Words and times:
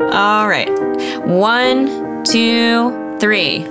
All 0.00 0.48
right. 0.48 0.70
One, 1.26 2.22
two, 2.24 3.16
three. 3.18 3.64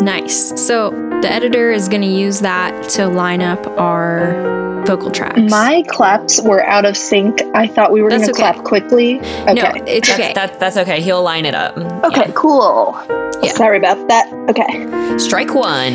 Nice. 0.00 0.64
So 0.64 0.90
the 0.90 1.28
editor 1.28 1.72
is 1.72 1.88
going 1.88 2.02
to 2.02 2.08
use 2.08 2.40
that 2.40 2.88
to 2.90 3.08
line 3.08 3.42
up 3.42 3.66
our 3.78 4.71
vocal 4.86 5.10
tracks. 5.10 5.38
My 5.50 5.82
claps 5.88 6.40
were 6.40 6.64
out 6.64 6.84
of 6.84 6.96
sync. 6.96 7.42
I 7.54 7.66
thought 7.66 7.92
we 7.92 8.02
were 8.02 8.08
going 8.08 8.22
to 8.22 8.30
okay. 8.30 8.52
clap 8.52 8.64
quickly. 8.64 9.18
Okay. 9.18 9.54
No, 9.54 9.72
it's 9.86 10.08
That's, 10.08 10.20
okay. 10.20 10.32
that, 10.34 10.60
that's 10.60 10.76
okay. 10.76 11.00
He'll 11.00 11.22
line 11.22 11.44
it 11.44 11.54
up. 11.54 11.76
okay, 12.04 12.32
cool. 12.34 12.96
Yeah. 13.42 13.52
Sorry 13.52 13.78
about 13.78 14.08
that. 14.08 14.32
Okay. 14.50 15.18
Strike 15.18 15.54
one. 15.54 15.94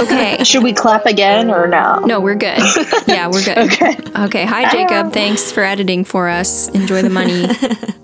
okay. 0.00 0.42
Should 0.44 0.62
we 0.62 0.72
clap 0.72 1.06
again 1.06 1.50
or 1.50 1.66
no? 1.66 2.00
No, 2.00 2.20
we're 2.20 2.34
good. 2.34 2.58
Yeah, 3.06 3.28
we're 3.28 3.44
good. 3.44 3.58
Okay. 3.72 3.96
Okay. 4.24 4.44
Hi, 4.44 4.70
Jacob. 4.70 5.12
Thanks 5.12 5.52
for 5.52 5.62
editing 5.62 6.04
for 6.04 6.28
us. 6.28 6.68
Enjoy 6.68 7.02
the 7.02 7.10
money. 7.10 7.46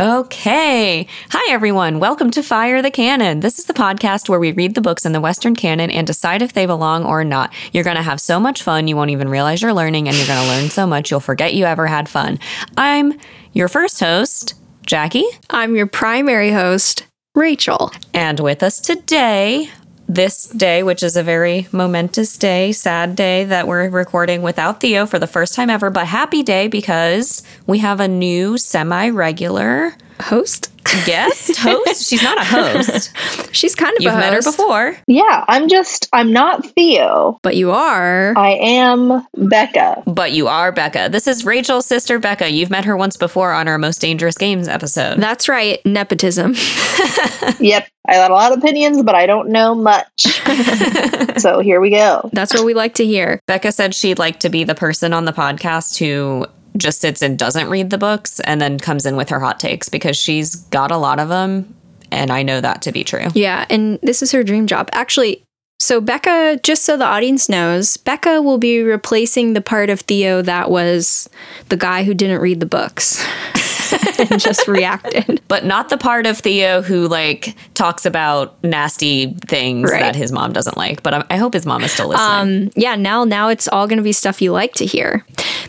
Okay. 0.00 1.06
Hi, 1.28 1.52
everyone. 1.52 1.98
Welcome 1.98 2.30
to 2.30 2.42
Fire 2.42 2.80
the 2.80 2.90
Canon. 2.90 3.40
This 3.40 3.58
is 3.58 3.66
the 3.66 3.74
podcast 3.74 4.30
where 4.30 4.40
we 4.40 4.52
read 4.52 4.74
the 4.74 4.80
books 4.80 5.04
in 5.04 5.12
the 5.12 5.20
Western 5.20 5.54
canon 5.54 5.90
and 5.90 6.06
decide 6.06 6.40
if 6.40 6.54
they 6.54 6.64
belong 6.64 7.04
or 7.04 7.22
not. 7.22 7.52
You're 7.74 7.84
going 7.84 7.98
to 7.98 8.02
have 8.02 8.18
so 8.18 8.40
much 8.40 8.62
fun, 8.62 8.88
you 8.88 8.96
won't 8.96 9.10
even 9.10 9.28
realize 9.28 9.60
you're 9.60 9.74
learning, 9.74 10.08
and 10.08 10.16
you're 10.16 10.26
going 10.26 10.42
to 10.42 10.48
learn 10.48 10.70
so 10.70 10.86
much, 10.86 11.10
you'll 11.10 11.20
forget 11.20 11.52
you 11.52 11.66
ever 11.66 11.86
had 11.86 12.08
fun. 12.08 12.38
I'm 12.78 13.12
your 13.52 13.68
first 13.68 14.00
host, 14.00 14.54
Jackie, 14.86 15.26
I'm 15.50 15.76
your 15.76 15.86
primary 15.86 16.50
host, 16.50 17.04
Rachel. 17.34 17.92
and 18.14 18.40
with 18.40 18.62
us 18.62 18.80
today, 18.80 19.68
this 20.10 20.46
day, 20.46 20.82
which 20.82 21.04
is 21.04 21.16
a 21.16 21.22
very 21.22 21.68
momentous 21.70 22.36
day, 22.36 22.72
sad 22.72 23.14
day 23.14 23.44
that 23.44 23.68
we're 23.68 23.88
recording 23.88 24.42
without 24.42 24.80
Theo 24.80 25.06
for 25.06 25.20
the 25.20 25.26
first 25.28 25.54
time 25.54 25.70
ever, 25.70 25.88
but 25.88 26.06
happy 26.06 26.42
day 26.42 26.66
because 26.66 27.44
we 27.68 27.78
have 27.78 28.00
a 28.00 28.08
new 28.08 28.58
semi 28.58 29.08
regular 29.08 29.94
Host? 30.22 30.70
guest 31.06 31.56
host. 31.58 32.08
She's 32.08 32.22
not 32.22 32.38
a 32.38 32.44
host. 32.44 33.14
She's 33.54 33.74
kind 33.74 33.96
of 33.96 34.02
You've 34.02 34.14
a 34.14 34.18
met 34.18 34.32
her 34.32 34.42
before. 34.42 34.96
Yeah, 35.06 35.44
I'm 35.48 35.68
just, 35.68 36.08
I'm 36.12 36.32
not 36.32 36.66
Theo. 36.66 37.38
but 37.42 37.56
you 37.56 37.70
are. 37.70 38.34
I 38.36 38.50
am 38.52 39.26
Becca. 39.36 40.02
But 40.06 40.32
you 40.32 40.48
are 40.48 40.72
Becca. 40.72 41.08
This 41.10 41.26
is 41.26 41.44
Rachel's 41.44 41.86
sister, 41.86 42.18
Becca. 42.18 42.50
You've 42.50 42.70
met 42.70 42.84
her 42.84 42.96
once 42.96 43.16
before 43.16 43.52
on 43.52 43.68
our 43.68 43.78
Most 43.78 44.00
Dangerous 44.00 44.36
Games 44.36 44.68
episode. 44.68 45.18
That's 45.20 45.48
right. 45.48 45.84
Nepotism. 45.84 46.54
Yep. 47.58 47.88
I 48.06 48.14
got 48.14 48.30
a 48.30 48.34
lot 48.34 48.52
of 48.52 48.58
opinions, 48.58 49.02
but 49.02 49.14
I 49.14 49.26
don't 49.26 49.48
know 49.50 49.74
much. 49.74 50.06
so 51.38 51.60
here 51.60 51.80
we 51.80 51.90
go. 51.90 52.28
That's 52.32 52.54
what 52.54 52.64
we 52.64 52.74
like 52.74 52.94
to 52.94 53.04
hear. 53.04 53.40
Becca 53.46 53.72
said 53.72 53.94
she'd 53.94 54.18
like 54.18 54.40
to 54.40 54.48
be 54.48 54.64
the 54.64 54.74
person 54.74 55.12
on 55.12 55.24
the 55.26 55.32
podcast 55.32 55.98
who 55.98 56.46
just 56.76 57.00
sits 57.00 57.22
and 57.22 57.38
doesn't 57.38 57.68
read 57.68 57.90
the 57.90 57.98
books 57.98 58.40
and 58.40 58.60
then 58.60 58.78
comes 58.78 59.06
in 59.06 59.16
with 59.16 59.28
her 59.28 59.40
hot 59.40 59.60
takes 59.60 59.88
because 59.88 60.16
she's 60.16 60.56
got 60.56 60.90
a 60.90 60.96
lot 60.96 61.18
of 61.18 61.28
them. 61.28 61.74
And 62.12 62.30
I 62.32 62.42
know 62.42 62.60
that 62.60 62.82
to 62.82 62.92
be 62.92 63.04
true. 63.04 63.28
Yeah, 63.34 63.66
and 63.70 63.98
this 64.02 64.22
is 64.22 64.32
her 64.32 64.42
dream 64.42 64.66
job. 64.66 64.88
Actually, 64.92 65.44
so 65.78 66.00
Becca, 66.00 66.60
just 66.62 66.84
so 66.84 66.96
the 66.96 67.06
audience 67.06 67.48
knows, 67.48 67.96
Becca 67.96 68.42
will 68.42 68.58
be 68.58 68.82
replacing 68.82 69.54
the 69.54 69.60
part 69.62 69.88
of 69.88 70.00
Theo 70.00 70.42
that 70.42 70.70
was 70.70 71.28
the 71.68 71.76
guy 71.76 72.04
who 72.04 72.12
didn't 72.12 72.40
read 72.40 72.60
the 72.60 72.66
books 72.66 73.24
and 74.20 74.40
just 74.40 74.66
reacted. 74.68 75.40
But 75.50 75.64
not 75.64 75.88
the 75.88 75.96
part 75.98 76.26
of 76.26 76.38
Theo 76.38 76.80
who 76.80 77.08
like 77.08 77.56
talks 77.74 78.06
about 78.06 78.62
nasty 78.62 79.34
things 79.48 79.90
Right. 79.90 80.00
that 80.00 80.14
his 80.14 80.30
mom 80.30 80.52
doesn't 80.52 80.76
like. 80.76 81.02
But 81.02 81.14
I, 81.14 81.24
I 81.30 81.36
hope 81.38 81.54
his 81.54 81.66
mom 81.66 81.82
is 81.82 81.90
still 81.92 82.06
listening. 82.08 82.66
Um, 82.66 82.70
yeah, 82.76 82.94
now 82.94 83.24
now 83.24 83.48
it's 83.48 83.66
all 83.66 83.88
going 83.88 83.96
to 83.96 84.02
be 84.04 84.12
stuff 84.12 84.40
you 84.40 84.52
like 84.52 84.74
to 84.74 84.86
hear. 84.86 85.24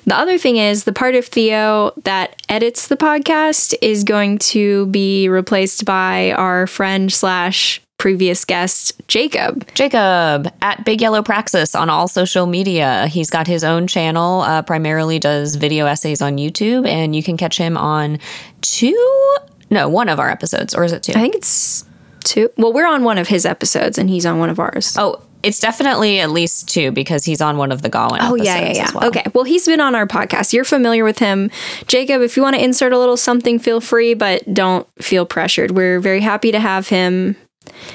The 0.05 0.15
other 0.15 0.37
thing 0.37 0.57
is 0.57 0.83
the 0.83 0.93
part 0.93 1.15
of 1.15 1.25
Theo 1.25 1.93
that 2.03 2.39
edits 2.49 2.87
the 2.87 2.97
podcast 2.97 3.73
is 3.81 4.03
going 4.03 4.37
to 4.39 4.85
be 4.87 5.27
replaced 5.29 5.83
by 5.85 6.31
our 6.33 6.67
friend 6.67 7.11
slash 7.11 7.81
previous 8.01 8.45
guest 8.45 8.99
Jacob. 9.07 9.63
Jacob 9.75 10.51
at 10.63 10.83
Big 10.83 11.01
Yellow 11.01 11.21
Praxis 11.21 11.75
on 11.75 11.87
all 11.87 12.07
social 12.07 12.47
media. 12.47 13.05
He's 13.05 13.29
got 13.29 13.45
his 13.45 13.63
own 13.63 13.85
channel, 13.85 14.41
uh, 14.41 14.63
primarily 14.63 15.19
does 15.19 15.55
video 15.55 15.85
essays 15.85 16.19
on 16.19 16.37
YouTube, 16.37 16.87
and 16.87 17.15
you 17.15 17.21
can 17.21 17.37
catch 17.37 17.59
him 17.59 17.77
on 17.77 18.17
two, 18.61 19.37
no, 19.69 19.87
one 19.87 20.09
of 20.09 20.19
our 20.19 20.31
episodes, 20.31 20.73
or 20.73 20.83
is 20.83 20.93
it 20.93 21.03
two? 21.03 21.11
I 21.11 21.21
think 21.21 21.35
it's 21.35 21.85
two. 22.23 22.49
Well, 22.57 22.73
we're 22.73 22.87
on 22.87 23.03
one 23.03 23.19
of 23.19 23.27
his 23.27 23.45
episodes 23.45 23.99
and 23.99 24.09
he's 24.09 24.25
on 24.25 24.39
one 24.39 24.49
of 24.49 24.59
ours. 24.59 24.95
Oh, 24.97 25.21
it's 25.43 25.59
definitely 25.59 26.19
at 26.21 26.31
least 26.31 26.69
two 26.69 26.91
because 26.91 27.23
he's 27.23 27.39
on 27.39 27.57
one 27.57 27.71
of 27.71 27.83
the 27.83 27.89
Gawain 27.89 28.19
Oh 28.21 28.33
episodes 28.35 28.45
yeah, 28.45 28.59
yeah, 28.61 28.73
yeah. 28.73 28.91
well. 28.95 29.07
Okay. 29.09 29.23
Well, 29.35 29.43
he's 29.43 29.67
been 29.67 29.79
on 29.79 29.93
our 29.93 30.07
podcast. 30.07 30.53
You're 30.53 30.63
familiar 30.63 31.03
with 31.03 31.19
him, 31.19 31.51
Jacob. 31.85 32.23
If 32.23 32.35
you 32.35 32.41
want 32.41 32.55
to 32.55 32.63
insert 32.63 32.93
a 32.93 32.97
little 32.99 33.17
something, 33.17 33.59
feel 33.59 33.79
free, 33.79 34.15
but 34.15 34.51
don't 34.51 34.87
feel 35.03 35.25
pressured. 35.25 35.71
We're 35.71 35.99
very 35.99 36.21
happy 36.21 36.51
to 36.51 36.59
have 36.59 36.87
him. 36.87 37.35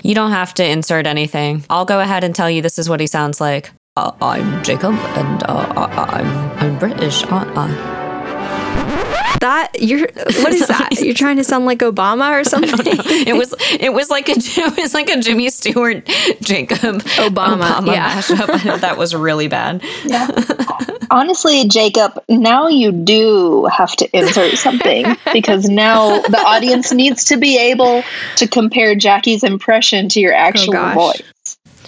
You 0.03 0.15
don't 0.15 0.31
have 0.31 0.55
to 0.55 0.65
insert 0.65 1.07
anything. 1.07 1.65
I'll 1.69 1.85
go 1.85 2.01
ahead 2.01 2.25
and 2.25 2.35
tell 2.35 2.51
you 2.51 2.63
this 2.63 2.79
is 2.79 2.89
what 2.89 3.01
he 3.01 3.07
sounds 3.07 3.41
like. 3.41 3.71
Uh, 3.97 4.13
I'm 4.21 4.63
Jacob, 4.63 4.95
and 4.95 5.43
uh, 5.45 5.47
uh, 5.47 6.07
I'm 6.09 6.27
I'm 6.59 6.79
British, 6.79 7.25
aren't 7.25 7.57
I? 7.57 7.97
That 9.41 9.73
you're. 9.81 10.01
What 10.01 10.53
is 10.53 10.67
that? 10.69 10.91
You're 11.01 11.15
trying 11.15 11.37
to 11.37 11.45
sound 11.45 11.67
like 11.67 11.79
Obama 11.79 12.33
or 12.33 12.45
something? 12.45 12.71
it 13.27 13.37
was 13.37 13.55
it 13.79 13.93
was 13.93 14.11
like 14.11 14.29
a 14.29 14.33
it 14.37 14.77
was 14.77 14.95
like 14.95 15.09
a 15.09 15.21
Jimmy 15.21 15.51
Stewart 15.51 16.05
Jacob 16.41 17.03
Obama, 17.17 17.87
yeah. 17.87 18.13
mashup. 18.13 18.49
I 18.49 18.59
thought 18.59 18.81
that 18.81 18.97
was 18.99 19.15
really 19.15 19.49
bad. 19.49 19.83
Honestly, 21.11 21.67
Jacob, 21.69 22.23
now 22.29 22.69
you 22.69 22.93
do 22.93 23.65
have 23.67 23.95
to 23.97 24.17
insert 24.17 24.53
something 24.59 25.17
because 25.33 25.69
now 25.69 26.21
the 26.21 26.39
audience 26.39 26.93
needs 26.93 27.27
to 27.27 27.37
be 27.37 27.59
able 27.59 28.03
to 28.37 28.47
compare 28.47 28.95
Jackie's 28.95 29.45
impression 29.45 30.09
to 30.11 30.21
your 30.21 30.35
oh, 30.35 30.39
actual 30.39 30.73
gosh. 30.73 30.95
voice. 30.95 31.23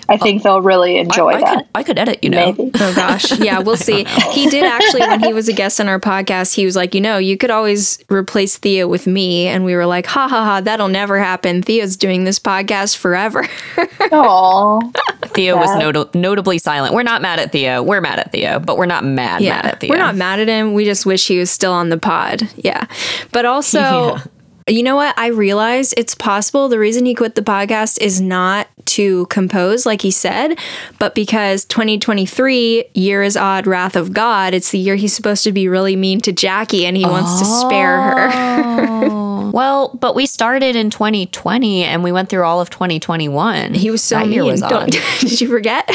I 0.09 0.17
think 0.17 0.41
oh. 0.41 0.45
they'll 0.45 0.63
really 0.63 0.99
enjoy 0.99 1.31
I, 1.31 1.37
I 1.37 1.41
that. 1.41 1.57
could 1.57 1.67
I 1.75 1.83
could 1.83 1.99
edit, 1.99 2.25
you 2.25 2.31
know. 2.31 2.53
Maybe. 2.53 2.71
Oh 2.75 2.95
gosh. 2.95 3.39
Yeah, 3.39 3.61
we'll 3.61 3.77
see. 3.89 4.05
He 4.33 4.49
did 4.49 4.65
actually 4.65 5.01
when 5.01 5.21
he 5.23 5.33
was 5.35 5.49
a 5.49 5.53
guest 5.53 5.81
on 5.81 5.89
our 5.89 6.01
podcast, 6.01 6.55
he 6.55 6.65
was 6.65 6.77
like, 6.77 6.95
you 6.95 7.01
know, 7.01 7.19
you 7.19 7.37
could 7.37 7.51
always 7.51 8.03
replace 8.11 8.57
Theo 8.57 8.89
with 8.89 9.07
me. 9.07 9.47
And 9.47 9.65
we 9.65 9.75
were 9.75 9.87
like, 9.87 10.07
ha 10.07 10.29
ha 10.29 10.45
ha, 10.45 10.61
that'll 10.61 10.89
never 10.89 11.19
happen. 11.19 11.63
Theo's 11.63 11.97
doing 11.97 12.25
this 12.25 12.39
podcast 12.39 12.97
forever. 12.97 13.47
Aw. 14.01 14.81
Theo 15.27 15.57
was 15.57 15.69
not- 15.69 16.15
notably 16.15 16.59
silent. 16.59 16.95
We're 16.95 17.03
not 17.03 17.23
mad 17.23 17.39
at 17.39 17.53
Theo. 17.53 17.83
We're 17.83 18.01
mad 18.01 18.19
at 18.19 18.33
Theo, 18.33 18.59
but 18.61 18.77
we're 18.77 18.87
not 18.87 19.05
mad 19.05 19.43
mad 19.43 19.67
at 19.67 19.81
Theo. 19.81 19.91
We're 19.91 19.99
not 19.99 20.17
mad 20.17 20.41
at 20.41 20.49
him. 20.49 20.75
We 20.75 20.85
just 20.85 21.07
wish 21.07 21.27
he 21.27 21.39
was 21.39 21.51
still 21.51 21.73
on 21.73 21.89
the 21.89 21.99
pod. 21.99 22.49
Yeah. 22.57 22.87
But 23.33 23.45
also, 23.45 24.19
you 24.69 24.83
know 24.83 24.97
what? 24.97 25.19
I 25.19 25.29
realized 25.29 25.95
it's 25.97 26.15
possible 26.15 26.69
the 26.69 26.79
reason 26.79 27.07
he 27.07 27.15
quit 27.15 27.35
the 27.35 27.43
podcast 27.43 28.01
is 28.01 28.21
not 28.21 28.69
to 28.87 29.27
compose, 29.27 29.87
like 29.87 30.03
he 30.03 30.11
said, 30.11 30.59
but 30.99 31.15
because 31.15 31.65
2023, 31.67 32.85
year 32.95 33.23
is 33.23 33.37
odd, 33.37 33.67
wrath 33.67 33.97
of 33.97 34.13
God, 34.13 34.55
it's 34.55 34.71
the 34.71 34.79
year 34.79 34.97
he's 34.97 35.13
supposed 35.13 35.45
to 35.45 35.53
be 35.53 35.69
really 35.69 35.97
mean 35.97 36.21
to 36.23 36.33
Jackie 36.33 36.87
and 36.87 36.97
he 36.97 37.05
wants 37.05 37.39
to 37.39 37.45
spare 37.45 38.01
her. 38.01 38.31
Oh. 38.33 39.51
well, 39.55 39.97
but 40.01 40.15
we 40.15 40.27
started 40.27 40.77
in 40.77 40.91
2020 40.91 41.85
and 41.85 42.03
we 42.03 42.13
went 42.13 42.29
through 42.29 42.45
all 42.45 42.61
of 42.61 42.71
2021. 42.71 43.75
He 43.75 43.91
was 43.91 44.03
so 44.03 44.17
that 44.17 44.27
mean. 44.27 44.35
year 44.35 44.45
was 44.45 44.63
odd. 44.63 44.91
did 45.21 45.41
you 45.41 45.49
forget? 45.49 45.91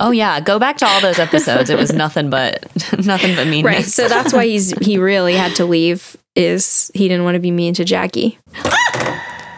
Oh 0.00 0.10
yeah, 0.10 0.40
go 0.40 0.58
back 0.58 0.78
to 0.78 0.86
all 0.86 1.00
those 1.00 1.20
episodes. 1.20 1.70
It 1.70 1.78
was 1.78 1.92
nothing 1.92 2.28
but 2.28 2.64
nothing 3.04 3.36
but 3.36 3.46
meanness. 3.46 3.64
right. 3.64 3.84
So 3.84 4.08
that's 4.08 4.32
why 4.32 4.46
he's 4.46 4.76
he 4.84 4.98
really 4.98 5.34
had 5.34 5.54
to 5.56 5.64
leave 5.64 6.16
is 6.34 6.90
he 6.94 7.08
didn't 7.08 7.24
want 7.24 7.34
to 7.34 7.40
be 7.40 7.50
mean 7.50 7.74
to 7.74 7.84
Jackie. 7.84 8.38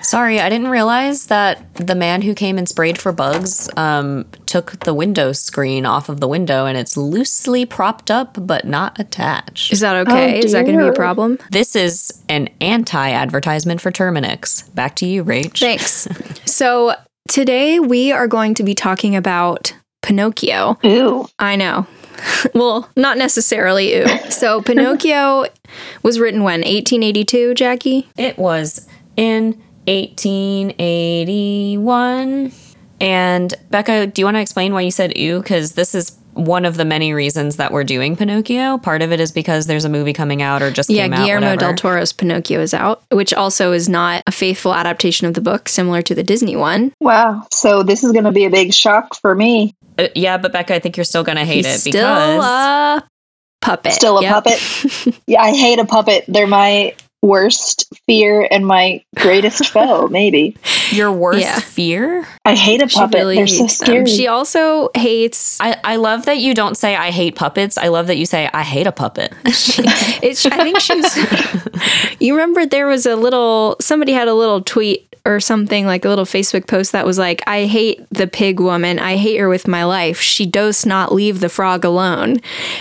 Sorry, 0.04 0.38
I 0.38 0.50
didn't 0.50 0.68
realize 0.68 1.26
that 1.26 1.74
the 1.76 1.94
man 1.94 2.20
who 2.20 2.34
came 2.34 2.58
and 2.58 2.68
sprayed 2.68 2.98
for 2.98 3.10
bugs 3.10 3.70
um, 3.76 4.26
took 4.44 4.78
the 4.80 4.92
window 4.92 5.32
screen 5.32 5.86
off 5.86 6.10
of 6.10 6.20
the 6.20 6.28
window 6.28 6.66
and 6.66 6.76
it's 6.76 6.96
loosely 6.96 7.64
propped 7.64 8.10
up 8.10 8.36
but 8.46 8.66
not 8.66 9.00
attached. 9.00 9.72
Is 9.72 9.80
that 9.80 10.06
okay? 10.06 10.38
is 10.40 10.52
that 10.52 10.66
going 10.66 10.76
to 10.76 10.84
be 10.84 10.88
a 10.88 10.92
problem? 10.92 11.38
This 11.50 11.74
is 11.74 12.22
an 12.28 12.50
anti 12.60 13.10
advertisement 13.10 13.80
for 13.80 13.90
Terminix. 13.90 14.72
Back 14.74 14.94
to 14.96 15.06
you, 15.06 15.24
Rach. 15.24 15.58
Thanks. 15.58 16.06
so 16.44 16.94
today 17.28 17.80
we 17.80 18.12
are 18.12 18.28
going 18.28 18.54
to 18.54 18.62
be 18.62 18.74
talking 18.74 19.16
about 19.16 19.74
Pinocchio. 20.02 20.78
Ooh. 20.84 21.26
I 21.38 21.56
know. 21.56 21.86
well, 22.54 22.88
not 22.96 23.18
necessarily 23.18 23.94
ooh. 23.96 24.06
So 24.30 24.62
Pinocchio 24.62 25.46
was 26.02 26.18
written 26.18 26.42
when? 26.42 26.60
1882, 26.60 27.54
Jackie? 27.54 28.08
It 28.16 28.38
was 28.38 28.88
in 29.16 29.60
1881. 29.86 32.52
And 33.00 33.54
Becca, 33.70 34.06
do 34.08 34.22
you 34.22 34.26
want 34.26 34.36
to 34.36 34.40
explain 34.40 34.72
why 34.72 34.82
you 34.82 34.90
said 34.90 35.16
ew? 35.16 35.40
Because 35.40 35.72
this 35.72 35.94
is 35.94 36.16
one 36.32 36.64
of 36.64 36.76
the 36.76 36.84
many 36.84 37.12
reasons 37.12 37.56
that 37.56 37.70
we're 37.72 37.84
doing 37.84 38.16
Pinocchio. 38.16 38.78
Part 38.78 39.02
of 39.02 39.12
it 39.12 39.20
is 39.20 39.30
because 39.30 39.66
there's 39.66 39.84
a 39.84 39.88
movie 39.88 40.12
coming 40.12 40.42
out 40.42 40.62
or 40.62 40.70
just 40.70 40.90
Yeah, 40.90 41.04
came 41.04 41.12
out. 41.12 41.26
Guillermo 41.26 41.50
whatever. 41.52 41.72
del 41.72 41.74
Toro's 41.74 42.12
Pinocchio 42.12 42.60
is 42.60 42.74
out, 42.74 43.04
which 43.12 43.32
also 43.32 43.72
is 43.72 43.88
not 43.88 44.22
a 44.26 44.32
faithful 44.32 44.74
adaptation 44.74 45.26
of 45.28 45.34
the 45.34 45.40
book, 45.40 45.68
similar 45.68 46.02
to 46.02 46.14
the 46.14 46.24
Disney 46.24 46.56
one. 46.56 46.92
Wow. 47.00 47.46
So 47.52 47.82
this 47.84 48.02
is 48.02 48.10
going 48.12 48.24
to 48.24 48.32
be 48.32 48.44
a 48.46 48.50
big 48.50 48.74
shock 48.74 49.14
for 49.20 49.34
me. 49.34 49.74
Uh, 49.98 50.08
yeah, 50.14 50.36
but 50.38 50.52
Becca, 50.52 50.74
I 50.74 50.78
think 50.78 50.96
you're 50.96 51.04
still 51.04 51.24
going 51.24 51.38
to 51.38 51.44
hate 51.44 51.64
He's 51.64 51.76
it 51.76 51.78
still 51.80 51.92
because 52.14 52.44
a 52.44 53.04
puppet. 53.60 53.92
Still 53.92 54.18
a 54.18 54.22
Yep. 54.22 54.32
puppet. 54.44 55.20
yeah, 55.26 55.40
I 55.42 55.52
hate 55.52 55.78
a 55.78 55.84
puppet. 55.84 56.24
They're 56.28 56.46
my 56.46 56.94
worst 57.22 57.86
fear 58.06 58.46
and 58.50 58.66
my 58.66 59.02
greatest 59.16 59.68
foe, 59.70 60.08
maybe. 60.10 60.54
Your 60.90 61.10
worst 61.10 61.40
Yeah. 61.40 61.58
fear? 61.60 62.26
I 62.44 62.54
hate 62.54 62.82
a 62.82 62.86
puppet. 62.86 63.14
really 63.14 63.36
They're 63.36 63.46
so 63.46 63.62
hates 63.62 63.78
them. 63.78 63.86
scary. 63.86 64.06
She 64.06 64.26
also 64.28 64.90
hates. 64.94 65.58
I, 65.60 65.78
I 65.84 65.96
love 65.96 66.26
that 66.26 66.38
you 66.38 66.52
don't 66.52 66.76
say 66.76 66.94
I 66.94 67.10
hate 67.10 67.34
puppets. 67.36 67.78
I 67.78 67.88
love 67.88 68.08
that 68.08 68.18
you 68.18 68.26
say 68.26 68.50
I 68.52 68.62
hate 68.62 68.86
a 68.86 68.92
puppet. 68.92 69.32
It's. 70.22 70.44
I 70.46 70.56
think 70.62 70.80
she's. 70.80 72.20
you 72.20 72.34
remember 72.34 72.64
there 72.66 72.86
was 72.86 73.06
a 73.06 73.14
little. 73.16 73.76
Somebody 73.80 74.12
had 74.12 74.28
a 74.28 74.34
little 74.34 74.60
tweet 74.62 75.13
or 75.26 75.40
something 75.40 75.86
like 75.86 76.04
a 76.04 76.08
little 76.08 76.24
Facebook 76.24 76.66
post 76.66 76.92
that 76.92 77.06
was 77.06 77.18
like, 77.18 77.42
"I 77.46 77.64
hate 77.64 78.04
the 78.10 78.26
pig 78.26 78.60
woman. 78.60 78.98
I 78.98 79.16
hate 79.16 79.38
her 79.38 79.48
with 79.48 79.66
my 79.66 79.84
life. 79.84 80.20
She 80.20 80.44
does 80.46 80.84
not 80.84 81.12
leave 81.14 81.40
the 81.40 81.48
frog 81.48 81.84
alone." 81.84 82.38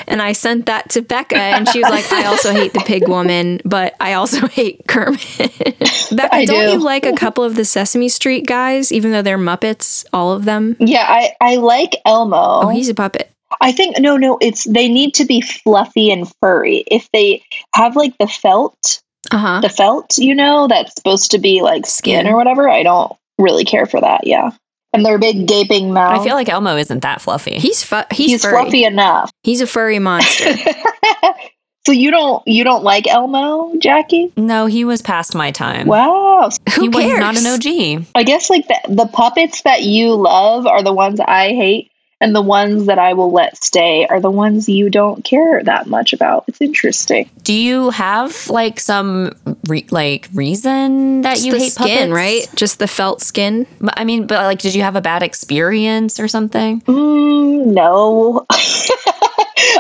And 0.07 0.22
I 0.22 0.34
sent 0.34 0.66
that 0.66 0.90
to 0.90 1.01
Becca, 1.01 1.38
and 1.38 1.68
she 1.69 1.80
was 1.80 1.90
like, 1.90 2.12
"I 2.12 2.25
also 2.25 2.51
hate 2.51 2.74
the 2.74 2.81
pig 2.81 3.07
woman, 3.07 3.62
but 3.63 3.95
I 4.00 4.13
also 4.13 4.48
hate 4.60 4.86
Kermit." 4.88 5.22
Becca, 6.12 6.36
I 6.36 6.45
don't 6.45 6.66
do. 6.66 6.72
you 6.74 6.80
like 6.80 7.06
a 7.06 7.13
couple 7.13 7.44
of 7.44 7.56
the 7.56 7.66
Sesame 7.66 8.10
Street 8.10 8.45
guys, 8.45 8.92
even 8.92 9.12
though 9.12 9.22
they're 9.22 9.38
Muppets, 9.38 10.06
all 10.12 10.31
of 10.34 10.45
them? 10.45 10.75
yeah, 10.80 11.06
I, 11.07 11.36
I 11.42 11.56
like 11.57 11.95
Elmo. 12.06 12.62
Oh, 12.63 12.69
he's 12.69 12.90
a 12.90 12.94
puppet. 12.95 13.30
I 13.62 13.72
think 13.72 14.00
no, 14.00 14.18
no, 14.18 14.40
it's 14.42 14.63
they 14.63 14.90
need 14.90 15.13
to 15.16 15.25
be 15.25 15.40
fluffy 15.40 16.12
and 16.12 16.28
furry. 16.42 16.84
If 16.88 17.07
they 17.12 17.44
have 17.75 17.95
like 17.95 18.18
the 18.18 18.28
felt, 18.28 19.02
Uh 19.33 19.38
huh. 19.38 19.59
the 19.62 19.69
felt, 19.69 20.18
you 20.18 20.35
know, 20.35 20.68
that's 20.68 20.94
supposed 20.95 21.31
to 21.31 21.39
be 21.39 21.62
like 21.62 21.85
skin, 21.85 22.21
Skin. 22.21 22.27
or 22.31 22.38
whatever, 22.38 22.69
I 22.69 22.83
don't 22.83 23.12
really 23.38 23.65
care 23.65 23.85
for 23.85 24.00
that. 24.00 24.27
Yeah, 24.27 24.51
and 24.94 25.03
their 25.06 25.18
big 25.18 25.47
gaping 25.47 25.91
mouth. 25.91 26.19
I 26.19 26.24
feel 26.24 26.35
like 26.35 26.50
Elmo 26.50 26.77
isn't 26.77 27.01
that 27.01 27.19
fluffy. 27.21 27.57
He's 27.57 27.83
fu- 27.83 27.95
he's, 28.12 28.31
he's 28.31 28.41
furry. 28.44 28.62
fluffy 28.62 28.83
enough. 28.85 29.31
He's 29.44 29.62
a 29.62 29.68
furry 29.68 30.00
monster. 30.00 30.53
so 31.85 31.91
you 31.91 32.12
don't 32.12 32.47
you 32.47 32.63
don't 32.63 32.83
like 32.83 33.07
Elmo, 33.07 33.74
Jackie? 33.80 34.31
no, 34.38 34.68
he 34.68 34.85
was 34.85 35.01
past 35.01 35.35
my 35.35 35.51
time. 35.51 35.88
Wow. 35.88 36.50
Who 36.75 36.81
he 36.81 36.89
was 36.89 37.19
not 37.19 37.38
an 37.38 37.47
OG. 37.47 38.06
I 38.15 38.24
guess 38.24 38.50
like 38.50 38.68
the 38.68 38.80
the 38.89 39.06
puppets 39.07 39.62
that 39.63 39.83
you 39.83 40.13
love 40.15 40.65
are 40.68 40.83
the 40.83 40.94
ones 40.94 41.19
I 41.19 41.50
hate, 41.50 41.91
and 42.23 42.33
the 42.33 42.41
ones 42.41 42.85
that 42.85 42.97
I 42.97 43.13
will 43.13 43.33
let 43.33 43.61
stay 43.61 44.07
are 44.07 44.21
the 44.21 44.31
ones 44.31 44.69
you 44.69 44.89
don't 44.89 45.25
care 45.25 45.61
that 45.61 45.87
much 45.87 46.13
about. 46.13 46.45
It's 46.47 46.61
interesting. 46.61 47.29
Do 47.43 47.53
you 47.53 47.89
have 47.89 48.47
like 48.47 48.79
some 48.79 49.33
re- 49.67 49.85
like 49.91 50.29
reason 50.33 51.21
that 51.21 51.33
It's 51.33 51.45
you 51.45 51.51
the 51.51 51.59
hate 51.59 51.73
skin, 51.73 52.09
puppets? 52.09 52.11
right? 52.13 52.49
Just 52.55 52.79
the 52.79 52.87
felt 52.87 53.21
skin. 53.21 53.67
I 53.97 54.05
mean, 54.05 54.25
but 54.25 54.41
like, 54.43 54.59
did 54.59 54.73
you 54.73 54.83
have 54.83 54.95
a 54.95 55.01
bad 55.01 55.21
experience 55.21 56.17
or 56.17 56.29
something? 56.29 56.79
Mm, 56.83 57.65
no. 57.73 58.45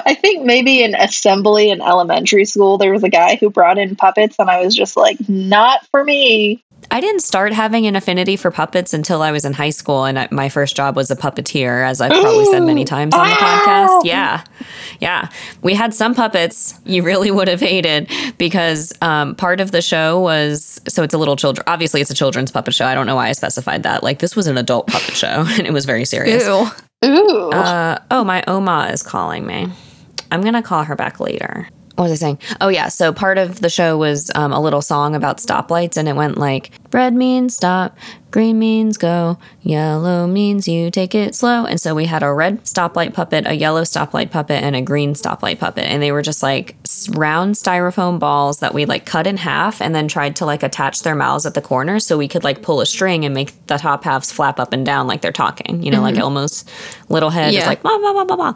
I 0.05 0.15
think 0.19 0.43
maybe 0.45 0.83
in 0.83 0.95
assembly 0.95 1.69
in 1.69 1.81
elementary 1.81 2.43
school, 2.45 2.77
there 2.77 2.91
was 2.91 3.03
a 3.03 3.09
guy 3.09 3.35
who 3.37 3.49
brought 3.49 3.77
in 3.77 3.95
puppets, 3.95 4.35
and 4.37 4.49
I 4.49 4.63
was 4.65 4.75
just 4.75 4.97
like, 4.97 5.17
not 5.29 5.85
for 5.87 6.03
me. 6.03 6.61
I 6.93 7.01
didn't 7.01 7.21
start 7.21 7.53
having 7.53 7.87
an 7.87 7.95
affinity 7.95 8.35
for 8.35 8.51
puppets 8.51 8.93
until 8.93 9.23
I 9.23 9.31
was 9.31 9.45
in 9.45 9.53
high 9.53 9.71
school, 9.71 10.05
and 10.05 10.19
I, 10.19 10.27
my 10.29 10.47
first 10.47 10.75
job 10.75 10.95
was 10.95 11.09
a 11.09 11.15
puppeteer, 11.15 11.83
as 11.83 11.99
I've 11.99 12.11
probably 12.11 12.45
said 12.45 12.59
many 12.59 12.85
times 12.85 13.15
on 13.15 13.27
the 13.27 13.35
podcast. 13.35 14.05
Yeah, 14.05 14.43
yeah, 14.99 15.29
we 15.63 15.73
had 15.73 15.95
some 15.95 16.13
puppets 16.13 16.79
you 16.85 17.01
really 17.01 17.31
would 17.31 17.47
have 17.47 17.61
hated 17.61 18.11
because 18.37 18.93
um, 19.01 19.33
part 19.33 19.59
of 19.59 19.71
the 19.71 19.81
show 19.81 20.19
was 20.19 20.79
so 20.87 21.01
it's 21.01 21.15
a 21.15 21.17
little 21.17 21.35
children. 21.35 21.63
Obviously, 21.65 21.99
it's 21.99 22.11
a 22.11 22.13
children's 22.13 22.51
puppet 22.51 22.75
show. 22.75 22.85
I 22.85 22.93
don't 22.93 23.07
know 23.07 23.15
why 23.15 23.29
I 23.29 23.31
specified 23.31 23.81
that. 23.81 24.03
Like 24.03 24.19
this 24.19 24.35
was 24.35 24.45
an 24.45 24.59
adult 24.59 24.85
puppet 24.85 25.15
show, 25.15 25.27
and 25.47 25.65
it 25.65 25.73
was 25.73 25.85
very 25.85 26.05
serious. 26.05 26.45
Ew. 26.45 26.67
Ooh. 27.05 27.49
Uh, 27.49 27.97
oh, 28.11 28.23
my 28.23 28.43
Oma 28.45 28.91
is 28.93 29.01
calling 29.01 29.47
me. 29.47 29.67
I'm 30.31 30.41
going 30.41 30.53
to 30.53 30.61
call 30.61 30.83
her 30.83 30.95
back 30.95 31.19
later. 31.19 31.67
What 31.95 32.09
was 32.09 32.11
I 32.11 32.15
saying? 32.15 32.39
Oh, 32.59 32.69
yeah. 32.69 32.87
So 32.87 33.13
part 33.13 33.37
of 33.37 33.61
the 33.61 33.69
show 33.69 33.97
was 33.97 34.31
um, 34.33 34.51
a 34.51 34.59
little 34.59 34.81
song 34.81 35.13
about 35.13 35.37
stoplights, 35.37 35.95
and 35.95 36.09
it 36.09 36.15
went 36.15 36.39
like 36.39 36.71
red 36.91 37.13
means 37.13 37.55
stop, 37.55 37.95
green 38.31 38.57
means 38.57 38.97
go, 38.97 39.37
yellow 39.61 40.25
means 40.25 40.67
you 40.67 40.89
take 40.89 41.13
it 41.13 41.35
slow. 41.35 41.65
And 41.65 41.79
so 41.79 41.93
we 41.93 42.05
had 42.05 42.23
a 42.23 42.33
red 42.33 42.63
stoplight 42.63 43.13
puppet, 43.13 43.45
a 43.45 43.53
yellow 43.53 43.83
stoplight 43.83 44.31
puppet, 44.31 44.63
and 44.63 44.75
a 44.75 44.81
green 44.81 45.13
stoplight 45.13 45.59
puppet. 45.59 45.85
And 45.85 46.01
they 46.01 46.11
were 46.11 46.23
just 46.23 46.41
like 46.41 46.75
round 47.11 47.53
styrofoam 47.53 48.17
balls 48.17 48.59
that 48.61 48.73
we 48.73 48.85
like 48.85 49.05
cut 49.05 49.27
in 49.27 49.37
half 49.37 49.79
and 49.79 49.93
then 49.93 50.07
tried 50.07 50.35
to 50.37 50.45
like 50.47 50.63
attach 50.63 51.03
their 51.03 51.15
mouths 51.15 51.45
at 51.45 51.53
the 51.53 51.61
corners 51.61 52.07
so 52.07 52.17
we 52.17 52.27
could 52.27 52.43
like 52.43 52.63
pull 52.63 52.81
a 52.81 52.87
string 52.87 53.23
and 53.23 53.35
make 53.35 53.53
the 53.67 53.77
top 53.77 54.03
halves 54.03 54.31
flap 54.31 54.59
up 54.59 54.73
and 54.73 54.83
down 54.83 55.05
like 55.05 55.21
they're 55.21 55.31
talking, 55.31 55.83
you 55.83 55.91
know, 55.91 56.01
like 56.01 56.15
Elmo's 56.15 56.65
little 57.09 57.29
head 57.29 57.53
is 57.53 57.67
like, 57.67 57.83
blah, 57.83 57.99
blah, 57.99 58.13
blah, 58.13 58.25
blah, 58.25 58.35
blah. 58.35 58.53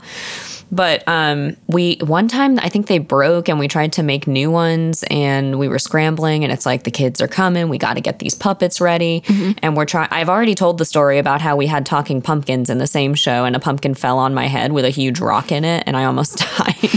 But 0.71 1.07
um, 1.07 1.55
we 1.67 1.97
one 2.01 2.27
time 2.27 2.59
I 2.59 2.69
think 2.69 2.87
they 2.87 2.99
broke 2.99 3.47
and 3.47 3.57
we 3.59 3.67
tried 3.67 3.93
to 3.93 4.03
make 4.03 4.27
new 4.27 4.51
ones 4.51 5.03
and 5.09 5.57
we 5.57 5.67
were 5.67 5.79
scrambling 5.79 6.43
and 6.43 6.51
it's 6.51 6.65
like 6.65 6.83
the 6.83 6.91
kids 6.91 7.21
are 7.21 7.27
coming. 7.27 7.69
We 7.69 7.77
got 7.77 7.93
to 7.93 8.01
get 8.01 8.19
these 8.19 8.35
puppets 8.35 8.81
ready 8.81 9.23
and 9.61 9.77
we're 9.77 9.85
trying. 9.85 10.09
I've 10.11 10.29
already 10.29 10.55
told 10.55 10.77
the 10.77 10.85
story 10.85 11.19
about 11.19 11.41
how 11.41 11.55
we 11.55 11.67
had 11.67 11.85
talking 11.85 12.21
pumpkins 12.21 12.69
in 12.69 12.77
the 12.77 12.87
same 12.87 13.13
show 13.13 13.45
and 13.45 13.55
a 13.55 13.59
pumpkin 13.59 13.93
fell 13.93 14.17
on 14.19 14.33
my 14.33 14.47
head 14.47 14.73
with 14.73 14.85
a 14.85 14.89
huge 14.89 15.19
rock 15.19 15.51
in 15.51 15.63
it 15.63 15.83
and 15.87 15.95
I 15.95 16.05
almost 16.05 16.37
died. 16.57 16.89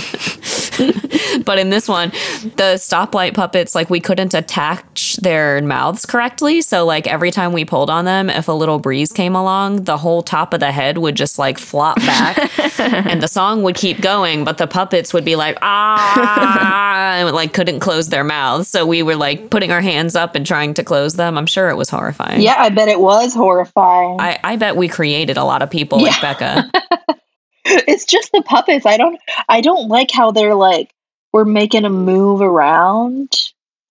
but 1.44 1.59
in 1.59 1.71
this 1.71 1.88
one, 1.88 2.11
the 2.56 2.77
stoplight 2.77 3.35
puppets 3.35 3.75
like 3.75 3.91
we 3.91 4.00
couldn't 4.00 4.35
attach 4.35 5.17
their 5.17 5.61
mouths 5.62 6.06
correctly. 6.06 6.62
So 6.62 6.85
like 6.85 7.06
every 7.06 7.31
time 7.31 7.53
we 7.53 7.65
pulled 7.65 7.91
on 7.91 8.05
them, 8.05 8.31
if 8.31 8.49
a 8.49 8.53
little 8.53 8.79
breeze 8.79 9.12
came 9.12 9.35
along, 9.35 9.85
the 9.85 9.97
whole 9.97 10.23
top 10.23 10.55
of 10.55 10.61
the 10.61 10.73
head 10.73 10.99
would 10.99 11.15
just 11.17 11.38
like 11.38 11.59
flop 11.59 11.97
back 11.99 12.59
and 12.81 13.23
the 13.23 13.29
song 13.29 13.62
would 13.62 13.77
keep 13.77 14.00
going, 14.00 14.44
but 14.44 14.59
the 14.59 14.67
puppets 14.67 15.12
would 15.12 15.25
be 15.25 15.37
like, 15.37 15.59
ah, 15.62 17.15
and 17.15 17.35
like 17.35 17.53
couldn't 17.53 17.81
close 17.81 18.09
their 18.09 18.25
mouths. 18.25 18.69
So 18.69 18.87
we 18.87 19.03
were 19.03 19.17
like 19.17 19.50
putting 19.50 19.71
our 19.71 19.81
hands 19.81 20.17
up 20.17 20.35
and 20.35 20.47
trying 20.47 20.75
to 20.75 20.85
close 20.85 21.15
them. 21.15 21.37
I'm 21.38 21.47
sure 21.47 21.71
it 21.71 21.76
was 21.76 21.91
horrifying. 21.91 22.41
yeah, 22.41 22.56
I 22.59 22.71
bet 22.71 22.88
it 22.88 23.00
was 23.00 23.35
horrifying. 23.35 24.21
I, 24.21 24.38
I 24.43 24.56
bet 24.56 24.76
we 24.76 24.88
created 24.88 25.37
a 25.37 25.44
lot 25.44 25.62
of 25.62 25.71
people 25.71 26.00
like 26.00 26.21
Becca. 26.21 26.71
it's 27.65 28.05
just 28.07 28.33
the 28.33 28.43
puppets. 28.43 28.87
I 28.87 28.97
don't 28.97 29.21
I 29.49 29.61
don't 29.61 29.89
like 29.89 30.11
how 30.11 30.31
they're 30.31 30.55
like 30.55 30.93
we're 31.33 31.45
making 31.45 31.85
a 31.85 31.91
move 31.91 32.41
around. 32.41 33.33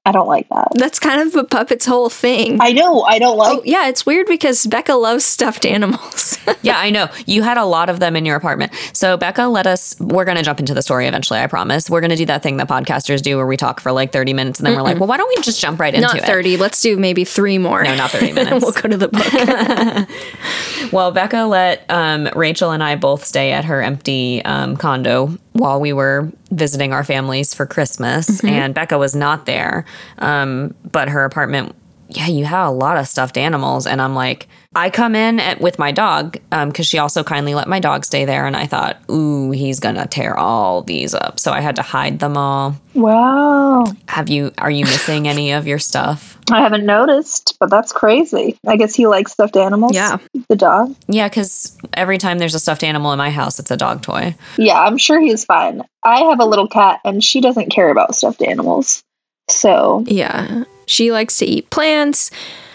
I 0.09 0.11
don't 0.11 0.27
like 0.27 0.49
that. 0.49 0.69
That's 0.73 0.97
kind 0.97 1.21
of 1.21 1.35
a 1.35 1.43
puppet's 1.43 1.85
whole 1.85 2.09
thing. 2.09 2.57
I 2.59 2.71
know. 2.71 3.03
I 3.03 3.19
don't 3.19 3.37
like 3.37 3.59
oh, 3.59 3.61
yeah, 3.63 3.89
it's 3.89 4.07
weird 4.07 4.25
because 4.25 4.65
Becca 4.65 4.95
loves 4.95 5.23
stuffed 5.23 5.67
animals. 5.67 6.39
yeah, 6.63 6.79
I 6.79 6.89
know. 6.89 7.09
You 7.27 7.43
had 7.43 7.59
a 7.59 7.65
lot 7.65 7.89
of 7.89 7.99
them 7.99 8.15
in 8.15 8.25
your 8.25 8.35
apartment. 8.35 8.73
So, 8.93 9.17
Becca, 9.17 9.43
let 9.43 9.67
us, 9.67 9.95
we're 9.99 10.25
going 10.25 10.37
to 10.37 10.43
jump 10.43 10.59
into 10.59 10.73
the 10.73 10.81
story 10.81 11.05
eventually, 11.05 11.39
I 11.39 11.45
promise. 11.45 11.91
We're 11.91 12.01
going 12.01 12.09
to 12.09 12.15
do 12.15 12.25
that 12.25 12.41
thing 12.41 12.57
that 12.57 12.67
podcasters 12.67 13.21
do 13.21 13.37
where 13.37 13.45
we 13.45 13.55
talk 13.55 13.79
for 13.81 13.91
like 13.91 14.11
30 14.11 14.33
minutes 14.33 14.59
and 14.59 14.65
then 14.65 14.75
we're 14.75 14.81
like, 14.81 14.99
well, 14.99 15.07
why 15.07 15.17
don't 15.17 15.29
we 15.29 15.43
just 15.43 15.61
jump 15.61 15.79
right 15.79 15.93
into 15.93 16.07
not 16.07 16.17
it? 16.17 16.25
30. 16.25 16.57
Let's 16.57 16.81
do 16.81 16.97
maybe 16.97 17.23
three 17.23 17.59
more. 17.59 17.83
No, 17.83 17.95
not 17.95 18.09
30 18.09 18.31
minutes. 18.33 18.63
we'll 18.63 18.71
go 18.71 18.89
to 18.89 18.97
the 18.97 19.09
book. 19.09 20.09
Well, 20.91 21.11
Becca 21.11 21.43
let 21.43 21.85
um, 21.89 22.29
Rachel 22.35 22.71
and 22.71 22.83
I 22.83 22.95
both 22.95 23.23
stay 23.23 23.51
at 23.51 23.65
her 23.65 23.81
empty 23.81 24.43
um, 24.43 24.75
condo 24.75 25.37
while 25.59 25.79
we 25.79 25.91
were 25.93 26.31
visiting 26.51 26.93
our 26.93 27.03
families 27.03 27.53
for 27.53 27.65
Christmas, 27.65 28.43
and 28.43 28.73
Becca 28.73 28.97
was 28.97 29.13
not 29.13 29.45
there. 29.45 29.85
Um, 30.17 30.73
but 30.89 31.09
her 31.09 31.25
apartment, 31.25 31.75
yeah, 32.09 32.27
you 32.27 32.43
have 32.43 32.67
a 32.67 32.71
lot 32.71 32.97
of 32.97 33.07
stuffed 33.07 33.37
animals, 33.37 33.85
and 33.85 34.01
I'm 34.01 34.15
like, 34.15 34.47
I 34.75 34.89
come 34.89 35.15
in 35.15 35.39
at, 35.39 35.61
with 35.61 35.77
my 35.77 35.91
dog 35.91 36.37
um, 36.51 36.69
because 36.69 36.87
she 36.87 36.97
also 36.97 37.23
kindly 37.23 37.53
let 37.53 37.67
my 37.67 37.79
dog 37.79 38.03
stay 38.03 38.25
there, 38.25 38.47
and 38.47 38.57
I 38.57 38.65
thought, 38.65 38.99
ooh, 39.11 39.51
he's 39.51 39.79
gonna 39.79 40.07
tear 40.07 40.35
all 40.35 40.81
these 40.81 41.13
up, 41.13 41.39
so 41.39 41.51
I 41.51 41.61
had 41.61 41.75
to 41.75 41.83
hide 41.83 42.17
them 42.17 42.35
all. 42.35 42.75
Wow. 42.95 43.85
Have 44.07 44.27
you? 44.27 44.51
Are 44.57 44.71
you 44.71 44.85
missing 44.85 45.27
any 45.27 45.51
of 45.51 45.67
your 45.67 45.77
stuff? 45.77 46.39
I 46.51 46.61
haven't 46.61 46.85
noticed, 46.85 47.55
but 47.59 47.69
that's 47.69 47.91
crazy. 47.91 48.57
I 48.65 48.75
guess 48.75 48.95
he 48.95 49.05
likes 49.05 49.33
stuffed 49.33 49.55
animals. 49.55 49.93
Yeah. 49.93 50.17
The 50.49 50.55
dog. 50.55 50.95
Yeah, 51.07 51.29
because 51.29 51.77
every 51.93 52.17
time 52.17 52.39
there's 52.39 52.55
a 52.55 52.59
stuffed 52.59 52.83
animal 52.83 53.11
in 53.11 53.19
my 53.19 53.29
house, 53.29 53.59
it's 53.59 53.69
a 53.69 53.77
dog 53.77 54.01
toy. 54.01 54.35
Yeah, 54.57 54.79
I'm 54.79 54.97
sure 54.97 55.21
he's 55.21 55.45
fine. 55.45 55.83
I 56.03 56.21
have 56.23 56.39
a 56.39 56.45
little 56.45 56.67
cat 56.67 57.01
and 57.05 57.23
she 57.23 57.39
doesn't 57.39 57.69
care 57.69 57.91
about 57.91 58.15
stuffed 58.15 58.41
animals. 58.41 59.03
So 59.47 60.03
yeah. 60.07 60.63
She 60.89 61.11
likes 61.11 61.37
to 61.37 61.45
eat 61.45 61.69
plants. 61.69 62.31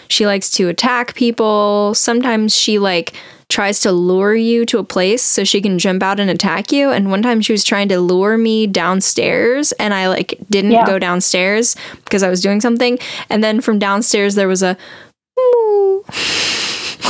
She 0.07 0.25
likes 0.25 0.49
to 0.51 0.69
attack 0.69 1.15
people. 1.15 1.93
Sometimes 1.95 2.55
she 2.55 2.79
like 2.79 3.13
tries 3.49 3.81
to 3.81 3.91
lure 3.91 4.33
you 4.35 4.65
to 4.65 4.79
a 4.79 4.83
place 4.83 5.21
so 5.21 5.43
she 5.43 5.61
can 5.61 5.77
jump 5.77 6.01
out 6.01 6.19
and 6.19 6.29
attack 6.29 6.71
you. 6.71 6.89
And 6.91 7.11
one 7.11 7.21
time 7.21 7.41
she 7.41 7.51
was 7.51 7.63
trying 7.63 7.89
to 7.89 7.99
lure 7.99 8.37
me 8.37 8.67
downstairs 8.67 9.71
and 9.73 9.93
I 9.93 10.07
like 10.07 10.35
didn't 10.49 10.71
Yeah. 10.71 10.85
go 10.85 10.97
downstairs 10.97 11.75
because 12.05 12.23
I 12.23 12.29
was 12.29 12.41
doing 12.41 12.61
something. 12.61 12.97
And 13.29 13.43
then 13.43 13.61
from 13.61 13.77
downstairs 13.79 14.35
there 14.35 14.47
was 14.47 14.63
a 14.63 14.77
moo. 15.37 16.03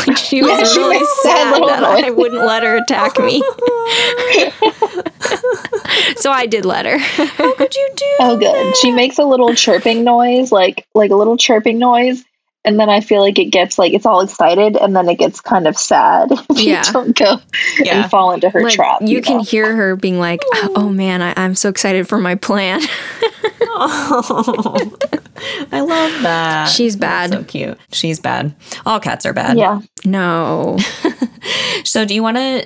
Like 0.07 0.17
she 0.17 0.41
was 0.41 0.51
Yeah, 0.51 0.63
she 0.65 0.79
really 0.79 0.97
makes 0.99 1.17
sad 1.23 1.51
little 1.53 1.67
that. 1.67 1.83
I 1.83 2.09
wouldn't 2.11 2.43
let 2.43 2.63
her 2.63 2.77
attack 2.77 3.17
me. 3.19 3.39
so 6.17 6.31
I 6.31 6.45
did 6.45 6.65
let 6.65 6.85
her. 6.85 6.97
How 6.97 7.53
could 7.55 7.73
you 7.75 7.89
do? 7.95 8.15
oh 8.19 8.37
good. 8.37 8.75
She 8.77 8.91
makes 8.91 9.17
a 9.17 9.23
little 9.23 9.53
chirping 9.55 10.03
noise, 10.03 10.51
like 10.51 10.85
like 10.93 11.11
a 11.11 11.15
little 11.15 11.37
chirping 11.37 11.79
noise, 11.79 12.23
and 12.65 12.79
then 12.79 12.89
I 12.89 13.01
feel 13.01 13.21
like 13.21 13.37
it 13.39 13.45
gets 13.51 13.77
like 13.77 13.93
it's 13.93 14.05
all 14.05 14.21
excited, 14.21 14.75
and 14.75 14.95
then 14.95 15.07
it 15.09 15.15
gets 15.19 15.39
kind 15.41 15.67
of 15.67 15.77
sad 15.77 16.31
if 16.49 16.59
Yeah. 16.59 16.83
you 16.85 16.91
don't 16.93 17.15
go 17.17 17.37
Yeah. 17.79 18.01
and 18.01 18.11
fall 18.11 18.31
into 18.31 18.49
her 18.49 18.61
like 18.63 18.73
trap. 18.73 19.01
you 19.01 19.21
can 19.21 19.37
know? 19.37 19.43
hear 19.43 19.75
her 19.75 19.95
being 19.95 20.19
like, 20.19 20.41
"Oh 20.75 20.89
man, 20.89 21.21
I, 21.21 21.33
I'm 21.37 21.55
so 21.55 21.69
excited 21.69 22.07
for 22.07 22.17
my 22.17 22.35
plan." 22.35 22.81
oh, 23.61 24.87
I 25.71 25.81
love 25.81 26.21
that. 26.23 26.69
She's 26.69 26.97
That's 26.97 27.31
bad. 27.31 27.39
so 27.39 27.43
cute. 27.43 27.77
She's 27.91 28.19
bad. 28.19 28.55
All 28.85 28.99
cats 28.99 29.25
are 29.25 29.33
bad. 29.33 29.57
yeah. 29.57 29.81
no. 30.03 30.77
So, 31.83 32.05
do 32.05 32.15
you 32.15 32.23
want 32.23 32.37
to 32.37 32.65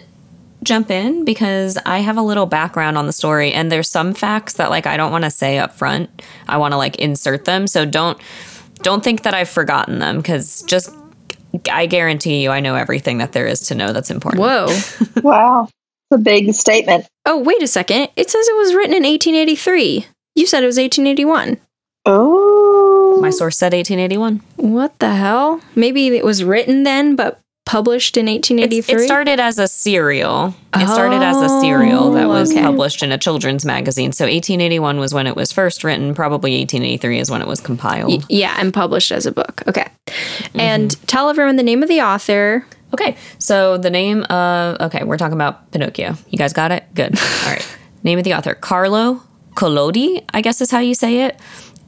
jump 0.63 0.89
in 0.89 1.25
because 1.25 1.77
I 1.85 1.99
have 1.99 2.15
a 2.17 2.21
little 2.21 2.45
background 2.45 2.97
on 2.97 3.07
the 3.07 3.11
story, 3.11 3.51
and 3.51 3.69
there's 3.69 3.89
some 3.89 4.13
facts 4.13 4.53
that 4.53 4.69
like 4.69 4.87
I 4.87 4.95
don't 4.95 5.11
want 5.11 5.25
to 5.25 5.29
say 5.31 5.57
up 5.57 5.73
front. 5.73 6.09
I 6.47 6.55
want 6.57 6.71
to 6.71 6.77
like 6.77 6.95
insert 6.95 7.43
them, 7.43 7.67
so 7.67 7.85
don't 7.85 8.17
don't 8.81 9.03
think 9.03 9.23
that 9.23 9.33
I've 9.33 9.49
forgotten 9.49 9.99
them 9.99 10.17
because 10.17 10.61
just 10.63 10.93
I 11.71 11.85
guarantee 11.85 12.43
you 12.43 12.51
I 12.51 12.59
know 12.59 12.75
everything 12.75 13.19
that 13.19 13.31
there 13.31 13.47
is 13.47 13.61
to 13.67 13.75
know 13.75 13.93
that's 13.93 14.11
important. 14.11 14.41
Whoa. 14.41 14.67
Wow. 15.23 15.67
It's 16.11 16.19
a 16.19 16.23
big 16.23 16.53
statement. 16.53 17.05
Oh, 17.25 17.37
wait 17.37 17.61
a 17.61 17.67
second. 17.67 18.09
It 18.15 18.31
says 18.31 18.47
it 18.47 18.57
was 18.57 18.73
written 18.73 18.95
in 18.95 19.03
1883. 19.03 20.07
You 20.35 20.47
said 20.47 20.63
it 20.63 20.65
was 20.65 20.77
1881. 20.77 21.57
Oh. 22.05 23.19
My 23.21 23.29
source 23.29 23.57
said 23.57 23.73
1881. 23.73 24.41
What 24.55 24.97
the 24.99 25.13
hell? 25.13 25.61
Maybe 25.75 26.07
it 26.07 26.25
was 26.25 26.43
written 26.43 26.83
then, 26.83 27.15
but 27.15 27.39
published 27.65 28.17
in 28.17 28.27
It's- 28.27 28.49
1883. 28.49 28.95
It 29.03 29.05
started 29.07 29.39
as 29.39 29.59
a 29.59 29.67
serial. 29.67 30.55
It 30.75 30.87
started 30.87 31.21
as 31.21 31.37
a 31.41 31.49
serial 31.61 32.11
that 32.13 32.25
Oh, 32.25 32.29
was 32.29 32.51
okay. 32.51 32.61
published 32.63 33.03
in 33.03 33.11
a 33.11 33.17
children's 33.17 33.63
magazine. 33.63 34.11
So 34.11 34.25
1881 34.25 34.99
was 34.99 35.13
when 35.13 35.27
it 35.27 35.35
was 35.35 35.51
first 35.51 35.83
written. 35.83 36.15
Probably 36.15 36.55
1883 36.59 37.19
is 37.19 37.29
when 37.29 37.41
it 37.41 37.47
was 37.47 37.59
compiled. 37.59 38.09
Y- 38.11 38.19
yeah, 38.29 38.55
and 38.59 38.73
published 38.73 39.11
as 39.11 39.25
a 39.27 39.31
book. 39.31 39.61
Okay. 39.67 39.85
Mm-hmm. 40.07 40.59
And 40.59 41.07
tell 41.07 41.29
everyone 41.29 41.57
the 41.57 41.63
name 41.63 41.83
of 41.83 41.89
the 41.89 42.01
author. 42.01 42.65
Okay, 42.91 43.15
so 43.37 43.77
the 43.77 43.91
name 43.91 44.23
of 44.23 44.77
okay, 44.81 45.03
we're 45.03 45.17
talking 45.17 45.35
about 45.35 45.71
Pinocchio. 45.71 46.15
You 46.29 46.39
guys 46.39 46.53
got 46.53 46.71
it? 46.71 46.85
Good. 46.95 47.15
All 47.45 47.51
right. 47.51 47.77
Name 48.01 48.17
of 48.17 48.23
the 48.23 48.33
author 48.33 48.55
Carlo 48.55 49.21
Collodi, 49.55 50.23
I 50.33 50.41
guess 50.41 50.59
is 50.61 50.71
how 50.71 50.79
you 50.79 50.95
say 50.95 51.21
it. 51.25 51.39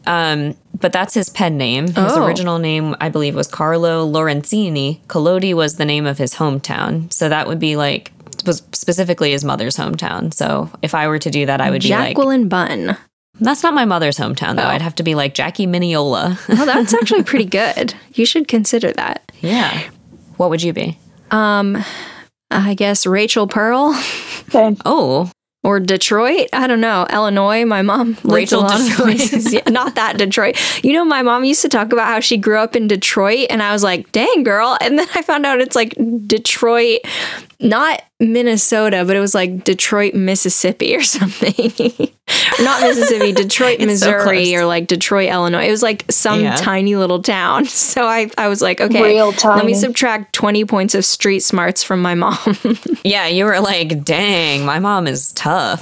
Um, 0.07 0.55
but 0.79 0.91
that's 0.91 1.13
his 1.13 1.29
pen 1.29 1.57
name. 1.57 1.87
His 1.87 2.13
Oh. 2.13 2.25
original 2.25 2.57
name, 2.59 2.95
I 2.99 3.09
believe, 3.09 3.35
was 3.35 3.47
Carlo 3.47 4.05
Lorenzini. 4.11 4.99
Collodi 5.07 5.53
was 5.53 5.75
the 5.75 5.85
name 5.85 6.05
of 6.07 6.17
his 6.17 6.35
hometown, 6.35 7.11
so 7.13 7.29
that 7.29 7.47
would 7.47 7.59
be 7.59 7.75
like 7.75 8.11
was 8.45 8.63
specifically 8.71 9.31
his 9.31 9.43
mother's 9.43 9.77
hometown. 9.77 10.33
So 10.33 10.69
if 10.81 10.95
I 10.95 11.07
were 11.07 11.19
to 11.19 11.29
do 11.29 11.45
that, 11.45 11.61
I 11.61 11.69
would 11.69 11.83
be 11.83 11.89
like, 11.89 12.15
Jacqueline 12.15 12.47
Bunn. 12.49 12.97
that's 13.39 13.61
not 13.61 13.75
my 13.75 13.85
mother's 13.85 14.17
hometown 14.17 14.55
though. 14.55 14.63
Oh. 14.63 14.67
I'd 14.67 14.81
have 14.81 14.95
to 14.95 15.03
be 15.03 15.13
like 15.13 15.35
Jackie 15.35 15.67
Mineola. 15.67 16.39
well, 16.49 16.65
that's 16.65 16.93
actually 16.95 17.21
pretty 17.23 17.45
good. 17.75 17.93
You 18.15 18.25
should 18.25 18.47
consider 18.47 18.91
that. 18.93 19.31
yeah. 19.41 19.81
What 20.37 20.49
would 20.49 20.63
you 20.63 20.73
be? 20.73 20.97
Um, 21.29 21.77
I 22.49 22.73
guess 22.73 23.05
Rachel 23.05 23.45
Pearl 23.47 23.93
Same. 24.49 24.77
Oh, 24.85 25.29
or 25.63 25.79
Detroit. 25.79 26.49
I 26.53 26.67
don't 26.67 26.81
know. 26.81 27.05
Illinois. 27.11 27.65
My 27.65 27.81
mom 27.81 28.17
Rachel 28.23 28.61
a 28.61 28.63
lot 28.63 28.79
of 28.79 28.87
Detroit. 28.87 29.51
Yeah, 29.51 29.69
not 29.69 29.95
that 29.95 30.17
Detroit. 30.17 30.57
You 30.83 30.93
know, 30.93 31.05
my 31.05 31.21
mom 31.21 31.43
used 31.43 31.61
to 31.61 31.69
talk 31.69 31.93
about 31.93 32.07
how 32.07 32.19
she 32.19 32.37
grew 32.37 32.57
up 32.57 32.75
in 32.75 32.87
Detroit, 32.87 33.47
and 33.49 33.61
I 33.61 33.71
was 33.71 33.83
like, 33.83 34.11
"Dang, 34.11 34.43
girl!" 34.43 34.77
And 34.81 34.97
then 34.97 35.07
I 35.15 35.21
found 35.21 35.45
out 35.45 35.61
it's 35.61 35.75
like 35.75 35.95
Detroit, 36.25 36.99
not 37.59 38.01
Minnesota, 38.21 39.03
but 39.05 39.15
it 39.15 39.19
was 39.19 39.33
like 39.35 39.63
Detroit, 39.65 40.13
Mississippi, 40.13 40.95
or 40.95 41.01
something. 41.03 41.71
not 42.61 42.81
Mississippi, 42.83 43.31
Detroit, 43.43 43.79
It's 43.79 43.99
so 44.01 44.11
Missouri, 44.11 44.55
or 44.55 44.65
like 44.65 44.87
Detroit, 44.87 45.29
Illinois. 45.29 45.67
It 45.67 45.71
was 45.71 45.83
like 45.83 46.05
some 46.09 46.41
Yeah. 46.41 46.55
tiny 46.55 46.95
little 46.95 47.21
town. 47.21 47.65
So 47.91 48.05
I, 48.05 48.29
I 48.37 48.47
was 48.47 48.61
like, 48.61 48.79
okay, 48.79 49.21
let 49.21 49.65
me 49.65 49.73
subtract 49.73 50.33
twenty 50.33 50.63
points 50.65 50.95
of 50.95 51.03
street 51.03 51.39
smarts 51.41 51.83
from 51.83 52.01
my 52.01 52.15
mom. 52.15 52.37
Yeah, 53.03 53.27
you 53.27 53.43
were 53.45 53.59
like, 53.59 54.03
dang, 54.05 54.65
my 54.65 54.79
mom 54.79 55.07
is 55.07 55.31
tough. 55.33 55.81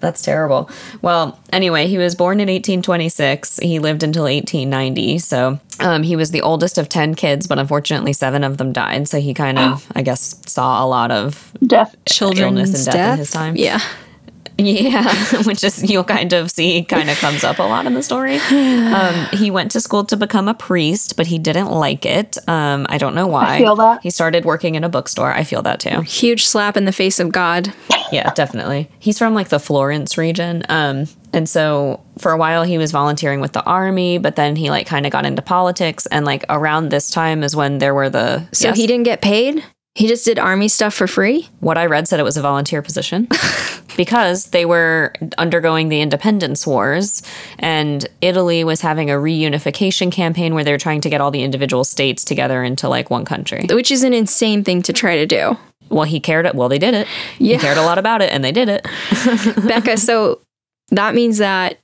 That's 0.00 0.22
terrible. 0.22 0.70
Well, 1.02 1.38
anyway, 1.52 1.86
he 1.86 1.98
was 1.98 2.14
born 2.14 2.40
in 2.40 2.48
1826. 2.48 3.58
He 3.58 3.78
lived 3.78 4.02
until 4.02 4.24
1890. 4.24 5.18
So 5.18 5.60
um, 5.80 6.02
he 6.02 6.16
was 6.16 6.30
the 6.30 6.42
oldest 6.42 6.78
of 6.78 6.88
10 6.88 7.14
kids, 7.14 7.46
but 7.46 7.58
unfortunately, 7.58 8.12
seven 8.12 8.44
of 8.44 8.58
them 8.58 8.72
died. 8.72 9.08
So 9.08 9.20
he 9.20 9.34
kind 9.34 9.58
of, 9.58 9.86
I 9.94 10.02
guess, 10.02 10.40
saw 10.46 10.84
a 10.84 10.86
lot 10.86 11.10
of, 11.10 11.52
Death. 11.66 11.96
Illness 12.58 12.86
and 12.86 12.94
death 12.94 13.12
in 13.12 13.18
his 13.18 13.30
time. 13.30 13.56
Yeah. 13.56 13.80
yeah, 14.66 15.42
which 15.44 15.62
is, 15.64 15.90
you'll 15.90 16.04
kind 16.04 16.32
of 16.32 16.50
see, 16.50 16.82
kind 16.84 17.10
of 17.10 17.16
comes 17.18 17.44
up 17.44 17.58
a 17.58 17.62
lot 17.62 17.86
in 17.86 17.94
the 17.94 18.02
story. 18.02 18.38
Um, 18.90 19.26
he 19.32 19.50
went 19.50 19.70
to 19.72 19.80
school 19.80 20.04
to 20.06 20.16
become 20.16 20.48
a 20.48 20.54
priest, 20.54 21.16
but 21.16 21.26
he 21.26 21.38
didn't 21.38 21.70
like 21.70 22.04
it. 22.04 22.36
Um, 22.48 22.86
I 22.88 22.98
don't 22.98 23.14
know 23.14 23.26
why. 23.26 23.58
feel 23.58 23.76
that. 23.76 24.02
He 24.02 24.10
started 24.10 24.44
working 24.44 24.74
in 24.74 24.82
a 24.84 24.88
bookstore. 24.88 25.32
I 25.32 25.44
feel 25.44 25.62
that 25.62 25.80
too. 25.80 26.00
Huge 26.02 26.44
slap 26.46 26.76
in 26.76 26.84
the 26.86 26.92
face 26.92 27.20
of 27.20 27.30
God. 27.30 27.72
Yeah, 28.10 28.32
definitely. 28.34 28.90
He's 28.98 29.18
from 29.18 29.34
like 29.34 29.48
the 29.48 29.60
Florence 29.60 30.18
region. 30.18 30.64
Um, 30.68 31.06
and 31.32 31.48
so 31.48 32.00
for 32.18 32.32
a 32.32 32.36
while 32.36 32.64
he 32.64 32.76
was 32.78 32.90
volunteering 32.90 33.40
with 33.40 33.52
the 33.52 33.62
army, 33.64 34.18
but 34.18 34.34
then 34.36 34.56
he 34.56 34.70
like 34.70 34.86
kind 34.86 35.06
of 35.06 35.12
got 35.12 35.24
into 35.24 35.42
politics. 35.42 36.06
And 36.06 36.26
like 36.26 36.44
around 36.48 36.88
this 36.88 37.10
time 37.10 37.42
is 37.44 37.54
when 37.54 37.78
there 37.78 37.94
were 37.94 38.10
the. 38.10 38.46
So 38.52 38.68
Yes? 38.68 38.76
he 38.76 38.86
didn't 38.88 39.04
get 39.04 39.22
paid? 39.22 39.62
He 39.94 40.06
just 40.06 40.24
did 40.24 40.38
army 40.38 40.68
stuff 40.68 40.94
for 40.94 41.06
free? 41.06 41.48
what 41.60 41.76
I 41.76 41.86
read 41.86 42.08
said 42.08 42.20
it 42.20 42.24
was 42.24 42.36
a 42.36 42.42
volunteer 42.42 42.80
position 42.80 43.28
because 43.96 44.46
they 44.46 44.64
were 44.64 45.12
undergoing 45.36 45.88
the 45.88 46.00
independence 46.00 46.66
wars 46.66 47.22
and 47.58 48.06
Italy 48.20 48.64
was 48.64 48.80
having 48.80 49.10
a 49.10 49.14
reunification 49.14 50.10
campaign 50.10 50.54
where 50.54 50.64
they 50.64 50.72
were 50.72 50.78
trying 50.78 51.00
to 51.02 51.10
get 51.10 51.20
all 51.20 51.30
the 51.30 51.42
individual 51.42 51.84
states 51.84 52.24
together 52.24 52.62
into 52.62 52.88
like 52.88 53.10
one 53.10 53.24
country. 53.24 53.66
Which 53.68 53.90
is 53.90 54.02
an 54.02 54.14
insane 54.14 54.64
thing 54.64 54.82
to 54.82 54.92
try 54.92 55.16
to 55.16 55.26
do. 55.26 55.56
Well, 55.90 56.04
he 56.04 56.20
cared 56.20 56.48
well 56.54 56.68
they 56.68 56.78
did 56.78 56.94
it. 56.94 57.08
Yeah. 57.38 57.56
He 57.56 57.60
cared 57.60 57.76
a 57.76 57.82
lot 57.82 57.98
about 57.98 58.22
it 58.22 58.32
and 58.32 58.44
they 58.44 58.52
did 58.52 58.68
it. 58.68 58.86
Becca, 59.66 59.96
so 59.96 60.40
that 60.90 61.14
means 61.14 61.38
that 61.38 61.78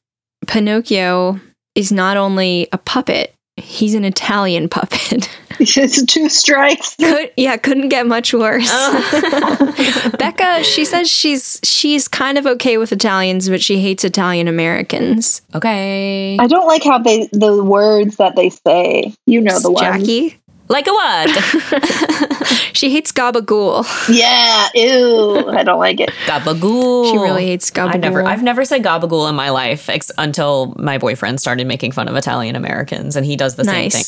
Pinocchio 0.47 1.41
is 1.75 1.93
not 1.93 2.17
only 2.17 2.69
a 2.73 2.79
puppet, 2.79 3.35
he's 3.57 3.95
an 3.95 4.05
Italian 4.05 4.69
puppet. 4.69 5.29
It's 5.59 6.05
two 6.05 6.29
strikes. 6.29 6.97
Could, 7.01 7.33
yeah, 7.35 7.57
couldn't 7.57 7.89
get 7.89 8.07
much 8.07 8.35
worse. 8.35 8.69
Oh. 8.71 10.15
Becca, 10.19 10.63
she 10.63 10.85
says 10.85 11.09
she's 11.11 11.61
she's 11.65 12.09
kind 12.09 12.37
of 12.37 12.47
okay 12.47 12.77
with 12.77 12.93
Italians, 12.93 13.49
but 13.49 13.63
she 13.63 13.81
hates 13.81 14.05
Italian 14.05 14.49
Americans. 14.49 15.41
Okay. 15.55 16.37
I 16.39 16.47
don't 16.47 16.67
like 16.67 16.85
how 16.85 16.99
they 16.99 17.31
the 17.33 17.65
words 17.65 18.17
that 18.17 18.37
they 18.37 18.51
say. 18.51 19.15
You 19.25 19.41
know 19.41 19.59
the 19.59 19.71
ones. 19.71 19.81
Jackie, 19.81 20.39
Like 20.69 20.87
a 20.87 20.93
what? 20.93 21.31
she 22.73 22.91
hates 22.91 23.13
gabagool. 23.13 23.85
Yeah. 24.09 24.69
Ew. 24.75 25.49
I 25.49 25.63
don't 25.63 25.79
like 25.79 26.01
it. 26.01 26.11
Gabagool. 26.27 27.11
She 27.11 27.19
really 27.19 27.47
hates 27.47 27.71
gabagool. 27.71 27.95
I 27.95 27.99
never, 27.99 28.25
I've 28.25 28.43
never 28.43 28.65
said 28.65 28.83
gabagool 28.83 29.29
in 29.29 29.35
my 29.35 29.51
life 29.51 29.89
ex- 29.89 30.11
until 30.19 30.75
my 30.79 30.99
boyfriend 30.99 31.41
started 31.41 31.67
making 31.67 31.93
fun 31.93 32.09
of 32.09 32.17
Italian 32.17 32.57
Americans, 32.57 33.17
and 33.17 33.25
he 33.25 33.37
does 33.37 33.55
the 33.57 33.65
same 33.65 33.91
thing. 33.91 34.05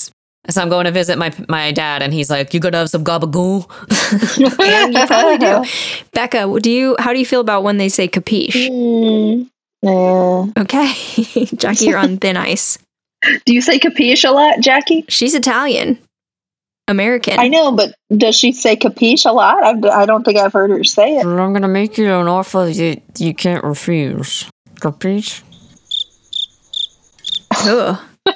So 0.50 0.62
I'm 0.62 0.68
going 0.70 0.86
to 0.86 0.90
visit 0.90 1.18
my 1.18 1.32
my 1.48 1.72
dad, 1.72 2.02
and 2.02 2.12
he's 2.12 2.30
like, 2.30 2.54
"You 2.54 2.60
gotta 2.60 2.78
have 2.78 2.88
some 2.88 3.04
gabagool." 3.04 3.68
And 4.60 4.94
you 4.94 5.06
probably 5.06 5.36
do. 5.38 5.64
Becca, 6.12 6.60
do 6.60 6.70
you 6.70 6.96
how 6.98 7.12
do 7.12 7.18
you 7.18 7.26
feel 7.26 7.40
about 7.40 7.62
when 7.64 7.76
they 7.76 7.88
say 7.90 8.08
capiche? 8.08 8.68
Mm, 8.70 9.48
yeah. 9.82 10.46
Okay. 10.62 11.44
Jackie, 11.56 11.86
you're 11.86 11.98
on 11.98 12.16
thin 12.16 12.36
ice. 12.36 12.78
Do 13.44 13.52
you 13.52 13.60
say 13.60 13.78
capiche 13.78 14.26
a 14.26 14.32
lot, 14.32 14.60
Jackie? 14.60 15.04
She's 15.08 15.34
Italian. 15.34 15.98
American. 16.88 17.38
I 17.38 17.48
know, 17.48 17.72
but 17.72 17.94
does 18.10 18.36
she 18.36 18.52
say 18.52 18.76
capiche 18.76 19.26
a 19.26 19.32
lot? 19.32 19.62
I've, 19.62 19.84
I 19.84 20.06
don't 20.06 20.24
think 20.24 20.38
I've 20.38 20.52
heard 20.52 20.70
her 20.70 20.82
say 20.84 21.16
it. 21.18 21.26
I'm 21.26 21.52
gonna 21.52 21.68
make 21.68 21.98
you 21.98 22.12
an 22.12 22.26
offer 22.26 22.66
you 22.66 23.00
you 23.18 23.34
can't 23.34 23.62
refuse. 23.62 24.50
Capiche? 24.80 25.42
Ugh. 27.66 27.98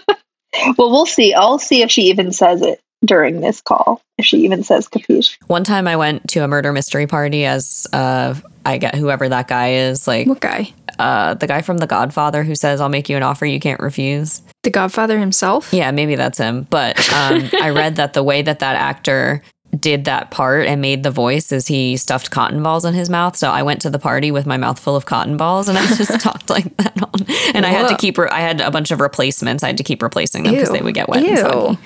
Well, 0.77 0.91
we'll 0.91 1.07
see. 1.07 1.33
I'll 1.33 1.59
see 1.59 1.83
if 1.83 1.91
she 1.91 2.03
even 2.03 2.31
says 2.31 2.61
it 2.61 2.79
during 3.05 3.41
this 3.41 3.63
call. 3.63 4.03
If 4.19 4.27
she 4.27 4.41
even 4.45 4.63
says 4.63 4.87
capiche. 4.87 5.39
One 5.47 5.65
time 5.65 5.89
I 5.89 5.97
went 5.97 6.29
to 6.29 6.41
a 6.41 6.47
murder 6.47 6.73
mystery 6.73 7.07
party 7.07 7.47
as 7.47 7.87
uh 7.93 8.35
I 8.65 8.79
get 8.79 8.95
whoever 8.95 9.29
that 9.29 9.49
guy 9.49 9.73
is, 9.75 10.07
like 10.07 10.27
What 10.27 10.41
guy? 10.41 10.73
uh 10.99 11.35
the 11.35 11.47
guy 11.47 11.63
from 11.63 11.79
The 11.79 11.87
Godfather 11.87 12.43
who 12.43 12.55
says, 12.55 12.81
"I'll 12.81 12.89
make 12.89 13.09
you 13.09 13.17
an 13.17 13.23
offer 13.23 13.47
you 13.47 13.61
can't 13.61 13.81
refuse." 13.81 14.43
The 14.63 14.71
Godfather 14.71 15.19
himself? 15.19 15.73
Yeah, 15.73 15.91
maybe 15.91 16.15
that's 16.15 16.39
him. 16.39 16.67
But 16.71 16.97
um, 17.13 17.49
I 17.61 17.71
read 17.75 17.97
that 17.97 18.13
the 18.13 18.23
way 18.23 18.43
that 18.43 18.61
that 18.61 18.77
actor 18.77 19.43
did 19.81 20.05
that 20.05 20.31
part 20.31 20.67
and 20.67 20.83
made 20.83 21.03
the 21.03 21.11
voice 21.11 21.51
is 21.51 21.67
he 21.67 21.97
stuffed 21.97 22.31
cotton 22.31 22.63
balls 22.63 22.85
in 22.85 22.93
his 22.93 23.09
mouth. 23.09 23.35
So 23.37 23.49
I 23.51 23.63
went 23.63 23.81
to 23.83 23.91
the 23.91 23.99
party 23.99 24.31
with 24.31 24.45
my 24.47 24.59
mouth 24.59 24.79
full 24.79 24.95
of 24.95 25.07
cotton 25.07 25.39
balls 25.39 25.67
and 25.69 25.79
I 25.79 25.87
just 25.97 26.21
talked 26.21 26.51
like 26.51 26.77
that 26.77 27.03
on. 27.03 27.27
And 27.57 27.65
I 27.65 27.71
had 27.71 27.89
to 27.89 27.97
keep. 27.97 28.19
Re- 28.19 28.29
I 28.31 28.41
had 28.41 28.61
a 28.61 28.71
bunch 28.71 28.91
of 28.91 29.01
replacements. 29.01 29.63
I 29.65 29.69
had 29.69 29.79
to 29.79 29.83
keep 29.83 30.03
replacing 30.03 30.45
them 30.45 30.53
because 30.55 30.71
they 30.71 30.83
would 30.83 30.95
get 30.95 31.09
wet. 31.09 31.23
Ew. 31.23 31.29
And 31.31 31.39
soggy. 31.39 31.79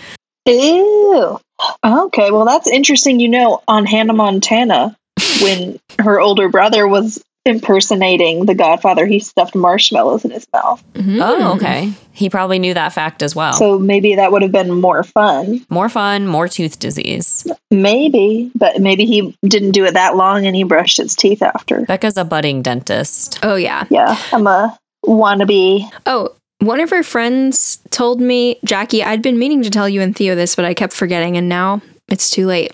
Ew. 0.48 1.38
Okay, 1.84 2.30
well 2.30 2.44
that's 2.44 2.68
interesting. 2.68 3.20
You 3.20 3.28
know, 3.28 3.62
on 3.66 3.86
Hannah 3.86 4.12
Montana, 4.12 4.96
when 5.42 5.78
her 5.98 6.20
older 6.20 6.48
brother 6.48 6.86
was 6.86 7.22
impersonating 7.44 8.44
the 8.44 8.54
Godfather, 8.54 9.06
he 9.06 9.20
stuffed 9.20 9.54
marshmallows 9.54 10.24
in 10.24 10.32
his 10.32 10.46
mouth. 10.52 10.82
Mm-hmm. 10.94 11.20
Oh, 11.22 11.54
okay. 11.54 11.92
He 12.12 12.28
probably 12.28 12.58
knew 12.58 12.74
that 12.74 12.92
fact 12.92 13.22
as 13.22 13.36
well. 13.36 13.52
So 13.52 13.78
maybe 13.78 14.16
that 14.16 14.32
would 14.32 14.42
have 14.42 14.52
been 14.52 14.80
more 14.80 15.04
fun. 15.04 15.64
more 15.70 15.88
fun, 15.88 16.26
more 16.26 16.48
tooth 16.48 16.78
disease. 16.78 17.46
Maybe, 17.70 18.50
but 18.54 18.80
maybe 18.80 19.06
he 19.06 19.36
didn't 19.46 19.72
do 19.72 19.84
it 19.84 19.94
that 19.94 20.16
long 20.16 20.46
and 20.46 20.56
he 20.56 20.64
brushed 20.64 20.96
his 20.96 21.14
teeth 21.14 21.42
after. 21.42 21.82
Becca's 21.82 22.16
a 22.16 22.24
budding 22.24 22.62
dentist. 22.62 23.38
Oh 23.42 23.54
yeah. 23.54 23.84
Yeah, 23.90 24.18
I'm 24.32 24.46
a 24.46 24.76
wannabe. 25.04 25.88
Oh, 26.04 26.34
one 26.60 26.80
of 26.80 26.90
her 26.90 27.02
friends 27.02 27.78
told 27.90 28.20
me, 28.20 28.58
Jackie, 28.64 29.04
I'd 29.04 29.22
been 29.22 29.38
meaning 29.38 29.62
to 29.62 29.70
tell 29.70 29.88
you 29.88 30.00
and 30.00 30.16
Theo 30.16 30.34
this, 30.34 30.56
but 30.56 30.64
I 30.64 30.74
kept 30.74 30.94
forgetting, 30.94 31.36
and 31.36 31.48
now 31.48 31.82
it's 32.08 32.30
too 32.30 32.46
late. 32.46 32.72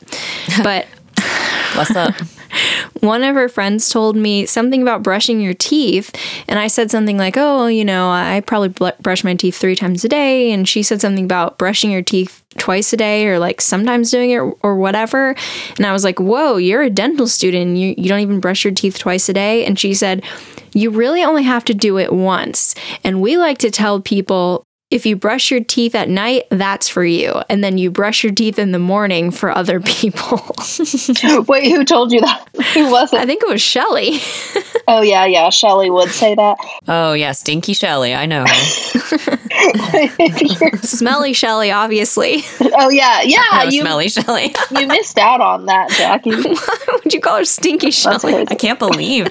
But 0.63 0.87
What's 1.75 1.97
up? 1.97 2.15
one 3.01 3.23
of 3.23 3.35
her 3.35 3.49
friends 3.49 3.89
told 3.89 4.17
me 4.17 4.47
something 4.47 4.83
about 4.83 5.03
brushing 5.03 5.41
your 5.41 5.55
teeth, 5.55 6.15
and 6.49 6.59
I 6.59 6.67
said 6.67 6.91
something 6.91 7.17
like, 7.19 7.37
"Oh, 7.37 7.67
you 7.67 7.85
know, 7.85 8.11
I 8.11 8.43
probably 8.47 8.93
brush 9.01 9.25
my 9.25 9.35
teeth 9.35 9.57
three 9.57 9.77
times 9.77 10.05
a 10.05 10.09
day," 10.09 10.53
and 10.53 10.69
she 10.69 10.83
said 10.83 11.01
something 11.01 11.25
about 11.25 11.59
brushing 11.59 11.91
your 11.91 12.03
teeth 12.03 12.43
twice 12.59 12.93
a 12.93 12.97
day, 12.97 13.27
or 13.27 13.39
like 13.39 13.61
sometimes 13.61 14.11
doing 14.11 14.31
it, 14.31 14.41
or 14.63 14.77
whatever. 14.77 15.35
And 15.77 15.87
I 15.87 15.93
was 15.93 16.05
like, 16.05 16.21
"Whoa, 16.21 16.57
you're 16.57 16.83
a 16.83 16.91
dental 16.91 17.27
student. 17.27 17.77
You 17.77 17.95
you 17.97 18.09
don't 18.09 18.21
even 18.21 18.41
brush 18.41 18.65
your 18.65 18.75
teeth 18.75 18.99
twice 18.99 19.29
a 19.29 19.33
day?" 19.33 19.65
And 19.65 19.79
she 19.79 19.95
said, 19.95 20.23
"You 20.73 20.91
really 20.91 21.23
only 21.23 21.45
have 21.45 21.65
to 21.67 21.75
do 21.75 21.99
it 21.99 22.13
once." 22.13 22.75
And 23.05 23.21
we 23.21 23.37
like 23.37 23.59
to 23.59 23.71
tell 23.71 24.01
people. 24.01 24.65
If 24.93 25.07
you 25.07 25.17
brush 25.17 25.51
your 25.51 25.65
teeth 25.65 25.95
at 25.95 26.11
night, 26.11 26.45
that's 26.51 26.87
for 26.87 27.03
you. 27.03 27.41
And 27.49 27.65
then 27.65 27.79
you 27.79 27.91
brush 27.91 28.23
your 28.23 28.33
teeth 28.33 28.59
in 28.59 28.73
the 28.73 28.79
morning 28.79 29.31
for 29.31 29.51
other 29.51 29.81
people. 29.85 30.39
Wait, 31.49 31.71
who 31.71 31.83
told 31.85 32.13
you 32.13 32.21
that? 32.21 32.47
Who 32.75 32.91
was 32.91 33.13
I 33.15 33.25
think 33.25 33.43
it 33.43 33.49
was 33.49 33.63
Shelly. 33.63 34.21
Oh 34.87 35.01
yeah, 35.01 35.25
yeah. 35.25 35.49
Shelly 35.51 35.89
would 35.91 36.11
say 36.11 36.35
that. 36.35 36.59
Oh, 36.89 37.15
yeah, 37.15 37.33
Stinky 37.33 37.73
Shelly. 37.73 38.15
I 38.15 38.27
know. 38.27 38.45
Smelly 40.83 41.33
Shelly, 41.33 41.71
obviously. 41.71 42.43
oh 42.61 42.91
yeah, 42.91 43.23
yeah. 43.23 43.39
Oh, 43.53 43.69
you 43.71 43.81
smelly 43.81 44.09
Shelly. 44.09 44.55
you 44.71 44.87
missed 44.87 45.19
out 45.19 45.41
on 45.41 45.67
that, 45.67 45.89
Jackie. 45.91 46.31
Why 46.33 46.87
would 46.93 47.13
you 47.15 47.21
call 47.21 47.39
her 47.39 47.45
Stinky 47.45 47.87
That's 47.87 47.97
Shelly? 47.97 48.45
I 48.49 48.55
can't 48.55 48.79
believe. 48.79 49.29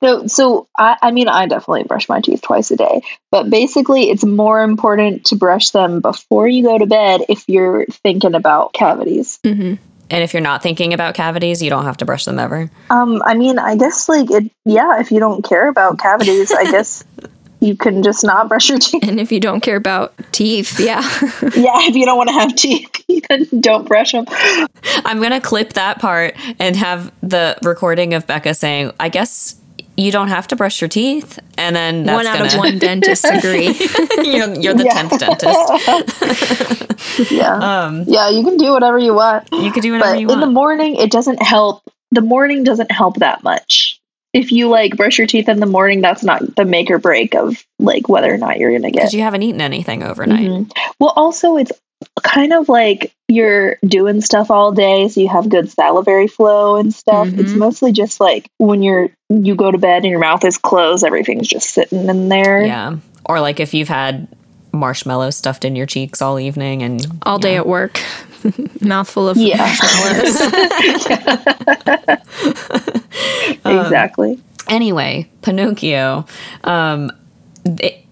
No, 0.00 0.26
so 0.26 0.68
I, 0.76 0.96
I 1.02 1.10
mean, 1.10 1.28
I 1.28 1.46
definitely 1.46 1.84
brush 1.84 2.08
my 2.08 2.20
teeth 2.20 2.42
twice 2.42 2.70
a 2.70 2.76
day, 2.76 3.02
but 3.30 3.50
basically, 3.50 4.10
it's 4.10 4.24
more 4.24 4.62
important 4.62 5.26
to 5.26 5.36
brush 5.36 5.70
them 5.70 6.00
before 6.00 6.48
you 6.48 6.62
go 6.62 6.78
to 6.78 6.86
bed 6.86 7.22
if 7.28 7.44
you're 7.48 7.86
thinking 7.86 8.34
about 8.34 8.72
cavities. 8.72 9.38
hmm 9.44 9.74
And 10.10 10.22
if 10.24 10.34
you're 10.34 10.42
not 10.42 10.62
thinking 10.62 10.92
about 10.92 11.14
cavities, 11.14 11.62
you 11.62 11.70
don't 11.70 11.84
have 11.84 11.96
to 11.98 12.04
brush 12.04 12.24
them 12.24 12.38
ever. 12.38 12.70
Um, 12.90 13.22
I 13.24 13.34
mean, 13.34 13.58
I 13.58 13.76
guess 13.76 14.08
like 14.08 14.30
it, 14.30 14.50
yeah. 14.64 15.00
If 15.00 15.10
you 15.10 15.20
don't 15.20 15.42
care 15.42 15.68
about 15.68 15.98
cavities, 15.98 16.52
I 16.52 16.64
guess 16.70 17.04
you 17.60 17.76
can 17.76 18.02
just 18.02 18.24
not 18.24 18.48
brush 18.48 18.68
your 18.68 18.78
teeth. 18.78 19.04
And 19.06 19.20
if 19.20 19.30
you 19.30 19.38
don't 19.38 19.60
care 19.60 19.76
about 19.76 20.14
teeth, 20.32 20.80
yeah. 20.80 21.00
Yeah, 21.54 21.78
if 21.88 21.94
you 21.94 22.04
don't 22.04 22.16
want 22.16 22.28
to 22.28 22.34
have 22.34 22.54
teeth, 22.56 22.90
then 23.28 23.46
don't 23.60 23.86
brush 23.86 24.12
them. 24.12 24.26
I'm 25.04 25.18
going 25.18 25.30
to 25.30 25.40
clip 25.40 25.74
that 25.74 26.00
part 26.00 26.34
and 26.58 26.74
have 26.76 27.12
the 27.22 27.56
recording 27.62 28.14
of 28.14 28.26
Becca 28.26 28.54
saying, 28.54 28.92
I 28.98 29.08
guess 29.08 29.54
you 29.96 30.10
don't 30.10 30.28
have 30.28 30.48
to 30.48 30.56
brush 30.56 30.80
your 30.80 30.88
teeth. 30.88 31.38
And 31.58 31.76
then 31.76 32.04
that's 32.04 32.16
one 32.16 32.26
out 32.26 32.38
gonna, 32.38 32.52
of 32.52 32.58
one 32.58 32.78
dentist 32.88 33.24
agree. 33.24 33.66
you're, 34.24 34.54
you're 34.54 34.74
the 34.74 34.84
Yeah. 34.84 35.08
10th 35.08 35.18
dentist. 35.18 37.26
Yeah, 37.30 37.54
Um, 37.84 38.04
yeah. 38.06 38.28
You 38.30 38.42
can 38.44 38.56
do 38.56 38.72
whatever 38.72 38.98
you 38.98 39.12
want. 39.14 39.48
you 39.52 39.70
could 39.72 39.82
do 39.82 39.92
whatever 39.92 40.12
but 40.14 40.20
you 40.20 40.30
in 40.30 40.40
the 40.40 40.46
morning 40.46 40.96
it 40.96 41.10
doesn't 41.10 41.42
help 41.42 41.82
the 42.10 42.20
morning 42.22 42.64
doesn't 42.64 42.90
help 42.90 43.16
that 43.16 43.42
much 43.42 44.00
if 44.32 44.50
you 44.52 44.68
like 44.68 44.96
brush 44.96 45.18
your 45.18 45.26
teeth 45.26 45.48
in 45.48 45.60
the 45.60 45.66
morning 45.66 46.00
that's 46.00 46.24
not 46.24 46.56
the 46.56 46.64
make 46.64 46.90
or 46.90 46.98
break 46.98 47.34
of 47.34 47.62
like 47.78 48.08
whether 48.08 48.32
or 48.32 48.38
not 48.38 48.58
you're 48.58 48.72
gonna 48.72 48.90
get. 48.90 49.00
Because 49.00 49.14
you 49.14 49.22
haven't 49.22 49.42
eaten 49.42 49.60
anything 49.60 50.02
overnight. 50.02 50.48
Mhm. 50.48 50.72
well 50.98 51.12
also 51.16 51.56
it's 51.58 51.72
kind 52.22 52.52
of 52.52 52.68
like 52.68 53.12
you're 53.28 53.76
doing 53.86 54.20
stuff 54.20 54.50
all 54.50 54.72
day 54.72 55.08
so 55.08 55.20
you 55.20 55.28
have 55.28 55.48
good 55.48 55.70
salivary 55.70 56.26
flow 56.28 56.76
and 56.76 56.92
stuff 56.94 57.28
it's 57.28 57.52
Mhm. 57.52 57.56
mostly 57.58 57.92
just 57.92 58.20
like 58.20 58.48
when 58.58 58.82
you're 58.82 59.08
you 59.30 59.54
go 59.54 59.70
to 59.70 59.78
bed 59.78 60.02
and 60.02 60.10
your 60.10 60.18
mouth 60.20 60.44
is 60.44 60.58
closed 60.58 61.04
everything's 61.04 61.48
just 61.48 61.70
sitting 61.70 62.08
in 62.08 62.28
there 62.28 62.64
Yeah. 62.64 62.96
Or 63.24 63.40
like 63.40 63.60
if 63.60 63.72
you've 63.74 63.88
had 63.88 64.26
marshmallows 64.72 65.36
stuffed 65.36 65.64
in 65.64 65.76
your 65.76 65.86
cheeks 65.86 66.20
all 66.22 66.38
evening 66.40 66.82
and 66.82 67.06
All 67.22 67.38
day 67.38 67.56
at 67.56 67.66
work. 67.66 68.00
Mouthful 68.80 69.28
of 69.28 69.36
Yeah. 69.36 69.58
marshmallows. 69.58 70.40
exactly 73.64 74.38
Anyway, 74.68 75.28
Pinocchio. 75.42 76.24
Um, 76.64 77.10
it, 77.64 77.82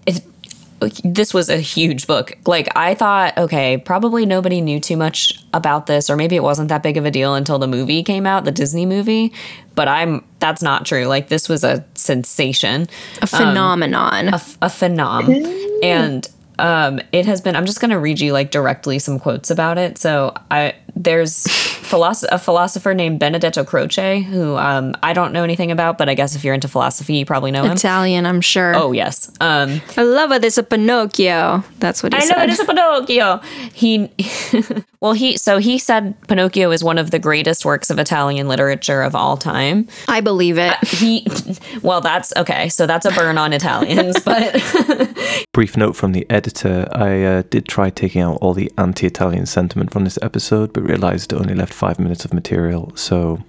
this 1.03 1.33
was 1.33 1.49
a 1.49 1.57
huge 1.57 2.07
book. 2.07 2.37
Like 2.45 2.75
I 2.75 2.95
thought, 2.95 3.37
okay, 3.37 3.77
probably 3.77 4.25
nobody 4.25 4.61
knew 4.61 4.79
too 4.79 4.97
much 4.97 5.39
about 5.53 5.85
this, 5.85 6.09
or 6.09 6.15
maybe 6.15 6.35
it 6.35 6.43
wasn't 6.43 6.69
that 6.69 6.83
big 6.83 6.97
of 6.97 7.05
a 7.05 7.11
deal 7.11 7.35
until 7.35 7.59
the 7.59 7.67
movie 7.67 8.03
came 8.03 8.25
out, 8.25 8.45
the 8.45 8.51
Disney 8.51 8.85
movie. 8.85 9.33
But 9.75 9.87
I'm 9.87 10.23
that's 10.39 10.61
not 10.61 10.85
true. 10.85 11.05
Like 11.05 11.29
this 11.29 11.47
was 11.47 11.63
a 11.63 11.85
sensation, 11.93 12.87
a 13.21 13.27
phenomenon. 13.27 14.29
a, 14.29 14.41
a 14.61 14.67
phenom, 14.67 15.81
and 15.83 16.27
um, 16.59 16.99
it 17.11 17.25
has 17.25 17.41
been. 17.41 17.55
I'm 17.55 17.65
just 17.65 17.79
going 17.79 17.91
to 17.91 17.99
read 17.99 18.19
you 18.19 18.33
like 18.33 18.51
directly 18.51 18.99
some 18.99 19.19
quotes 19.19 19.49
about 19.49 19.77
it. 19.77 19.97
So 19.97 20.33
I 20.49 20.75
there's 20.95 21.45
philosoph- 21.47 22.29
a 22.31 22.37
philosopher 22.39 22.93
named 22.93 23.19
Benedetto 23.19 23.63
Croce 23.63 24.21
who 24.21 24.55
um, 24.55 24.95
I 25.03 25.13
don't 25.13 25.33
know 25.33 25.43
anything 25.43 25.71
about, 25.71 25.97
but 25.97 26.09
I 26.09 26.13
guess 26.13 26.35
if 26.35 26.43
you're 26.43 26.53
into 26.53 26.67
philosophy, 26.67 27.15
you 27.15 27.25
probably 27.25 27.51
know 27.51 27.63
him. 27.63 27.71
Italian, 27.71 28.25
I'm 28.25 28.41
sure. 28.41 28.75
Oh 28.75 28.91
yes. 28.91 29.31
Um, 29.41 29.81
I 29.97 30.03
love 30.03 30.31
it. 30.31 30.43
It's 30.43 30.57
a 30.57 30.63
Pinocchio. 30.63 31.63
That's 31.79 32.03
what 32.03 32.13
he 32.13 32.17
I 32.19 32.21
said. 32.25 32.37
know 32.37 32.43
it 32.43 32.49
is 32.49 32.59
a 32.59 32.65
Pinocchio. 32.65 33.37
He, 33.73 34.11
well, 35.01 35.13
he 35.13 35.37
so 35.37 35.57
he 35.57 35.77
said 35.77 36.15
Pinocchio 36.27 36.71
is 36.71 36.83
one 36.83 36.97
of 36.97 37.11
the 37.11 37.19
greatest 37.19 37.65
works 37.65 37.89
of 37.89 37.99
Italian 37.99 38.47
literature 38.47 39.01
of 39.01 39.15
all 39.15 39.37
time. 39.37 39.87
I 40.07 40.21
believe 40.21 40.57
it. 40.57 40.75
He, 40.87 41.27
well, 41.81 42.01
that's 42.01 42.33
okay. 42.37 42.69
So 42.69 42.87
that's 42.87 43.05
a 43.05 43.11
burn 43.11 43.37
on 43.37 43.53
Italians, 43.53 44.19
but 44.25 44.55
Brief 45.53 45.75
note 45.75 45.95
from 45.95 46.13
the 46.13 46.25
editor 46.29 46.87
I 46.93 47.23
uh, 47.23 47.43
did 47.49 47.67
try 47.67 47.89
taking 47.89 48.21
out 48.21 48.37
all 48.41 48.53
the 48.53 48.71
anti 48.77 49.05
Italian 49.07 49.45
sentiment 49.45 49.91
from 49.91 50.03
this 50.05 50.17
episode, 50.21 50.71
but 50.81 50.89
realized 50.89 51.33
it 51.33 51.35
only 51.37 51.53
left 51.53 51.73
five 51.73 51.99
minutes 51.99 52.25
of 52.25 52.33
material, 52.33 52.95
so 52.95 53.39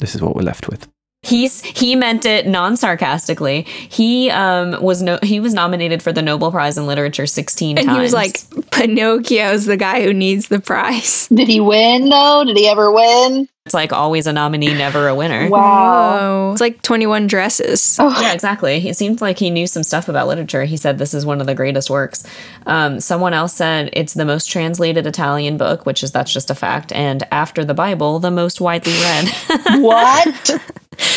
this 0.00 0.14
is 0.14 0.22
what 0.22 0.34
we're 0.34 0.42
left 0.42 0.68
with. 0.68 0.88
He's 1.24 1.62
he 1.62 1.96
meant 1.96 2.24
it 2.24 2.46
non 2.46 2.76
sarcastically. 2.76 3.62
He 3.62 4.30
um 4.30 4.80
was 4.82 5.02
no 5.02 5.18
he 5.22 5.40
was 5.40 5.54
nominated 5.54 6.02
for 6.02 6.12
the 6.12 6.22
Nobel 6.22 6.50
Prize 6.50 6.78
in 6.78 6.86
Literature 6.86 7.26
sixteen 7.26 7.78
And 7.78 7.86
times. 7.86 7.96
he 7.96 8.02
was 8.02 8.12
like, 8.12 8.38
Pinocchio's 8.70 9.66
the 9.66 9.76
guy 9.76 10.02
who 10.02 10.12
needs 10.12 10.48
the 10.48 10.60
prize. 10.60 11.28
did 11.34 11.48
he 11.48 11.60
win 11.60 12.08
though 12.08 12.44
did 12.44 12.56
he 12.56 12.68
ever 12.68 12.92
win 12.92 13.48
it's 13.66 13.72
like 13.72 13.94
always 13.94 14.26
a 14.26 14.32
nominee, 14.34 14.74
never 14.74 15.08
a 15.08 15.14
winner. 15.14 15.48
wow 15.48 16.18
Whoa. 16.20 16.52
It's 16.52 16.60
like 16.60 16.82
21 16.82 17.26
dresses. 17.26 17.96
Oh. 17.98 18.10
Yeah, 18.20 18.34
exactly. 18.34 18.86
It 18.86 18.94
seemed 18.94 19.22
like 19.22 19.38
he 19.38 19.48
knew 19.48 19.66
some 19.66 19.82
stuff 19.82 20.06
about 20.06 20.28
literature. 20.28 20.64
He 20.64 20.76
said 20.76 20.98
this 20.98 21.14
is 21.14 21.24
one 21.24 21.40
of 21.40 21.46
the 21.46 21.54
greatest 21.54 21.88
works. 21.88 22.24
Um, 22.66 23.00
someone 23.00 23.32
else 23.32 23.54
said 23.54 23.88
it's 23.94 24.12
the 24.12 24.26
most 24.26 24.50
translated 24.50 25.06
Italian 25.06 25.56
book, 25.56 25.86
which 25.86 26.02
is 26.02 26.12
that's 26.12 26.30
just 26.30 26.50
a 26.50 26.54
fact. 26.54 26.92
And 26.92 27.26
after 27.32 27.64
the 27.64 27.72
Bible, 27.72 28.18
the 28.18 28.30
most 28.30 28.60
widely 28.60 28.92
read. 28.92 29.28
what 29.80 30.60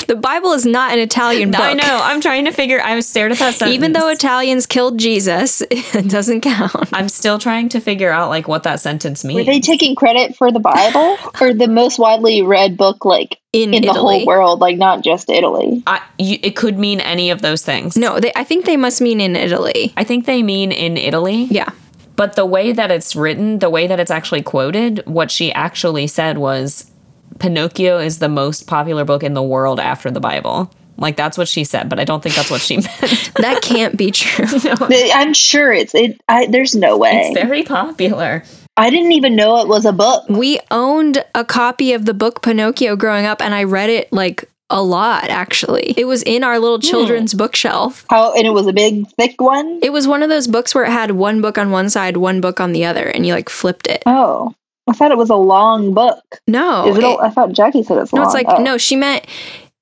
The 0.07 0.15
Bible 0.15 0.53
is 0.53 0.65
not 0.65 0.91
an 0.91 0.99
Italian 0.99 1.51
book. 1.51 1.59
I 1.59 1.73
know. 1.73 1.99
I'm 2.03 2.21
trying 2.21 2.45
to 2.45 2.51
figure. 2.51 2.81
I 2.81 2.95
was 2.95 3.07
stared 3.07 3.31
at 3.31 3.39
that 3.39 3.55
sentence. 3.55 3.75
Even 3.75 3.93
though 3.93 4.09
Italians 4.09 4.65
killed 4.65 4.97
Jesus, 4.97 5.61
it 5.71 6.09
doesn't 6.09 6.41
count. 6.41 6.89
I'm 6.93 7.09
still 7.09 7.39
trying 7.39 7.69
to 7.69 7.79
figure 7.79 8.11
out 8.11 8.29
like 8.29 8.47
what 8.47 8.63
that 8.63 8.79
sentence 8.79 9.23
means. 9.23 9.39
Were 9.39 9.43
they 9.43 9.59
taking 9.59 9.95
credit 9.95 10.35
for 10.35 10.51
the 10.51 10.59
Bible 10.59 11.17
or 11.41 11.53
the 11.53 11.67
most 11.67 11.99
widely 11.99 12.41
read 12.41 12.77
book, 12.77 13.05
like 13.05 13.39
In, 13.53 13.73
in 13.73 13.83
the 13.83 13.93
whole 13.93 14.25
world, 14.25 14.59
like 14.59 14.77
not 14.77 15.03
just 15.03 15.29
Italy? 15.29 15.83
I, 15.85 16.01
you, 16.17 16.37
it 16.41 16.55
could 16.55 16.77
mean 16.77 16.99
any 17.01 17.29
of 17.29 17.41
those 17.41 17.63
things. 17.63 17.97
No, 17.97 18.19
they, 18.19 18.31
I 18.35 18.43
think 18.43 18.65
they 18.65 18.77
must 18.77 19.01
mean 19.01 19.19
in 19.19 19.35
Italy. 19.35 19.93
I 19.97 20.03
think 20.03 20.25
they 20.25 20.41
mean 20.43 20.71
in 20.71 20.97
Italy. 20.97 21.43
Yeah. 21.45 21.69
But 22.15 22.35
the 22.35 22.45
way 22.45 22.71
that 22.71 22.89
it's 22.89 23.15
written, 23.15 23.59
the 23.59 23.69
way 23.69 23.85
that 23.87 23.99
it's 23.99 24.09
actually 24.09 24.41
quoted, 24.41 25.03
what 25.05 25.29
she 25.29 25.53
actually 25.53 26.07
said 26.07 26.39
was 26.39 26.91
Pinocchio 27.39 27.99
is 27.99 28.19
the 28.19 28.29
most 28.29 28.67
popular 28.67 29.05
book 29.05 29.23
in 29.23 29.33
the 29.33 29.43
world 29.43 29.79
after 29.79 30.11
the 30.11 30.19
Bible. 30.19 30.71
Like 30.97 31.15
that's 31.15 31.37
what 31.37 31.47
she 31.47 31.63
said, 31.63 31.89
but 31.89 31.99
I 31.99 32.05
don't 32.05 32.23
think 32.23 32.35
that's 32.35 32.49
what 32.49 32.61
she 32.61 32.77
meant. 32.77 33.31
That 33.37 33.59
can't 33.61 33.95
be 33.95 34.11
true. 34.11 34.45
They- 34.87 35.11
I'm 35.11 35.33
sure 35.33 35.71
it's 35.71 35.93
it. 35.93 36.19
I, 36.27 36.47
there's 36.47 36.75
no 36.75 36.97
way. 36.97 37.11
it's 37.25 37.39
very 37.39 37.63
popular. 37.63 38.43
I 38.75 38.89
didn't 38.89 39.13
even 39.13 39.35
know 39.35 39.59
it 39.61 39.67
was 39.67 39.85
a 39.85 39.93
book. 39.93 40.25
We 40.29 40.59
owned 40.69 41.23
a 41.33 41.43
copy 41.43 41.93
of 41.93 42.05
the 42.05 42.13
book 42.13 42.43
Pinocchio 42.43 42.95
growing 42.95 43.25
up, 43.25 43.41
and 43.41 43.53
I 43.55 43.63
read 43.63 43.89
it 43.89 44.13
like 44.13 44.47
a 44.69 44.83
lot, 44.83 45.29
actually. 45.29 45.93
It 45.97 46.05
was 46.05 46.23
in 46.23 46.43
our 46.43 46.59
little 46.59 46.77
hmm. 46.77 46.87
children's 46.87 47.33
bookshelf. 47.33 48.05
How 48.09 48.33
and 48.33 48.45
it 48.45 48.51
was 48.51 48.67
a 48.67 48.73
big, 48.73 49.07
thick 49.11 49.39
one. 49.41 49.79
It 49.81 49.91
was 49.91 50.07
one 50.07 50.23
of 50.23 50.29
those 50.29 50.47
books 50.47 50.75
where 50.75 50.85
it 50.85 50.91
had 50.91 51.11
one 51.11 51.41
book 51.41 51.57
on 51.57 51.71
one 51.71 51.89
side, 51.89 52.17
one 52.17 52.41
book 52.41 52.59
on 52.59 52.71
the 52.71 52.85
other, 52.85 53.05
and 53.07 53.25
you 53.25 53.33
like 53.33 53.49
flipped 53.49 53.87
it. 53.87 54.03
Oh, 54.05 54.53
I 54.87 54.93
thought 54.93 55.11
it 55.11 55.17
was 55.17 55.29
a 55.29 55.35
long 55.35 55.93
book. 55.93 56.23
No, 56.47 56.87
Is 56.89 56.97
it? 56.97 57.03
it- 57.03 57.07
a- 57.19 57.23
I 57.23 57.29
thought 57.29 57.51
Jackie 57.51 57.83
said 57.83 57.97
it's 57.97 58.13
no, 58.13 58.21
long. 58.23 58.33
No 58.33 58.37
it's 58.39 58.47
like 58.47 58.59
Oh. 58.59 58.63
no. 58.63 58.77
She 58.77 58.95
meant 58.95 59.25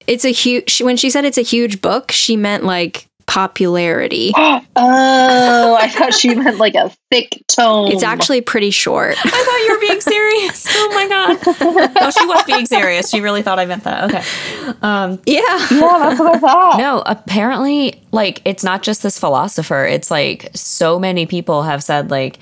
it's 0.07 0.25
a 0.25 0.31
huge. 0.31 0.69
She, 0.69 0.83
when 0.83 0.97
she 0.97 1.09
said 1.09 1.25
it's 1.25 1.37
a 1.37 1.41
huge 1.43 1.81
book, 1.81 2.11
she 2.11 2.35
meant 2.37 2.63
like 2.63 3.07
popularity. 3.27 4.31
oh, 4.37 5.77
I 5.79 5.89
thought 5.89 6.13
she 6.13 6.33
meant 6.35 6.57
like 6.57 6.75
a 6.75 6.91
thick 7.11 7.43
tome. 7.47 7.87
It's 7.91 8.03
actually 8.03 8.41
pretty 8.41 8.69
short. 8.71 9.15
I 9.17 9.29
thought 9.29 9.65
you 9.65 9.73
were 9.73 9.79
being 9.79 10.01
serious. 10.13 10.65
Oh 10.69 10.91
my 10.93 11.07
god. 11.07 11.95
No, 12.05 12.11
she 12.11 12.25
was 12.25 12.43
being 12.45 12.65
serious. 12.65 13.09
She 13.09 13.21
really 13.21 13.41
thought 13.41 13.57
I 13.59 13.65
meant 13.65 13.83
that. 13.85 14.03
Okay. 14.05 14.75
Um, 14.81 15.19
yeah. 15.25 15.41
Yeah, 15.71 15.97
that's 15.99 16.19
what 16.19 16.35
I 16.35 16.39
thought. 16.39 16.77
no, 16.77 17.01
apparently, 17.05 18.01
like 18.11 18.41
it's 18.45 18.63
not 18.63 18.83
just 18.83 19.01
this 19.01 19.17
philosopher. 19.19 19.85
It's 19.85 20.11
like 20.11 20.51
so 20.53 20.99
many 20.99 21.25
people 21.25 21.63
have 21.63 21.83
said 21.83 22.11
like. 22.11 22.37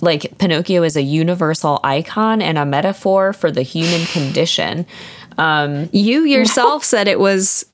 Like 0.00 0.38
Pinocchio 0.38 0.82
is 0.82 0.96
a 0.96 1.02
universal 1.02 1.80
icon 1.82 2.40
and 2.40 2.58
a 2.58 2.64
metaphor 2.64 3.32
for 3.32 3.50
the 3.50 3.62
human 3.62 4.06
condition. 4.06 4.86
Um, 5.36 5.88
You 5.92 6.22
yourself 6.24 6.84
said 6.84 7.08
it 7.08 7.18
was 7.18 7.64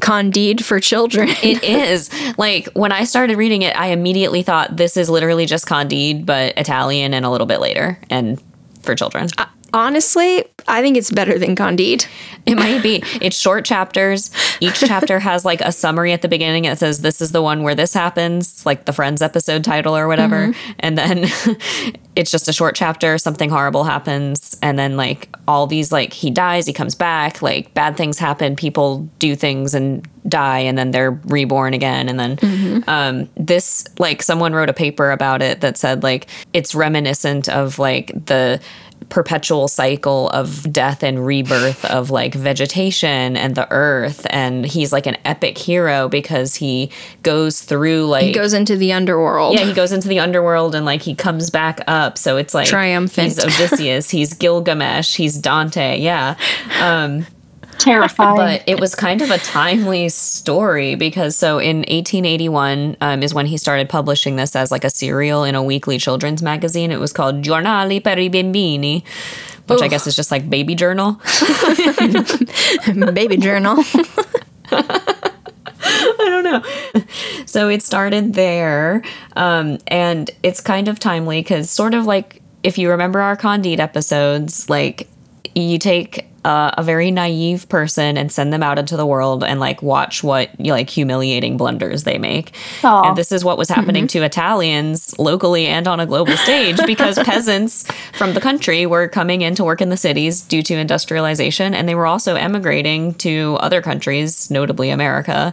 Candide 0.00 0.64
for 0.64 0.78
children. 0.78 1.28
It 1.42 1.62
is. 1.64 2.08
Like 2.38 2.68
when 2.74 2.92
I 2.92 3.02
started 3.04 3.36
reading 3.36 3.62
it, 3.62 3.76
I 3.76 3.88
immediately 3.88 4.42
thought 4.42 4.76
this 4.76 4.96
is 4.96 5.10
literally 5.10 5.44
just 5.44 5.66
Candide, 5.66 6.24
but 6.24 6.56
Italian 6.56 7.14
and 7.14 7.26
a 7.26 7.30
little 7.30 7.48
bit 7.48 7.60
later 7.60 7.98
and 8.08 8.40
for 8.82 8.94
children. 8.94 9.26
Honestly, 9.72 10.44
I 10.66 10.80
think 10.82 10.96
it's 10.96 11.10
better 11.10 11.38
than 11.38 11.54
Candide. 11.54 12.06
It 12.46 12.54
might 12.54 12.82
be. 12.82 13.02
It's 13.20 13.38
short 13.38 13.64
chapters. 13.64 14.30
Each 14.60 14.80
chapter 14.80 15.18
has 15.18 15.44
like 15.44 15.60
a 15.60 15.72
summary 15.72 16.12
at 16.12 16.22
the 16.22 16.28
beginning. 16.28 16.64
It 16.64 16.78
says, 16.78 17.02
This 17.02 17.20
is 17.20 17.32
the 17.32 17.42
one 17.42 17.62
where 17.62 17.74
this 17.74 17.92
happens, 17.92 18.64
like 18.64 18.86
the 18.86 18.92
Friends 18.92 19.20
episode 19.20 19.64
title 19.64 19.96
or 19.96 20.08
whatever. 20.08 20.52
And 20.78 20.96
then 20.96 21.26
it's 22.16 22.30
just 22.30 22.48
a 22.48 22.52
short 22.52 22.74
chapter. 22.74 23.18
Something 23.18 23.50
horrible 23.50 23.84
happens. 23.84 24.56
And 24.62 24.78
then, 24.78 24.96
like, 24.96 25.28
all 25.46 25.66
these, 25.66 25.92
like, 25.92 26.12
he 26.12 26.30
dies, 26.30 26.66
he 26.66 26.72
comes 26.72 26.94
back, 26.94 27.42
like, 27.42 27.72
bad 27.74 27.96
things 27.96 28.18
happen. 28.18 28.56
People 28.56 29.08
do 29.18 29.36
things 29.36 29.74
and 29.74 30.06
die, 30.28 30.58
and 30.58 30.76
then 30.76 30.90
they're 30.90 31.12
reborn 31.12 31.74
again. 31.74 32.08
And 32.08 32.18
then 32.18 32.84
um, 32.88 33.28
this, 33.36 33.86
like, 33.98 34.22
someone 34.22 34.52
wrote 34.52 34.68
a 34.68 34.74
paper 34.74 35.10
about 35.10 35.42
it 35.42 35.60
that 35.60 35.76
said, 35.76 36.02
like, 36.02 36.26
it's 36.52 36.74
reminiscent 36.74 37.48
of, 37.48 37.78
like, 37.78 38.12
the 38.26 38.60
perpetual 39.08 39.68
cycle 39.68 40.28
of 40.30 40.70
death 40.72 41.02
and 41.02 41.24
rebirth 41.24 41.84
of 41.86 42.10
like 42.10 42.34
vegetation 42.34 43.36
and 43.36 43.54
the 43.54 43.66
earth 43.72 44.26
and 44.30 44.66
he's 44.66 44.92
like 44.92 45.06
an 45.06 45.16
epic 45.24 45.56
hero 45.56 46.08
because 46.08 46.54
he 46.54 46.90
goes 47.22 47.62
through 47.62 48.06
like 48.06 48.24
He 48.24 48.32
goes 48.32 48.52
into 48.52 48.76
the 48.76 48.92
underworld. 48.92 49.54
yeah 49.54 49.64
he 49.64 49.72
goes 49.72 49.92
into 49.92 50.08
the 50.08 50.18
underworld 50.20 50.74
and 50.74 50.84
like 50.84 51.00
he 51.02 51.14
comes 51.14 51.48
back 51.50 51.80
up 51.86 52.18
so 52.18 52.36
it's 52.36 52.52
like 52.52 52.66
Triumphant. 52.68 53.28
he's 53.28 53.38
odysseus 53.42 54.10
he's 54.10 54.34
gilgamesh 54.34 55.16
he's 55.16 55.38
dante 55.38 55.98
yeah 55.98 56.36
um 56.82 57.26
Terrifying. 57.78 58.36
but 58.36 58.62
it 58.66 58.80
was 58.80 58.94
kind 58.94 59.22
of 59.22 59.30
a 59.30 59.38
timely 59.38 60.08
story 60.08 60.94
because 60.94 61.36
so 61.36 61.58
in 61.58 61.78
1881 61.78 62.96
um, 63.00 63.22
is 63.22 63.32
when 63.32 63.46
he 63.46 63.56
started 63.56 63.88
publishing 63.88 64.36
this 64.36 64.54
as 64.56 64.70
like 64.70 64.84
a 64.84 64.90
serial 64.90 65.44
in 65.44 65.54
a 65.54 65.62
weekly 65.62 65.98
children's 65.98 66.42
magazine. 66.42 66.90
It 66.90 67.00
was 67.00 67.12
called 67.12 67.42
Giornale 67.42 68.02
per 68.02 68.10
i 68.10 68.28
Bambini, 68.28 69.04
which 69.66 69.82
I 69.82 69.88
guess 69.88 70.06
is 70.06 70.16
just 70.16 70.30
like 70.30 70.48
baby 70.50 70.74
journal. 70.74 71.20
Baby 73.12 73.36
journal. 73.36 73.82
I 74.70 76.16
don't 76.18 76.44
know. 76.44 76.62
So 77.46 77.68
it 77.68 77.82
started 77.82 78.34
there, 78.34 79.02
um, 79.36 79.78
and 79.86 80.30
it's 80.42 80.60
kind 80.60 80.88
of 80.88 80.98
timely 80.98 81.40
because 81.40 81.70
sort 81.70 81.94
of 81.94 82.06
like 82.06 82.42
if 82.62 82.78
you 82.78 82.90
remember 82.90 83.20
our 83.20 83.36
Candide 83.36 83.80
episodes, 83.80 84.68
like 84.68 85.08
you 85.54 85.78
take 85.78 86.26
uh, 86.48 86.70
a 86.78 86.82
very 86.82 87.10
naive 87.10 87.68
person 87.68 88.16
and 88.16 88.32
send 88.32 88.52
them 88.54 88.62
out 88.62 88.78
into 88.78 88.96
the 88.96 89.04
world 89.04 89.44
and 89.44 89.60
like 89.60 89.82
watch 89.82 90.24
what 90.24 90.48
like 90.58 90.88
humiliating 90.88 91.56
blunders 91.58 92.04
they 92.04 92.16
make. 92.18 92.52
Aw. 92.82 93.08
And 93.08 93.16
this 93.18 93.30
is 93.32 93.44
what 93.44 93.58
was 93.58 93.68
happening 93.68 94.06
to 94.08 94.22
Italians 94.22 95.16
locally 95.18 95.66
and 95.66 95.86
on 95.86 96.00
a 96.00 96.06
global 96.06 96.36
stage 96.38 96.78
because 96.86 97.18
peasants 97.32 97.86
from 98.14 98.32
the 98.32 98.40
country 98.40 98.86
were 98.86 99.08
coming 99.08 99.42
in 99.42 99.54
to 99.56 99.64
work 99.64 99.82
in 99.82 99.90
the 99.90 99.96
cities 99.96 100.40
due 100.40 100.62
to 100.62 100.74
industrialization 100.74 101.74
and 101.74 101.86
they 101.88 101.94
were 101.94 102.06
also 102.06 102.34
emigrating 102.34 103.12
to 103.14 103.56
other 103.60 103.82
countries, 103.82 104.50
notably 104.50 104.88
America. 104.90 105.52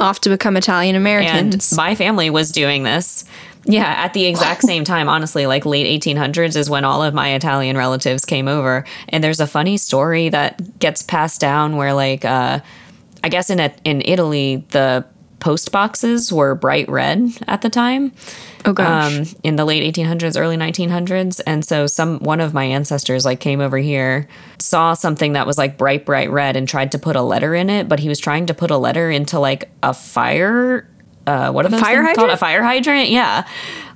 Off 0.00 0.20
to 0.22 0.28
become 0.28 0.56
Italian 0.56 0.96
And 0.96 1.02
Americans. 1.02 1.76
my 1.76 1.94
family 1.94 2.30
was 2.30 2.50
doing 2.50 2.82
this. 2.82 3.24
Yeah, 3.64 3.86
at 3.86 4.14
the 4.14 4.26
exact 4.26 4.62
same 4.66 4.84
time, 4.84 5.08
honestly, 5.08 5.46
like 5.46 5.66
late 5.66 6.02
1800s 6.02 6.56
is 6.56 6.70
when 6.70 6.84
all 6.84 7.02
of 7.02 7.14
my 7.14 7.34
Italian 7.34 7.76
relatives 7.76 8.24
came 8.24 8.48
over. 8.48 8.84
And 9.08 9.22
there's 9.22 9.40
a 9.40 9.46
funny 9.46 9.76
story 9.76 10.28
that 10.30 10.78
gets 10.78 11.02
passed 11.02 11.40
down 11.40 11.76
where, 11.76 11.92
like, 11.92 12.24
uh, 12.24 12.60
I 13.22 13.28
guess 13.28 13.50
in 13.50 13.60
a, 13.60 13.72
in 13.84 14.02
Italy, 14.04 14.64
the 14.70 15.04
post 15.40 15.72
boxes 15.72 16.32
were 16.32 16.54
bright 16.54 16.88
red 16.88 17.32
at 17.48 17.62
the 17.62 17.70
time. 17.70 18.12
oh 18.66 18.72
gosh. 18.72 19.18
Um, 19.18 19.26
in 19.42 19.56
the 19.56 19.64
late 19.64 19.94
1800s, 19.94 20.38
early 20.38 20.56
1900s, 20.56 21.40
and 21.46 21.64
so 21.64 21.86
some 21.86 22.18
one 22.20 22.40
of 22.40 22.54
my 22.54 22.64
ancestors 22.64 23.24
like 23.24 23.40
came 23.40 23.60
over 23.60 23.78
here, 23.78 24.28
saw 24.58 24.94
something 24.94 25.32
that 25.32 25.46
was 25.46 25.58
like 25.58 25.76
bright, 25.76 26.06
bright 26.06 26.30
red, 26.30 26.56
and 26.56 26.68
tried 26.68 26.92
to 26.92 26.98
put 26.98 27.16
a 27.16 27.22
letter 27.22 27.54
in 27.54 27.68
it, 27.70 27.88
but 27.88 27.98
he 27.98 28.08
was 28.08 28.20
trying 28.20 28.46
to 28.46 28.54
put 28.54 28.70
a 28.70 28.76
letter 28.76 29.10
into 29.10 29.40
like 29.40 29.70
a 29.82 29.92
fire. 29.92 30.86
Uh, 31.30 31.52
what 31.52 31.64
are 31.64 31.68
those 31.68 31.80
fire 31.80 32.02
called? 32.02 32.16
hydrant? 32.16 32.32
A 32.32 32.36
fire 32.36 32.62
hydrant? 32.62 33.08
Yeah. 33.10 33.46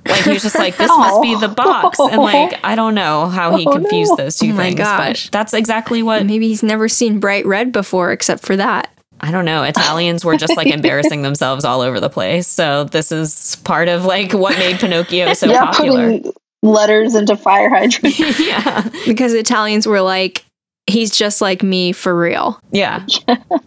Like 0.07 0.23
he 0.23 0.31
was 0.33 0.43
just 0.43 0.57
like, 0.57 0.77
this 0.77 0.87
must 0.87 1.21
be 1.21 1.33
the 1.35 1.47
box, 1.47 1.99
and 1.99 2.17
like 2.21 2.59
I 2.63 2.75
don't 2.75 2.93
know 2.95 3.27
how 3.27 3.55
he 3.57 3.65
Oh, 3.65 3.71
confused 3.73 4.11
no. 4.11 4.17
those 4.17 4.37
two 4.37 4.51
Oh 4.51 4.53
my 4.53 4.63
things, 4.65 4.77
gosh. 4.77 5.25
but 5.25 5.31
that's 5.31 5.53
exactly 5.53 6.03
what 6.03 6.25
Maybe 6.25 6.47
he's 6.47 6.61
never 6.63 6.87
seen 6.87 7.19
bright 7.19 7.45
red 7.45 7.71
before 7.71 8.11
except 8.11 8.45
for 8.45 8.55
that. 8.55 8.89
I 9.19 9.31
don't 9.31 9.45
know. 9.45 9.63
Italians 9.63 10.23
were 10.23 10.37
just 10.37 10.55
like 10.57 10.67
embarrassing 10.73 11.23
themselves 11.23 11.65
all 11.65 11.81
over 11.81 11.99
the 11.99 12.09
place. 12.09 12.47
So 12.47 12.83
this 12.83 13.11
is 13.11 13.55
part 13.63 13.87
of 13.87 14.05
like 14.05 14.33
what 14.33 14.57
made 14.59 14.77
Pinocchio 14.79 15.33
so 15.33 15.47
yeah, 15.47 15.65
popular. 15.65 16.11
putting 16.19 16.33
letters 16.61 17.15
into 17.15 17.35
fire 17.35 17.69
hydrants. 17.69 18.39
yeah. 18.39 18.87
Because 19.07 19.33
Italians 19.33 19.87
were 19.87 20.01
like, 20.01 20.45
he's 20.85 21.09
just 21.09 21.41
like 21.41 21.63
me 21.63 21.93
for 21.93 22.15
real. 22.15 22.59
Yeah. 22.71 23.05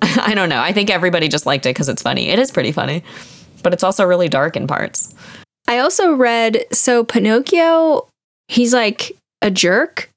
I 0.02 0.34
don't 0.36 0.48
know. 0.50 0.60
I 0.60 0.72
think 0.72 0.90
everybody 0.90 1.26
just 1.28 1.46
liked 1.46 1.66
it 1.66 1.70
because 1.70 1.88
it's 1.88 2.02
funny. 2.02 2.28
It 2.28 2.38
is 2.38 2.52
pretty 2.52 2.70
funny, 2.72 3.02
but 3.62 3.72
it's 3.72 3.82
also 3.84 4.04
really 4.04 4.28
dark 4.28 4.56
in 4.56 4.66
parts. 4.66 5.14
I 5.66 5.78
also 5.78 6.12
read 6.14 6.64
so 6.72 7.04
Pinocchio, 7.04 8.08
he's 8.48 8.72
like 8.72 9.12
a 9.42 9.50
jerk 9.50 10.10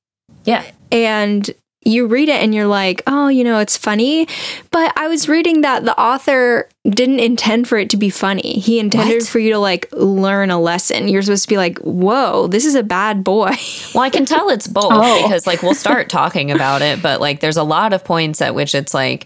Yeah. 0.45 0.63
and 0.91 1.49
you 1.83 2.05
read 2.05 2.29
it 2.29 2.41
and 2.43 2.53
you're 2.53 2.67
like, 2.67 3.01
oh, 3.07 3.27
you 3.27 3.43
know, 3.43 3.57
it's 3.57 3.75
funny. 3.75 4.27
But 4.69 4.93
I 4.95 5.07
was 5.07 5.27
reading 5.27 5.61
that 5.61 5.83
the 5.83 5.99
author 5.99 6.69
didn't 6.87 7.19
intend 7.21 7.67
for 7.67 7.75
it 7.79 7.89
to 7.89 7.97
be 7.97 8.11
funny. 8.11 8.59
He 8.59 8.77
intended 8.79 9.21
What? 9.21 9.27
for 9.27 9.39
you 9.39 9.49
to 9.53 9.57
like 9.57 9.89
learn 9.91 10.51
a 10.51 10.59
lesson. 10.61 11.07
You're 11.07 11.23
supposed 11.23 11.41
to 11.45 11.49
be 11.49 11.57
like, 11.57 11.79
whoa, 11.79 12.45
this 12.47 12.65
is 12.65 12.75
a 12.75 12.83
bad 12.83 13.23
boy. 13.23 13.55
Well, 13.95 14.03
I 14.03 14.09
can 14.11 14.25
tell 14.25 14.49
it's 14.51 14.67
both 14.67 14.91
Oh. 14.91 15.23
because 15.23 15.45
like 15.47 15.63
we'll 15.63 15.73
start 15.73 16.07
talking 16.07 16.49
about 16.51 16.81
it, 16.83 17.01
but 17.01 17.19
like 17.19 17.39
there's 17.39 17.57
a 17.57 17.63
lot 17.63 17.93
of 17.93 18.05
points 18.05 18.41
at 18.41 18.53
which 18.55 18.73
it's 18.75 18.93
like, 18.93 19.25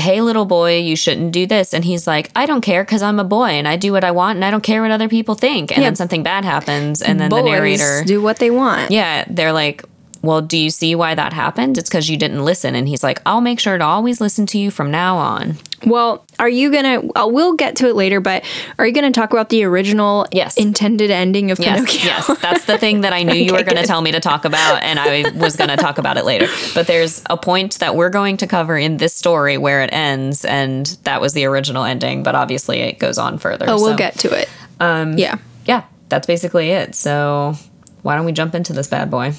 hey, 0.00 0.20
little 0.20 0.44
boy, 0.46 0.78
you 0.78 0.96
shouldn't 0.96 1.32
do 1.32 1.46
this. 1.46 1.72
And 1.74 1.84
he's 1.84 2.06
like, 2.06 2.30
I 2.34 2.46
don't 2.46 2.60
care 2.62 2.82
because 2.84 3.02
I'm 3.02 3.20
a 3.20 3.24
boy 3.24 3.50
and 3.50 3.68
I 3.68 3.76
do 3.76 3.92
what 3.92 4.02
I 4.04 4.10
want 4.10 4.36
and 4.36 4.44
I 4.44 4.50
don't 4.50 4.62
care 4.62 4.82
what 4.82 4.90
other 4.90 5.08
people 5.08 5.34
think. 5.34 5.70
And 5.70 5.82
Yeah. 5.82 5.88
then 5.88 5.96
something 5.96 6.22
bad 6.22 6.44
happens. 6.44 7.02
And 7.02 7.20
then 7.20 7.30
Boys 7.30 7.44
the 7.44 7.50
narrator, 7.50 8.02
do 8.04 8.20
what 8.22 8.38
they 8.38 8.50
want. 8.50 8.90
yeah, 8.90 9.24
they're 9.28 9.52
like, 9.52 9.84
well, 10.22 10.42
do 10.42 10.58
you 10.58 10.68
see 10.70 10.94
why 10.94 11.14
that 11.14 11.32
happened? 11.32 11.78
It's 11.78 11.88
because 11.88 12.10
you 12.10 12.16
didn't 12.16 12.44
listen. 12.44 12.74
And 12.74 12.86
he's 12.88 13.02
like, 13.02 13.22
I'll 13.24 13.40
make 13.40 13.58
sure 13.60 13.78
to 13.78 13.84
always 13.84 14.20
listen 14.20 14.44
to 14.46 14.58
you 14.58 14.70
from 14.70 14.90
now 14.90 15.16
on. 15.16 15.56
Well, 15.86 16.24
are 16.38 16.48
you 16.48 16.70
gonna? 16.70 17.00
Uh, 17.16 17.26
we'll 17.28 17.54
get 17.54 17.76
to 17.76 17.88
it 17.88 17.94
later, 17.96 18.20
but 18.20 18.44
are 18.78 18.86
you 18.86 18.92
gonna 18.92 19.10
talk 19.12 19.32
about 19.32 19.48
the 19.48 19.64
original 19.64 20.26
Yes. 20.30 20.56
intended 20.56 21.10
ending 21.10 21.50
of 21.50 21.58
Yes, 21.58 21.76
Pinocchio? 21.78 22.04
yes, 22.04 22.40
that's 22.42 22.64
the 22.66 22.76
thing 22.78 23.00
that 23.02 23.12
I 23.12 23.22
knew 23.22 23.34
you 23.46 23.52
were 23.52 23.62
going 23.62 23.76
to 23.78 23.84
tell 23.86 24.00
me 24.02 24.12
to 24.12 24.20
talk 24.20 24.44
about, 24.44 24.82
and 24.82 24.98
I 24.98 25.30
was 25.38 25.56
going 25.56 25.70
to 25.70 25.76
talk 25.76 25.98
about 25.98 26.16
it 26.18 26.24
later. 26.24 26.48
But 26.74 26.86
there's 26.86 27.22
a 27.30 27.36
point 27.36 27.78
that 27.78 27.96
we're 27.96 28.10
going 28.10 28.36
to 28.38 28.46
cover 28.46 28.76
in 28.76 28.98
this 28.98 29.14
story 29.14 29.56
where 29.58 29.82
it 29.82 29.90
ends, 29.92 30.44
and 30.44 30.86
that 31.04 31.20
was 31.20 31.32
the 31.32 31.44
original 31.46 31.84
ending. 31.84 32.22
But 32.22 32.34
obviously, 32.34 32.80
it 32.80 32.98
goes 32.98 33.16
on 33.18 33.38
further. 33.38 33.66
Oh, 33.68 33.76
we'll 33.76 33.92
so, 33.92 33.96
get 33.96 34.18
to 34.20 34.32
it. 34.38 34.48
Um, 34.80 35.16
Yeah. 35.16 35.36
yeah, 35.64 35.84
that's 36.08 36.26
basically 36.26 36.70
it. 36.70 36.94
So 36.94 37.54
why 38.02 38.16
don't 38.16 38.24
we 38.26 38.32
jump 38.32 38.54
into 38.54 38.72
this 38.72 38.86
bad 38.86 39.10
boy? 39.10 39.32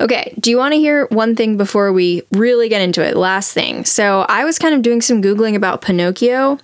Okay, 0.00 0.34
do 0.38 0.50
you 0.50 0.56
want 0.56 0.74
to 0.74 0.78
hear 0.78 1.06
one 1.06 1.34
thing 1.34 1.56
before 1.56 1.92
we 1.92 2.22
really 2.32 2.68
get 2.68 2.82
into 2.82 3.04
it? 3.04 3.16
Last 3.16 3.52
thing. 3.52 3.84
So, 3.84 4.20
I 4.28 4.44
was 4.44 4.58
kind 4.58 4.74
of 4.74 4.82
doing 4.82 5.00
some 5.00 5.22
Googling 5.22 5.56
about 5.56 5.82
Pinocchio 5.82 6.58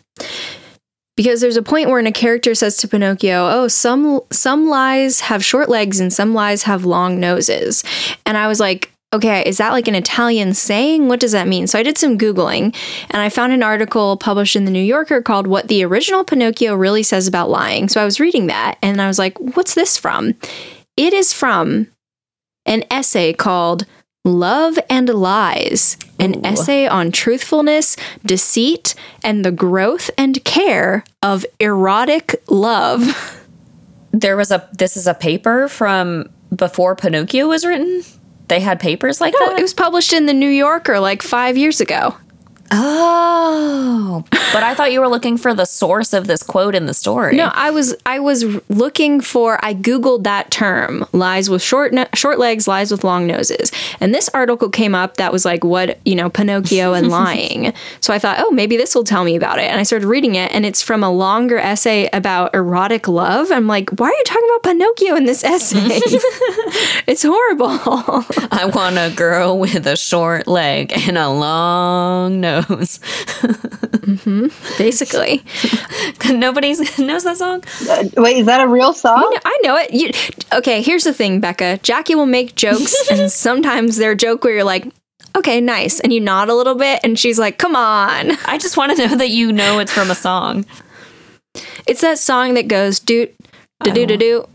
because 1.16 1.40
there's 1.40 1.57
a 1.57 1.62
point 1.62 1.88
where 1.88 2.05
a 2.05 2.12
character 2.12 2.55
says 2.55 2.77
to 2.79 2.88
Pinocchio, 2.88 3.49
"Oh, 3.49 3.68
some 3.68 4.20
some 4.31 4.68
lies 4.68 5.20
have 5.20 5.44
short 5.44 5.68
legs 5.68 6.01
and 6.01 6.12
some 6.12 6.35
lies 6.35 6.64
have 6.64 6.85
long 6.85 7.20
noses." 7.20 7.85
And 8.27 8.37
I 8.37 8.49
was 8.49 8.61
like, 8.61 8.92
"Okay, 9.12 9.42
is 9.47 9.59
that 9.59 9.73
like 9.73 9.88
an 9.88 9.94
Italian 9.94 10.55
saying? 10.55 11.09
What 11.09 11.20
does 11.20 11.33
that 11.33 11.49
mean?" 11.49 11.66
So 11.66 11.79
I 11.79 11.83
did 11.83 11.99
some 11.99 12.18
googling 12.18 12.75
and 13.11 13.23
I 13.23 13.29
found 13.29 13.53
an 13.53 13.62
article 13.62 14.16
published 14.16 14.57
in 14.57 14.64
the 14.64 14.70
New 14.70 14.83
Yorker 14.83 15.23
called 15.23 15.47
"What 15.47 15.68
the 15.68 15.85
Original 15.85 16.25
Pinocchio 16.25 16.75
Really 16.75 17.03
Says 17.03 17.27
About 17.27 17.51
Lying." 17.51 17.88
So 17.88 18.01
I 18.01 18.05
was 18.05 18.20
reading 18.20 18.47
that 18.49 18.79
and 18.83 19.01
I 19.01 19.07
was 19.07 19.18
like, 19.18 19.38
"What's 19.38 19.75
this 19.75 19.97
from?" 19.97 20.35
It 20.97 21.12
is 21.12 21.33
from 21.33 21.88
an 22.66 22.85
essay 22.90 23.33
called 23.33 23.87
Love 24.24 24.79
and 24.88 25.09
Lies, 25.09 25.96
an 26.18 26.37
Ooh. 26.38 26.40
essay 26.44 26.87
on 26.87 27.12
truthfulness, 27.12 27.96
deceit, 28.24 28.94
and 29.22 29.44
the 29.44 29.53
growth 29.53 30.11
and 30.16 30.42
care 30.44 31.05
of 31.22 31.44
erotic 31.61 32.42
love. 32.48 33.40
There 34.16 34.37
was 34.37 34.53
a 34.53 34.68
this 34.79 34.96
is 34.96 35.09
a 35.09 35.14
paper 35.14 35.66
from 35.66 36.31
before 36.55 36.94
Pinocchio 36.94 37.48
was 37.48 37.64
written. 37.66 38.05
They 38.46 38.61
had 38.61 38.79
papers 38.79 39.20
like 39.20 39.35
No, 39.40 39.48
that. 39.48 39.59
it 39.59 39.62
was 39.62 39.74
published 39.74 40.12
in 40.12 40.27
the 40.27 40.33
New 40.33 40.48
Yorker 40.48 41.00
like 41.00 41.20
five 41.20 41.57
years 41.57 41.81
ago. 41.81 42.16
Oh, 42.74 44.24
but 44.30 44.62
I 44.62 44.74
thought 44.74 44.92
you 44.92 45.00
were 45.00 45.08
looking 45.08 45.37
for 45.37 45.54
the 45.54 45.64
source 45.64 46.12
of 46.12 46.26
this 46.26 46.42
quote 46.42 46.74
in 46.74 46.87
the 46.87 46.94
story. 46.94 47.37
No, 47.37 47.50
I 47.52 47.70
was 47.70 47.94
I 48.06 48.20
was 48.20 48.44
looking 48.68 49.20
for 49.20 49.64
I 49.64 49.74
googled 49.74 50.24
that 50.24 50.50
term 50.50 51.06
lies 51.12 51.48
with 51.48 51.62
short 51.62 51.92
no- 51.92 52.06
short 52.14 52.38
legs, 52.38 52.68
lies 52.68 52.90
with 52.90 53.04
long 53.04 53.26
noses, 53.26 53.72
and 54.00 54.14
this 54.14 54.28
article 54.30 54.68
came 54.68 54.94
up 54.94 55.16
that 55.16 55.32
was 55.32 55.44
like 55.44 55.64
what 55.64 55.98
you 56.04 56.14
know 56.14 56.28
Pinocchio 56.30 56.92
and 56.92 57.08
lying. 57.14 57.72
so 58.00 58.12
I 58.12 58.18
thought, 58.18 58.37
oh, 58.40 58.50
maybe 58.50 58.76
this 58.76 58.94
will 58.94 59.04
tell 59.04 59.24
me 59.24 59.37
about 59.37 59.58
it, 59.58 59.64
and 59.70 59.80
I 59.80 59.82
started 59.82 60.06
reading 60.06 60.34
it, 60.34 60.52
and 60.52 60.66
it's 60.66 60.82
from 60.82 61.02
a 61.02 61.10
longer 61.10 61.58
essay 61.58 62.08
about 62.12 62.54
erotic 62.54 63.08
love. 63.08 63.50
I'm 63.50 63.66
like, 63.66 63.90
why 63.90 64.08
are 64.08 64.12
you 64.12 64.22
talking 64.24 64.48
about 64.50 64.62
Pinocchio 64.70 65.16
in 65.16 65.24
this 65.24 65.44
essay? 65.44 65.78
it's 67.06 67.22
horrible. 67.22 67.68
I 68.50 68.70
want 68.74 68.98
a 68.98 69.12
girl 69.14 69.58
with 69.58 69.87
a 69.87 69.96
short 69.96 70.46
leg 70.46 70.92
and 70.92 71.18
a 71.18 71.28
long 71.28 72.40
nose. 72.40 72.63
Basically, 74.79 75.42
Nobody 76.31 76.74
knows 76.98 77.24
that 77.24 77.37
song. 77.37 77.62
Uh, 77.88 78.05
wait, 78.16 78.38
is 78.38 78.46
that 78.46 78.61
a 78.61 78.68
real 78.68 78.92
song? 78.92 79.37
I 79.44 79.59
know 79.62 79.77
it. 79.77 79.92
You, 79.92 80.11
okay, 80.53 80.83
here's 80.83 81.05
the 81.05 81.12
thing, 81.12 81.40
Becca. 81.40 81.79
Jackie 81.83 82.14
will 82.14 82.27
make 82.27 82.55
jokes, 82.55 82.94
and 83.11 83.31
sometimes 83.33 83.96
they're 83.96 84.12
a 84.12 84.16
joke 84.16 84.44
where 84.44 84.55
you're 84.55 84.64
like, 84.64 84.87
okay, 85.37 85.61
nice. 85.61 86.00
And 86.00 86.12
you 86.12 86.20
nod 86.20 86.48
a 86.48 86.55
little 86.55 86.74
bit, 86.74 87.00
and 87.05 87.18
she's 87.18 87.38
like, 87.38 87.59
come 87.59 87.77
on. 87.77 88.33
I 88.46 88.59
just 88.59 88.77
want 88.77 88.96
to 88.96 89.07
know 89.07 89.16
that 89.16 89.31
you 89.31 89.53
know 89.53 89.79
it's 89.79 89.92
from 89.92 90.11
a 90.11 90.14
song. 90.14 90.64
It's 91.87 92.00
that 92.00 92.18
song 92.18 92.55
that 92.55 92.68
goes, 92.68 92.98
do, 92.98 93.29
do, 93.83 93.92
do, 93.92 94.07
do, 94.16 94.48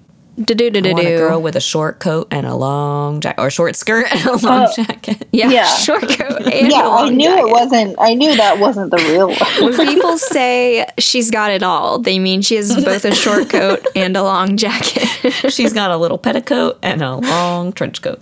do, 0.44 0.54
do, 0.56 0.70
do, 0.70 0.82
do, 0.82 0.90
a 0.98 1.18
girl 1.18 1.38
do. 1.38 1.44
with 1.44 1.56
a 1.56 1.60
short 1.62 2.00
coat 2.00 2.28
and 2.32 2.46
a 2.46 2.56
long 2.56 3.20
jacket, 3.22 3.42
or 3.42 3.50
short 3.50 3.76
skirt 3.76 4.08
and 4.12 4.26
a 4.26 4.32
long 4.46 4.62
Uh, 4.64 4.74
jacket. 4.74 5.28
Yeah, 5.32 5.50
Yeah. 5.50 5.66
short 5.78 6.02
coat. 6.08 6.42
And 6.52 6.72
yeah, 6.72 6.88
I 6.88 7.10
knew 7.10 7.26
jacket. 7.28 7.46
it 7.48 7.52
wasn't. 7.52 7.96
I 8.00 8.14
knew 8.14 8.36
that 8.36 8.60
wasn't 8.60 8.92
the 8.92 8.98
real 8.98 9.28
one. 9.62 9.78
When 9.78 9.88
people 9.88 10.18
say 10.18 10.86
she's 10.98 11.30
got 11.32 11.52
it 11.52 11.62
all, 11.64 12.00
they 12.00 12.20
mean 12.20 12.42
she 12.42 12.56
has 12.56 12.74
both 12.84 13.06
a 13.06 13.14
short 13.14 13.50
coat 13.50 13.86
and 13.96 14.16
a 14.18 14.24
long 14.24 14.58
jacket. 14.58 15.08
She's 15.52 15.74
got 15.74 15.92
a 15.92 15.98
little 15.98 16.18
petticoat 16.18 16.80
and 16.84 17.02
a 17.02 17.16
long 17.18 17.74
trench 17.74 18.02
coat. 18.02 18.20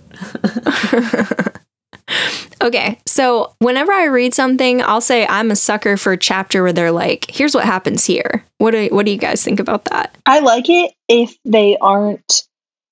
Okay, 2.60 2.98
so 3.06 3.54
whenever 3.60 3.92
I 3.92 4.04
read 4.06 4.34
something, 4.34 4.82
I'll 4.82 5.00
say 5.00 5.26
I'm 5.26 5.50
a 5.50 5.56
sucker 5.56 5.96
for 5.96 6.12
a 6.12 6.16
chapter 6.16 6.62
where 6.62 6.72
they're 6.72 6.90
like, 6.90 7.26
"Here's 7.30 7.54
what 7.54 7.64
happens 7.64 8.04
here." 8.04 8.44
What 8.58 8.72
do 8.72 8.88
what 8.90 9.06
do 9.06 9.12
you 9.12 9.18
guys 9.18 9.44
think 9.44 9.60
about 9.60 9.84
that? 9.86 10.16
I 10.26 10.40
like 10.40 10.68
it 10.68 10.92
if 11.08 11.36
they 11.44 11.76
aren't. 11.80 12.42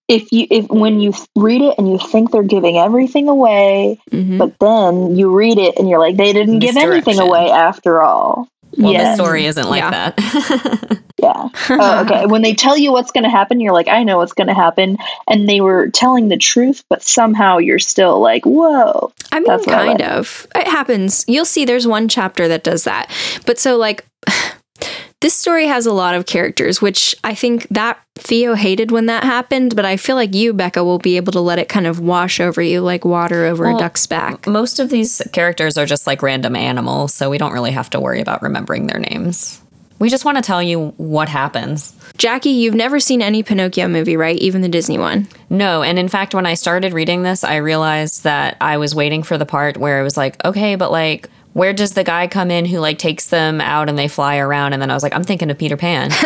If 0.09 0.31
you 0.31 0.47
if 0.51 0.69
when 0.69 1.01
you 1.01 1.13
read 1.35 1.63
it 1.63 1.75
and 1.79 1.91
you 1.91 1.99
think 1.99 2.31
they're 2.31 2.45
giving 2.45 2.79
everything 2.79 3.29
away, 3.29 3.99
Mhm. 4.13 4.39
but 4.39 4.57
then 4.61 5.17
you 5.17 5.35
read 5.37 5.59
it 5.59 5.77
and 5.79 5.89
you're 5.89 5.99
like 5.99 6.17
they 6.17 6.33
didn't 6.33 6.61
give 6.61 6.77
anything 6.77 7.19
away 7.19 7.51
after 7.51 8.03
all. 8.03 8.47
Well, 8.79 8.93
yes. 8.93 9.17
this 9.19 9.25
story 9.27 9.47
isn't 9.47 9.69
like 9.69 9.81
Yeah. 9.83 9.91
that. 10.13 10.99
Yeah. 11.27 11.49
Oh, 11.71 12.05
okay. 12.05 12.27
When 12.27 12.43
they 12.43 12.55
tell 12.55 12.77
you 12.77 12.93
what's 12.93 13.11
going 13.11 13.25
to 13.25 13.31
happen, 13.31 13.61
you're 13.61 13.73
like, 13.73 13.89
I 13.89 14.05
know 14.05 14.19
what's 14.19 14.33
going 14.33 14.47
to 14.47 14.55
happen, 14.55 14.97
and 15.29 15.49
they 15.49 15.61
were 15.61 15.89
telling 15.89 16.29
the 16.29 16.37
truth, 16.37 16.85
but 16.89 17.03
somehow 17.03 17.59
you're 17.59 17.79
still 17.79 18.21
like, 18.21 18.45
whoa. 18.45 19.13
I 19.33 19.41
mean, 19.41 19.47
That's 19.47 19.67
what 19.67 19.77
I 19.77 19.87
kind 19.87 20.03
of. 20.03 20.47
It 20.55 20.69
happens. 20.69 21.25
You'll 21.27 21.45
see 21.45 21.65
there's 21.65 21.87
one 21.87 22.09
chapter 22.09 22.49
that 22.49 22.65
does 22.65 22.85
that. 22.85 23.11
But 23.45 23.59
so, 23.59 23.77
like, 23.77 24.07
this 25.21 25.35
story 25.35 25.67
has 25.67 25.87
a 25.87 25.93
lot 25.93 26.15
of 26.15 26.27
characters, 26.27 26.81
which 26.81 27.15
I 27.25 27.35
think 27.35 27.67
that 27.71 27.99
Theo 28.15 28.55
hated 28.55 28.91
when 28.91 29.07
that 29.07 29.25
happened, 29.25 29.75
but 29.75 29.85
I 29.85 29.97
feel 29.97 30.17
like 30.17 30.35
you, 30.35 30.53
Becca, 30.53 30.85
will 30.85 30.99
be 30.99 31.17
able 31.17 31.33
to 31.33 31.41
let 31.41 31.59
it 31.59 31.69
kind 31.69 31.87
of 31.87 32.01
wash 32.01 32.41
over 32.41 32.63
you 32.63 32.81
like 32.81 33.05
water 33.05 33.45
over 33.47 33.65
Well, 33.65 33.77
a 33.77 33.81
duck's 33.81 34.07
back. 34.07 34.47
Most 34.47 34.79
of 34.79 34.91
these 34.91 35.21
characters 35.33 35.77
are 35.77 35.87
just 35.87 36.07
like 36.07 36.23
random 36.23 36.55
animals, 36.55 37.13
so 37.13 37.31
we 37.31 37.39
don't 37.39 37.53
really 37.53 37.73
have 37.73 37.91
to 37.91 38.01
worry 38.01 38.21
about 38.21 38.43
remembering 38.43 38.87
their 38.87 39.01
names. 39.01 39.61
We 39.99 40.11
just 40.11 40.25
want 40.25 40.37
to 40.37 40.43
tell 40.43 40.63
you 40.63 40.89
what 40.97 41.29
happens. 41.29 41.95
Jackie, 42.19 42.51
you've 42.51 42.75
never 42.75 43.01
seen 43.01 43.23
any 43.23 43.43
Pinocchio 43.43 43.89
movie, 43.89 44.17
right? 44.17 44.37
Even 44.39 44.63
the 44.63 44.69
Disney 44.69 44.99
one. 44.99 45.27
No, 45.51 45.83
and 45.83 45.99
in 45.99 46.09
fact, 46.09 46.35
when 46.35 46.47
I 46.47 46.55
started 46.55 46.93
reading 46.93 47.23
this, 47.23 47.45
I 47.45 47.57
realized 47.57 48.25
that 48.25 48.57
I 48.61 48.77
was 48.79 48.95
waiting 48.95 49.23
for 49.23 49.39
the 49.39 49.47
part 49.47 49.77
where 49.77 50.01
it 50.01 50.03
was 50.03 50.17
like, 50.17 50.43
okay, 50.45 50.77
but 50.77 50.91
like, 50.91 51.29
where 51.53 51.73
does 51.73 51.93
the 51.93 52.05
guy 52.05 52.27
come 52.27 52.51
in 52.51 52.67
who 52.67 52.81
like 52.81 52.99
takes 52.99 53.29
them 53.29 53.63
out 53.63 53.89
and 53.89 53.99
they 53.99 54.09
fly 54.09 54.37
around? 54.37 54.75
And 54.75 54.83
then 54.83 54.91
I 54.91 54.95
was 54.95 55.03
like, 55.03 55.15
I'm 55.15 55.25
thinking 55.25 55.51
of 55.51 55.57
Peter 55.57 55.79
Pan. 55.79 56.11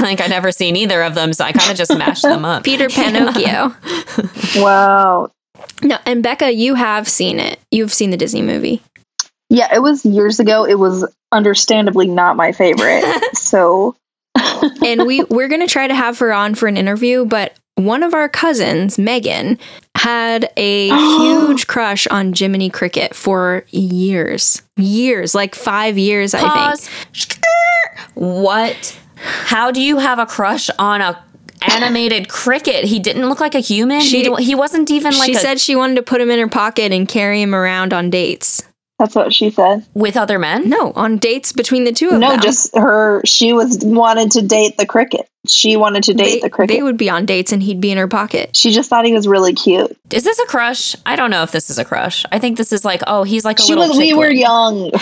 like, 0.00 0.22
I 0.22 0.26
never 0.28 0.52
seen 0.52 0.74
either 0.74 1.02
of 1.02 1.14
them, 1.14 1.34
so 1.34 1.44
I 1.44 1.52
kind 1.52 1.70
of 1.70 1.76
just 1.76 1.96
mashed 1.96 2.22
them 2.22 2.46
up. 2.46 2.64
Peter 2.64 2.88
Pinocchio. 2.88 3.74
Wow. 4.56 5.30
no, 5.82 5.98
and 6.06 6.22
Becca, 6.22 6.52
you 6.52 6.74
have 6.76 7.06
seen 7.06 7.38
it. 7.38 7.58
You've 7.70 7.92
seen 7.92 8.08
the 8.08 8.16
Disney 8.16 8.40
movie. 8.40 8.82
Yeah, 9.50 9.74
it 9.74 9.80
was 9.80 10.04
years 10.04 10.40
ago. 10.40 10.64
It 10.66 10.78
was 10.78 11.06
understandably 11.32 12.06
not 12.08 12.36
my 12.36 12.52
favorite. 12.52 13.04
so, 13.34 13.96
and 14.84 15.06
we 15.06 15.24
we're 15.24 15.48
gonna 15.48 15.66
try 15.66 15.86
to 15.86 15.94
have 15.94 16.18
her 16.18 16.32
on 16.32 16.54
for 16.54 16.66
an 16.66 16.76
interview, 16.76 17.24
but 17.24 17.54
one 17.78 18.02
of 18.02 18.12
our 18.12 18.28
cousins, 18.28 18.98
Megan, 18.98 19.58
had 19.94 20.50
a 20.56 20.88
huge 21.18 21.66
crush 21.66 22.06
on 22.08 22.34
Jiminy 22.34 22.70
Cricket 22.70 23.14
for 23.14 23.64
years. 23.70 24.62
Years, 24.76 25.34
like 25.34 25.54
five 25.54 25.96
years, 25.96 26.34
I 26.34 26.76
think. 26.76 26.90
What? 28.14 28.98
How 29.16 29.70
do 29.70 29.80
you 29.80 29.98
have 29.98 30.18
a 30.18 30.26
crush 30.26 30.70
on 30.78 31.00
a 31.00 31.24
animated 31.70 32.28
cricket? 32.28 32.84
He 32.84 32.98
didn't 32.98 33.28
look 33.28 33.40
like 33.40 33.54
a 33.54 33.60
human. 33.60 34.00
She- 34.00 34.24
he, 34.24 34.44
he 34.44 34.54
wasn't 34.54 34.90
even 34.90 35.16
like 35.16 35.26
she 35.26 35.36
a, 35.36 35.38
said 35.38 35.60
she 35.60 35.74
wanted 35.76 35.96
to 35.96 36.02
put 36.02 36.20
him 36.20 36.30
in 36.30 36.38
her 36.38 36.48
pocket 36.48 36.92
and 36.92 37.08
carry 37.08 37.40
him 37.40 37.54
around 37.54 37.92
on 37.92 38.10
dates. 38.10 38.62
That's 38.98 39.14
what 39.14 39.32
she 39.32 39.50
said. 39.50 39.86
with 39.94 40.16
other 40.16 40.38
men. 40.38 40.68
No, 40.68 40.92
on 40.96 41.18
dates 41.18 41.52
between 41.52 41.84
the 41.84 41.92
two 41.92 42.08
of 42.08 42.14
No, 42.18 42.28
them. 42.30 42.36
No, 42.38 42.42
just 42.42 42.76
her. 42.76 43.22
She 43.24 43.52
was 43.52 43.78
wanted 43.82 44.32
to 44.32 44.42
date 44.42 44.76
the 44.76 44.86
cricket. 44.86 45.28
She 45.46 45.76
wanted 45.76 46.02
to 46.04 46.14
date 46.14 46.24
they, 46.24 46.40
the 46.40 46.50
cricket. 46.50 46.76
they 46.76 46.82
would 46.82 46.96
be 46.96 47.08
on 47.08 47.24
dates 47.24 47.52
and 47.52 47.62
he'd 47.62 47.80
be 47.80 47.90
in 47.92 47.96
her 47.98 48.08
pocket. 48.08 48.56
she 48.56 48.70
just 48.72 48.90
thought 48.90 49.06
he 49.06 49.12
was 49.14 49.26
really 49.28 49.54
cute. 49.54 49.96
Is 50.10 50.24
this 50.24 50.38
a 50.40 50.46
crush? 50.46 50.96
I 51.06 51.16
don't 51.16 51.30
know 51.30 51.42
if 51.44 51.52
this 51.52 51.70
is 51.70 51.78
a 51.78 51.84
crush. 51.84 52.24
I 52.32 52.38
think 52.38 52.56
this 52.58 52.72
is 52.72 52.84
like, 52.84 53.02
oh, 53.06 53.22
he's 53.22 53.44
like 53.44 53.58
a 53.58 53.62
She 53.62 53.74
little. 53.74 53.88
was. 53.88 53.98
We 53.98 54.14
were 54.14 54.30
young. 54.30 54.90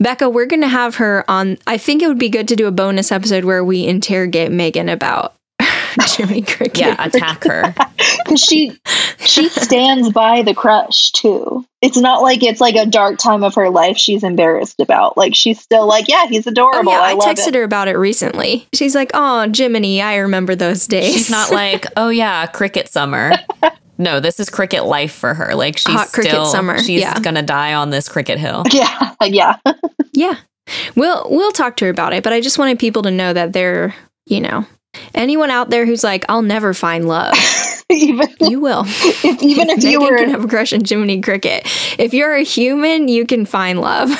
Becca, 0.00 0.28
we're 0.30 0.46
going 0.46 0.60
to 0.62 0.68
have 0.68 0.96
her 0.96 1.24
on. 1.28 1.58
I 1.66 1.76
think 1.78 2.02
it 2.02 2.08
would 2.08 2.18
be 2.18 2.28
good 2.28 2.46
to 2.48 2.56
do 2.56 2.66
a 2.66 2.70
bonus 2.70 3.10
episode 3.10 3.44
where 3.44 3.64
we 3.64 3.84
interrogate 3.86 4.52
Megan 4.52 4.88
about 4.88 5.34
Jiminy 6.06 6.42
Cricket. 6.42 6.78
Yeah, 6.78 6.96
attack 7.04 7.44
her. 7.44 7.74
because 8.24 8.40
she 8.40 8.78
she 9.18 9.48
stands 9.48 10.10
by 10.12 10.42
the 10.42 10.54
crush 10.54 11.12
too. 11.12 11.64
It's 11.80 11.96
not 11.96 12.22
like 12.22 12.42
it's 12.42 12.60
like 12.60 12.74
a 12.74 12.86
dark 12.86 13.18
time 13.18 13.42
of 13.44 13.54
her 13.54 13.70
life 13.70 13.96
she's 13.96 14.24
embarrassed 14.24 14.80
about. 14.80 15.16
Like 15.16 15.34
she's 15.34 15.60
still 15.60 15.86
like, 15.86 16.08
yeah, 16.08 16.26
he's 16.26 16.46
Oh 16.46 16.50
adorable. 16.50 16.90
yeah, 16.92 17.00
I, 17.00 17.10
I, 17.10 17.12
love 17.14 17.28
texted 17.28 17.48
it. 17.48 17.54
her 17.54 17.62
about 17.62 17.88
it 17.88 17.96
recently. 17.96 18.66
She's 18.74 18.94
like, 18.94 19.10
"Oh, 19.14 19.48
Jiminy, 19.54 20.02
I 20.02 20.16
remember 20.16 20.54
those 20.54 20.86
days." 20.86 21.12
She's 21.12 21.30
not 21.30 21.50
like, 21.52 21.86
oh 21.96 22.08
yeah, 22.08 22.46
cricket 22.46 22.88
summer. 22.88 23.32
No, 23.98 24.20
this 24.20 24.38
is 24.38 24.48
cricket 24.48 24.84
life 24.84 25.12
for 25.12 25.34
her. 25.34 25.54
Like 25.54 25.76
she's 25.76 25.94
Hot 25.94 26.08
cricket 26.12 26.30
still, 26.32 26.46
summer, 26.46 26.78
She's 26.78 27.00
yeah. 27.00 27.18
gonna 27.20 27.42
die 27.42 27.74
on 27.74 27.90
this 27.90 28.08
cricket 28.08 28.38
hill. 28.38 28.64
Yeah, 28.72 29.14
yeah. 29.22 29.56
yeah. 30.12 30.36
We'll 30.94 31.26
we'll 31.30 31.52
talk 31.52 31.76
to 31.78 31.86
her 31.86 31.90
about 31.90 32.12
it, 32.12 32.22
but 32.22 32.32
I 32.32 32.40
just 32.40 32.58
wanted 32.58 32.78
people 32.78 33.02
to 33.02 33.10
know 33.10 33.32
that 33.32 33.52
they're, 33.52 33.94
you 34.26 34.40
know, 34.40 34.66
anyone 35.14 35.50
out 35.50 35.70
there 35.70 35.86
who's 35.86 36.04
like, 36.04 36.24
"I'll 36.28 36.42
never 36.42 36.74
find 36.74 37.06
love," 37.08 37.34
even 37.90 38.28
you 38.40 38.60
will. 38.60 38.84
if, 38.86 39.42
even 39.42 39.70
if 39.70 39.82
you 39.82 40.00
were 40.00 40.18
can 40.18 40.30
have 40.30 40.44
a 40.44 40.48
crush 40.48 40.72
on 40.72 40.84
Jiminy 40.84 41.20
Cricket. 41.20 41.62
If 41.98 42.14
you're 42.14 42.34
a 42.34 42.42
human, 42.42 43.08
you 43.08 43.26
can 43.26 43.46
find 43.46 43.80
love. 43.80 44.10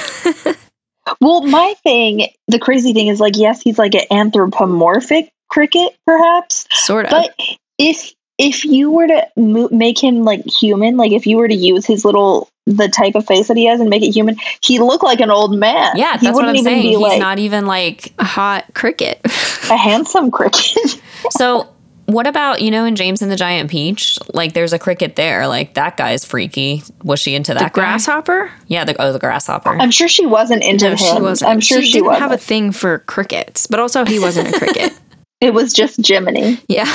well, 1.21 1.43
my 1.43 1.75
thing, 1.83 2.29
the 2.49 2.59
crazy 2.59 2.93
thing 2.93 3.09
is 3.09 3.21
like, 3.21 3.37
yes, 3.37 3.63
he's 3.63 3.79
like 3.79 3.95
an 3.95 4.05
anthropomorphic 4.11 5.31
cricket, 5.49 5.97
perhaps, 6.07 6.67
sort 6.71 7.07
of. 7.07 7.11
but 7.11 7.35
if 7.79 8.13
if 8.39 8.65
you 8.65 8.91
were 8.91 9.07
to 9.07 9.27
mo- 9.37 9.69
make 9.71 10.03
him 10.03 10.25
like 10.25 10.47
human, 10.47 10.97
like 10.97 11.13
if 11.13 11.27
you 11.27 11.39
were 11.39 11.49
to 11.49 11.55
use 11.55 11.85
his 11.85 12.05
little 12.05 12.49
the 12.77 12.89
type 12.89 13.15
of 13.15 13.27
face 13.27 13.49
that 13.49 13.57
he 13.57 13.67
has 13.67 13.81
and 13.81 13.89
make 13.91 14.03
it 14.03 14.11
human, 14.13 14.37
he 14.63 14.79
looked 14.79 15.05
like 15.05 15.21
an 15.21 15.31
old 15.31 15.57
man. 15.57 15.97
Yeah, 15.97 16.19
he 16.19 16.27
that's 16.27 16.35
what 16.37 16.45
I'm 16.45 16.53
wouldn't 16.53 16.57
even 16.59 16.65
saying. 16.73 16.83
be 16.83 16.89
He's 16.91 16.99
like 16.99 17.19
not 17.21 17.39
even 17.39 17.67
like. 17.67 18.13
a 18.19 18.25
hot 18.25 18.67
cricket. 18.75 19.21
a 19.25 19.77
handsome 19.77 20.31
cricket. 20.31 21.01
So, 21.31 21.69
what 22.07 22.27
about 22.27 22.63
you 22.63 22.71
know 22.71 22.85
in 22.85 22.95
James 22.97 23.23
and 23.23 23.31
the 23.31 23.37
Giant 23.37 23.71
Peach? 23.71 24.19
Like, 24.33 24.53
there's 24.55 24.73
a 24.73 24.79
cricket 24.79 25.17
there. 25.17 25.47
Like 25.49 25.75
that 25.75 25.97
guy's 25.97 26.25
freaky. 26.25 26.83
Was 27.03 27.19
she 27.21 27.35
into 27.35 27.53
that 27.55 27.59
the 27.59 27.65
guy? 27.65 27.71
grasshopper? 27.91 28.51
Yeah, 28.67 28.85
the 28.85 28.95
oh 29.03 29.13
the 29.13 29.19
grasshopper. 29.19 29.71
I'm 29.71 29.91
sure 29.91 30.09
she 30.09 30.25
wasn't 30.27 30.63
into 30.63 30.85
No, 30.87 30.91
him. 30.93 30.97
she 30.99 31.21
wasn't. 31.21 31.51
I'm 31.51 31.61
sure 31.61 31.83
she, 31.83 31.93
didn't 31.93 32.07
wasn't. 32.07 32.23
have 32.23 32.33
a 32.33 32.39
thing 32.39 32.71
for 32.73 33.01
crickets, 33.01 33.67
but 33.67 33.81
also 33.81 34.05
he 34.05 34.19
wasn't 34.19 34.55
a 34.55 34.59
cricket. 34.59 34.93
it 35.41 35.53
was 35.53 35.73
just 35.73 36.07
Jiminy. 36.07 36.61
yeah. 36.69 36.87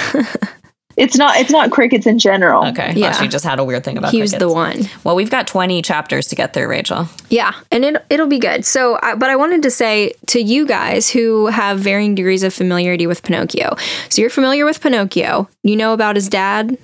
It's 0.96 1.18
not. 1.18 1.38
It's 1.38 1.50
not 1.52 1.72
crickets 1.72 2.06
in 2.06 2.20
general. 2.20 2.66
Okay. 2.68 2.94
Yeah. 2.96 3.10
Well, 3.12 3.22
she 3.22 3.28
just 3.28 3.44
had 3.44 3.60
a 3.60 3.64
weird 3.64 3.84
thing 3.84 3.98
about 3.98 4.12
he 4.12 4.22
was 4.22 4.32
crickets. 4.32 4.52
the 4.52 4.54
one. 4.54 4.78
Well, 5.04 5.16
we've 5.16 5.30
got 5.32 5.48
20 5.48 5.82
chapters 5.82 6.28
to 6.28 6.36
get 6.36 6.54
through, 6.54 6.68
Rachel. 6.68 7.08
Yeah, 7.30 7.54
and 7.72 7.84
it 7.84 8.06
it'll 8.10 8.28
be 8.28 8.40
good. 8.40 8.64
So, 8.66 9.00
I, 9.02 9.16
but 9.16 9.30
I 9.30 9.36
wanted 9.36 9.64
to 9.64 9.72
say 9.72 10.14
to 10.28 10.40
you 10.40 10.66
guys 10.68 11.10
who 11.10 11.48
have 11.48 11.80
varying 11.80 12.14
degrees 12.16 12.44
of 12.44 12.54
familiarity 12.54 13.08
with 13.08 13.24
Pinocchio. 13.24 13.76
So 14.10 14.22
you're 14.22 14.30
familiar 14.30 14.66
with 14.66 14.82
Pinocchio. 14.82 15.50
You 15.64 15.76
know 15.76 15.94
about 15.94 16.16
his 16.16 16.30
dad. 16.30 16.78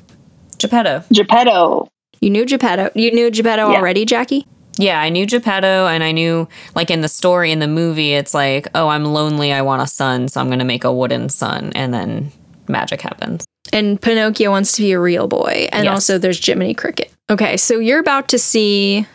Geppetto. 0.58 1.04
Geppetto. 1.12 1.89
You 2.22 2.30
knew 2.30 2.45
Geppetto. 2.45 2.89
You 2.95 3.12
knew 3.12 3.32
Geppetto 3.32 3.69
Yeah. 3.72 3.78
already, 3.78 4.06
Jackie. 4.06 4.45
Yeah, 4.78 5.00
I 5.02 5.10
knew 5.10 5.26
Geppetto, 5.26 5.88
and 5.88 6.04
I 6.04 6.12
knew, 6.13 6.48
like, 6.74 6.89
in 6.89 7.02
the 7.02 7.10
story, 7.10 7.52
in 7.52 7.60
the 7.60 7.67
movie, 7.67 8.13
it's 8.13 8.34
like, 8.34 8.65
oh, 8.76 8.88
I'm 8.88 9.04
lonely, 9.04 9.52
I 9.52 9.62
want 9.62 9.82
a 9.82 9.88
son, 9.88 10.30
so 10.30 10.39
I'm 10.39 10.48
going 10.48 10.60
to 10.60 10.65
make 10.65 10.86
a 10.86 10.93
wooden 10.93 11.28
son. 11.28 11.72
And 11.76 11.93
then 11.93 12.32
magic 12.69 13.02
happens. 13.02 13.45
And 13.71 14.01
Pinocchio 14.01 14.49
wants 14.49 14.73
to 14.77 14.82
be 14.82 14.91
a 14.91 14.99
real 14.99 15.27
boy. 15.27 15.67
And 15.71 15.86
Yes. 15.86 15.93
also 15.93 16.17
there's 16.17 16.43
Jiminy 16.43 16.73
Cricket. 16.73 17.12
Okay, 17.29 17.58
so 17.58 17.79
you're 17.79 17.99
about 17.99 18.27
to 18.29 18.39
see 18.39 19.05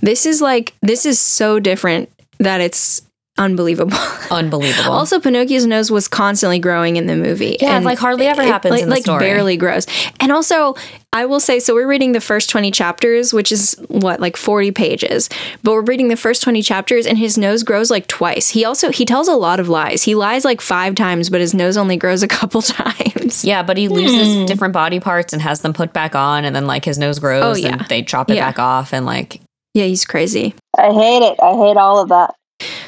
this 0.00 0.26
is 0.26 0.40
like 0.40 0.72
this 0.82 1.04
is 1.06 1.18
so 1.20 1.58
different 1.60 2.08
that 2.38 2.60
it's 2.60 3.02
unbelievable. 3.38 3.96
Unbelievable. 4.30 4.92
Also, 5.04 5.18
Pinocchio's 5.20 5.66
nose 5.66 5.90
was 5.90 6.08
constantly 6.08 6.58
growing 6.58 6.96
in 6.96 7.06
the 7.06 7.16
movie. 7.16 7.56
Yeah, 7.60 7.78
like 7.80 7.98
hardly 7.98 8.26
ever 8.26 8.42
it- 8.42 8.48
happens 8.48 8.72
like, 8.72 8.82
in 8.82 8.88
the 8.88 8.94
like 8.94 9.02
story. 9.02 9.18
barely 9.20 9.56
grows. 9.56 9.86
And 10.20 10.30
also, 10.32 10.74
I 11.12 11.26
will 11.26 11.40
say, 11.40 11.58
so 11.60 11.74
we're 11.74 11.86
reading 11.88 12.12
the 12.12 12.20
first 12.20 12.48
20 12.50 12.70
chapters, 12.70 13.32
which 13.32 13.52
is 13.52 13.74
what, 13.88 14.20
like 14.20 14.36
40 14.36 14.70
pages. 14.72 15.28
But 15.62 15.72
we're 15.72 15.82
reading 15.82 16.08
the 16.08 16.16
first 16.16 16.42
20 16.42 16.62
chapters 16.62 17.06
and 17.06 17.18
his 17.18 17.36
nose 17.36 17.62
grows 17.62 17.90
like 17.90 18.06
twice. 18.06 18.48
He 18.50 18.64
also, 18.64 18.90
he 18.90 19.04
tells 19.04 19.28
a 19.28 19.34
lot 19.34 19.60
of 19.60 19.68
lies. 19.68 20.02
He 20.02 20.14
lies 20.14 20.44
like 20.44 20.60
five 20.60 20.94
times, 20.94 21.28
but 21.28 21.40
his 21.40 21.54
nose 21.54 21.76
only 21.76 21.96
grows 21.96 22.22
a 22.22 22.28
couple 22.38 22.62
times. 22.62 23.44
yeah, 23.44 23.62
but 23.62 23.76
he 23.76 23.88
loses 23.88 24.36
hmm. 24.38 24.44
different 24.46 24.72
body 24.74 25.00
parts 25.00 25.32
and 25.32 25.42
has 25.42 25.60
them 25.60 25.72
put 25.72 25.92
back 25.92 26.14
on, 26.14 26.44
and 26.44 26.54
then, 26.54 26.66
like, 26.66 26.84
his 26.84 26.98
nose 26.98 27.18
grows, 27.18 27.42
Oh, 27.44 27.54
yeah. 27.60 27.78
and 27.78 27.80
they 27.88 28.02
chop 28.02 28.30
it 28.30 28.36
Yeah. 28.36 28.46
back 28.48 28.58
off, 28.58 28.92
and, 28.94 29.04
like, 29.06 29.40
Yeah, 29.74 29.84
he's 29.84 30.04
crazy. 30.04 30.54
I 30.78 30.92
hate 30.92 31.22
it. 31.22 31.38
I 31.42 31.52
hate 31.52 31.76
all 31.76 32.00
of 32.00 32.08
that. 32.10 32.34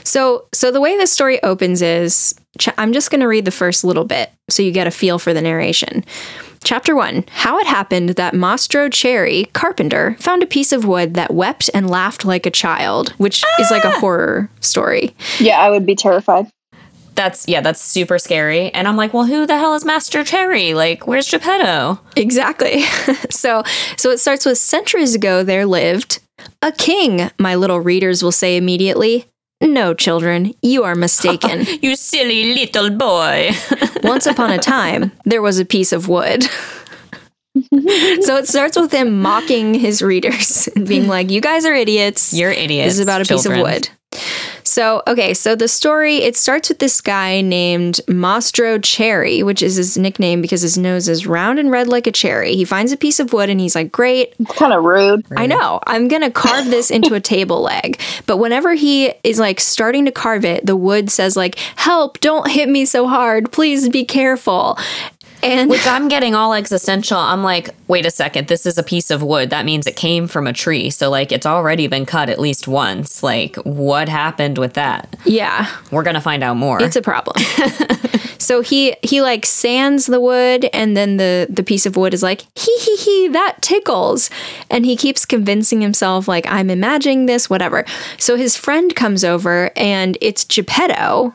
So, 0.07 0.47
so 0.55 0.71
the 0.71 0.81
way 0.81 0.97
this 0.97 1.11
story 1.11 1.43
opens 1.43 1.83
is 1.83 2.33
ch- 2.61 2.69
I'm 2.79 2.93
just 2.93 3.11
going 3.11 3.23
to 3.23 3.27
read 3.27 3.45
the 3.45 3.51
first 3.51 3.83
little 3.83 4.05
bit 4.05 4.31
so 4.49 4.63
you 4.63 4.71
get 4.71 4.87
a 4.87 4.93
feel 4.93 5.19
for 5.19 5.35
the 5.35 5.43
narration. 5.43 6.05
Chapter 6.63 6.95
1 6.95 7.25
How 7.29 7.59
it 7.59 7.67
happened 7.67 8.11
that 8.11 8.33
Mastro 8.33 8.89
Cherry, 8.89 9.47
carpenter, 9.53 10.17
found 10.21 10.45
a 10.45 10.47
piece 10.47 10.71
of 10.71 10.85
wood 10.85 11.15
that 11.15 11.35
wept 11.35 11.71
and 11.75 11.91
laughed 11.91 12.25
like 12.25 12.47
a 12.47 12.53
child, 12.53 13.11
which 13.19 13.43
is 13.59 13.73
like 13.73 13.85
a 13.85 13.89
ah! 13.89 13.99
horror 13.99 14.49
story. 14.61 15.13
Yeah, 15.41 15.59
I 15.59 15.71
would 15.71 15.85
be 15.85 15.97
terrified. 15.97 16.47
that's, 17.17 17.49
yeah, 17.49 17.61
that's 17.61 17.81
super 17.81 18.21
scary. 18.21 18.73
And 18.73 18.87
I'm 18.87 18.97
like, 18.97 19.13
well, 19.13 19.27
who 19.27 19.45
the 19.45 19.59
hell 19.59 19.75
is 19.75 19.85
Master 19.85 20.23
Cherry? 20.23 20.75
Like, 20.75 21.09
where's 21.09 21.29
Geppetto? 21.29 21.99
Exactly. 22.15 22.83
so, 23.31 23.65
so 23.97 24.11
it 24.13 24.19
starts 24.19 24.47
with 24.47 24.59
centuries 24.59 25.17
ago 25.17 25.43
there 25.43 25.67
lived 25.67 26.21
a 26.63 26.73
king, 26.73 27.31
my 27.39 27.55
little 27.55 27.81
readers 27.81 28.23
will 28.23 28.33
say 28.33 28.57
immediately. 28.57 29.27
No, 29.61 29.95
children, 29.95 30.53
you 30.63 30.85
are 30.85 30.95
mistaken. 30.95 31.67
You 31.83 31.97
silly 31.97 32.55
little 32.55 32.91
boy. 32.91 33.53
Once 34.03 34.27
upon 34.27 34.51
a 34.51 34.59
time, 34.59 35.13
there 35.25 35.43
was 35.43 35.59
a 35.59 35.65
piece 35.65 35.93
of 35.93 36.09
wood. 36.09 36.43
so 38.23 38.37
it 38.37 38.49
starts 38.49 38.77
with 38.77 38.93
him 38.93 39.21
mocking 39.21 39.75
his 39.75 40.03
readers 40.03 40.69
and 40.75 40.87
being 40.87 41.09
like, 41.09 41.31
You 41.31 41.41
guys 41.41 41.65
are 41.65 41.75
idiots. 41.75 42.33
You're 42.35 42.51
idiots. 42.51 42.87
This 42.87 42.95
is 42.95 43.01
about 43.01 43.23
a 43.23 43.25
piece 43.25 43.47
of 43.47 43.57
wood. 43.57 43.89
So, 44.77 45.03
okay, 45.07 45.33
so 45.33 45.57
the 45.57 45.69
story 45.69 46.17
it 46.19 46.37
starts 46.37 46.69
with 46.69 46.81
this 46.81 47.01
guy 47.01 47.41
named 47.41 48.03
Mastro 48.09 48.79
Cherry, 48.79 49.43
which 49.43 49.63
is 49.63 49.77
his 49.77 49.97
nickname 49.97 50.43
because 50.43 50.61
his 50.61 50.77
nose 50.77 51.09
is 51.09 51.27
round 51.27 51.59
and 51.59 51.71
red 51.71 51.89
like 51.89 52.07
a 52.07 52.13
cherry. 52.13 52.57
He 52.57 52.67
finds 52.67 52.93
a 52.93 52.99
piece 52.99 53.19
of 53.19 53.33
wood 53.33 53.49
and 53.49 53.59
he's 53.59 53.75
like, 53.75 53.91
Great, 53.91 54.35
It's 54.39 54.53
kind 54.53 54.75
of 54.75 54.85
rude. 54.85 55.25
I 55.35 55.47
know. 55.47 55.81
I'm 55.87 56.09
going 56.09 56.21
to 56.21 56.31
carve 56.31 56.67
this 56.67 56.91
into 56.91 57.15
a 57.15 57.21
table 57.21 57.63
leg. 57.63 57.99
But 58.27 58.37
whenever 58.37 58.75
he 58.75 59.15
is 59.25 59.39
like 59.39 59.61
starting 59.61 60.05
to 60.05 60.13
carve 60.13 60.45
it, 60.45 60.67
the 60.67 60.77
wood 60.77 61.11
says 61.11 61.39
like, 61.39 61.55
"Help, 61.77 62.21
don't 62.21 62.51
hit 62.51 62.69
me 62.69 62.85
so 62.85 63.09
hard. 63.09 63.51
Please 63.53 63.89
be 63.89 64.05
careful." 64.05 64.77
And 65.43 65.71
Which 65.71 65.87
I'm 65.87 66.09
getting 66.09 66.35
all 66.35 66.55
existential. 66.55 67.19
I'm 67.19 67.43
like, 67.43 67.71
wait 67.89 68.05
a 68.07 68.11
second, 68.11 68.49
this 68.49 68.67
is 68.67 68.79
a 68.79 68.83
piece 68.83 69.11
of 69.11 69.23
wood. 69.23 69.51
That 69.51 69.65
means 69.65 69.87
it 69.87 69.97
came 69.97 70.27
from 70.27 70.47
a 70.47 70.53
tree. 70.53 70.91
So, 70.91 71.11
like, 71.11 71.31
it's 71.33 71.47
already 71.47 71.87
been 71.87 72.07
cut 72.07 72.29
at 72.29 72.39
least 72.41 72.67
once. 72.67 73.23
Like, 73.23 73.57
what 73.57 74.09
happened 74.09 74.59
with 74.59 74.75
that? 74.75 75.15
yeah, 75.25 75.69
We're 75.91 76.03
going 76.03 76.15
to 76.15 76.21
find 76.21 76.43
out 76.43 76.57
more. 76.57 76.83
it's 76.83 76.97
a 76.97 77.03
problem. 77.03 77.37
so 78.39 78.61
he 78.61 78.97
he 79.03 79.21
like 79.23 79.47
sands 79.47 80.07
the 80.07 80.21
wood 80.21 80.69
and 80.73 80.97
then 80.97 81.17
the 81.17 81.47
the 81.51 81.63
piece 81.63 81.87
of 81.87 81.97
wood 81.97 82.13
is 82.15 82.23
like, 82.23 82.43
"Hee 82.59 82.79
hee 82.81 82.97
hee, 82.97 83.29
that 83.29 83.61
tickles." 83.63 84.31
And 84.71 84.85
he 84.85 84.97
keeps 84.97 85.25
convincing 85.25 85.81
himself 85.81 86.29
like, 86.29 86.47
"I'm 86.47 86.71
imagining 86.71 87.27
this, 87.27 87.49
whatever." 87.51 87.85
So 88.19 88.37
his 88.37 88.57
friend 88.57 88.95
comes 88.95 89.25
over 89.25 89.71
and 89.77 90.17
it's 90.21 90.45
Geppetto, 90.45 91.35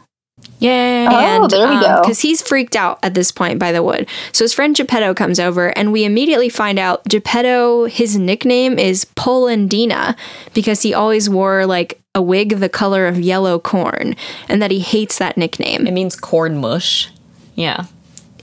Yay. 0.61 1.07
Oh, 1.09 1.47
there 1.47 1.67
we 1.67 1.75
um, 1.75 1.81
go. 1.81 2.01
Because 2.01 2.21
he's 2.21 2.39
freaked 2.41 2.75
out 2.75 2.99
at 3.01 3.15
this 3.15 3.31
point 3.31 3.57
by 3.57 3.71
the 3.71 3.81
wood. 3.81 4.07
So 4.31 4.43
his 4.43 4.53
friend 4.53 4.75
Geppetto 4.75 5.15
comes 5.15 5.39
over, 5.39 5.75
and 5.75 5.91
we 5.91 6.05
immediately 6.05 6.49
find 6.49 6.77
out 6.77 7.03
Geppetto, 7.05 7.85
his 7.85 8.15
nickname 8.15 8.77
is 8.77 9.03
Polendina 9.15 10.15
because 10.53 10.83
he 10.83 10.93
always 10.93 11.27
wore 11.29 11.65
like 11.65 11.99
a 12.13 12.21
wig 12.21 12.57
the 12.59 12.69
color 12.69 13.07
of 13.07 13.19
yellow 13.19 13.57
corn, 13.57 14.15
and 14.47 14.61
that 14.61 14.69
he 14.69 14.79
hates 14.79 15.17
that 15.17 15.35
nickname. 15.35 15.87
It 15.87 15.93
means 15.93 16.15
corn 16.15 16.61
mush. 16.61 17.09
Yeah. 17.55 17.85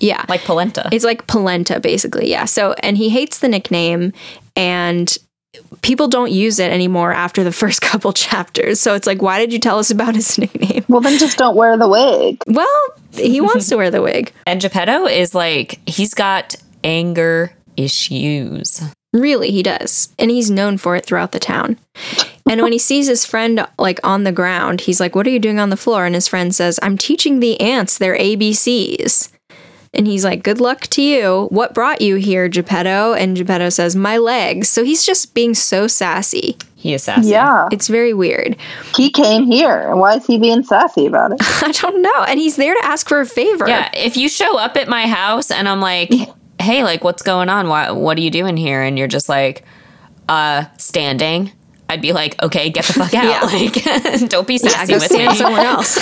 Yeah. 0.00 0.24
Like 0.28 0.42
polenta. 0.42 0.88
It's 0.90 1.04
like 1.04 1.28
polenta, 1.28 1.78
basically. 1.78 2.28
Yeah. 2.28 2.46
So, 2.46 2.72
and 2.81 2.96
he 2.96 3.11
hates 3.11 3.38
the 3.38 3.48
nickname, 3.48 4.12
and 4.57 5.16
people 5.83 6.09
don't 6.09 6.31
use 6.31 6.59
it 6.59 6.71
anymore 6.73 7.12
after 7.12 7.44
the 7.44 7.53
first 7.62 7.81
couple 7.81 8.12
chapters. 8.12 8.81
So 8.81 8.94
it's 8.94 9.07
like, 9.07 9.23
why 9.23 9.38
did 9.38 9.53
you 9.53 9.59
tell 9.59 9.79
us 9.79 9.90
about 9.90 10.14
his 10.14 10.38
nickname? 10.38 10.85
Well, 10.88 11.01
then 11.01 11.18
just 11.18 11.38
don't 11.38 11.57
wear 11.57 11.77
the 11.77 11.88
wig. 11.88 12.42
Well, 12.47 12.81
he 13.12 13.40
wants 13.49 13.68
to 13.68 13.77
wear 13.77 13.90
the 13.90 14.03
wig. 14.03 14.33
and 14.47 14.61
Geppetto 14.61 15.07
is 15.07 15.35
like, 15.35 15.81
he's 15.88 16.14
got 16.14 16.57
anger 16.85 17.53
issues. 17.77 18.83
Really, 19.12 19.51
he 19.51 19.62
does. 19.62 20.12
And 20.18 20.31
he's 20.31 20.51
known 20.51 20.77
for 20.77 20.94
it 20.94 21.07
throughout 21.07 21.33
the 21.33 21.38
town. 21.38 21.79
And 22.49 22.62
when 22.62 22.73
he 22.73 22.79
sees 22.79 23.07
his 23.07 23.25
friend 23.25 23.66
like 23.79 24.01
on 24.05 24.25
the 24.25 24.33
ground, 24.33 24.83
he's 24.83 25.01
like, 25.01 25.14
What 25.14 25.27
are 25.27 25.31
you 25.31 25.38
doing 25.38 25.59
on 25.59 25.71
the 25.71 25.77
floor? 25.77 26.05
And 26.05 26.14
his 26.14 26.29
friend 26.29 26.55
says, 26.55 26.79
I'm 26.83 26.99
teaching 26.99 27.40
the 27.40 27.59
ants 27.61 27.97
their 27.97 28.16
ABCs. 28.16 29.31
And 29.94 30.07
he's 30.07 30.24
like, 30.24 30.42
Good 30.42 30.61
luck 30.61 30.83
to 30.88 31.03
you. 31.03 31.46
What 31.51 31.74
brought 31.74 32.01
you 32.01 32.16
here, 32.16 32.48
Geppetto? 32.48 33.14
And 33.14 33.37
Geppetto 33.37 33.68
says, 33.70 33.96
My 33.96 34.18
legs. 34.18 34.68
So 34.68 34.85
he's 34.85 35.05
just 35.05 35.35
being 35.35 35.55
so 35.55 35.87
sassy. 35.87 36.57
He 36.77 36.94
is 36.94 37.03
sassy. 37.03 37.31
Yeah, 37.31 37.68
It's 37.72 37.88
very 37.88 38.14
weird. 38.14 38.57
he 38.94 39.11
came 39.11 39.46
here. 39.46 39.96
Why 39.96 40.14
is 40.16 40.27
he 40.27 40.38
being 40.38 40.62
sassy 40.62 41.07
about 41.07 41.33
it? 41.33 41.38
I 41.42 41.72
don't 41.72 42.03
know. 42.03 42.22
And 42.29 42.38
he's 42.38 42.55
there 42.57 42.72
to 42.74 42.85
ask 42.85 43.09
for 43.09 43.20
a 43.20 43.27
favor. 43.27 43.66
Yeah. 43.68 43.90
If 43.94 44.16
you 44.16 44.29
show 44.29 44.57
up 44.59 44.77
at 44.77 44.88
my 44.88 45.07
house 45.09 45.51
and 45.51 45.68
I'm 45.68 45.81
like, 45.81 46.12
hey, 46.61 46.85
like, 46.85 47.03
what's 47.03 47.22
going 47.22 47.48
on? 47.48 47.68
What, 47.68 47.96
what 47.96 48.16
are 48.16 48.20
you 48.20 48.31
doing 48.31 48.57
here? 48.57 48.81
And 48.83 48.96
you're 48.98 49.09
just 49.09 49.29
like, 49.29 49.64
uh, 50.29 50.66
standing. 50.77 51.51
I'd 51.88 52.03
be 52.03 52.12
like, 52.12 52.40
okay, 52.42 52.68
get 52.70 52.85
the 52.85 52.92
fuck 52.92 53.14
out. 53.14 53.24
Yeah. 53.24 53.40
Like, 54.20 54.29
don't 54.31 54.46
be 54.46 54.61
Yeah, 54.62 54.68
sassy 54.68 54.92
go 54.92 54.98
with 54.98 55.05
stand 55.05 55.33
me. 55.33 55.37
somewhere 55.37 55.62
else. 55.66 55.98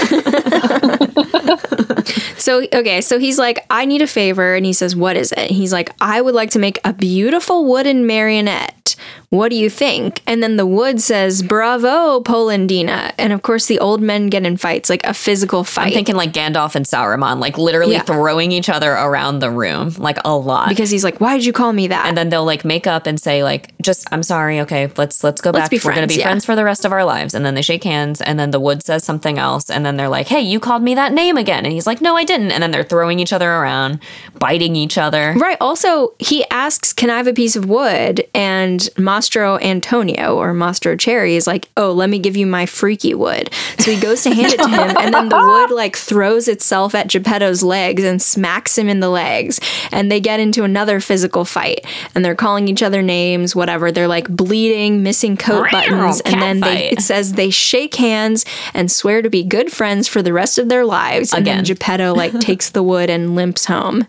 So 2.38 2.66
okay, 2.72 3.00
so 3.00 3.18
he's 3.18 3.38
like, 3.38 3.64
I 3.70 3.84
need 3.84 4.02
a 4.02 4.06
favor, 4.06 4.54
and 4.54 4.64
he 4.64 4.72
says, 4.72 4.94
What 4.94 5.16
is 5.16 5.32
it? 5.32 5.50
He's 5.50 5.72
like, 5.72 5.90
I 6.00 6.20
would 6.20 6.34
like 6.34 6.50
to 6.50 6.58
make 6.58 6.78
a 6.84 6.92
beautiful 6.92 7.64
wooden 7.64 8.06
marionette. 8.06 8.94
What 9.30 9.48
do 9.50 9.56
you 9.56 9.68
think? 9.68 10.22
And 10.26 10.42
then 10.42 10.56
the 10.56 10.64
wood 10.66 11.00
says, 11.00 11.42
Bravo, 11.42 12.20
Polendina. 12.20 13.12
And 13.18 13.32
of 13.32 13.42
course, 13.42 13.66
the 13.66 13.80
old 13.80 14.00
men 14.00 14.28
get 14.28 14.46
in 14.46 14.56
fights, 14.56 14.88
like 14.88 15.04
a 15.04 15.12
physical 15.12 15.64
fight. 15.64 15.88
I'm 15.88 15.92
thinking 15.92 16.14
like 16.14 16.32
Gandalf 16.32 16.76
and 16.76 16.86
Sauron, 16.86 17.40
like 17.40 17.58
literally 17.58 17.94
Yeah. 17.94 18.02
throwing 18.02 18.52
each 18.52 18.68
other 18.68 18.92
around 18.92 19.40
the 19.40 19.50
room, 19.50 19.92
like 19.98 20.18
a 20.24 20.34
lot. 20.36 20.68
because 20.68 20.90
he's 20.90 21.02
like, 21.04 21.20
Why 21.20 21.36
did 21.36 21.44
you 21.44 21.52
call 21.52 21.72
me 21.72 21.88
that? 21.88 22.06
and 22.06 22.16
then 22.16 22.28
they'll 22.28 22.44
like 22.44 22.64
make 22.64 22.86
up 22.86 23.06
and 23.06 23.20
say 23.20 23.42
like, 23.42 23.72
just 23.82 24.06
I'm 24.12 24.22
sorry, 24.22 24.60
okay, 24.60 24.90
let's 24.96 25.22
let's 25.24 25.40
go 25.40 25.50
back. 25.52 25.70
be 25.70 25.80
We're 25.84 25.94
gonna 25.94 26.06
be 26.06 26.14
yeah. 26.16 26.22
friends 26.24 26.44
for 26.44 26.54
the 26.54 26.64
rest 26.64 26.84
of 26.84 26.92
our 26.92 27.04
lives. 27.04 27.34
And 27.34 27.44
then 27.44 27.54
they 27.54 27.62
shake 27.62 27.82
hands, 27.84 28.20
and 28.20 28.38
then 28.38 28.52
the 28.52 28.60
wood 28.60 28.84
says 28.84 29.02
something 29.04 29.38
else, 29.38 29.68
and 29.70 29.84
then 29.84 29.96
they're 29.96 30.08
like, 30.08 30.28
Hey, 30.28 30.40
you 30.40 30.60
called 30.60 30.82
me 30.82 30.94
that 30.94 31.12
name 31.12 31.36
again, 31.36 31.64
and 31.64 31.72
he's 31.72 31.86
like, 31.86 31.95
No, 32.00 32.16
I 32.16 32.24
didn't. 32.24 32.52
And 32.52 32.62
then 32.62 32.70
they're 32.70 32.84
throwing 32.84 33.20
each 33.20 33.32
other 33.32 33.50
around, 33.50 34.00
biting 34.38 34.76
each 34.76 34.98
other. 34.98 35.34
Right. 35.36 35.56
Also, 35.60 36.14
he 36.18 36.44
asks, 36.50 36.92
Can 36.92 37.10
I 37.10 37.16
have 37.16 37.26
a 37.26 37.32
piece 37.32 37.56
of 37.56 37.68
wood? 37.68 38.26
And 38.34 38.88
Mastro 38.96 39.58
Antonio 39.58 40.36
or 40.36 40.52
Mastro 40.54 40.96
Cherry 40.96 41.36
is 41.36 41.46
like, 41.46 41.68
Oh, 41.76 41.92
let 41.92 42.10
me 42.10 42.18
give 42.18 42.36
you 42.36 42.46
my 42.46 42.66
freaky 42.66 43.14
wood. 43.14 43.50
So 43.78 43.90
he 43.90 44.00
goes 44.00 44.22
to 44.22 44.34
hand 44.34 44.52
it 44.52 44.58
to 44.58 44.68
him, 44.68 44.96
and 44.98 45.14
then 45.14 45.28
the 45.28 45.36
wood 45.36 45.74
like 45.74 45.96
throws 45.96 46.48
itself 46.48 46.94
at 46.94 47.08
Geppetto's 47.08 47.62
legs 47.62 48.02
and 48.02 48.20
smacks 48.20 48.76
him 48.76 48.88
in 48.88 49.00
the 49.00 49.08
legs. 49.08 49.60
And 49.92 50.10
they 50.10 50.20
get 50.20 50.40
into 50.40 50.64
another 50.64 51.00
physical 51.00 51.44
fight, 51.44 51.86
and 52.14 52.24
they're 52.24 52.34
calling 52.34 52.68
each 52.68 52.82
other 52.82 53.02
names, 53.02 53.54
whatever. 53.54 53.92
They're 53.92 54.08
like 54.08 54.28
bleeding, 54.28 55.02
missing 55.02 55.36
coat 55.36 55.68
buttons, 55.70 56.20
and 56.22 56.40
then 56.40 56.60
they 56.60 56.90
it 56.90 57.00
says 57.00 57.32
they 57.32 57.50
shake 57.50 57.94
hands 57.94 58.44
and 58.74 58.90
swear 58.90 59.22
to 59.22 59.30
be 59.30 59.42
good 59.42 59.72
friends 59.72 60.08
for 60.08 60.22
the 60.22 60.32
rest 60.32 60.58
of 60.58 60.68
their 60.68 60.84
lives. 60.84 61.32
And 61.32 61.46
then 61.46 61.56
Again. 61.56 61.64
Geppetto 61.86 62.14
like 62.14 62.32
takes 62.40 62.70
the 62.70 62.82
wood 62.82 63.10
and 63.10 63.36
limps 63.36 63.64
home. 63.64 64.06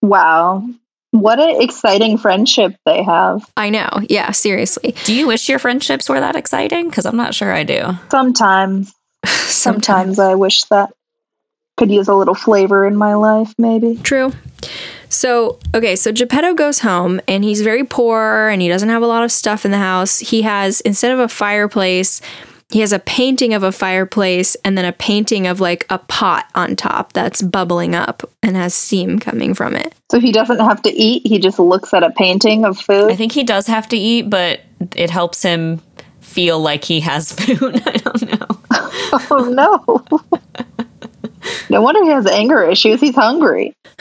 Wow. 0.00 0.66
What 1.10 1.38
an 1.38 1.60
exciting 1.60 2.18
friendship 2.18 2.74
they 2.84 3.02
have. 3.02 3.50
I 3.56 3.70
know. 3.70 3.88
Yeah, 4.08 4.30
seriously. 4.30 4.94
Do 5.04 5.14
you 5.14 5.26
wish 5.26 5.48
your 5.48 5.58
friendships 5.58 6.08
were 6.08 6.20
that 6.20 6.36
exciting? 6.36 6.88
Because 6.88 7.06
I'm 7.06 7.16
not 7.16 7.34
sure 7.34 7.52
I 7.52 7.64
do. 7.64 7.92
Sometimes, 8.10 8.92
sometimes 9.24 10.18
I 10.18 10.34
wish 10.36 10.64
that 10.64 10.90
could 11.76 11.90
use 11.90 12.08
a 12.08 12.14
little 12.14 12.34
flavor 12.34 12.86
in 12.86 12.96
my 12.96 13.14
life, 13.14 13.52
maybe. 13.58 13.96
True. 14.02 14.32
So, 15.08 15.58
okay, 15.74 15.96
so 15.96 16.12
Geppetto 16.12 16.54
goes 16.54 16.80
home 16.80 17.20
and 17.26 17.42
he's 17.42 17.62
very 17.62 17.84
poor 17.84 18.48
and 18.48 18.60
he 18.60 18.68
doesn't 18.68 18.88
have 18.88 19.02
a 19.02 19.06
lot 19.06 19.24
of 19.24 19.32
stuff 19.32 19.64
in 19.64 19.70
the 19.70 19.78
house. 19.78 20.18
He 20.18 20.42
has, 20.42 20.80
instead 20.82 21.12
of 21.12 21.18
a 21.18 21.28
fireplace, 21.28 22.20
he 22.70 22.80
has 22.80 22.92
a 22.92 22.98
painting 22.98 23.54
of 23.54 23.62
a 23.62 23.72
fireplace 23.72 24.54
and 24.56 24.76
then 24.76 24.84
a 24.84 24.92
painting 24.92 25.46
of 25.46 25.60
like 25.60 25.86
a 25.88 25.98
pot 25.98 26.46
on 26.54 26.76
top 26.76 27.14
that's 27.14 27.40
bubbling 27.40 27.94
up 27.94 28.28
and 28.42 28.56
has 28.56 28.74
steam 28.74 29.18
coming 29.18 29.54
from 29.54 29.74
it. 29.74 29.94
So 30.10 30.20
he 30.20 30.32
doesn't 30.32 30.58
have 30.58 30.82
to 30.82 30.90
eat, 30.90 31.26
he 31.26 31.38
just 31.38 31.58
looks 31.58 31.94
at 31.94 32.02
a 32.02 32.10
painting 32.10 32.64
of 32.64 32.78
food. 32.78 33.10
I 33.10 33.16
think 33.16 33.32
he 33.32 33.44
does 33.44 33.66
have 33.68 33.88
to 33.88 33.96
eat, 33.96 34.28
but 34.28 34.60
it 34.96 35.08
helps 35.08 35.42
him 35.42 35.80
feel 36.20 36.60
like 36.60 36.84
he 36.84 37.00
has 37.00 37.32
food. 37.40 37.82
I 37.86 37.92
don't 37.92 38.22
know. 38.22 38.46
oh 39.30 39.48
no. 39.50 40.20
no 41.70 41.80
wonder 41.80 42.02
he 42.04 42.10
has 42.10 42.26
anger 42.26 42.62
issues. 42.62 43.00
He's 43.00 43.14
hungry. 43.14 43.74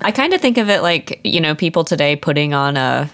I 0.00 0.10
kind 0.12 0.34
of 0.34 0.40
think 0.40 0.58
of 0.58 0.68
it 0.68 0.82
like, 0.82 1.20
you 1.22 1.40
know, 1.40 1.54
people 1.54 1.84
today 1.84 2.16
putting 2.16 2.52
on 2.52 2.76
a 2.76 3.08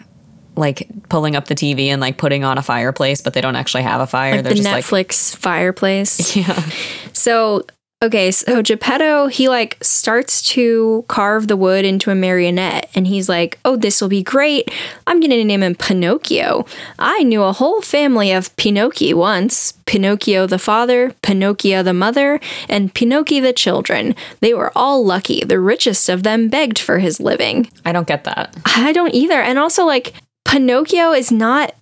like 0.56 0.88
pulling 1.08 1.36
up 1.36 1.46
the 1.46 1.54
TV 1.54 1.86
and 1.86 2.00
like 2.00 2.16
putting 2.16 2.44
on 2.44 2.58
a 2.58 2.62
fireplace, 2.62 3.20
but 3.20 3.34
they 3.34 3.40
don't 3.40 3.56
actually 3.56 3.82
have 3.82 4.00
a 4.00 4.06
fire. 4.06 4.36
Like 4.36 4.44
They're 4.44 4.54
the 4.54 4.62
just 4.62 4.70
like 4.70 4.84
Netflix 4.84 5.34
fireplace. 5.36 6.34
Yeah. 6.44 6.68
So, 7.12 7.64
okay, 8.02 8.30
so 8.32 8.60
Geppetto, 8.60 9.28
he 9.28 9.48
like 9.48 9.78
starts 9.82 10.42
to 10.50 11.04
carve 11.06 11.46
the 11.46 11.56
wood 11.56 11.84
into 11.84 12.10
a 12.10 12.14
marionette 12.14 12.90
and 12.94 13.06
he's 13.06 13.28
like, 13.28 13.58
"Oh, 13.64 13.76
this 13.76 14.00
will 14.00 14.08
be 14.08 14.22
great. 14.22 14.68
I'm 15.06 15.20
going 15.20 15.30
to 15.30 15.44
name 15.44 15.62
him 15.62 15.76
Pinocchio. 15.76 16.66
I 16.98 17.22
knew 17.22 17.42
a 17.44 17.52
whole 17.52 17.80
family 17.82 18.32
of 18.32 18.54
Pinocchi 18.56 19.14
once. 19.14 19.72
Pinocchio 19.86 20.46
the 20.46 20.58
father, 20.58 21.14
Pinocchio 21.22 21.82
the 21.82 21.94
mother, 21.94 22.40
and 22.68 22.92
Pinocchi 22.92 23.40
the 23.40 23.52
children. 23.52 24.16
They 24.40 24.52
were 24.54 24.72
all 24.74 25.04
lucky. 25.04 25.44
The 25.44 25.60
richest 25.60 26.08
of 26.08 26.24
them 26.24 26.48
begged 26.48 26.78
for 26.78 26.98
his 26.98 27.20
living." 27.20 27.70
I 27.84 27.92
don't 27.92 28.08
get 28.08 28.24
that. 28.24 28.54
I 28.66 28.92
don't 28.92 29.14
either. 29.14 29.40
And 29.40 29.58
also 29.58 29.84
like 29.84 30.14
Pinocchio 30.54 31.10
is 31.12 31.32
not 31.32 31.74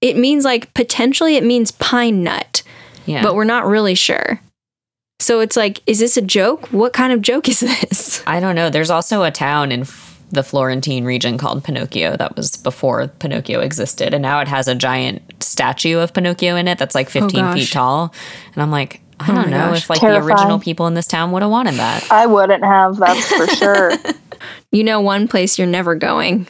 it 0.00 0.16
means 0.16 0.46
like 0.46 0.72
potentially 0.72 1.36
it 1.36 1.44
means 1.44 1.70
pine 1.72 2.24
nut 2.24 2.62
Yeah. 3.04 3.22
but 3.22 3.34
we're 3.34 3.44
not 3.44 3.66
really 3.66 3.94
sure. 3.94 4.40
So 5.20 5.40
it's 5.40 5.56
like, 5.58 5.82
is 5.86 5.98
this 5.98 6.16
a 6.16 6.22
joke? 6.22 6.68
What 6.72 6.94
kind 6.94 7.12
of 7.12 7.20
joke 7.20 7.48
is 7.50 7.60
this? 7.60 8.22
I 8.26 8.40
don't 8.40 8.54
know. 8.56 8.70
There's 8.70 8.88
also 8.88 9.24
a 9.24 9.30
town 9.30 9.70
in 9.72 9.80
f- 9.82 10.18
the 10.30 10.42
Florentine 10.42 11.04
region 11.04 11.36
called 11.36 11.64
Pinocchio 11.64 12.16
that 12.16 12.34
was 12.34 12.56
before 12.56 13.08
Pinocchio 13.08 13.60
existed. 13.60 14.14
And 14.14 14.22
now 14.22 14.40
it 14.40 14.48
has 14.48 14.68
a 14.68 14.74
giant 14.74 15.22
statue 15.42 15.98
of 15.98 16.14
Pinocchio 16.14 16.56
in 16.56 16.66
it 16.66 16.78
that's 16.78 16.94
like 16.94 17.10
15 17.10 17.28
gosh. 17.40 17.58
feet 17.58 17.72
tall. 17.72 18.14
And 18.54 18.62
I'm 18.62 18.70
like, 18.70 19.00
I 19.20 19.30
Oh 19.30 19.34
don't 19.34 19.50
my 19.50 19.50
know 19.50 19.68
gosh. 19.70 19.82
if 19.84 19.90
like 19.90 20.00
the 20.00 20.16
original 20.16 20.58
people 20.58 20.86
in 20.86 20.94
this 20.94 21.06
town 21.06 21.30
would 21.32 21.42
have 21.42 21.50
wanted 21.50 21.74
that. 21.74 22.10
I 22.10 22.24
wouldn't 22.24 22.64
have, 22.64 22.96
that's 22.96 23.26
for 23.34 23.46
sure. 23.48 23.92
You 24.72 24.82
know, 24.84 25.00
one 25.00 25.28
place 25.28 25.56
you're 25.56 25.68
never 25.68 25.94
going. 25.94 26.46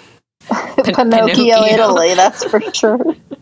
Pinocchio, 0.85 1.35
Pinocchio. 1.35 1.65
Italy, 1.65 2.15
that's 2.15 2.45
for 2.45 2.61
sure. 2.73 2.99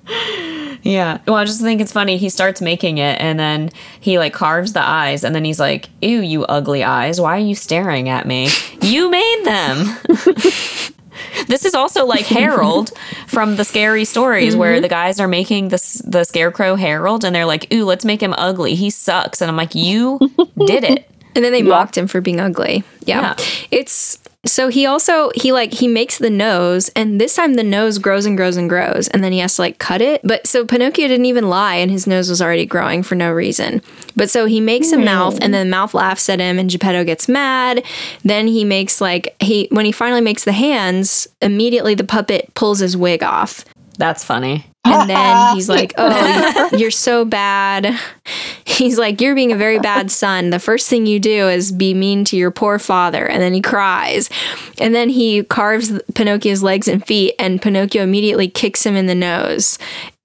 Yeah. 0.83 1.19
Well, 1.27 1.37
I 1.37 1.45
just 1.45 1.61
think 1.61 1.81
it's 1.81 1.93
funny. 1.93 2.17
He 2.17 2.29
starts 2.29 2.61
making 2.61 2.99
it 2.99 3.21
and 3.21 3.39
then 3.39 3.71
he 4.01 4.19
like 4.19 4.33
carves 4.33 4.73
the 4.73 4.83
eyes 4.83 5.25
and 5.25 5.35
then 5.35 5.45
he's 5.45 5.61
like, 5.61 5.89
Ew, 6.01 6.21
you 6.21 6.45
ugly 6.45 6.83
eyes. 6.83 7.21
Why 7.21 7.37
are 7.37 7.41
you 7.41 7.55
staring 7.55 8.09
at 8.09 8.27
me? 8.27 8.49
You 8.81 9.11
made 9.11 9.43
them. 9.45 9.97
this 11.47 11.65
is 11.65 11.75
also 11.75 12.05
like 12.05 12.27
Harold 12.27 12.91
from 13.29 13.57
the 13.57 13.65
scary 13.65 14.05
stories 14.05 14.57
where 14.57 14.75
mm-hmm. 14.75 14.83
the 14.83 14.89
guys 14.89 15.21
are 15.21 15.29
making 15.29 15.69
this 15.69 16.03
the 16.05 16.25
scarecrow 16.25 16.75
Harold 16.75 17.25
and 17.25 17.35
they're 17.35 17.47
like, 17.47 17.73
Ooh, 17.73 17.85
let's 17.85 18.05
make 18.05 18.23
him 18.23 18.35
ugly. 18.37 18.75
He 18.75 18.91
sucks. 18.91 19.41
And 19.41 19.49
I'm 19.49 19.57
like, 19.57 19.75
You 19.75 20.19
did 20.67 20.85
it. 20.85 21.09
And 21.35 21.45
then 21.45 21.53
they 21.53 21.63
mocked 21.63 21.97
him 21.97 22.09
for 22.09 22.21
being 22.21 22.41
ugly. 22.41 22.85
Yeah. 23.05 23.37
Yeah. 23.39 23.45
It's 23.71 24.19
so 24.45 24.69
he 24.69 24.87
also 24.87 25.31
he 25.37 25.53
like 25.53 25.73
he 25.73 25.87
makes 25.87 26.19
the 26.19 26.31
nose 26.31 26.89
and 26.97 27.21
this 27.21 27.37
time 27.37 27.55
the 27.55 27.63
nose 27.63 27.99
grows 27.99 28.27
and 28.27 28.37
grows 28.37 28.57
and 28.57 28.69
grows 28.69 29.07
and 29.09 29.23
then 29.23 29.31
he 29.31 29.39
has 29.39 29.55
to 29.57 29.63
like 29.63 29.79
cut 29.79 30.03
it. 30.03 30.21
But 30.25 30.49
so 30.49 30.67
Pinocchio 30.67 31.07
didn't 31.07 31.27
even 31.27 31.49
lie 31.49 31.77
and 31.77 31.93
his 31.93 32.09
nose 32.09 32.29
was 32.29 32.43
already 32.43 32.67
growing 32.67 33.05
for 33.05 33.15
no 33.15 33.31
reason. 33.31 33.83
But 34.17 34.31
so 34.31 34.47
he 34.47 34.61
makes 34.61 34.91
a 34.91 34.99
mouth 34.99 35.39
and 35.41 35.55
then 35.55 35.69
the 35.69 35.71
mouth 35.71 35.95
laughs 35.95 36.29
at 36.29 36.41
him 36.41 36.59
and 36.59 36.69
Geppetto 36.69 37.05
gets 37.05 37.29
mad. 37.29 37.85
Then 38.25 38.49
he 38.49 38.65
makes 38.65 39.01
like 39.01 39.37
he 39.41 39.69
when 39.71 39.85
he 39.85 39.93
finally 39.93 40.21
makes 40.21 40.43
the 40.43 40.53
hands, 40.53 41.29
immediately 41.41 41.95
the 41.95 42.05
puppet 42.05 42.53
pulls 42.55 42.81
his 42.81 42.97
wig 42.97 43.23
off. 43.23 43.65
That's 43.97 44.25
funny. 44.25 44.67
And 44.85 45.09
then 45.09 45.55
he's 45.55 45.69
like, 45.69 45.93
Oh, 45.97 46.71
you're 46.77 46.91
so 46.91 47.25
bad. 47.25 47.99
He's 48.65 48.99
like, 48.99 49.21
You're 49.21 49.35
being 49.35 49.53
a 49.53 49.57
very 49.57 49.79
bad 49.79 50.11
son. 50.11 50.51
The 50.51 50.59
first 50.59 50.89
thing 50.89 51.07
you 51.07 51.21
do 51.21 51.49
is 51.49 51.71
be 51.73 51.95
mean 51.95 52.25
to 52.27 52.37
your 52.37 52.51
poor 52.51 52.79
father. 52.79 53.27
And 53.27 53.43
then 53.43 53.53
he 53.53 53.61
cries. 53.61 54.31
And 54.79 54.95
then 54.95 55.09
he 55.09 55.45
carves 55.45 55.93
Pinocchio's 56.15 56.63
legs 56.63 56.89
and 56.89 57.05
feet, 57.07 57.35
and 57.39 57.61
Pinocchio 57.61 58.03
immediately 58.03 58.49
kicks 58.49 58.85
him 58.85 58.97
in 58.97 59.07
the 59.07 59.15
nose. 59.15 59.79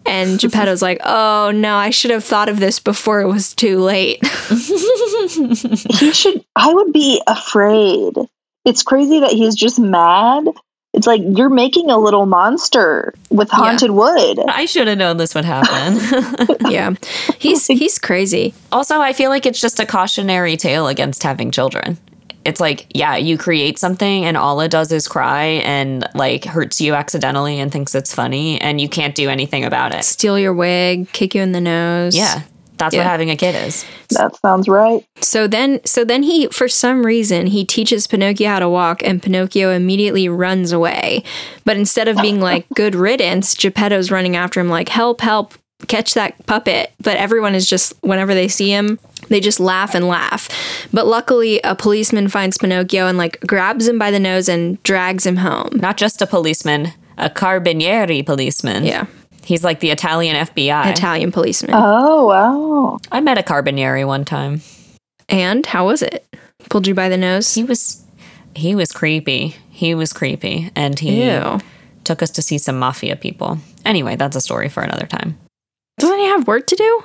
And 0.05 0.39
Geppetto's 0.39 0.81
like, 0.81 0.99
Oh 1.03 1.51
no, 1.53 1.75
I 1.75 1.89
should 1.89 2.11
have 2.11 2.23
thought 2.23 2.47
of 2.49 2.59
this 2.59 2.79
before 2.79 3.21
it 3.21 3.27
was 3.27 3.53
too 3.53 3.79
late. 3.79 4.25
He 4.47 6.13
should, 6.13 6.45
I 6.55 6.73
would 6.73 6.93
be 6.93 7.21
afraid. 7.27 8.15
It's 8.63 8.83
crazy 8.83 9.19
that 9.19 9.31
he's 9.31 9.55
just 9.55 9.79
mad. 9.79 10.47
It's 10.93 11.05
like 11.05 11.21
you're 11.23 11.49
making 11.49 11.91
a 11.91 11.97
little 11.97 12.25
monster 12.25 13.13
with 13.29 13.49
haunted 13.51 13.91
wood. 13.91 14.39
I 14.47 14.65
should 14.65 14.87
have 14.87 14.97
known 14.97 15.17
this 15.17 15.35
would 15.35 15.45
happen. 15.45 15.99
yeah. 16.71 16.93
He's 17.37 17.67
he's 17.67 17.99
crazy. 17.99 18.53
Also, 18.71 18.99
I 18.99 19.13
feel 19.13 19.29
like 19.29 19.45
it's 19.45 19.61
just 19.61 19.79
a 19.79 19.85
cautionary 19.85 20.57
tale 20.57 20.87
against 20.87 21.23
having 21.23 21.51
children. 21.51 21.97
It's 22.45 22.61
like, 22.61 22.87
yeah, 22.95 23.17
you 23.17 23.37
create 23.37 23.77
something 23.77 24.23
and 24.23 24.37
all 24.37 24.61
it 24.61 24.71
does 24.71 24.93
is 24.93 25.07
cry 25.07 25.43
and 25.65 26.07
like 26.15 26.45
hurts 26.45 26.79
you 26.79 26.93
accidentally 26.93 27.59
and 27.59 27.69
thinks 27.69 27.93
it's 27.93 28.15
funny 28.15 28.59
and 28.61 28.79
you 28.79 28.87
can't 28.87 29.13
do 29.15 29.29
anything 29.29 29.65
about 29.65 29.91
it. 29.91 30.05
Steal 30.05 30.39
your 30.39 30.53
wig, 30.53 31.11
kick 31.11 31.35
you 31.35 31.41
in 31.41 31.51
the 31.51 31.59
nose. 31.59 32.15
Yeah. 32.15 32.43
That's 32.77 32.93
Yeah. 32.95 33.01
what 33.01 33.07
having 33.09 33.29
a 33.29 33.35
kid 33.35 33.55
is. 33.67 33.85
That 34.11 34.35
sounds 34.37 34.67
right. 34.67 35.03
So 35.21 35.47
then 35.47 35.79
so 35.85 36.03
then 36.05 36.23
he 36.23 36.47
for 36.47 36.67
some 36.67 37.05
reason 37.05 37.47
he 37.47 37.65
teaches 37.65 38.07
Pinocchio 38.07 38.47
how 38.49 38.59
to 38.59 38.69
walk 38.69 39.01
and 39.03 39.21
Pinocchio 39.21 39.71
immediately 39.71 40.29
runs 40.29 40.71
away. 40.71 41.23
But 41.65 41.77
instead 41.77 42.07
of 42.07 42.17
being 42.17 42.39
like 42.39 42.65
good 42.75 42.95
riddance, 42.95 43.55
Geppetto's 43.55 44.11
running 44.11 44.35
after 44.35 44.59
him 44.59 44.69
like 44.69 44.89
help 44.89 45.21
help 45.21 45.53
catch 45.87 46.13
that 46.15 46.43
puppet. 46.47 46.91
But 47.01 47.17
everyone 47.17 47.53
is 47.55 47.69
just 47.69 47.93
whenever 48.01 48.33
they 48.33 48.47
see 48.47 48.69
him, 48.71 48.99
they 49.29 49.39
just 49.39 49.59
laugh 49.59 49.93
and 49.93 50.07
laugh. 50.07 50.49
But 50.91 51.05
luckily 51.07 51.59
a 51.63 51.75
policeman 51.75 52.29
finds 52.29 52.57
Pinocchio 52.57 53.07
and 53.07 53.17
like 53.17 53.39
grabs 53.41 53.87
him 53.87 53.99
by 53.99 54.11
the 54.11 54.19
nose 54.19 54.49
and 54.49 54.81
drags 54.83 55.25
him 55.25 55.37
home. 55.37 55.69
Not 55.73 55.97
just 55.97 56.21
a 56.21 56.27
policeman, 56.27 56.93
a 57.17 57.29
carabinieri 57.29 58.25
policeman. 58.25 58.85
Yeah. 58.85 59.05
He's 59.47 59.63
like 59.63 59.79
the 59.79 59.91
Italian 59.91 60.35
FBI. 60.35 60.91
Italian 60.91 61.31
policeman. 61.31 61.71
Oh, 61.73 62.25
wow. 62.25 62.99
I 63.13 63.21
met 63.21 63.37
a 63.37 63.41
carabinieri 63.43 64.05
one 64.05 64.25
time. 64.25 64.59
and 65.29 65.65
how 65.65 65.85
was 65.87 66.01
it? 66.01 66.25
Pulled 66.69 66.85
you 66.85 66.93
by 66.93 67.07
the 67.07 67.15
nose? 67.17 67.53
He 67.53 67.63
was 67.63 68.03
he 68.55 68.75
was 68.75 68.91
creepy. 68.91 69.55
He 69.69 69.95
was 69.95 70.11
creepy 70.11 70.69
and 70.75 70.99
he 70.99 71.23
Ew. 71.31 71.59
took 72.03 72.21
us 72.21 72.29
to 72.31 72.41
see 72.41 72.57
some 72.57 72.77
mafia 72.77 73.15
people. 73.15 73.59
Anyway, 73.85 74.17
that's 74.17 74.35
a 74.35 74.41
story 74.41 74.67
for 74.67 74.83
another 74.83 75.05
time. 75.07 75.37
Doesn't 75.97 76.19
he 76.19 76.25
have 76.25 76.45
work 76.47 76.67
to 76.67 76.75
do? 76.75 77.03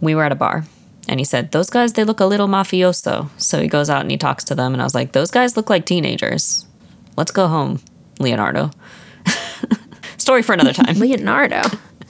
we 0.00 0.14
were 0.16 0.24
at 0.24 0.32
a 0.32 0.36
bar 0.36 0.64
and 1.06 1.20
he 1.20 1.24
said, 1.24 1.52
Those 1.52 1.68
guys, 1.68 1.92
they 1.92 2.04
look 2.04 2.20
a 2.20 2.24
little 2.26 2.48
mafioso. 2.48 3.28
So 3.36 3.60
he 3.60 3.68
goes 3.68 3.90
out 3.90 4.00
and 4.00 4.10
he 4.10 4.16
talks 4.16 4.44
to 4.44 4.54
them. 4.54 4.72
And 4.72 4.80
I 4.80 4.84
was 4.86 4.94
like, 4.94 5.12
Those 5.12 5.30
guys 5.30 5.54
look 5.56 5.68
like 5.68 5.84
teenagers. 5.84 6.64
Let's 7.16 7.30
go 7.30 7.46
home, 7.46 7.80
Leonardo. 8.20 8.70
Story 10.22 10.42
for 10.42 10.52
another 10.52 10.72
time. 10.72 10.94
Leonardo. 10.98 11.62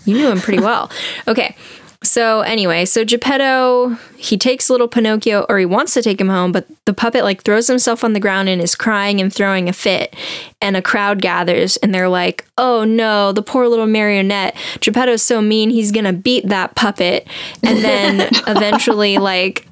You 0.05 0.15
knew 0.15 0.31
him 0.31 0.41
pretty 0.41 0.63
well. 0.63 0.91
Okay. 1.27 1.57
So 2.05 2.41
anyway, 2.41 2.85
so 2.85 3.05
Geppetto, 3.05 3.97
he 4.19 4.37
takes 4.37 4.69
little 4.69 4.89
Pinocchio, 4.89 5.47
or 5.49 5.59
he 5.59 5.65
wants 5.65 5.95
to 5.95 6.03
take 6.03 6.21
him 6.21 6.29
home, 6.29 6.53
but 6.53 6.67
the 6.85 6.93
puppet 6.93 7.25
like 7.25 7.43
throws 7.43 7.69
himself 7.69 8.05
on 8.05 8.13
the 8.13 8.21
ground 8.21 8.51
and 8.51 8.61
is 8.61 8.75
crying 8.75 9.21
and 9.21 9.33
throwing 9.33 9.69
a 9.69 9.73
fit. 9.73 10.15
And 10.61 10.77
a 10.77 10.83
crowd 10.83 11.23
gathers 11.23 11.79
and 11.79 11.95
they're 11.95 12.09
like, 12.09 12.45
oh 12.59 12.85
no, 12.85 13.33
the 13.33 13.43
poor 13.43 13.67
little 13.67 13.87
marionette. 13.87 14.57
Geppetto's 14.81 15.23
so 15.23 15.41
mean, 15.41 15.71
he's 15.71 15.91
gonna 15.91 16.13
beat 16.13 16.49
that 16.49 16.75
puppet. 16.75 17.27
And 17.63 17.79
then 17.79 18.21
eventually, 18.47 19.17
like, 19.17 19.67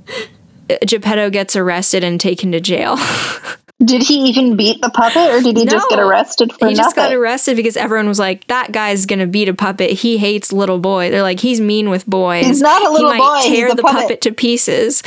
Geppetto 0.87 1.29
gets 1.29 1.57
arrested 1.57 2.05
and 2.05 2.19
taken 2.19 2.53
to 2.53 2.61
jail. 2.61 2.97
Did 3.83 4.03
he 4.03 4.29
even 4.29 4.57
beat 4.57 4.83
the 4.83 4.91
puppet 4.91 5.31
or 5.31 5.41
did 5.41 5.57
he 5.57 5.65
just 5.65 5.89
get 5.89 5.99
arrested 5.99 6.53
for 6.53 6.69
he 6.69 6.75
just 6.75 6.95
got 6.95 7.13
arrested 7.13 7.57
because 7.57 7.77
everyone 7.77 8.09
was 8.09 8.19
like, 8.19 8.47
"That 8.49 8.73
guy's 8.73 9.07
gonna 9.07 9.27
beat 9.27 9.49
a 9.49 9.55
puppet. 9.55 9.91
He 9.91 10.19
hates 10.19 10.53
little 10.53 10.79
boys." 10.79 11.13
They're 11.13 11.23
like, 11.23 11.41
"He's 11.41 11.61
mean 11.61 11.89
with 11.89 12.07
boys. 12.07 12.45
He's 12.45 12.61
not 12.61 12.87
a 12.87 12.91
little 12.91 13.11
he 13.11 13.19
might 13.19 13.43
boy, 13.43 13.49
Tear 13.49 13.73
a 13.73 13.75
the 13.75 13.83
puppet." 13.83 14.01
puppet 14.01 14.21
to 14.23 14.33
pieces." 14.33 15.03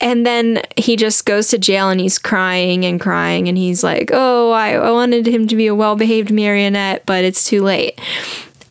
And 0.00 0.26
then 0.26 0.62
he 0.76 0.96
just 0.96 1.24
goes 1.24 1.46
to 1.48 1.58
jail 1.58 1.88
and 1.88 2.00
he's 2.00 2.18
crying 2.18 2.84
and 2.84 3.00
crying. 3.00 3.48
And 3.48 3.56
he's 3.56 3.84
like, 3.84 4.10
Oh, 4.12 4.50
I, 4.50 4.72
I 4.72 4.90
wanted 4.90 5.28
him 5.28 5.46
to 5.46 5.54
be 5.54 5.68
a 5.68 5.76
well 5.76 5.94
behaved 5.94 6.32
marionette, 6.32 7.06
but 7.06 7.24
it's 7.24 7.44
too 7.44 7.62
late. 7.62 8.00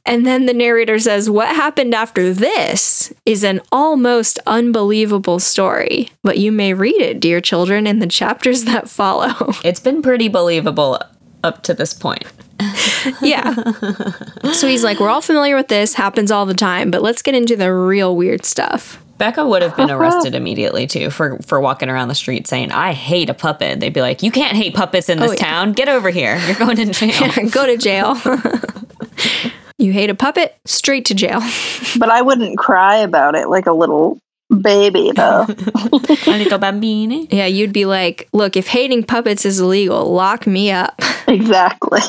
And 0.06 0.26
then 0.26 0.45
the 0.45 0.54
narrator 0.54 0.99
says, 0.99 1.30
What 1.30 1.56
happened 1.56 1.93
after 1.93 2.34
this 2.34 3.14
is 3.26 3.43
an 3.43 3.62
almost 3.72 4.39
unbelievable 4.47 5.39
story, 5.39 6.10
but 6.24 6.38
you 6.38 6.52
may 6.52 6.74
read 6.74 6.99
it, 7.02 7.20
dear 7.20 7.39
children, 7.41 7.86
in 7.86 7.99
the 7.99 8.08
chapters 8.08 8.66
that 8.66 8.89
follow. 8.89 9.54
It's 9.64 9.80
been 9.80 10.02
pretty 10.02 10.28
believable 10.28 10.99
up 11.43 11.64
to 11.64 11.74
this 11.74 11.93
point. 11.93 12.26
yeah. 13.22 13.54
So 14.54 14.68
he's 14.68 14.84
like, 14.84 14.99
We're 14.99 15.10
all 15.10 15.22
familiar 15.22 15.56
with 15.56 15.68
this, 15.68 15.93
happens 15.93 16.32
all 16.32 16.45
the 16.45 16.54
time, 16.54 16.91
but 16.91 17.02
let's 17.02 17.22
get 17.22 17.36
into 17.36 17.56
the 17.56 17.74
real 17.74 18.16
weird 18.16 18.43
stuff. 18.45 19.02
Becca 19.18 19.45
would 19.45 19.62
have 19.62 19.76
been 19.76 19.91
uh-huh. 19.91 19.99
arrested 19.99 20.34
immediately 20.34 20.88
too 20.88 21.12
for 21.12 21.38
for 21.45 21.62
walking 21.62 21.89
around 21.89 22.08
the 22.08 22.16
street 22.16 22.47
saying, 22.47 22.72
"I 22.72 22.93
hate 22.93 23.30
a 23.30 23.36
puppet." 23.36 23.80
They'd 23.80 23.93
be 23.93 24.02
like, 24.02 24.24
"You 24.24 24.32
can't 24.32 24.58
hate 24.58 24.74
puppets 24.74 25.10
in 25.10 25.20
oh, 25.20 25.22
this 25.22 25.32
Oh, 25.32 25.34
yeah. 25.34 25.43
town. 25.43 25.74
Get 25.74 25.89
over 25.89 26.10
here. 26.10 26.39
You're 26.47 26.56
going 26.56 26.76
to 26.78 26.86
jail." 26.91 27.49
Go 27.52 27.68
to 27.68 27.78
jail. 27.78 28.16
you 29.82 29.91
hate 29.93 30.09
a 30.09 30.15
puppet? 30.15 30.55
Straight 30.65 31.05
to 31.05 31.15
jail. 31.15 31.41
But 31.99 32.09
I 32.09 32.21
wouldn't 32.21 32.57
cry 32.57 32.97
about 32.97 33.36
it 33.36 33.49
like 33.49 33.65
a 33.65 33.73
little 33.73 34.17
baby, 34.61 35.11
though. 35.13 35.45
a 35.49 36.29
little 36.32 36.57
bambini. 36.57 37.27
Yeah, 37.29 37.47
you'd 37.47 37.73
be 37.73 37.84
like, 37.86 38.29
Look, 38.32 38.55
if 38.55 38.67
hating 38.67 39.03
puppets 39.03 39.45
is 39.45 39.59
illegal, 39.59 40.13
lock 40.13 40.47
me 40.47 40.71
up. 40.71 41.01
exactly. 41.27 41.99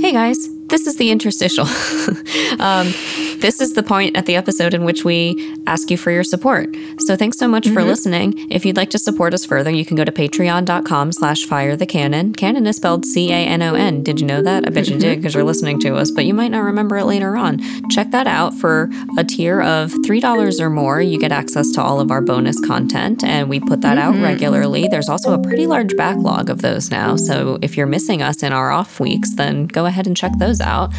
Hey 0.00 0.12
guys, 0.12 0.36
this 0.68 0.86
is 0.86 0.96
the 0.96 1.10
interstitial. 1.10 1.66
um, 2.60 2.92
this 3.40 3.60
is 3.60 3.74
the 3.74 3.82
point 3.82 4.16
at 4.16 4.26
the 4.26 4.36
episode 4.36 4.74
in 4.74 4.84
which 4.84 5.04
we 5.04 5.56
ask 5.66 5.90
you 5.90 5.96
for 5.96 6.10
your 6.10 6.24
support. 6.24 6.74
So 7.00 7.16
thanks 7.16 7.38
so 7.38 7.46
much 7.46 7.68
for 7.68 7.80
mm-hmm. 7.80 7.88
listening. 7.88 8.50
If 8.50 8.64
you'd 8.64 8.76
like 8.76 8.90
to 8.90 8.98
support 8.98 9.34
us 9.34 9.44
further, 9.44 9.70
you 9.70 9.84
can 9.84 9.96
go 9.96 10.04
to 10.04 10.12
patreon.com 10.12 11.12
slash 11.12 11.44
fire 11.44 11.76
the 11.76 11.86
canon. 11.86 12.32
Canon 12.32 12.66
is 12.66 12.76
spelled 12.76 13.04
C-A-N-O-N. 13.04 14.02
Did 14.02 14.20
you 14.20 14.26
know 14.26 14.42
that? 14.42 14.66
I 14.66 14.70
bet 14.70 14.88
you 14.88 14.98
did 14.98 15.02
mm-hmm. 15.04 15.20
because 15.20 15.34
you're 15.34 15.44
listening 15.44 15.78
to 15.80 15.96
us, 15.96 16.10
but 16.10 16.24
you 16.24 16.32
might 16.34 16.48
not 16.48 16.60
remember 16.60 16.96
it 16.96 17.04
later 17.04 17.36
on. 17.36 17.60
Check 17.90 18.10
that 18.12 18.26
out 18.26 18.54
for 18.54 18.90
a 19.18 19.24
tier 19.24 19.60
of 19.60 19.92
$3 19.92 20.60
or 20.60 20.70
more. 20.70 21.00
You 21.00 21.18
get 21.18 21.32
access 21.32 21.70
to 21.72 21.82
all 21.82 22.00
of 22.00 22.10
our 22.10 22.20
bonus 22.20 22.58
content 22.64 23.22
and 23.24 23.48
we 23.48 23.60
put 23.60 23.82
that 23.82 23.98
out 23.98 24.14
mm-hmm. 24.14 24.24
regularly. 24.24 24.88
There's 24.88 25.08
also 25.08 25.34
a 25.34 25.42
pretty 25.42 25.66
large 25.66 25.96
backlog 25.96 26.48
of 26.48 26.62
those 26.62 26.90
now. 26.90 27.16
So 27.16 27.58
if 27.60 27.76
you're 27.76 27.86
missing 27.86 28.22
us 28.22 28.42
in 28.42 28.52
our 28.52 28.70
off 28.70 29.00
weeks, 29.00 29.34
then 29.34 29.66
go 29.66 29.86
ahead 29.86 30.06
and 30.06 30.16
check 30.16 30.32
those 30.38 30.53
out. 30.60 30.92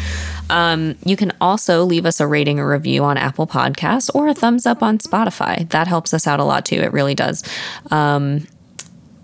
Um, 0.48 0.96
you 1.04 1.16
can 1.16 1.32
also 1.40 1.84
leave 1.84 2.06
us 2.06 2.20
a 2.20 2.26
rating 2.26 2.58
or 2.60 2.68
review 2.68 3.04
on 3.04 3.16
Apple 3.16 3.46
Podcasts 3.46 4.14
or 4.14 4.28
a 4.28 4.34
thumbs 4.34 4.66
up 4.66 4.82
on 4.82 4.98
Spotify. 4.98 5.68
That 5.70 5.86
helps 5.86 6.14
us 6.14 6.26
out 6.26 6.40
a 6.40 6.44
lot 6.44 6.64
too. 6.64 6.80
It 6.80 6.92
really 6.92 7.14
does. 7.14 7.42
Um, 7.90 8.46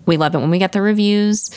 we 0.05 0.17
love 0.17 0.35
it 0.35 0.39
when 0.39 0.49
we 0.49 0.59
get 0.59 0.71
the 0.73 0.81
reviews. 0.81 1.49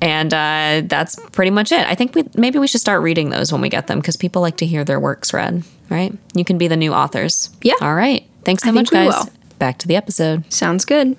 And 0.00 0.32
uh, 0.32 0.82
that's 0.84 1.16
pretty 1.30 1.50
much 1.50 1.72
it. 1.72 1.86
I 1.86 1.94
think 1.94 2.14
we 2.14 2.24
maybe 2.36 2.58
we 2.58 2.66
should 2.66 2.82
start 2.82 3.02
reading 3.02 3.30
those 3.30 3.50
when 3.50 3.62
we 3.62 3.68
get 3.70 3.86
them 3.86 3.98
because 3.98 4.16
people 4.16 4.42
like 4.42 4.58
to 4.58 4.66
hear 4.66 4.84
their 4.84 5.00
works 5.00 5.32
read, 5.32 5.64
right? 5.88 6.12
You 6.34 6.44
can 6.44 6.58
be 6.58 6.68
the 6.68 6.76
new 6.76 6.92
authors. 6.92 7.50
Yeah. 7.62 7.74
All 7.80 7.94
right. 7.94 8.28
Thanks 8.44 8.62
so 8.62 8.68
I 8.68 8.72
much, 8.72 8.90
guys. 8.90 9.08
will. 9.08 9.32
Back 9.58 9.78
to 9.78 9.88
the 9.88 9.96
episode. 9.96 10.52
Sounds 10.52 10.84
good. 10.84 11.16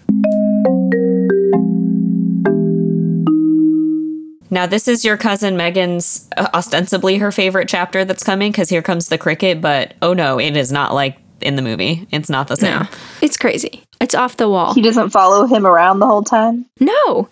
Now, 4.49 4.65
this 4.65 4.87
is 4.87 5.03
your 5.03 5.17
cousin 5.17 5.57
Megan's 5.57 6.27
uh, 6.37 6.47
ostensibly 6.53 7.17
her 7.17 7.31
favorite 7.31 7.67
chapter 7.67 8.05
that's 8.05 8.23
coming 8.23 8.51
because 8.51 8.69
here 8.69 8.81
comes 8.81 9.09
the 9.09 9.17
cricket, 9.17 9.61
but 9.61 9.93
oh 10.01 10.13
no, 10.13 10.39
it 10.39 10.55
is 10.55 10.71
not 10.71 10.93
like 10.93 11.17
in 11.41 11.55
the 11.55 11.61
movie. 11.61 12.07
It's 12.11 12.29
not 12.29 12.47
the 12.47 12.55
same. 12.55 12.79
No, 12.79 12.87
it's 13.21 13.37
crazy. 13.37 13.83
It's 14.01 14.15
off 14.15 14.37
the 14.37 14.49
wall. 14.49 14.73
He 14.73 14.81
doesn't 14.81 15.09
follow 15.09 15.45
him 15.45 15.65
around 15.65 15.99
the 15.99 16.07
whole 16.07 16.23
time. 16.23 16.65
No. 16.79 17.29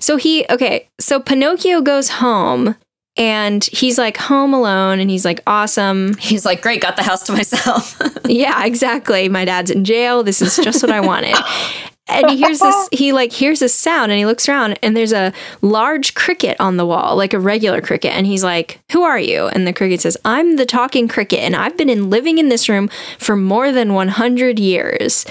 So 0.00 0.16
he, 0.16 0.44
okay, 0.50 0.88
so 1.00 1.20
Pinocchio 1.20 1.80
goes 1.80 2.08
home 2.08 2.76
and 3.16 3.64
he's 3.64 3.96
like 3.98 4.16
home 4.16 4.52
alone 4.52 5.00
and 5.00 5.10
he's 5.10 5.24
like, 5.24 5.40
awesome. 5.46 6.16
He's 6.18 6.44
like, 6.44 6.60
great, 6.60 6.82
got 6.82 6.96
the 6.96 7.02
house 7.02 7.22
to 7.24 7.32
myself. 7.32 8.00
Yeah, 8.28 8.64
exactly. 8.64 9.28
My 9.28 9.44
dad's 9.44 9.70
in 9.70 9.84
jail. 9.84 10.24
This 10.24 10.42
is 10.42 10.56
just 10.56 10.82
what 10.82 10.90
I 10.90 10.98
wanted. 11.00 11.36
And 12.08 12.30
he 12.30 12.36
hears 12.36 12.60
this, 12.60 12.88
he 12.92 13.12
like 13.12 13.32
hears 13.32 13.60
this 13.60 13.74
sound 13.74 14.12
and 14.12 14.18
he 14.18 14.26
looks 14.26 14.48
around 14.48 14.78
and 14.82 14.96
there's 14.96 15.12
a 15.12 15.32
large 15.60 16.14
cricket 16.14 16.56
on 16.60 16.76
the 16.76 16.86
wall, 16.86 17.16
like 17.16 17.32
a 17.32 17.40
regular 17.40 17.80
cricket. 17.80 18.12
And 18.12 18.26
he's 18.26 18.44
like, 18.44 18.80
Who 18.92 19.02
are 19.02 19.18
you? 19.18 19.46
And 19.48 19.66
the 19.66 19.72
cricket 19.72 20.00
says, 20.00 20.16
I'm 20.24 20.56
the 20.56 20.66
talking 20.66 21.08
cricket 21.08 21.40
and 21.40 21.56
I've 21.56 21.76
been 21.76 21.90
in 21.90 22.10
living 22.10 22.38
in 22.38 22.48
this 22.48 22.68
room 22.68 22.88
for 23.18 23.36
more 23.36 23.72
than 23.72 23.94
100 23.94 24.58
years. 24.58 25.26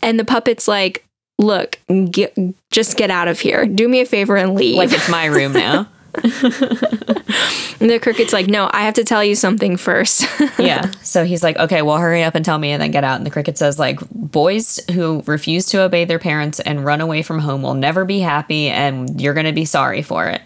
And 0.00 0.18
the 0.18 0.24
puppet's 0.24 0.68
like, 0.68 1.04
Look, 1.38 1.80
get, 2.10 2.36
just 2.70 2.96
get 2.96 3.10
out 3.10 3.26
of 3.26 3.40
here. 3.40 3.66
Do 3.66 3.88
me 3.88 4.00
a 4.00 4.06
favor 4.06 4.36
and 4.36 4.54
leave. 4.54 4.76
like 4.76 4.92
it's 4.92 5.08
my 5.08 5.26
room 5.26 5.52
now. 5.52 5.88
and 6.14 6.24
the 7.90 7.98
cricket's 8.02 8.32
like, 8.32 8.46
No, 8.46 8.68
I 8.72 8.82
have 8.82 8.94
to 8.94 9.04
tell 9.04 9.24
you 9.24 9.34
something 9.34 9.76
first. 9.76 10.26
yeah. 10.58 10.90
So 11.02 11.24
he's 11.24 11.42
like, 11.42 11.56
okay, 11.56 11.82
well, 11.82 11.96
hurry 11.96 12.22
up 12.22 12.34
and 12.34 12.44
tell 12.44 12.58
me 12.58 12.70
and 12.70 12.82
then 12.82 12.90
get 12.90 13.04
out. 13.04 13.16
And 13.16 13.26
the 13.26 13.30
cricket 13.30 13.56
says, 13.56 13.78
like, 13.78 14.00
boys 14.10 14.80
who 14.92 15.22
refuse 15.26 15.66
to 15.66 15.80
obey 15.82 16.04
their 16.04 16.18
parents 16.18 16.60
and 16.60 16.84
run 16.84 17.00
away 17.00 17.22
from 17.22 17.38
home 17.38 17.62
will 17.62 17.74
never 17.74 18.04
be 18.04 18.20
happy 18.20 18.68
and 18.68 19.20
you're 19.20 19.34
going 19.34 19.46
to 19.46 19.52
be 19.52 19.64
sorry 19.64 20.02
for 20.02 20.28
it. 20.28 20.42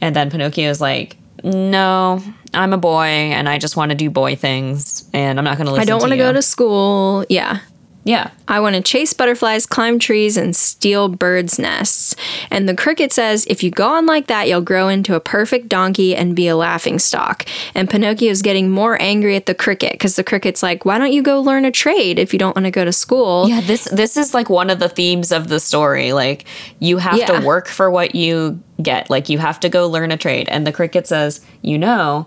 And 0.00 0.14
then 0.14 0.30
Pinocchio's 0.30 0.80
like, 0.80 1.16
no, 1.42 2.22
I'm 2.54 2.72
a 2.72 2.78
boy 2.78 3.06
and 3.06 3.48
I 3.48 3.58
just 3.58 3.76
want 3.76 3.90
to 3.90 3.94
do 3.94 4.10
boy 4.10 4.36
things 4.36 5.08
and 5.12 5.38
I'm 5.38 5.44
not 5.44 5.56
going 5.56 5.66
to 5.66 5.72
listen 5.72 5.82
I 5.82 5.84
don't 5.84 6.00
want 6.00 6.10
want 6.10 6.12
to 6.12 6.18
go 6.18 6.32
to 6.32 6.42
school. 6.42 7.24
Yeah. 7.28 7.60
Yeah. 8.08 8.30
I 8.48 8.58
want 8.60 8.74
to 8.74 8.80
chase 8.80 9.12
butterflies, 9.12 9.66
climb 9.66 9.98
trees, 9.98 10.38
and 10.38 10.56
steal 10.56 11.08
birds' 11.08 11.58
nests. 11.58 12.16
And 12.50 12.66
the 12.66 12.74
cricket 12.74 13.12
says, 13.12 13.44
if 13.50 13.62
you 13.62 13.70
go 13.70 13.86
on 13.90 14.06
like 14.06 14.28
that, 14.28 14.48
you'll 14.48 14.62
grow 14.62 14.88
into 14.88 15.14
a 15.14 15.20
perfect 15.20 15.68
donkey 15.68 16.16
and 16.16 16.34
be 16.34 16.48
a 16.48 16.56
laughing 16.56 16.98
stock. 16.98 17.44
And 17.74 17.90
Pinocchio's 17.90 18.40
getting 18.40 18.70
more 18.70 18.96
angry 19.02 19.36
at 19.36 19.44
the 19.44 19.54
cricket 19.54 19.92
because 19.92 20.16
the 20.16 20.24
cricket's 20.24 20.62
like, 20.62 20.86
why 20.86 20.96
don't 20.96 21.12
you 21.12 21.20
go 21.22 21.42
learn 21.42 21.66
a 21.66 21.70
trade 21.70 22.18
if 22.18 22.32
you 22.32 22.38
don't 22.38 22.56
want 22.56 22.64
to 22.64 22.70
go 22.70 22.82
to 22.86 22.92
school? 22.92 23.46
Yeah, 23.46 23.60
this 23.60 23.84
this 23.92 24.16
is 24.16 24.32
like 24.32 24.48
one 24.48 24.70
of 24.70 24.78
the 24.78 24.88
themes 24.88 25.30
of 25.30 25.48
the 25.48 25.60
story. 25.60 26.14
Like 26.14 26.46
you 26.78 26.96
have 26.96 27.18
Yeah. 27.18 27.26
to 27.40 27.46
work 27.46 27.68
for 27.68 27.90
what 27.90 28.14
you 28.14 28.58
get. 28.82 29.10
Like 29.10 29.28
you 29.28 29.36
have 29.36 29.60
to 29.60 29.68
go 29.68 29.86
learn 29.86 30.12
a 30.12 30.16
trade. 30.16 30.48
And 30.48 30.66
the 30.66 30.72
cricket 30.72 31.06
says, 31.06 31.42
"You 31.60 31.76
know, 31.76 32.26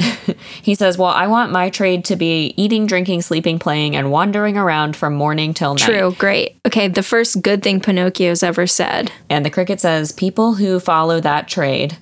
he 0.62 0.74
says, 0.74 0.98
"Well, 0.98 1.10
I 1.10 1.26
want 1.26 1.52
my 1.52 1.70
trade 1.70 2.04
to 2.06 2.16
be 2.16 2.54
eating, 2.56 2.86
drinking, 2.86 3.22
sleeping, 3.22 3.58
playing 3.58 3.96
and 3.96 4.10
wandering 4.10 4.56
around 4.56 4.96
from 4.96 5.14
morning 5.14 5.54
till 5.54 5.74
night." 5.74 5.84
True, 5.84 6.14
great. 6.18 6.56
Okay, 6.66 6.88
the 6.88 7.02
first 7.02 7.42
good 7.42 7.62
thing 7.62 7.80
Pinocchio's 7.80 8.42
ever 8.42 8.66
said. 8.66 9.12
And 9.30 9.44
the 9.44 9.50
cricket 9.50 9.80
says, 9.80 10.12
"People 10.12 10.54
who 10.54 10.80
follow 10.80 11.20
that 11.20 11.48
trade 11.48 11.98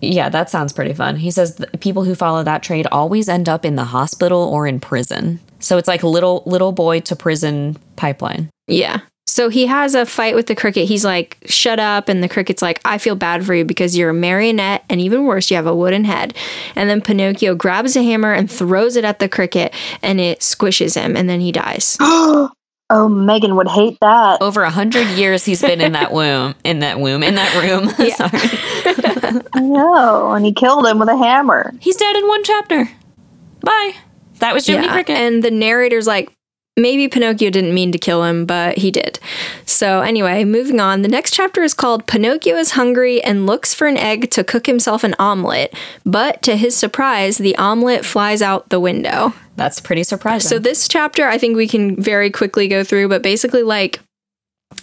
yeah, 0.00 0.28
that 0.28 0.50
sounds 0.50 0.72
pretty 0.72 0.92
fun. 0.92 1.16
He 1.16 1.30
says 1.30 1.64
people 1.80 2.04
who 2.04 2.14
follow 2.14 2.42
that 2.42 2.62
trade 2.62 2.86
always 2.92 3.28
end 3.28 3.48
up 3.48 3.64
in 3.64 3.76
the 3.76 3.84
hospital 3.84 4.42
or 4.42 4.66
in 4.66 4.78
prison. 4.80 5.40
So 5.58 5.78
it's 5.78 5.88
like 5.88 6.02
little 6.02 6.42
little 6.46 6.72
boy 6.72 7.00
to 7.00 7.16
prison 7.16 7.76
pipeline. 7.96 8.50
Yeah. 8.66 9.00
So 9.28 9.48
he 9.48 9.66
has 9.66 9.94
a 9.94 10.06
fight 10.06 10.34
with 10.34 10.46
the 10.46 10.54
cricket. 10.54 10.86
He's 10.88 11.04
like, 11.04 11.36
shut 11.46 11.80
up. 11.80 12.08
And 12.08 12.22
the 12.22 12.28
cricket's 12.28 12.62
like, 12.62 12.80
I 12.84 12.96
feel 12.98 13.16
bad 13.16 13.44
for 13.44 13.54
you 13.54 13.64
because 13.64 13.96
you're 13.96 14.10
a 14.10 14.14
marionette. 14.14 14.84
And 14.88 15.00
even 15.00 15.24
worse, 15.24 15.50
you 15.50 15.56
have 15.56 15.66
a 15.66 15.74
wooden 15.74 16.04
head. 16.04 16.34
And 16.76 16.88
then 16.88 17.00
Pinocchio 17.00 17.54
grabs 17.54 17.96
a 17.96 18.02
hammer 18.02 18.32
and 18.32 18.50
throws 18.50 18.94
it 18.96 19.04
at 19.04 19.18
the 19.18 19.28
cricket 19.28 19.74
and 20.02 20.20
it 20.20 20.40
squishes 20.40 20.94
him. 20.94 21.16
And 21.16 21.28
then 21.28 21.40
he 21.40 21.50
dies. 21.50 21.96
oh, 22.00 22.50
Megan 22.90 23.56
would 23.56 23.68
hate 23.68 23.98
that. 24.00 24.40
Over 24.40 24.62
a 24.62 24.70
hundred 24.70 25.08
years 25.18 25.44
he's 25.44 25.60
been 25.60 25.80
in 25.80 25.92
that 25.92 26.12
womb, 26.12 26.54
in 26.62 26.78
that 26.78 27.00
womb, 27.00 27.24
in 27.24 27.34
that 27.34 27.52
room. 27.60 27.88
Sorry. 28.14 29.40
I 29.54 29.60
know. 29.60 30.32
And 30.32 30.46
he 30.46 30.52
killed 30.52 30.86
him 30.86 31.00
with 31.00 31.08
a 31.08 31.16
hammer. 31.16 31.74
He's 31.80 31.96
dead 31.96 32.14
in 32.14 32.28
one 32.28 32.44
chapter. 32.44 32.88
Bye. 33.60 33.96
That 34.38 34.54
was 34.54 34.66
Jiminy 34.66 34.88
Cricket. 34.88 35.16
And 35.16 35.42
the 35.42 35.50
narrator's 35.50 36.06
like, 36.06 36.30
maybe 36.76 37.08
Pinocchio 37.08 37.50
didn't 37.50 37.74
mean 37.74 37.92
to 37.92 37.98
kill 37.98 38.24
him, 38.24 38.44
but 38.44 38.78
he 38.78 38.90
did. 38.90 39.18
So, 39.64 40.00
anyway, 40.00 40.44
moving 40.44 40.80
on. 40.80 41.02
The 41.02 41.08
next 41.08 41.32
chapter 41.32 41.62
is 41.62 41.74
called 41.74 42.06
Pinocchio 42.06 42.56
is 42.56 42.72
Hungry 42.72 43.22
and 43.22 43.46
Looks 43.46 43.72
for 43.74 43.86
an 43.86 43.96
Egg 43.96 44.30
to 44.32 44.44
Cook 44.44 44.66
Himself 44.66 45.02
an 45.02 45.14
Omelet. 45.18 45.74
But 46.04 46.42
to 46.42 46.56
his 46.56 46.76
surprise, 46.76 47.38
the 47.38 47.56
omelet 47.56 48.04
flies 48.04 48.42
out 48.42 48.68
the 48.68 48.80
window. 48.80 49.32
That's 49.56 49.80
pretty 49.80 50.04
surprising. 50.04 50.48
So, 50.48 50.58
this 50.58 50.86
chapter, 50.86 51.26
I 51.26 51.38
think 51.38 51.56
we 51.56 51.66
can 51.66 52.00
very 52.00 52.30
quickly 52.30 52.68
go 52.68 52.84
through, 52.84 53.08
but 53.08 53.22
basically, 53.22 53.62
like, 53.62 54.00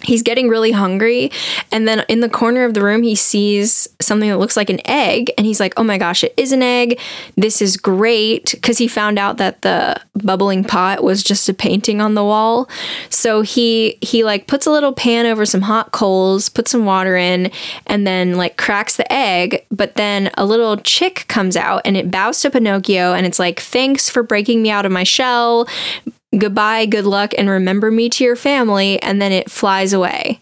he's 0.02 0.22
getting 0.22 0.50
really 0.50 0.72
hungry 0.72 1.32
and 1.72 1.88
then 1.88 2.04
in 2.10 2.20
the 2.20 2.30
corner 2.30 2.66
of 2.66 2.74
the 2.74 2.84
room 2.84 3.04
he 3.04 3.16
sees 3.16 3.88
something 4.02 4.30
that 4.30 4.38
looks 4.38 4.58
like 4.58 4.70
an 4.70 4.80
egg 4.86 5.32
and 5.38 5.46
he's 5.46 5.60
like 5.60 5.74
oh 5.78 5.84
my 5.84 5.98
gosh 5.98 6.24
it 6.24 6.34
is 6.38 6.52
an 6.52 6.62
egg. 6.62 7.00
This 7.36 7.62
is 7.62 7.78
great. 7.78 8.52
Because 8.52 8.78
he 8.78 8.88
found 8.88 9.20
out 9.20 9.38
that 9.38 9.62
the 9.62 10.00
bubbling 10.16 10.64
pot 10.64 11.04
was 11.04 11.24
just 11.24 11.50
a 11.50 11.54
painting 11.54 12.02
on 12.02 12.14
the 12.14 12.24
wall. 12.24 12.70
So 13.10 13.42
he 13.42 13.98
he 14.02 14.24
like 14.24 14.48
puts 14.48 14.66
a 14.66 14.72
little 14.72 14.94
pan 14.94 15.26
over 15.26 15.46
some 15.46 15.62
hot 15.62 15.92
coals 15.92 16.50
puts 16.50 16.72
some 16.72 16.86
water 16.86 17.16
in 17.16 17.52
and 17.88 18.06
then 18.06 18.36
like 18.36 18.58
cracks 18.58 18.96
the 18.96 19.12
egg. 19.12 19.66
But 19.72 19.96
then 19.96 20.32
a 20.38 20.46
little 20.46 20.78
chick 20.78 21.26
comes 21.28 21.56
out 21.56 21.82
and 21.86 21.98
it 21.98 22.12
bows 22.12 22.42
to 22.42 22.52
pinocchio 22.52 23.14
and 23.14 23.26
it's 23.26 23.40
like 23.40 23.60
thanks 23.60 24.10
for 24.10 24.24
breaking 24.24 24.62
me 24.62 24.70
out 24.70 24.86
of 24.86 24.92
my 24.92 25.04
shell 25.04 25.68
goodbye, 26.38 26.86
good 26.86 27.06
luck, 27.06 27.34
and 27.38 27.50
remember 27.50 27.92
me 27.92 28.10
to 28.10 28.24
your 28.24 28.36
family. 28.36 29.02
And 29.02 29.22
then 29.22 29.32
it 29.32 29.50
flies 29.52 29.94
away. 29.94 30.42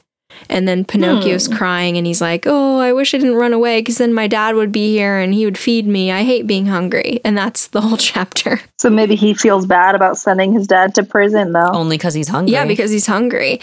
And 0.49 0.67
then 0.67 0.85
Pinocchio's 0.85 1.47
hmm. 1.47 1.55
crying 1.55 1.97
and 1.97 2.07
he's 2.07 2.21
like, 2.21 2.45
Oh, 2.47 2.79
I 2.79 2.93
wish 2.93 3.13
I 3.13 3.17
didn't 3.17 3.35
run 3.35 3.53
away 3.53 3.79
because 3.79 3.97
then 3.97 4.13
my 4.13 4.27
dad 4.27 4.55
would 4.55 4.71
be 4.71 4.91
here 4.91 5.17
and 5.17 5.33
he 5.33 5.45
would 5.45 5.57
feed 5.57 5.85
me. 5.85 6.11
I 6.11 6.23
hate 6.23 6.47
being 6.47 6.65
hungry. 6.65 7.19
And 7.23 7.37
that's 7.37 7.67
the 7.67 7.81
whole 7.81 7.97
chapter. 7.97 8.59
So 8.77 8.89
maybe 8.89 9.15
he 9.15 9.33
feels 9.33 9.65
bad 9.65 9.95
about 9.95 10.17
sending 10.17 10.53
his 10.53 10.67
dad 10.67 10.95
to 10.95 11.03
prison, 11.03 11.53
though. 11.53 11.71
Only 11.71 11.97
because 11.97 12.13
he's 12.13 12.27
hungry. 12.27 12.53
Yeah, 12.53 12.65
because 12.65 12.91
he's 12.91 13.07
hungry. 13.07 13.59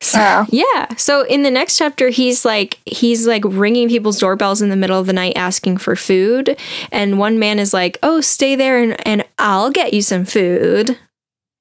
So, 0.00 0.18
oh. 0.20 0.46
Yeah. 0.50 0.94
So 0.96 1.22
in 1.22 1.42
the 1.42 1.50
next 1.50 1.76
chapter, 1.76 2.08
he's 2.08 2.44
like 2.44 2.78
he's 2.86 3.26
like 3.26 3.42
ringing 3.44 3.88
people's 3.88 4.18
doorbells 4.18 4.62
in 4.62 4.70
the 4.70 4.76
middle 4.76 4.98
of 4.98 5.06
the 5.06 5.12
night 5.12 5.36
asking 5.36 5.78
for 5.78 5.96
food, 5.96 6.58
and 6.92 7.18
one 7.18 7.38
man 7.38 7.58
is 7.58 7.72
like, 7.72 7.98
"Oh, 8.02 8.20
stay 8.20 8.56
there 8.56 8.82
and 8.82 9.06
and 9.06 9.24
I'll 9.38 9.70
get 9.70 9.94
you 9.94 10.02
some 10.02 10.24
food." 10.24 10.98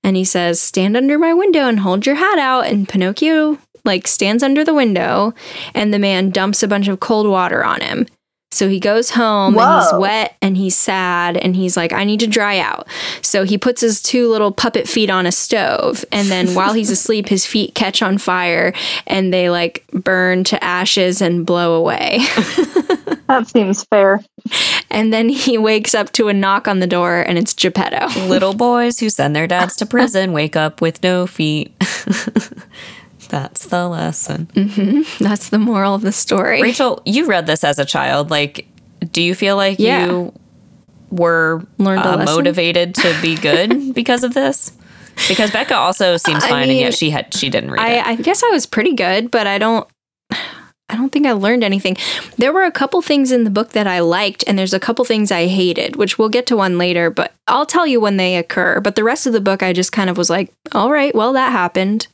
And 0.04 0.16
he 0.16 0.24
says, 0.24 0.62
Stand 0.62 0.98
under 0.98 1.18
my 1.18 1.34
window 1.34 1.68
and 1.68 1.80
hold 1.80 2.06
your 2.06 2.16
hat 2.16 2.38
out. 2.38 2.66
And 2.66 2.88
Pinocchio, 2.88 3.58
like, 3.86 4.08
stands 4.08 4.44
under 4.44 4.64
the 4.64 4.74
window, 4.74 5.34
and 5.74 5.94
the 5.94 6.00
man 6.00 6.30
dumps 6.30 6.64
a 6.64 6.68
bunch 6.68 6.88
of 6.88 7.00
cold 7.00 7.28
water 7.28 7.64
on 7.64 7.82
him. 7.82 8.06
So 8.54 8.70
he 8.70 8.80
goes 8.80 9.12
home 9.12 9.56
Whoa. 9.56 9.62
and 9.62 9.82
he's 9.82 9.94
wet 10.00 10.38
and 10.42 10.58
he's 10.58 10.78
sad 10.78 11.38
and 11.38 11.56
he's 11.56 11.76
like, 11.76 11.92
I 11.92 12.04
need 12.04 12.20
to 12.20 12.28
dry 12.28 12.60
out. 12.60 12.88
So 13.22 13.44
he 13.44 13.58
puts 13.58 13.82
his 13.82 14.02
two 14.02 14.30
little 14.30 14.52
puppet 14.52 14.88
feet 14.88 15.10
on 15.10 15.26
a 15.26 15.32
stove. 15.32 16.06
And 16.12 16.28
then 16.28 16.48
while 16.56 16.74
he's 16.74 16.90
asleep, 16.90 17.28
his 17.28 17.46
feet 17.46 17.74
catch 17.76 18.02
on 18.02 18.18
fire 18.18 18.74
and 19.08 19.34
they 19.34 19.50
like 19.50 19.86
burn 19.92 20.44
to 20.46 20.64
ashes 20.64 21.22
and 21.22 21.46
blow 21.46 21.74
away. 21.74 22.20
that 23.28 23.48
seems 23.48 23.84
fair. 23.86 24.22
And 24.92 25.12
then 25.12 25.30
he 25.30 25.58
wakes 25.58 25.96
up 25.96 26.12
to 26.14 26.28
a 26.28 26.34
knock 26.34 26.68
on 26.68 26.80
the 26.80 26.88
door 26.88 27.22
and 27.22 27.38
it's 27.38 27.54
Geppetto. 27.54 28.08
Little 28.28 28.54
boys 28.54 29.00
who 29.00 29.10
send 29.10 29.36
their 29.36 29.48
dads 29.48 29.76
to 29.78 29.86
prison 29.86 30.32
wake 30.34 30.56
up 30.56 30.82
with 30.82 31.02
no 31.02 31.26
feet. 31.26 31.74
That's 33.28 33.68
the 33.68 33.88
lesson. 33.88 34.48
Mm-hmm. 34.54 35.24
That's 35.24 35.50
the 35.50 35.60
moral 35.60 35.96
of 35.96 36.02
the 36.02 36.12
story. 36.12 36.62
Rachel, 36.62 37.02
you 37.06 37.26
read 37.26 37.46
this 37.48 37.64
as 37.64 37.80
a 37.80 37.86
child. 37.86 38.30
Like, 38.30 38.68
do 39.12 39.22
you 39.22 39.36
feel 39.36 39.56
like 39.56 39.80
yeah. 39.80 40.06
you 40.06 40.34
were 41.10 41.66
Learned 41.78 42.06
uh, 42.06 42.24
motivated 42.26 42.96
to 42.96 43.18
be 43.22 43.36
good 43.42 43.94
because 43.94 44.24
of 44.24 44.34
this? 44.34 44.72
Because 45.28 45.52
Becca 45.52 45.76
also 45.76 46.18
seems 46.18 46.44
fine, 46.44 46.54
I 46.54 46.60
mean, 46.62 46.70
and 46.72 46.80
yet 46.80 46.94
she 46.96 47.12
had 47.12 47.34
she 47.34 47.50
didn't 47.50 47.72
read 47.72 47.82
I, 47.82 47.90
it. 47.94 48.06
I 48.06 48.16
guess 48.16 48.44
I 48.44 48.50
was 48.50 48.66
pretty 48.66 48.94
good, 48.94 49.30
but 49.32 49.48
I 49.48 49.58
don't. 49.58 49.88
I 50.90 50.96
don't 50.96 51.12
think 51.12 51.26
I 51.26 51.32
learned 51.32 51.64
anything. 51.64 51.98
There 52.38 52.52
were 52.54 52.66
a 52.66 52.72
couple 52.72 53.02
things 53.02 53.32
in 53.32 53.46
the 53.46 53.50
book 53.50 53.70
that 53.70 53.88
I 53.88 54.00
liked, 54.00 54.44
and 54.46 54.60
there's 54.60 54.74
a 54.74 54.80
couple 54.80 55.04
things 55.06 55.32
I 55.32 55.48
hated, 55.48 55.96
which 55.96 56.20
we'll 56.20 56.30
get 56.30 56.46
to 56.48 56.58
one 56.58 56.78
later, 56.78 57.10
but 57.10 57.34
I'll 57.48 57.66
tell 57.66 57.88
you 57.88 58.00
when 58.00 58.18
they 58.18 58.38
occur. 58.38 58.80
But 58.80 58.96
the 58.96 59.04
rest 59.04 59.26
of 59.26 59.34
the 59.34 59.42
book, 59.42 59.64
I 59.64 59.74
just 59.74 59.92
kind 59.92 60.10
of 60.10 60.18
was 60.18 60.30
like, 60.30 60.54
all 60.72 60.92
right, 60.92 61.16
well, 61.16 61.34
that 61.34 61.52
happened. 61.52 62.08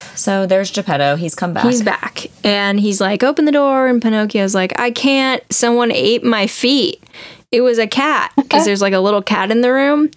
So 0.00 0.46
there's 0.46 0.70
Geppetto. 0.70 1.16
He's 1.16 1.34
come 1.34 1.52
back. 1.54 1.64
He's 1.64 1.82
back. 1.82 2.26
And 2.44 2.78
he's 2.80 3.00
like, 3.00 3.22
open 3.22 3.44
the 3.44 3.52
door. 3.52 3.86
And 3.88 4.00
Pinocchio's 4.02 4.54
like, 4.54 4.78
I 4.78 4.90
can't. 4.90 5.42
Someone 5.52 5.92
ate 5.92 6.24
my 6.24 6.46
feet. 6.46 7.02
It 7.52 7.60
was 7.60 7.78
a 7.78 7.86
cat 7.86 8.32
because 8.36 8.64
there's 8.64 8.82
like 8.82 8.92
a 8.92 8.98
little 8.98 9.22
cat 9.22 9.50
in 9.50 9.60
the 9.60 9.72
room. 9.72 10.10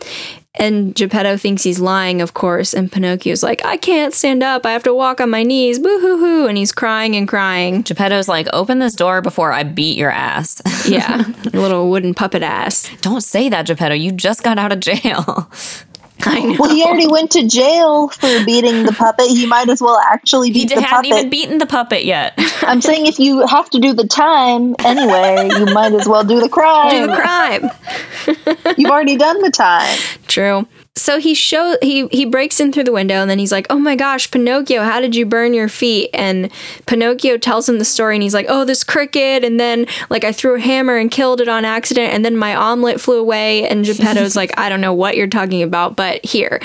And 0.55 0.93
Geppetto 0.95 1.38
thinks 1.38 1.63
he's 1.63 1.80
lying, 1.80 2.21
of 2.21 2.34
course. 2.34 2.73
And 2.73 2.91
Pinocchio's 2.91 3.43
like, 3.43 3.63
I 3.63 3.77
can't 3.77 4.13
stand 4.13 4.43
up. 4.43 4.65
I 4.65 4.71
have 4.71 4.84
to 4.84 4.93
walk 4.93 5.21
on 5.21 5.30
my 5.30 5.43
knees. 5.43 5.80
Boo 5.80 5.99
hoo 5.99 6.17
hoo. 6.17 6.47
And 6.47 6.57
he's 6.57 6.71
crying 6.71 7.15
and 7.15 7.27
crying. 7.27 7.84
Geppetto's 7.84 8.27
like, 8.27 8.47
open 8.51 8.80
this 8.80 8.95
door 8.95 9.21
before 9.21 9.53
I 9.53 9.63
beat 9.63 9.97
your 9.97 10.09
ass. 10.09 10.61
yeah. 10.89 11.23
little 11.53 11.89
wooden 11.89 12.13
puppet 12.13 12.43
ass. 12.43 12.89
Don't 13.01 13.21
say 13.21 13.47
that, 13.49 13.67
Geppetto. 13.67 13.93
You 13.93 14.11
just 14.11 14.43
got 14.43 14.57
out 14.57 14.71
of 14.73 14.80
jail. 14.80 15.49
I 16.22 16.41
know. 16.41 16.55
Well, 16.59 16.76
he 16.76 16.84
already 16.84 17.07
went 17.07 17.32
to 17.32 17.47
jail 17.47 18.09
for 18.09 18.45
beating 18.45 18.84
the 18.84 18.91
puppet. 18.91 19.28
He 19.28 19.45
might 19.45 19.70
as 19.70 19.82
well 19.82 19.97
actually 19.97 20.51
beat 20.51 20.70
he 20.70 20.76
the 20.76 20.82
puppet. 20.82 21.05
He 21.05 21.09
hadn't 21.11 21.20
even 21.20 21.30
beaten 21.30 21.57
the 21.57 21.65
puppet 21.65 22.03
yet. 22.03 22.34
I'm 22.63 22.82
saying 22.89 23.05
if 23.05 23.20
you 23.20 23.45
have 23.47 23.70
to 23.72 23.80
do 23.80 23.93
the 23.93 24.07
time 24.07 24.76
anyway, 24.80 25.49
you 25.57 25.65
might 25.74 25.93
as 25.93 26.07
well 26.07 26.24
do 26.24 26.41
the 26.41 26.49
crime. 26.49 26.89
Do 26.89 27.07
the 27.07 27.15
crime. 27.15 28.76
You've 28.78 28.91
already 28.91 29.15
done 29.15 29.41
the 29.41 29.51
time. 29.51 29.97
True 30.28 30.67
so 30.95 31.19
he 31.19 31.33
show 31.33 31.77
he 31.81 32.07
he 32.07 32.25
breaks 32.25 32.59
in 32.59 32.71
through 32.71 32.83
the 32.83 32.91
window 32.91 33.15
and 33.15 33.29
then 33.29 33.39
he's 33.39 33.51
like, 33.51 33.67
"Oh 33.69 33.79
my 33.79 33.95
gosh, 33.95 34.29
Pinocchio, 34.29 34.83
how 34.83 34.99
did 34.99 35.15
you 35.15 35.25
burn 35.25 35.53
your 35.53 35.69
feet?" 35.69 36.09
And 36.13 36.51
Pinocchio 36.85 37.37
tells 37.37 37.69
him 37.69 37.79
the 37.79 37.85
story 37.85 38.15
and 38.15 38.23
he's 38.23 38.33
like, 38.33 38.47
"Oh, 38.49 38.65
this 38.65 38.83
cricket 38.83 39.43
and 39.43 39.59
then 39.59 39.87
like 40.09 40.23
I 40.23 40.31
threw 40.31 40.55
a 40.55 40.59
hammer 40.59 40.97
and 40.97 41.09
killed 41.09 41.41
it 41.41 41.47
on 41.47 41.63
accident 41.65 42.13
and 42.13 42.25
then 42.25 42.35
my 42.35 42.55
omelet 42.55 42.99
flew 42.99 43.19
away." 43.19 43.67
And 43.67 43.85
Geppetto's 43.85 44.35
like, 44.35 44.51
"I 44.57 44.67
don't 44.69 44.81
know 44.81 44.93
what 44.93 45.15
you're 45.15 45.27
talking 45.27 45.63
about, 45.63 45.95
but 45.95 46.23
here. 46.25 46.61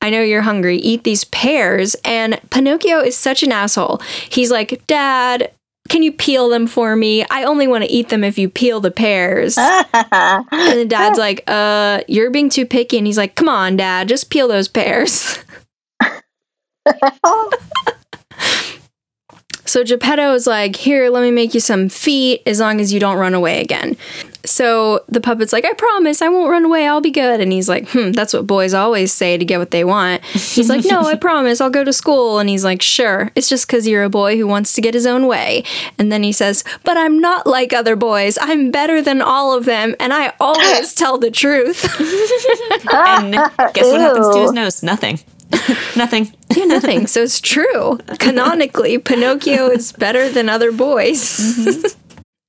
I 0.00 0.10
know 0.10 0.22
you're 0.22 0.42
hungry. 0.42 0.76
Eat 0.78 1.04
these 1.04 1.24
pears." 1.24 1.96
And 2.04 2.40
Pinocchio 2.50 3.00
is 3.00 3.16
such 3.16 3.42
an 3.42 3.52
asshole. 3.52 4.02
He's 4.28 4.50
like, 4.50 4.82
"Dad, 4.86 5.50
can 5.88 6.02
you 6.02 6.12
peel 6.12 6.48
them 6.48 6.66
for 6.66 6.94
me? 6.94 7.24
I 7.30 7.44
only 7.44 7.66
want 7.66 7.84
to 7.84 7.90
eat 7.90 8.08
them 8.08 8.24
if 8.24 8.38
you 8.38 8.48
peel 8.48 8.80
the 8.80 8.90
pears. 8.90 9.56
and 9.58 9.74
the 10.52 10.86
dad's 10.88 11.18
like, 11.18 11.42
uh, 11.46 12.02
you're 12.08 12.30
being 12.30 12.48
too 12.50 12.66
picky. 12.66 12.98
And 12.98 13.06
he's 13.06 13.18
like, 13.18 13.34
come 13.34 13.48
on, 13.48 13.76
dad, 13.76 14.08
just 14.08 14.30
peel 14.30 14.48
those 14.48 14.68
pears. 14.68 15.38
so 19.64 19.84
Geppetto 19.84 20.34
is 20.34 20.46
like, 20.46 20.76
here, 20.76 21.08
let 21.10 21.22
me 21.22 21.30
make 21.30 21.54
you 21.54 21.60
some 21.60 21.88
feet 21.88 22.42
as 22.46 22.60
long 22.60 22.80
as 22.80 22.92
you 22.92 23.00
don't 23.00 23.18
run 23.18 23.34
away 23.34 23.60
again. 23.60 23.96
So 24.48 25.04
the 25.08 25.20
puppet's 25.20 25.52
like, 25.52 25.64
I 25.64 25.74
promise 25.74 26.22
I 26.22 26.28
won't 26.28 26.50
run 26.50 26.64
away. 26.64 26.86
I'll 26.86 27.00
be 27.00 27.10
good. 27.10 27.40
And 27.40 27.52
he's 27.52 27.68
like, 27.68 27.88
hmm, 27.90 28.12
that's 28.12 28.32
what 28.32 28.46
boys 28.46 28.74
always 28.74 29.12
say 29.12 29.36
to 29.36 29.44
get 29.44 29.58
what 29.58 29.70
they 29.70 29.84
want. 29.84 30.24
He's 30.24 30.68
like, 30.68 30.84
no, 30.90 31.00
I 31.02 31.14
promise 31.16 31.60
I'll 31.60 31.70
go 31.70 31.84
to 31.84 31.92
school. 31.92 32.38
And 32.38 32.48
he's 32.48 32.64
like, 32.64 32.82
sure. 32.82 33.30
It's 33.34 33.48
just 33.48 33.66
because 33.66 33.86
you're 33.86 34.04
a 34.04 34.10
boy 34.10 34.36
who 34.36 34.46
wants 34.46 34.72
to 34.74 34.80
get 34.80 34.94
his 34.94 35.06
own 35.06 35.26
way. 35.26 35.64
And 35.98 36.10
then 36.10 36.22
he 36.22 36.32
says, 36.32 36.64
but 36.84 36.96
I'm 36.96 37.18
not 37.18 37.46
like 37.46 37.72
other 37.72 37.96
boys. 37.96 38.38
I'm 38.40 38.70
better 38.70 39.02
than 39.02 39.20
all 39.20 39.56
of 39.56 39.64
them. 39.64 39.94
And 40.00 40.12
I 40.12 40.32
always 40.40 40.94
tell 40.96 41.18
the 41.18 41.30
truth. 41.30 41.84
and 42.92 43.32
guess 43.74 43.86
what 43.86 44.00
happens 44.00 44.34
to 44.34 44.40
his 44.40 44.52
nose? 44.52 44.82
Nothing. 44.82 45.20
nothing. 45.96 46.32
Yeah, 46.54 46.64
nothing. 46.64 47.06
So 47.06 47.22
it's 47.22 47.40
true. 47.40 47.98
Canonically, 48.18 48.98
Pinocchio 48.98 49.68
is 49.68 49.92
better 49.92 50.28
than 50.30 50.48
other 50.48 50.72
boys. 50.72 51.38
Mm-hmm. 51.38 52.07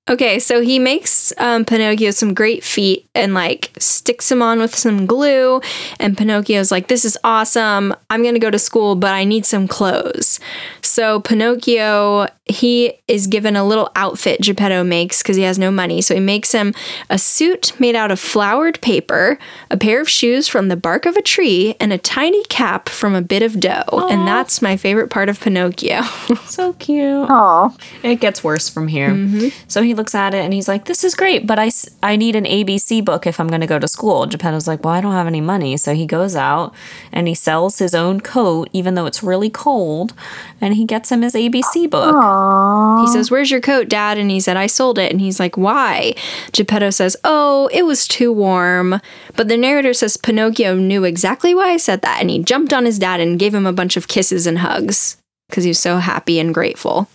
Okay, 0.10 0.39
so 0.39 0.60
he 0.62 0.80
makes 0.80 1.32
um, 1.38 1.66
Pinocchio 1.66 2.10
some 2.10 2.34
great 2.34 2.64
feet 2.64 3.07
and 3.14 3.36
like 3.36 3.72
sticks 3.78 4.32
him 4.32 4.41
on 4.41 4.60
with 4.60 4.76
some 4.76 5.05
glue. 5.05 5.62
And 5.99 6.18
Pinocchio's 6.18 6.72
like, 6.72 6.88
This 6.88 7.05
is 7.05 7.18
awesome. 7.24 7.93
I'm 8.10 8.24
going 8.24 8.34
to 8.34 8.39
go 8.39 8.49
to 8.49 8.57
school, 8.57 8.95
but 8.95 9.14
I 9.14 9.24
need 9.24 9.45
some 9.45 9.68
clothes. 9.68 10.39
So 10.82 11.20
Pinocchio, 11.20 12.28
he 12.45 12.93
is 13.07 13.28
given 13.28 13.55
a 13.55 13.64
little 13.64 13.91
outfit 13.95 14.41
Geppetto 14.41 14.84
makes 14.84 15.22
because 15.22 15.36
he 15.36 15.43
has 15.43 15.60
no 15.60 15.70
money. 15.70 16.01
So 16.01 16.16
he 16.16 16.20
makes 16.20 16.51
him 16.51 16.74
a 17.12 17.20
suit 17.20 17.80
made 17.80 17.95
out 17.95 18.10
of 18.10 18.20
flowered 18.20 18.82
paper, 18.82 19.38
a 19.70 19.78
pair 19.78 20.01
of 20.01 20.10
shoes 20.10 20.47
from 20.47 20.70
the 20.70 20.76
bark 20.76 21.05
of 21.05 21.16
a 21.16 21.22
tree, 21.22 21.76
and 21.80 21.93
a 21.93 21.99
tiny 21.99 22.43
cap 22.45 22.89
from 22.89 23.14
a 23.14 23.22
bit 23.22 23.43
of 23.43 23.60
dough. 23.60 23.84
Aww. 23.89 24.12
And 24.12 24.28
that's 24.28 24.62
my 24.62 24.76
favorite 24.76 25.10
part 25.10 25.30
of 25.30 25.39
Pinocchio. 25.39 26.01
so 26.45 26.74
cute. 26.74 27.28
Oh, 27.30 27.76
It 28.01 28.16
gets 28.20 28.43
worse 28.43 28.68
from 28.68 28.88
here. 28.88 29.10
Mm-hmm. 29.10 29.49
So 29.68 29.84
he 29.84 29.93
looks 30.00 30.16
at 30.16 30.34
it 30.34 30.45
and 30.45 30.54
he's 30.54 30.70
like, 30.70 30.86
This 30.86 31.04
is 31.04 31.14
great, 31.14 31.45
but 31.45 31.60
I, 31.60 31.70
I 32.02 32.16
need 32.16 32.36
an 32.38 32.45
ABC 32.45 33.04
book 33.04 33.28
if 33.28 33.39
I'm 33.39 33.50
going 33.50 33.60
to 33.60 33.68
go 33.68 33.78
to 33.78 33.88
school. 33.88 34.26
Geppetto's 34.26 34.68
like, 34.68 34.84
Well, 34.84 34.93
I 34.93 35.02
don't 35.02 35.12
have 35.12 35.28
any 35.28 35.41
money. 35.41 35.76
So 35.76 35.93
he 35.93 36.06
goes 36.06 36.36
out 36.36 36.74
and 37.12 37.28
he 37.28 37.36
sells 37.36 37.80
his 37.80 37.93
own 37.93 38.22
coat, 38.22 38.70
even 38.72 38.95
though 38.95 39.06
it's 39.06 39.22
really 39.22 39.50
cold, 39.50 40.14
and 40.62 40.76
he 40.76 40.86
gets 40.86 41.12
him 41.12 41.22
his 41.22 41.34
ABC 41.34 41.89
book. 41.89 42.16
Aww. 42.16 43.02
He 43.02 43.08
says, 43.08 43.30
Where's 43.30 43.52
your 43.52 43.62
coat, 43.62 43.89
Dad? 43.89 44.18
And 44.18 44.32
he 44.32 44.39
said, 44.39 44.56
I 44.56 44.68
sold 44.68 44.97
it. 44.97 45.12
And 45.12 45.20
he's 45.20 45.39
like, 45.39 45.58
Why? 45.58 46.16
Geppetto 46.54 46.89
says, 46.91 47.18
Oh, 47.26 47.70
it 47.74 47.84
was 47.84 48.08
too 48.08 48.32
warm. 48.32 49.02
But 49.36 49.50
the 49.50 49.58
narrator 49.58 49.93
says 49.93 50.16
Pinocchio 50.16 50.76
knew 50.76 51.04
exactly 51.04 51.54
why 51.54 51.72
I 51.72 51.78
said 51.78 52.02
that, 52.02 52.22
and 52.22 52.30
he 52.30 52.41
jumped 52.41 52.72
on 52.72 52.86
his 52.86 53.00
dad 53.00 53.20
and 53.20 53.38
gave 53.38 53.54
him 53.54 53.66
a 53.66 53.74
bunch 53.74 53.97
of 53.97 54.08
kisses 54.08 54.47
and 54.47 54.60
hugs 54.60 55.18
because 55.50 55.66
he 55.66 55.72
was 55.72 55.80
so 55.80 55.97
happy 55.97 56.39
and 56.39 56.54
grateful. 56.54 57.10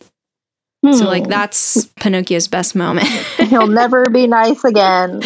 So 0.92 1.06
like 1.06 1.24
hmm. 1.24 1.30
that's 1.30 1.86
Pinocchio's 1.96 2.48
best 2.48 2.74
moment. 2.74 3.06
He'll 3.38 3.66
never 3.66 4.04
be 4.10 4.26
nice 4.26 4.64
again. 4.64 5.22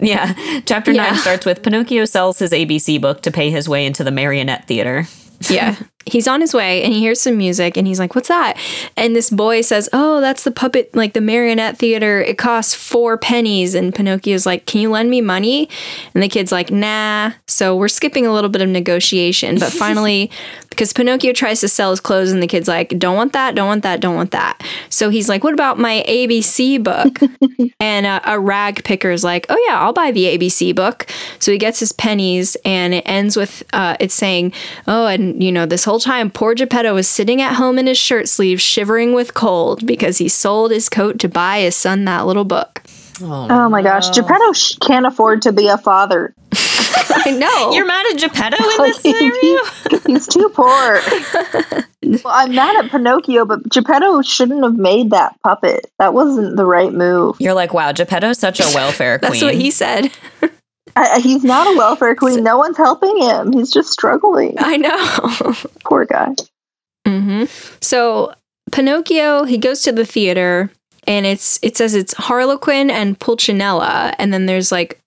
Yeah. 0.00 0.34
Chapter 0.64 0.92
yeah. 0.92 1.10
9 1.10 1.16
starts 1.16 1.46
with 1.46 1.62
Pinocchio 1.62 2.04
sells 2.04 2.38
his 2.38 2.52
ABC 2.52 3.00
book 3.00 3.22
to 3.22 3.30
pay 3.30 3.50
his 3.50 3.68
way 3.68 3.86
into 3.86 4.04
the 4.04 4.10
marionette 4.10 4.66
theater. 4.66 5.06
yeah. 5.48 5.76
he's 6.06 6.28
on 6.28 6.40
his 6.40 6.54
way 6.54 6.82
and 6.82 6.92
he 6.92 7.00
hears 7.00 7.20
some 7.20 7.36
music 7.36 7.76
and 7.76 7.86
he's 7.86 7.98
like, 7.98 8.14
What's 8.14 8.28
that? 8.28 8.58
And 8.96 9.14
this 9.14 9.30
boy 9.30 9.60
says, 9.62 9.88
Oh, 9.92 10.20
that's 10.20 10.44
the 10.44 10.50
puppet, 10.50 10.94
like 10.94 11.12
the 11.12 11.20
marionette 11.20 11.78
theater. 11.78 12.20
It 12.20 12.38
costs 12.38 12.74
four 12.74 13.16
pennies. 13.16 13.74
And 13.74 13.94
Pinocchio's 13.94 14.46
like, 14.46 14.66
Can 14.66 14.80
you 14.80 14.90
lend 14.90 15.10
me 15.10 15.20
money? 15.20 15.68
And 16.14 16.22
the 16.22 16.28
kid's 16.28 16.52
like, 16.52 16.70
Nah. 16.70 17.32
So 17.46 17.76
we're 17.76 17.88
skipping 17.88 18.26
a 18.26 18.32
little 18.32 18.50
bit 18.50 18.62
of 18.62 18.68
negotiation. 18.68 19.58
But 19.58 19.72
finally, 19.72 20.30
because 20.72 20.92
Pinocchio 20.94 21.34
tries 21.34 21.60
to 21.60 21.68
sell 21.68 21.90
his 21.90 22.00
clothes 22.00 22.32
and 22.32 22.42
the 22.42 22.46
kid's 22.46 22.68
like, 22.68 22.98
Don't 22.98 23.14
want 23.14 23.34
that, 23.34 23.54
don't 23.54 23.66
want 23.66 23.82
that, 23.82 24.00
don't 24.00 24.14
want 24.14 24.30
that. 24.30 24.62
So 24.88 25.10
he's 25.10 25.28
like, 25.28 25.44
What 25.44 25.54
about 25.54 25.78
my 25.78 26.04
ABC 26.08 26.82
book? 26.82 27.18
and 27.80 28.06
a, 28.06 28.20
a 28.32 28.40
rag 28.40 28.82
picker's 28.84 29.22
like, 29.22 29.46
Oh, 29.48 29.64
yeah, 29.68 29.78
I'll 29.78 29.92
buy 29.92 30.10
the 30.10 30.24
ABC 30.36 30.74
book. 30.74 31.06
So 31.38 31.52
he 31.52 31.58
gets 31.58 31.78
his 31.78 31.92
pennies 31.92 32.56
and 32.64 32.94
it 32.94 33.04
ends 33.06 33.36
with 33.36 33.62
uh, 33.72 33.96
it's 34.00 34.14
saying, 34.14 34.52
Oh, 34.86 35.06
and 35.06 35.42
you 35.42 35.52
know, 35.52 35.66
this 35.66 35.84
whole 35.84 35.91
time, 36.00 36.30
poor 36.30 36.54
Geppetto 36.54 36.94
was 36.94 37.08
sitting 37.08 37.40
at 37.40 37.54
home 37.54 37.78
in 37.78 37.86
his 37.86 37.98
shirt 37.98 38.28
sleeves, 38.28 38.62
shivering 38.62 39.12
with 39.12 39.34
cold 39.34 39.86
because 39.86 40.18
he 40.18 40.28
sold 40.28 40.70
his 40.70 40.88
coat 40.88 41.18
to 41.20 41.28
buy 41.28 41.60
his 41.60 41.76
son 41.76 42.04
that 42.04 42.26
little 42.26 42.44
book. 42.44 42.82
Oh, 43.20 43.46
oh 43.50 43.68
my 43.68 43.82
gosh, 43.82 44.10
Geppetto 44.10 44.52
sh- 44.52 44.76
can't 44.80 45.06
afford 45.06 45.42
to 45.42 45.52
be 45.52 45.68
a 45.68 45.78
father. 45.78 46.34
I 46.52 47.30
know. 47.30 47.72
You're 47.72 47.86
mad 47.86 48.06
at 48.10 48.18
Geppetto 48.18 48.56
in 48.56 48.62
oh, 48.62 48.84
this 48.84 49.00
scenario? 49.00 50.02
He's 50.06 50.26
too 50.26 50.48
poor. 50.48 50.66
well, 52.02 52.34
I'm 52.34 52.54
mad 52.54 52.84
at 52.84 52.90
Pinocchio, 52.90 53.44
but 53.44 53.68
Geppetto 53.68 54.22
shouldn't 54.22 54.62
have 54.62 54.76
made 54.76 55.10
that 55.10 55.40
puppet. 55.42 55.90
That 55.98 56.14
wasn't 56.14 56.56
the 56.56 56.64
right 56.64 56.92
move. 56.92 57.36
You're 57.38 57.54
like, 57.54 57.72
wow, 57.72 57.92
Geppetto's 57.92 58.38
such 58.38 58.60
a 58.60 58.66
welfare 58.74 59.18
queen. 59.18 59.30
That's 59.32 59.42
what 59.42 59.54
he 59.54 59.70
said. 59.70 60.10
I, 60.96 61.20
he's 61.20 61.44
not 61.44 61.66
a 61.66 61.76
welfare 61.78 62.14
queen. 62.14 62.42
No 62.42 62.58
one's 62.58 62.76
helping 62.76 63.20
him. 63.20 63.52
He's 63.52 63.70
just 63.70 63.90
struggling. 63.90 64.54
I 64.58 64.76
know. 64.76 65.54
Poor 65.84 66.04
guy. 66.04 66.34
hmm 67.06 67.44
So 67.80 68.32
Pinocchio, 68.70 69.44
he 69.44 69.58
goes 69.58 69.82
to 69.82 69.92
the 69.92 70.06
theater 70.06 70.70
and 71.06 71.26
it's 71.26 71.58
it 71.62 71.76
says 71.76 71.94
it's 71.94 72.14
Harlequin 72.14 72.90
and 72.90 73.18
Pulcinella, 73.18 74.14
and 74.18 74.32
then 74.32 74.46
there's 74.46 74.70
like 74.70 75.00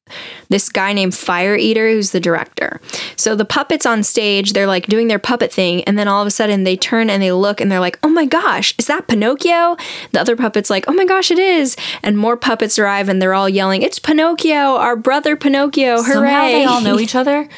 this 0.50 0.70
guy 0.70 0.94
named 0.94 1.16
Fire 1.16 1.56
Eater 1.56 1.90
who's 1.90 2.12
the 2.12 2.20
director. 2.20 2.80
So 3.16 3.36
the 3.36 3.46
puppets 3.46 3.86
on 3.86 4.04
stage, 4.04 4.54
they're 4.54 4.68
like 4.68 4.88
doing 4.88 5.08
their 5.08 5.20
puppet 5.20 5.52
thing, 5.52 5.84
and 5.86 5.98
then 5.98 6.08
all 6.08 6.22
of 6.22 6.28
a 6.28 6.32
sudden 6.32 6.64
they 6.64 6.78
turn 6.78 7.10
and 7.10 7.22
they 7.22 7.32
look 7.32 7.60
and 7.60 7.72
they're 7.72 7.80
like, 7.80 7.98
"Oh 8.04 8.10
my 8.10 8.26
gosh, 8.26 8.76
is 8.78 8.88
that 8.88 9.08
Pinocchio?" 9.08 9.78
The 10.12 10.22
other 10.22 10.36
puppets 10.36 10.70
like, 10.70 10.86
"Oh 10.88 10.94
my 10.94 11.06
gosh, 11.06 11.32
it 11.32 11.40
is!" 11.40 11.76
And 12.04 12.18
more 12.18 12.38
puppets 12.38 12.78
arrive 12.78 13.10
and 13.10 13.22
they're 13.22 13.34
all 13.34 13.50
yelling, 13.50 13.82
"It's 13.82 14.00
Pinocchio, 14.00 14.78
our 14.78 14.96
brother 14.96 15.36
Pinocchio! 15.36 16.02
Hooray!" 16.02 16.14
Somehow 16.14 16.44
they 16.48 16.66
all 16.66 16.82
know 16.82 17.00
each 17.00 17.16
other, 17.22 17.50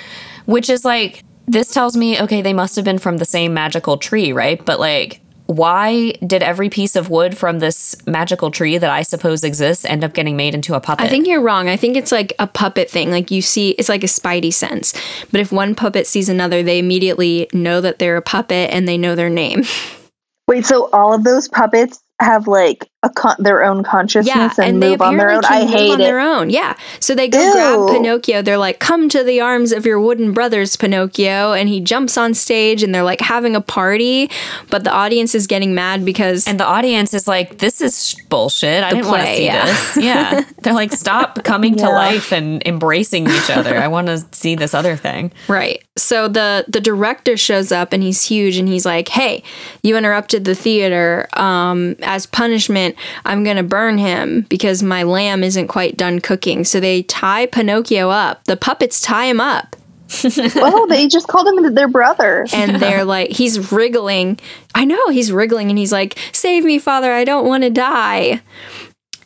which 0.46 0.70
is 0.70 0.86
like 0.86 1.24
this 1.48 1.74
tells 1.74 1.96
me 1.96 2.20
okay, 2.22 2.42
they 2.42 2.54
must 2.54 2.76
have 2.76 2.86
been 2.86 3.00
from 3.00 3.18
the 3.18 3.26
same 3.26 3.54
magical 3.54 3.98
tree, 3.98 4.32
right? 4.32 4.64
But 4.64 4.80
like 4.80 5.22
why 5.48 6.12
did 6.26 6.44
every 6.44 6.70
piece 6.70 6.96
of 6.96 7.10
wood 7.10 7.38
from 7.38 7.60
this 7.60 7.96
magical 8.06 8.52
tree 8.52 8.78
that 8.78 8.90
I 8.90 9.02
suppose 9.02 9.44
exists 9.44 9.86
end 9.86 10.04
up 10.04 10.14
getting 10.14 10.38
made 10.38 10.54
into 10.54 10.76
a 10.76 10.80
puppet? 10.80 11.06
I 11.06 11.10
think 11.10 11.26
you're 11.26 11.42
wrong. 11.42 11.70
I 11.70 11.78
think 11.78 11.98
it's 11.98 12.12
like 12.12 12.34
a 12.38 12.48
puppet 12.48 12.90
thing. 12.90 13.12
Like 13.12 13.32
you 13.32 13.42
see, 13.42 13.72
it's 13.72 13.90
like 13.90 14.04
a 14.04 14.08
spidey 14.08 14.54
sense. 14.54 14.94
But 15.32 15.42
if 15.42 15.52
one 15.52 15.74
puppet 15.74 16.06
sees 16.06 16.30
another, 16.30 16.64
they 16.64 16.80
immediately 16.80 17.50
know 17.54 17.82
that 17.82 18.00
they're 18.00 18.18
a 18.18 18.22
puppet 18.22 18.72
and 18.72 18.88
they 18.88 18.98
know 18.98 19.16
their 19.16 19.30
name. 19.30 19.64
Wait, 20.48 20.66
so 20.66 20.90
all 20.92 21.14
of 21.14 21.24
those 21.24 21.48
puppets 21.48 22.00
have 22.22 22.48
like 22.48 22.90
a 22.97 22.97
con- 23.16 23.36
their 23.40 23.64
own 23.64 23.84
consciousness 23.84 24.58
and, 24.58 24.82
they 24.82 24.92
move 24.92 25.02
on 25.02 25.18
their 25.18 25.30
own? 25.30 25.40
apparently 25.40 25.50
I 25.50 25.60
can 25.60 25.68
move 25.68 25.80
hate 25.80 25.94
on 25.94 26.02
it. 26.02 26.04
their 26.04 26.20
own. 26.20 26.50
Yeah. 26.50 26.76
So 27.00 27.16
they 27.16 27.28
go 27.28 27.40
Ew. 27.40 27.52
grab 27.52 27.90
Pinocchio. 27.90 28.42
They're 28.42 28.58
like, 28.58 28.80
"Come 28.80 29.08
to 29.10 29.24
the 29.24 29.40
arms 29.40 29.72
of 29.72 29.86
your 29.86 30.00
wooden 30.00 30.34
brothers, 30.34 30.76
Pinocchio!" 30.76 31.54
And 31.54 31.70
he 31.70 31.80
jumps 31.80 32.18
on 32.18 32.34
stage, 32.34 32.84
and 32.84 32.94
they're 32.94 33.04
like 33.04 33.22
having 33.22 33.56
a 33.56 33.62
party. 33.62 34.30
But 34.70 34.84
the 34.84 34.92
audience 34.92 35.36
is 35.36 35.48
getting 35.48 35.76
mad 35.76 36.04
because 36.04 36.48
and 36.48 36.60
the 36.60 36.66
audience 36.66 37.14
is 37.14 37.28
like, 37.28 37.60
this 37.60 37.82
is 37.82 38.16
bullshit. 38.30 38.84
I 38.84 38.92
didn't 38.92 39.08
want 39.08 39.24
to 39.24 39.36
see 39.36 39.46
yeah. 39.46 39.66
this. 39.66 39.98
Yeah. 40.08 40.44
They're 40.62 40.74
like, 40.74 40.94
stop 40.94 41.44
coming 41.44 41.76
to 41.78 41.90
life 41.90 42.32
and 42.32 42.66
embracing 42.66 43.28
each 43.30 43.50
other. 43.50 43.78
I 43.78 43.88
want 43.88 44.08
to 44.08 44.26
see 44.32 44.56
this 44.56 44.74
other 44.74 44.96
thing. 44.96 45.32
Right. 45.48 45.84
So 45.98 46.28
the 46.28 46.66
the 46.68 46.80
director 46.80 47.36
shows 47.38 47.72
up 47.72 47.92
and 47.94 48.02
he's 48.02 48.24
huge 48.24 48.58
and 48.58 48.68
he's 48.68 48.86
like, 48.86 49.10
"Hey, 49.10 49.44
you 49.82 49.98
interrupted 49.98 50.46
the 50.46 50.56
theater. 50.56 51.28
Um, 51.34 51.96
as 52.04 52.26
punishment, 52.26 52.87
I'm 53.26 53.44
gonna 53.44 53.64
burn 53.64 53.98
him 53.98 54.46
because 54.50 54.84
my 54.84 55.04
lamb 55.04 55.44
isn't 55.44 55.68
quite 55.68 55.98
done 55.98 56.20
cooking." 56.20 56.64
So 56.64 56.80
they 56.80 57.04
tie 57.04 57.46
Pinocchio 57.46 58.10
up. 58.10 58.44
The 58.46 58.58
puppets 58.58 59.02
tie 59.02 59.26
him 59.26 59.42
up, 59.42 59.76
well, 60.24 60.54
oh, 60.56 60.88
they 60.88 61.08
just 61.08 61.28
called 61.28 61.48
him 61.48 61.74
their 61.74 61.88
brother. 61.88 62.46
and 62.54 62.78
they're 62.78 63.04
like, 63.06 63.32
he's 63.32 63.72
wriggling. 63.72 64.40
I 64.74 64.86
know 64.86 65.10
he's 65.10 65.32
wriggling, 65.32 65.70
and 65.70 65.78
he's 65.78 65.92
like, 65.92 66.18
"Save 66.32 66.64
me, 66.64 66.80
Father! 66.80 67.12
I 67.12 67.24
don't 67.24 67.46
want 67.46 67.64
to 67.64 67.70
die." 67.70 68.42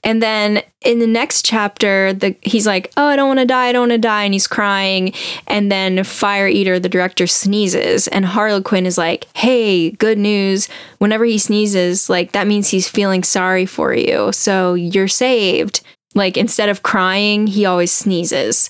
And 0.04 0.22
then 0.22 0.64
in 0.82 0.98
the 0.98 1.08
next 1.08 1.46
chapter, 1.46 2.12
the 2.12 2.36
he's 2.42 2.66
like, 2.66 2.92
"Oh, 2.98 3.06
I 3.06 3.16
don't 3.16 3.28
want 3.28 3.40
to 3.40 3.46
die, 3.46 3.68
I 3.68 3.72
don't 3.72 3.84
want 3.84 3.92
to 3.92 3.98
die," 4.00 4.24
and 4.24 4.34
he's 4.34 4.48
crying. 4.48 5.14
And 5.48 5.72
then 5.72 6.04
Fire 6.04 6.48
Eater, 6.48 6.80
the 6.80 6.90
director, 6.90 7.28
sneezes, 7.28 8.08
and 8.08 8.26
Harlequin 8.26 8.86
is 8.86 8.98
like, 8.98 9.28
"Hey, 9.36 9.92
good 9.92 10.18
news! 10.18 10.70
Whenever 10.98 11.26
he 11.26 11.38
sneezes, 11.38 12.10
like 12.10 12.32
that 12.32 12.48
means 12.48 12.70
he's 12.70 12.88
feeling 12.88 13.24
sorry 13.24 13.66
for 13.66 13.94
you, 13.94 14.32
so 14.32 14.74
you're 14.74 15.08
saved." 15.08 15.82
Like 16.16 16.36
instead 16.36 16.70
of 16.70 16.84
crying, 16.84 17.48
he 17.48 17.66
always 17.66 17.92
sneezes. 17.92 18.70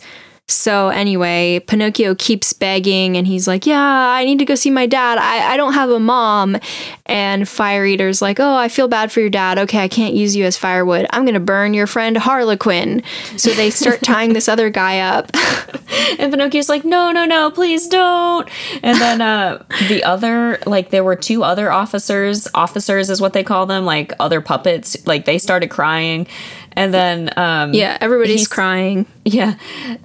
So 0.51 0.89
anyway, 0.89 1.59
Pinocchio 1.59 2.15
keeps 2.15 2.53
begging 2.53 3.15
and 3.17 3.25
he's 3.25 3.47
like, 3.47 3.65
Yeah, 3.65 3.79
I 3.79 4.25
need 4.25 4.39
to 4.39 4.45
go 4.45 4.55
see 4.55 4.69
my 4.69 4.85
dad. 4.85 5.17
I, 5.17 5.53
I 5.53 5.57
don't 5.57 5.73
have 5.73 5.89
a 5.89 5.99
mom. 5.99 6.57
And 7.05 7.47
Fire 7.47 7.85
Eater's 7.85 8.21
like, 8.21 8.39
Oh, 8.39 8.55
I 8.55 8.67
feel 8.67 8.87
bad 8.87 9.11
for 9.11 9.21
your 9.21 9.29
dad. 9.29 9.57
Okay, 9.59 9.79
I 9.79 9.87
can't 9.87 10.13
use 10.13 10.35
you 10.35 10.45
as 10.45 10.57
firewood. 10.57 11.07
I'm 11.11 11.25
gonna 11.25 11.39
burn 11.39 11.73
your 11.73 11.87
friend 11.87 12.17
Harlequin. 12.17 13.03
So 13.37 13.51
they 13.51 13.69
start 13.69 14.01
tying 14.03 14.33
this 14.33 14.49
other 14.49 14.69
guy 14.69 14.99
up. 14.99 15.31
And 16.19 16.31
Pinocchio's 16.31 16.69
like, 16.69 16.85
no, 16.85 17.11
no, 17.11 17.25
no, 17.25 17.51
please 17.51 17.87
don't. 17.87 18.47
And 18.81 18.99
then 18.99 19.21
uh, 19.21 19.63
the 19.87 20.03
other, 20.03 20.59
like, 20.65 20.89
there 20.89 21.03
were 21.03 21.15
two 21.15 21.43
other 21.43 21.71
officers. 21.71 22.47
Officers 22.53 23.09
is 23.09 23.19
what 23.21 23.33
they 23.33 23.43
call 23.43 23.65
them, 23.65 23.85
like 23.85 24.13
other 24.19 24.41
puppets. 24.41 25.05
Like, 25.05 25.25
they 25.25 25.37
started 25.37 25.69
crying. 25.69 26.27
And 26.73 26.93
then, 26.93 27.29
um, 27.37 27.73
Yeah, 27.73 27.97
everybody's 27.99 28.47
crying. 28.47 29.05
Yeah. 29.25 29.55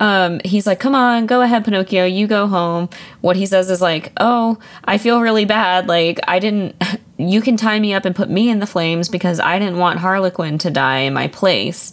Um, 0.01 0.41
he's 0.45 0.67
like, 0.67 0.81
come 0.81 0.95
on, 0.95 1.27
go 1.27 1.41
ahead, 1.43 1.65
Pinocchio, 1.65 2.05
you 2.05 2.27
go 2.27 2.47
home. 2.49 2.89
What 3.21 3.37
he 3.37 3.47
says 3.47 3.71
is 3.71 3.81
like, 3.81 4.13
oh, 4.19 4.59
I 4.85 4.99
feel 4.99 5.21
really 5.21 5.45
bad. 5.45 5.87
Like, 5.89 6.19
I 6.27 6.39
didn't, 6.41 6.75
you 7.19 7.41
can 7.41 7.57
tie 7.57 7.79
me 7.79 7.95
up 7.95 8.05
and 8.05 8.15
put 8.17 8.29
me 8.31 8.51
in 8.51 8.59
the 8.59 8.67
flames 8.67 9.09
because 9.09 9.39
I 9.41 9.59
didn't 9.59 9.79
want 9.79 10.01
Harlequin 10.01 10.59
to 10.59 10.71
die 10.71 11.01
in 11.01 11.15
my 11.15 11.29
place. 11.29 11.93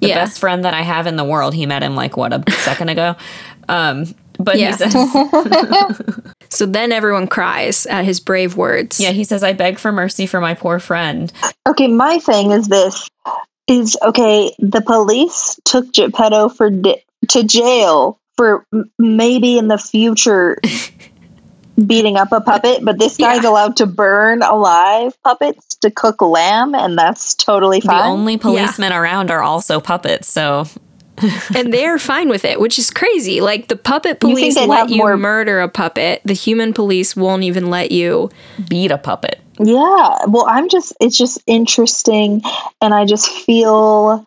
The 0.00 0.08
Yeah. 0.08 0.14
best 0.24 0.38
friend 0.40 0.64
that 0.64 0.74
I 0.74 0.82
have 0.82 1.06
in 1.06 1.16
the 1.16 1.24
world. 1.24 1.54
He 1.54 1.66
met 1.66 1.82
him 1.82 1.94
like, 1.94 2.16
what, 2.16 2.32
a 2.32 2.42
second 2.52 2.88
ago? 2.90 3.16
Um, 3.68 4.06
but 4.38 4.58
Yeah. 4.58 4.72
he 4.72 4.72
says, 4.72 4.94
So 6.48 6.66
then 6.66 6.92
everyone 6.92 7.26
cries 7.28 7.86
at 7.86 8.04
his 8.04 8.20
brave 8.20 8.56
words. 8.56 9.00
yeah, 9.00 9.10
he 9.10 9.24
says, 9.24 9.42
I 9.42 9.52
beg 9.52 9.78
for 9.78 9.90
mercy 9.90 10.26
for 10.26 10.40
my 10.40 10.54
poor 10.54 10.78
friend. 10.78 11.32
Okay, 11.68 11.86
my 11.88 12.18
thing 12.18 12.50
is 12.50 12.68
this: 12.68 13.08
is 13.66 13.96
okay. 14.02 14.54
The 14.58 14.80
police 14.80 15.58
took 15.64 15.92
Geppetto 15.92 16.48
for 16.48 16.70
di- 16.70 17.02
to 17.28 17.44
jail 17.44 18.18
for 18.36 18.66
m- 18.72 18.90
maybe 18.98 19.58
in 19.58 19.68
the 19.68 19.78
future 19.78 20.58
beating 21.86 22.16
up 22.16 22.32
a 22.32 22.40
puppet, 22.40 22.84
but 22.84 22.98
this 22.98 23.16
guy's 23.16 23.42
Yeah. 23.44 23.50
allowed 23.50 23.76
to 23.76 23.86
burn 23.86 24.42
alive 24.42 25.14
puppets 25.22 25.76
to 25.76 25.90
cook 25.90 26.20
lamb, 26.20 26.74
and 26.74 26.98
that's 26.98 27.34
totally 27.34 27.80
fine. 27.80 27.96
The 27.98 28.04
only 28.04 28.36
policemen 28.36 28.92
around 28.92 29.30
are 29.30 29.42
also 29.42 29.80
puppets. 29.80 30.28
So 30.28 30.66
and 31.56 31.72
they're 31.72 31.98
fine 31.98 32.28
with 32.28 32.44
it, 32.44 32.60
which 32.60 32.78
is 32.78 32.90
crazy. 32.90 33.40
Like 33.40 33.68
the 33.68 33.76
puppet 33.76 34.20
police 34.20 34.54
they'd 34.54 34.66
let 34.66 34.90
you 34.90 34.96
more- 34.98 35.16
murder 35.16 35.60
a 35.60 35.68
puppet. 35.68 36.20
The 36.24 36.34
human 36.34 36.72
police 36.72 37.14
won't 37.16 37.42
even 37.42 37.70
let 37.70 37.90
you. 37.92 38.30
beat 38.68 38.90
a 38.90 38.98
puppet. 38.98 39.40
Yeah. 39.58 40.16
Well, 40.28 40.46
I'm 40.48 40.68
just, 40.68 40.94
it's 41.00 41.16
just 41.16 41.40
interesting. 41.46 42.42
And 42.80 42.92
I 42.94 43.04
just 43.04 43.28
feel, 43.28 44.26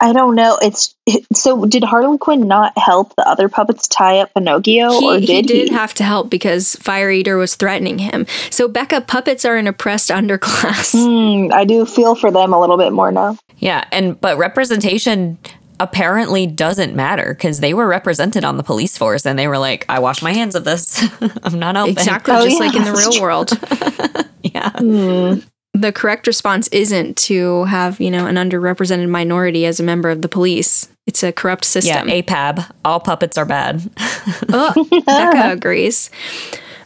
I 0.00 0.12
don't 0.12 0.34
know. 0.34 0.58
It's 0.60 0.94
so, 1.32 1.64
did 1.64 1.84
Harlequin 1.84 2.18
Quinn 2.18 2.48
not 2.48 2.76
help 2.76 3.14
the 3.16 3.26
other 3.26 3.48
puppets 3.48 3.86
tie 3.88 4.18
up 4.18 4.34
Pinocchio? 4.34 4.92
or 5.02 5.18
He, 5.18 5.26
did 5.26 5.48
he 5.48 5.58
did 5.60 5.68
he? 5.68 5.74
have 5.74 5.94
to 5.94 6.04
help 6.04 6.28
because 6.28 6.74
Fire 6.76 7.10
Eater 7.10 7.36
was 7.36 7.54
threatening 7.54 7.98
him. 8.00 8.26
So 8.50 8.66
Becca, 8.68 9.02
puppets 9.02 9.44
are 9.44 9.56
an 9.56 9.66
oppressed 9.68 10.10
underclass. 10.10 10.92
Hmm, 10.94 11.52
I 11.54 11.64
do 11.64 11.86
feel 11.86 12.14
for 12.16 12.30
them 12.30 12.52
a 12.52 12.60
little 12.60 12.76
bit 12.76 12.92
more 12.92 13.12
now. 13.12 13.38
Yeah, 13.58 13.84
and 13.92 14.20
but 14.20 14.36
representation 14.36 15.38
apparently 15.80 16.46
doesn't 16.46 16.94
matter 16.94 17.34
because 17.34 17.60
they 17.60 17.74
were 17.74 17.86
represented 17.86 18.44
on 18.44 18.56
the 18.56 18.62
police 18.62 18.96
force 18.96 19.26
and 19.26 19.38
they 19.38 19.48
were 19.48 19.58
like, 19.58 19.84
I 19.88 19.98
wash 19.98 20.22
my 20.22 20.32
hands 20.32 20.54
of 20.54 20.64
this. 20.64 21.02
I'm 21.42 21.58
not 21.58 21.76
open. 21.76 21.92
Exactly, 21.92 22.34
Oh, 22.34 22.44
just 22.44 22.60
yeah, 22.60 22.66
like 22.66 22.76
in 22.76 22.84
the 22.84 22.92
that's 22.92 23.08
real 23.08 23.22
world. 23.22 23.50
Yeah. 24.42 24.70
Hmm. 24.78 25.40
The 25.76 25.90
correct 25.90 26.28
response 26.28 26.68
isn't 26.68 27.16
to 27.16 27.64
have, 27.64 28.00
you 28.00 28.08
know, 28.10 28.26
an 28.26 28.36
underrepresented 28.36 29.08
minority 29.08 29.66
as 29.66 29.80
a 29.80 29.82
member 29.82 30.08
of 30.08 30.22
the 30.22 30.28
police. 30.28 30.88
It's 31.06 31.24
a 31.24 31.32
corrupt 31.32 31.64
system. 31.64 32.08
Yeah, 32.08 32.14
system. 32.14 32.34
APAB. 32.36 32.70
All 32.84 33.00
puppets 33.00 33.36
are 33.36 33.44
bad. 33.44 33.82
oh, 34.50 34.72
Becca 35.04 35.50
agrees. 35.52 36.10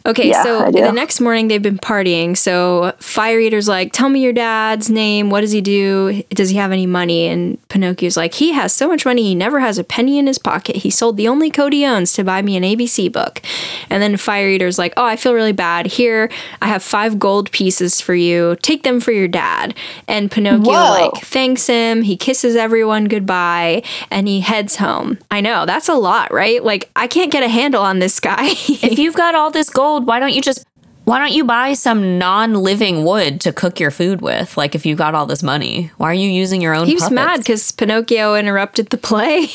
Okay, 0.05 0.29
Yeah, 0.29 0.43
so 0.43 0.71
the 0.71 0.91
next 0.91 1.19
morning 1.19 1.47
they've 1.47 1.61
been 1.61 1.77
partying. 1.77 2.37
So 2.37 2.93
Fire 2.99 3.39
Eater's 3.39 3.67
like, 3.67 3.91
"Tell 3.91 4.09
me 4.09 4.21
your 4.21 4.33
dad's 4.33 4.89
name. 4.89 5.29
What 5.29 5.41
does 5.41 5.51
he 5.51 5.61
do? 5.61 6.23
Does 6.29 6.49
he 6.49 6.57
have 6.57 6.71
any 6.71 6.85
money?" 6.85 7.27
And 7.27 7.57
Pinocchio's 7.69 8.15
like, 8.17 8.33
"He 8.35 8.53
has 8.53 8.73
so 8.73 8.87
much 8.87 9.05
money. 9.05 9.23
He 9.23 9.35
never 9.35 9.59
has 9.59 9.77
a 9.77 9.83
penny 9.83 10.17
in 10.17 10.27
his 10.27 10.37
pocket. 10.37 10.77
He 10.77 10.89
sold 10.89 11.17
the 11.17 11.27
only 11.27 11.51
coat 11.51 11.73
he 11.73 11.85
owns 11.85 12.13
to 12.13 12.23
buy 12.23 12.41
me 12.41 12.55
an 12.55 12.63
ABC 12.63 13.11
book." 13.11 13.41
And 13.89 14.01
then 14.01 14.17
Fire 14.17 14.47
Eater's 14.47 14.77
like, 14.79 14.93
"Oh, 14.95 15.05
I 15.05 15.15
feel 15.15 15.33
really 15.33 15.51
bad. 15.51 15.87
Here, 15.87 16.29
I 16.61 16.67
have 16.67 16.81
five 16.83 17.19
gold 17.19 17.51
pieces 17.51 17.99
for 17.99 18.15
you. 18.15 18.55
Take 18.61 18.83
them 18.83 18.99
for 18.99 19.11
your 19.11 19.27
dad." 19.27 19.73
And 20.07 20.31
Pinocchio 20.31 20.71
Whoa. 20.71 21.11
like 21.11 21.23
thanks 21.23 21.67
him. 21.67 22.03
He 22.03 22.15
kisses 22.15 22.55
everyone 22.55 23.05
goodbye, 23.05 23.83
and 24.09 24.27
he 24.27 24.39
heads 24.39 24.77
home. 24.77 25.17
I 25.29 25.41
know 25.41 25.65
that's 25.65 25.89
a 25.89 25.95
lot, 25.95 26.31
right? 26.33 26.63
Like 26.63 26.89
I 26.95 27.07
can't 27.07 27.31
get 27.31 27.43
a 27.43 27.49
handle 27.49 27.83
on 27.83 27.99
this 27.99 28.19
guy. 28.19 28.49
If 28.81 28.97
you've 28.97 29.15
got 29.15 29.35
all 29.35 29.51
this 29.51 29.69
gold, 29.69 29.88
why 29.97 30.19
don't 30.19 30.33
you 30.33 30.41
just 30.41 30.65
why 31.05 31.17
don't 31.17 31.33
you 31.33 31.43
buy 31.43 31.73
some 31.73 32.19
non-living 32.19 33.03
wood 33.03 33.41
to 33.41 33.51
cook 33.51 33.79
your 33.79 33.89
food 33.89 34.21
with? 34.21 34.55
Like 34.57 34.75
if 34.75 34.85
you 34.85 34.95
got 34.95 35.15
all 35.15 35.25
this 35.25 35.41
money, 35.41 35.89
why 35.97 36.11
are 36.11 36.13
you 36.13 36.29
using 36.29 36.61
your 36.61 36.75
own? 36.75 36.85
He 36.85 36.93
was 36.93 37.03
puppets? 37.03 37.15
mad 37.15 37.37
because 37.39 37.71
Pinocchio 37.71 38.35
interrupted 38.35 38.89
the 38.91 38.97
play. 38.97 39.47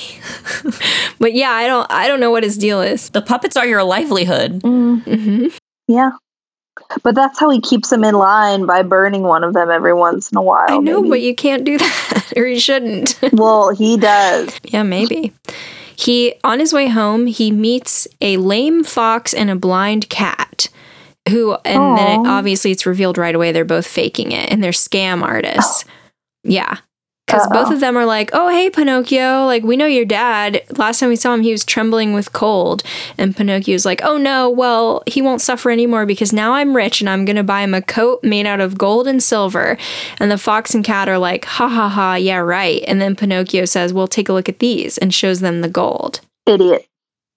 but 1.20 1.32
yeah, 1.32 1.50
I 1.50 1.66
don't 1.68 1.86
I 1.90 2.08
don't 2.08 2.18
know 2.18 2.32
what 2.32 2.42
his 2.42 2.58
deal 2.58 2.82
is. 2.82 3.10
the 3.10 3.22
puppets 3.22 3.56
are 3.56 3.66
your 3.66 3.84
livelihood. 3.84 4.62
Mm-hmm. 4.62 5.46
Yeah. 5.86 6.10
But 7.04 7.14
that's 7.14 7.38
how 7.38 7.50
he 7.50 7.60
keeps 7.60 7.90
them 7.90 8.02
in 8.02 8.16
line 8.16 8.66
by 8.66 8.82
burning 8.82 9.22
one 9.22 9.44
of 9.44 9.54
them 9.54 9.70
every 9.70 9.94
once 9.94 10.32
in 10.32 10.38
a 10.38 10.42
while. 10.42 10.66
I 10.68 10.78
know, 10.78 11.00
maybe. 11.02 11.08
but 11.10 11.20
you 11.20 11.34
can't 11.36 11.64
do 11.64 11.78
that, 11.84 12.32
or 12.36 12.46
you 12.46 12.58
shouldn't. 12.58 13.16
well, 13.32 13.70
he 13.72 13.96
does. 13.96 14.50
yeah, 14.64 14.82
maybe. 14.82 15.32
He 15.96 16.34
on 16.44 16.58
his 16.58 16.72
way 16.72 16.88
home, 16.88 17.26
he 17.26 17.50
meets 17.50 18.06
a 18.20 18.36
lame 18.36 18.84
fox 18.84 19.32
and 19.34 19.50
a 19.50 19.56
blind 19.56 20.08
cat. 20.08 20.68
Who 21.30 21.54
and 21.64 21.96
then 21.96 22.20
it, 22.20 22.26
obviously 22.26 22.70
it's 22.70 22.84
revealed 22.84 23.16
right 23.16 23.34
away 23.34 23.50
they're 23.50 23.64
both 23.64 23.86
faking 23.86 24.32
it 24.32 24.50
and 24.50 24.62
they're 24.62 24.72
scam 24.72 25.22
artists. 25.22 25.86
Yeah. 26.42 26.78
Because 27.26 27.48
both 27.48 27.72
of 27.72 27.80
them 27.80 27.96
are 27.96 28.04
like, 28.04 28.30
oh, 28.34 28.50
hey, 28.50 28.68
Pinocchio, 28.68 29.46
like, 29.46 29.62
we 29.62 29.76
know 29.76 29.86
your 29.86 30.04
dad. 30.04 30.62
Last 30.76 31.00
time 31.00 31.08
we 31.08 31.16
saw 31.16 31.32
him, 31.32 31.40
he 31.40 31.52
was 31.52 31.64
trembling 31.64 32.12
with 32.12 32.32
cold. 32.32 32.82
And 33.16 33.34
Pinocchio's 33.34 33.86
like, 33.86 34.02
oh, 34.04 34.18
no, 34.18 34.50
well, 34.50 35.02
he 35.06 35.22
won't 35.22 35.40
suffer 35.40 35.70
anymore 35.70 36.04
because 36.04 36.32
now 36.32 36.52
I'm 36.52 36.76
rich 36.76 37.00
and 37.00 37.08
I'm 37.08 37.24
going 37.24 37.36
to 37.36 37.42
buy 37.42 37.62
him 37.62 37.72
a 37.72 37.80
coat 37.80 38.22
made 38.22 38.46
out 38.46 38.60
of 38.60 38.76
gold 38.76 39.08
and 39.08 39.22
silver. 39.22 39.78
And 40.20 40.30
the 40.30 40.38
fox 40.38 40.74
and 40.74 40.84
cat 40.84 41.08
are 41.08 41.18
like, 41.18 41.46
ha 41.46 41.66
ha 41.66 41.88
ha, 41.88 42.14
yeah, 42.14 42.38
right. 42.38 42.84
And 42.86 43.00
then 43.00 43.16
Pinocchio 43.16 43.64
says, 43.64 43.92
well, 43.94 44.06
take 44.06 44.28
a 44.28 44.32
look 44.34 44.48
at 44.48 44.58
these 44.58 44.98
and 44.98 45.12
shows 45.12 45.40
them 45.40 45.62
the 45.62 45.68
gold. 45.68 46.20
Idiot. 46.46 46.86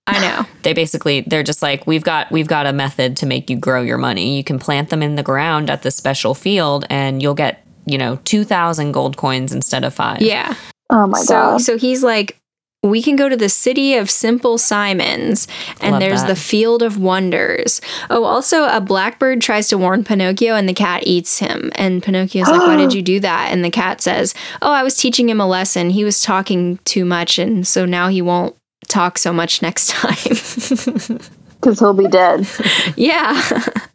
I 0.05 0.19
know. 0.19 0.45
They 0.63 0.73
basically 0.73 1.21
they're 1.21 1.43
just 1.43 1.61
like 1.61 1.87
we've 1.87 2.03
got 2.03 2.29
we've 2.29 2.47
got 2.47 2.65
a 2.65 2.73
method 2.73 3.15
to 3.17 3.25
make 3.25 3.49
you 3.49 3.55
grow 3.55 3.81
your 3.81 3.97
money. 3.97 4.35
You 4.35 4.43
can 4.43 4.59
plant 4.59 4.89
them 4.89 5.01
in 5.01 5.15
the 5.15 5.23
ground 5.23 5.69
at 5.69 5.81
this 5.81 5.95
special 5.95 6.33
field 6.33 6.85
and 6.89 7.21
you'll 7.21 7.35
get, 7.35 7.65
you 7.87 7.97
know, 7.97 8.17
2000 8.25 8.91
gold 8.91 9.17
coins 9.17 9.53
instead 9.53 9.83
of 9.83 9.93
5. 9.93 10.21
Yeah. 10.21 10.55
Oh 10.89 11.07
my 11.07 11.19
so 11.19 11.33
god. 11.33 11.61
so 11.61 11.77
he's 11.77 12.03
like 12.03 12.37
we 12.83 13.01
can 13.01 13.15
go 13.15 13.27
to 13.27 13.35
the 13.35 13.49
city 13.49 13.95
of 13.95 14.09
simple 14.09 14.57
simons 14.57 15.47
and 15.81 15.93
Love 15.93 15.99
there's 15.99 16.21
that. 16.21 16.27
the 16.27 16.35
field 16.35 16.81
of 16.83 16.97
wonders 16.97 17.81
oh 18.09 18.23
also 18.23 18.65
a 18.65 18.79
blackbird 18.79 19.41
tries 19.41 19.67
to 19.67 19.77
warn 19.77 20.03
pinocchio 20.03 20.55
and 20.55 20.69
the 20.69 20.73
cat 20.73 21.03
eats 21.05 21.39
him 21.39 21.71
and 21.75 22.03
pinocchio's 22.03 22.47
like 22.47 22.61
why 22.61 22.77
did 22.77 22.93
you 22.93 23.01
do 23.01 23.19
that 23.19 23.49
and 23.51 23.65
the 23.65 23.71
cat 23.71 23.99
says 23.99 24.33
oh 24.61 24.71
i 24.71 24.83
was 24.83 24.95
teaching 24.95 25.27
him 25.27 25.41
a 25.41 25.47
lesson 25.47 25.89
he 25.89 26.05
was 26.05 26.21
talking 26.21 26.77
too 26.85 27.03
much 27.03 27.39
and 27.39 27.67
so 27.67 27.83
now 27.85 28.07
he 28.07 28.21
won't 28.21 28.55
talk 28.87 29.17
so 29.17 29.33
much 29.33 29.61
next 29.61 29.87
time 29.89 31.19
Because 31.59 31.79
he'll 31.79 31.93
be 31.93 32.07
dead. 32.07 32.47
yeah. 32.95 33.33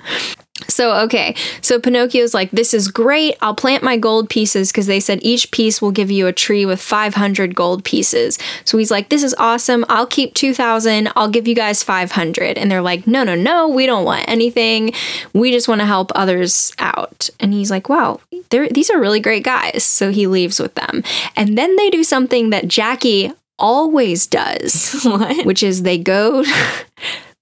So, 0.73 0.95
okay. 1.05 1.35
So 1.61 1.79
Pinocchio's 1.79 2.35
like, 2.35 2.51
this 2.51 2.73
is 2.73 2.89
great. 2.89 3.37
I'll 3.41 3.55
plant 3.55 3.83
my 3.83 3.97
gold 3.97 4.31
pieces 4.31 4.73
because 4.73 4.87
they 4.87 5.01
said 5.01 5.18
each 5.23 5.51
piece 5.51 5.83
will 5.83 5.91
give 5.91 6.11
you 6.11 6.27
a 6.27 6.33
tree 6.33 6.64
with 6.64 6.81
500 6.81 7.55
gold 7.55 7.85
pieces. 7.85 8.39
So 8.64 8.79
he's 8.79 8.91
like, 8.91 9.09
this 9.09 9.23
is 9.23 9.35
awesome. 9.39 9.85
I'll 9.89 10.07
keep 10.07 10.35
2,000. 10.35 11.11
I'll 11.14 11.29
give 11.29 11.47
you 11.47 11.55
guys 11.55 11.83
500. 11.83 12.57
And 12.59 12.70
they're 12.70 12.83
like, 12.83 13.07
no, 13.07 13.23
no, 13.25 13.35
no. 13.35 13.68
We 13.68 13.87
don't 13.87 14.05
want 14.05 14.25
anything. 14.29 14.93
We 15.33 15.51
just 15.53 15.68
want 15.68 15.81
to 15.81 15.87
help 15.87 16.11
others 16.14 16.73
out. 16.79 17.29
And 17.39 17.53
he's 17.53 17.70
like, 17.70 17.89
wow, 17.89 18.20
these 18.51 18.91
are 18.91 19.01
really 19.01 19.20
great 19.20 19.45
guys. 19.45 19.85
So 19.85 20.11
he 20.11 20.27
leaves 20.27 20.59
with 20.59 20.75
them. 20.75 21.03
And 21.37 21.57
then 21.59 21.77
they 21.77 21.91
do 21.91 22.03
something 22.05 22.51
that 22.51 22.68
Jackie 22.68 23.33
always 23.59 24.27
does, 24.27 25.01
What? 25.05 25.47
which 25.47 25.62
is 25.62 25.83
they 25.83 25.99
go. 25.99 26.45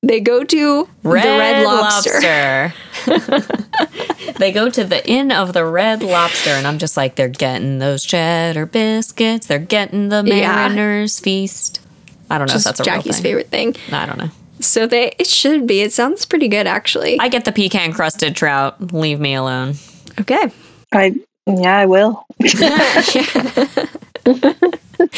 They 0.03 0.21
go 0.21 0.45
to 0.45 0.89
Red, 1.03 1.25
the 1.25 1.39
Red 1.39 1.65
Lobster. 1.65 2.73
Lobster. 3.07 4.33
they 4.39 4.51
go 4.51 4.71
to 4.71 4.83
the 4.85 5.07
Inn 5.07 5.31
of 5.31 5.53
the 5.53 5.65
Red 5.65 6.03
Lobster, 6.03 6.51
and 6.51 6.67
I'm 6.67 6.79
just 6.79 6.97
like, 6.97 7.17
they're 7.17 7.29
getting 7.29 7.79
those 7.81 8.03
cheddar 8.05 8.65
biscuits. 8.65 9.47
They're 9.47 9.59
getting 9.59 10.09
the 10.09 10.23
Yeah. 10.25 10.69
Mariner's 10.69 11.21
Feast. 11.21 11.81
I 12.31 12.39
don't 12.39 12.47
know 12.49 12.55
Just 12.55 12.67
if 12.67 12.77
that's 12.77 12.81
a 12.81 12.85
Jackie's 12.85 13.05
real 13.07 13.13
thing. 13.15 13.23
favorite 13.23 13.49
thing. 13.51 13.77
I 13.93 14.07
don't 14.07 14.17
know. 14.19 14.31
So 14.61 14.87
they 14.87 15.13
it 15.19 15.27
should 15.27 15.67
be. 15.67 15.81
It 15.83 15.93
sounds 15.93 16.25
pretty 16.25 16.49
good 16.49 16.67
actually. 16.67 17.19
I 17.21 17.29
get 17.29 17.45
the 17.45 17.53
pecan 17.53 17.93
crusted 17.93 18.35
trout. 18.37 18.93
Leave 18.95 19.21
me 19.21 19.35
alone. 19.35 19.75
okay. 20.21 20.51
I 20.93 21.15
yeah, 21.47 21.77
I 21.79 21.87
will. 21.87 22.25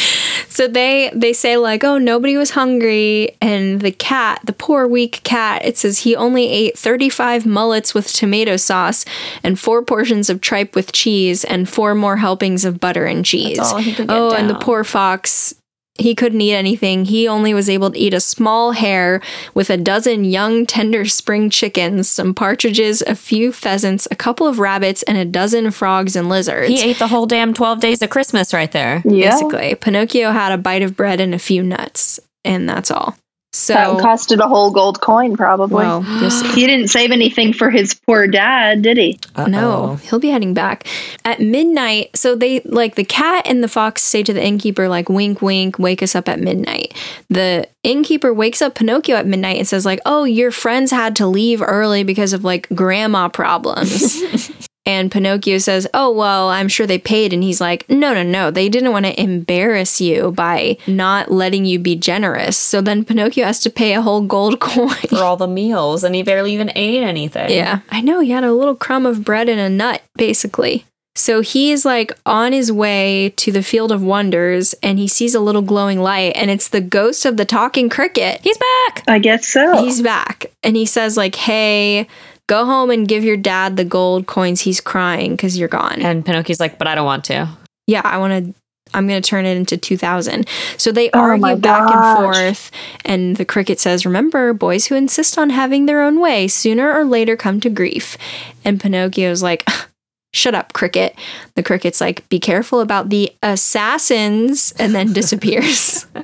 So 0.49 0.69
they 0.69 1.11
they 1.15 1.33
say 1.33 1.57
like, 1.57 1.83
"Oh, 1.83 1.97
nobody 1.97 2.37
was 2.37 2.51
hungry." 2.51 3.37
And 3.41 3.81
the 3.81 3.91
cat, 3.91 4.41
the 4.45 4.53
poor 4.53 4.87
weak 4.87 5.23
cat, 5.25 5.65
it 5.65 5.79
says 5.79 6.01
he 6.01 6.15
only 6.15 6.47
ate 6.47 6.77
35 6.77 7.47
mullets 7.47 7.95
with 7.95 8.13
tomato 8.13 8.59
sauce 8.59 9.07
and 9.43 9.59
four 9.59 9.83
portions 9.83 10.29
of 10.29 10.43
tripe 10.43 10.75
with 10.75 10.93
cheese 10.93 11.43
and 11.45 11.69
four 11.71 11.95
more 11.95 12.19
helpings 12.19 12.67
of 12.67 12.81
butter 12.81 13.07
and 13.07 13.25
cheese. 13.25 13.59
all 13.59 13.79
he 13.79 13.95
could 13.95 14.09
get 14.09 14.15
oh, 14.15 14.33
and 14.33 14.51
the 14.51 14.55
poor 14.57 14.85
fox 14.85 15.55
he 15.99 16.15
couldn't 16.15 16.41
eat 16.41 16.55
anything. 16.55 17.05
He 17.05 17.29
only 17.29 17.53
was 17.53 17.69
able 17.69 17.91
to 17.91 17.99
eat 17.99 18.15
a 18.15 18.21
small 18.21 18.73
hare 18.73 19.21
with 19.55 19.69
a 19.69 19.77
dozen 19.77 20.25
young, 20.25 20.65
tender 20.65 21.05
spring 21.05 21.51
chickens, 21.51 22.09
some 22.09 22.35
partridges, 22.35 23.03
a 23.03 23.15
few 23.15 23.53
pheasants, 23.53 24.09
a 24.11 24.17
couple 24.17 24.47
of 24.47 24.59
rabbits, 24.59 25.03
and 25.03 25.19
a 25.19 25.25
dozen 25.25 25.71
frogs 25.71 26.17
and 26.17 26.29
lizards. 26.29 26.69
He 26.69 26.81
ate 26.81 26.99
the 26.99 27.09
whole 27.09 27.27
damn 27.27 27.53
12 27.53 27.81
days 27.81 28.03
of 28.03 28.11
Christmas 28.11 28.55
right 28.55 28.73
there. 28.73 29.03
Yeah. 29.05 29.31
Basically, 29.31 29.75
Pinocchio 29.75 30.31
had 30.31 30.53
a 30.53 30.59
bite 30.59 30.83
of 30.83 30.97
bread 30.97 31.21
and 31.21 31.35
a 31.35 31.39
few 31.39 31.63
nuts, 31.63 32.19
and 32.45 32.69
that's 32.69 32.91
all. 32.91 33.17
So, 33.55 33.75
that 33.75 33.91
costed 33.99 34.39
a 34.39 34.49
whole 34.49 34.71
gold 34.71 35.01
coin, 35.03 35.37
probably. 35.37 35.77
well, 35.77 36.01
he 36.55 36.67
didn't 36.67 36.89
save 36.89 37.11
anything 37.11 37.53
for 37.53 37.69
his 37.69 37.93
poor 37.93 38.27
dad, 38.27 38.81
did 38.81 38.97
he? 38.97 39.21
No, 39.37 39.97
he'll 39.97 40.19
be 40.19 40.31
heading 40.31 40.55
back 40.55 40.87
at 41.25 41.39
midnight. 41.39 42.17
So 42.17 42.35
they 42.35 42.61
like 42.61 42.95
the 42.95 43.05
cat 43.05 43.47
and 43.47 43.63
the 43.63 43.69
fox 43.69 44.03
say 44.03 44.23
to 44.23 44.33
the 44.33 44.43
innkeeper, 44.43 44.89
like, 44.89 45.11
wink, 45.11 45.43
wink, 45.43 45.79
wake 45.79 46.03
us 46.03 46.15
up 46.15 46.31
at 46.31 46.41
midnight. 46.41 46.95
The 47.29 47.69
innkeeper 47.83 48.33
wakes 48.33 48.63
up 48.63 48.75
Pinocchio 48.75 49.17
at 49.17 49.27
midnight 49.27 49.59
and 49.59 49.67
says, 49.69 49.85
like, 49.85 50.01
oh, 50.07 50.25
your 50.25 50.51
friends 50.51 50.91
had 50.91 51.17
to 51.17 51.27
leave 51.27 51.61
early 51.61 52.05
because 52.05 52.33
of 52.33 52.45
like 52.45 52.69
grandma 52.75 53.29
problems. 53.29 54.23
and 54.85 55.13
Pinocchio 55.13 55.59
says, 55.59 55.87
oh, 55.95 56.11
well, 56.11 56.49
I'm 56.49 56.67
sure 56.67 56.87
they 56.87 56.99
paid. 56.99 57.33
And 57.33 57.43
he's 57.43 57.61
like, 57.61 57.89
no, 57.89 58.13
no, 58.13 58.25
no. 58.25 58.51
They 58.51 58.69
didn't 58.69 58.91
want 58.91 59.07
to 59.07 59.21
embarrass 59.21 60.01
you 60.01 60.33
by 60.33 60.77
not 60.89 61.31
letting 61.31 61.65
you 61.65 61.79
be 61.79 61.95
generous. 61.95 62.57
So 62.57 62.81
then 62.81 63.05
Pinocchio 63.05 63.45
has 63.45 63.61
to 63.61 63.71
pay 63.71 63.95
a 63.95 64.03
whole 64.03 64.23
gold 64.23 64.59
coin. 64.61 64.95
For 65.09 65.19
all 65.19 65.37
the 65.37 65.47
meals, 65.47 66.03
and 66.03 66.15
he 66.15 66.23
barely 66.25 66.53
even 66.55 66.73
ate 66.75 67.03
anything. 67.03 67.51
Yeah, 67.51 67.81
I 67.91 68.01
know. 68.01 68.21
He 68.21 68.31
had 68.31 68.45
a 68.45 68.53
little 68.53 68.75
crumb 68.75 69.07
of 69.07 69.25
bread 69.25 69.49
and 69.49 69.61
a 69.61 69.69
nut, 69.69 70.03
basically. 70.17 70.85
So 71.15 71.43
he's 71.43 71.85
like 71.85 72.11
on 72.25 72.53
his 72.53 72.73
way 72.73 73.35
to 73.37 73.53
the 73.53 73.63
Field 73.63 73.93
of 73.93 74.03
Wonders 74.03 74.73
and 74.83 74.99
he 74.99 75.07
sees 75.07 75.35
a 75.35 75.41
little 75.41 75.61
glowing 75.61 76.01
light 76.01 76.33
and 76.37 76.51
it's 76.51 76.69
the 76.69 76.81
ghost 76.81 77.27
of 77.27 77.37
the 77.37 77.45
talking 77.45 77.91
cricket. 77.91 78.41
He's 78.43 78.57
back. 78.57 79.05
I 79.07 79.19
guess 79.19 79.47
so. 79.47 79.85
He's 79.85 80.01
back 80.01 80.47
and 80.63 80.75
he 80.75 80.87
says 80.87 81.19
like, 81.19 81.35
"Hey, 81.35 82.09
go 82.49 82.65
home 82.65 82.91
and 82.91 83.09
give 83.09 83.25
your 83.25 83.37
dad 83.37 83.77
the 83.77 83.85
gold 83.85 84.27
coins. 84.27 84.61
He's 84.63 84.81
crying 84.81 85.37
cuz 85.37 85.57
you're 85.59 85.69
gone." 85.69 86.01
And 86.03 86.25
Pinocchio's 86.25 86.61
like, 86.61 86.79
but 86.79 86.87
I 86.89 86.95
don't 86.95 87.07
want 87.07 87.25
to. 87.25 87.49
yeah, 87.87 88.03
I 88.05 88.19
want 88.19 88.47
to 88.47 88.55
I'm 88.95 89.09
going 89.09 89.23
to 89.23 89.27
turn 89.27 89.47
it 89.47 89.57
into 89.57 89.79
2000. 89.79 90.47
So 90.77 90.93
they 90.93 91.09
Oh 91.15 91.19
argue 91.21 91.57
back 91.57 91.91
and 91.91 92.19
forth 92.19 92.71
and 93.07 93.37
the 93.37 93.45
cricket 93.47 93.81
says, 93.81 94.05
"Remember, 94.05 94.53
boys 94.53 94.87
who 94.87 94.95
insist 94.97 95.39
on 95.39 95.49
having 95.51 95.87
their 95.87 96.03
own 96.03 96.21
way 96.21 96.47
sooner 96.47 96.93
or 96.93 97.05
later 97.05 97.35
come 97.37 97.59
to 97.61 97.71
grief." 97.71 98.19
And 98.65 98.79
Pinocchio's 98.81 99.43
like, 99.43 99.67
"Shut 100.33 100.55
up, 100.55 100.73
cricket." 100.73 101.15
The 101.55 101.63
cricket's 101.63 102.01
like, 102.01 102.29
"Be 102.29 102.39
careful 102.41 102.81
about 102.81 103.09
the 103.11 103.31
assassins," 103.43 104.73
and 104.79 104.95
then 104.95 105.13
disappears. 105.21 106.07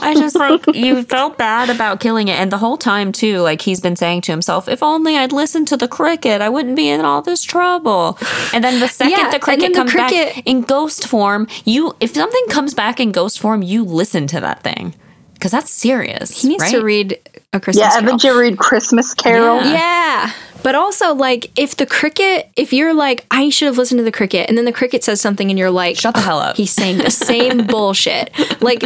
I 0.00 0.14
just 0.14 0.36
like 0.36 0.64
you 0.76 1.02
felt 1.02 1.36
bad 1.36 1.70
about 1.70 1.98
killing 1.98 2.28
it, 2.28 2.38
and 2.38 2.52
the 2.52 2.58
whole 2.58 2.76
time 2.76 3.10
too, 3.10 3.38
like 3.40 3.60
he's 3.62 3.80
been 3.80 3.96
saying 3.96 4.20
to 4.22 4.32
himself, 4.32 4.68
"If 4.68 4.80
only 4.82 5.16
I'd 5.16 5.32
listened 5.32 5.66
to 5.68 5.76
the 5.76 5.88
cricket, 5.88 6.40
I 6.40 6.48
wouldn't 6.48 6.76
be 6.76 6.88
in 6.88 7.00
all 7.04 7.20
this 7.20 7.42
trouble." 7.42 8.16
And 8.54 8.62
then 8.62 8.78
the 8.78 8.86
second 9.00 9.18
Yeah, 9.18 9.30
the 9.30 9.40
cricket 9.40 9.70
the 9.72 9.78
comes 9.78 9.90
cricket- 9.90 10.34
back 10.36 10.42
in 10.46 10.62
ghost 10.62 11.06
form, 11.08 11.48
you 11.64 11.96
if 12.00 12.14
something 12.14 12.44
comes 12.48 12.74
back 12.74 13.00
in 13.00 13.10
ghost 13.10 13.40
form, 13.40 13.62
you 13.62 13.84
listen 13.84 14.28
to 14.28 14.40
that 14.40 14.62
thing 14.62 14.94
because 15.34 15.50
that's 15.50 15.70
serious. 15.70 16.42
He 16.42 16.48
needs 16.48 16.62
right? 16.62 16.70
to 16.72 16.82
read 16.84 17.18
A 17.52 17.58
Christmas 17.58 17.82
Yeah, 17.82 17.90
Carol. 17.90 18.04
haven't 18.04 18.24
you 18.24 18.38
read 18.38 18.58
Christmas 18.58 19.14
Carol? 19.14 19.56
Yeah. 19.64 19.72
Yeah. 19.72 20.32
But 20.62 20.74
also, 20.74 21.14
like, 21.14 21.50
if 21.58 21.76
the 21.76 21.86
cricket, 21.86 22.50
if 22.56 22.72
you're 22.72 22.94
like, 22.94 23.26
I 23.30 23.48
should 23.50 23.66
have 23.66 23.78
listened 23.78 23.98
to 23.98 24.04
the 24.04 24.12
cricket, 24.12 24.48
and 24.48 24.58
then 24.58 24.64
the 24.64 24.72
cricket 24.72 25.02
says 25.04 25.20
something 25.20 25.50
and 25.50 25.58
you're 25.58 25.70
like, 25.70 25.96
Shut 25.96 26.14
the 26.14 26.20
hell 26.20 26.38
up. 26.38 26.56
He's 26.56 26.72
saying 26.72 26.98
the 26.98 27.10
same 27.10 27.66
bullshit. 27.66 28.30
Like, 28.62 28.84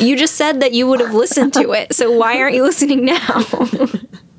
you 0.00 0.16
just 0.16 0.34
said 0.34 0.60
that 0.60 0.72
you 0.72 0.86
would 0.86 1.00
have 1.00 1.14
listened 1.14 1.54
to 1.54 1.72
it. 1.72 1.94
So 1.94 2.12
why 2.12 2.38
aren't 2.40 2.54
you 2.54 2.62
listening 2.62 3.04
now? 3.04 3.46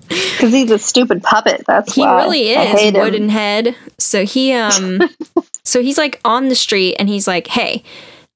Because 0.07 0.53
he's 0.53 0.69
a 0.71 0.77
stupid 0.77 1.23
puppet. 1.23 1.63
That's 1.65 1.95
he 1.95 2.01
why. 2.01 2.23
really 2.23 2.49
is 2.49 2.79
hate 2.79 2.93
wooden 2.93 3.29
head. 3.29 3.75
So 3.97 4.23
he, 4.23 4.53
um, 4.53 5.01
so 5.63 5.81
he's 5.81 5.97
like 5.97 6.21
on 6.23 6.47
the 6.47 6.55
street 6.55 6.95
and 6.99 7.09
he's 7.09 7.27
like, 7.27 7.47
hey, 7.47 7.83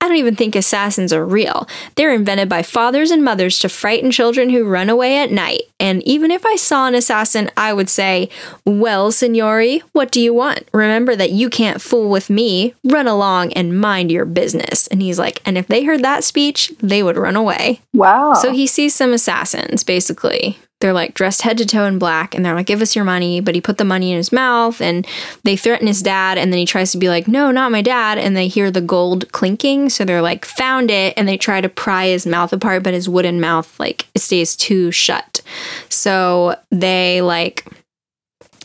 I 0.02 0.08
don't 0.08 0.18
even 0.18 0.36
think 0.36 0.56
assassins 0.56 1.12
are 1.12 1.26
real. 1.26 1.68
They're 1.96 2.14
invented 2.14 2.48
by 2.48 2.64
fathers 2.64 3.12
and 3.12 3.24
mothers 3.24 3.60
to 3.60 3.70
frighten 3.70 4.12
children 4.12 4.50
who 4.50 4.64
run 4.64 4.90
away 4.90 5.18
at 5.18 5.30
night. 5.30 5.64
And 5.78 6.02
even 6.04 6.32
if 6.32 6.46
I 6.46 6.56
saw 6.56 6.88
an 6.88 6.96
assassin, 6.96 7.52
I 7.58 7.74
would 7.74 7.90
say, 7.90 8.30
Well, 8.66 9.12
signori, 9.12 9.80
what 9.92 10.10
do 10.10 10.22
you 10.22 10.34
want? 10.34 10.70
Remember 10.74 11.18
that 11.18 11.32
you 11.32 11.50
can't 11.50 11.82
fool 11.82 12.10
with 12.10 12.30
me. 12.30 12.74
Run 12.86 13.08
along 13.08 13.52
and 13.54 13.80
mind 13.80 14.10
your 14.10 14.26
business. 14.26 14.88
And 14.88 15.02
he's 15.02 15.20
like, 15.20 15.42
And 15.46 15.58
if 15.58 15.68
they 15.68 15.84
heard 15.84 16.02
that 16.04 16.24
speech, 16.24 16.72
they 16.80 17.04
would 17.04 17.18
run 17.18 17.36
away. 17.36 17.82
Wow. 17.94 18.36
So 18.36 18.54
he 18.54 18.68
sees 18.68 18.96
some 18.96 19.12
assassins, 19.12 19.84
basically. 19.84 20.58
They're 20.80 20.94
like 20.94 21.14
dressed 21.14 21.42
head 21.42 21.58
to 21.58 21.66
toe 21.66 21.86
in 21.86 22.00
black 22.00 22.34
and 22.34 22.46
they're 22.46 22.56
like, 22.56 22.68
give 22.68 22.82
us 22.82 22.96
your 22.96 23.04
money. 23.04 23.42
But 23.42 23.54
he 23.54 23.60
put 23.62 23.78
the 23.78 23.84
money 23.84 24.12
in 24.12 24.18
his 24.18 24.32
mouth 24.32 24.82
and 24.82 25.06
they 25.44 25.58
threaten 25.58 25.88
his 25.88 26.02
dad. 26.02 26.38
And 26.38 26.54
then 26.54 26.60
he 26.60 26.66
tries 26.66 26.92
to 26.94 26.98
be 26.98 27.10
like, 27.10 27.28
no, 27.28 27.52
not 27.52 27.72
my 27.72 27.82
dad. 27.82 28.18
And 28.18 28.36
they 28.36 28.48
hear 28.48 28.72
the 28.72 28.80
gold 28.80 29.30
clinking. 29.34 29.90
So 29.90 30.06
they're 30.06 30.22
like, 30.22 30.46
found 30.46 30.90
it. 30.90 31.14
And 31.18 31.28
they 31.28 31.38
try 31.38 31.60
to 31.60 31.68
pry 31.68 32.08
his 32.08 32.26
mouth 32.26 32.54
apart, 32.54 32.84
but 32.84 32.94
his 32.94 33.10
wooden 33.10 33.42
mouth, 33.42 33.78
like, 33.80 34.08
stays 34.16 34.56
too 34.56 34.92
shut. 34.92 35.42
So 35.90 36.56
they 36.72 37.22
like 37.22 37.66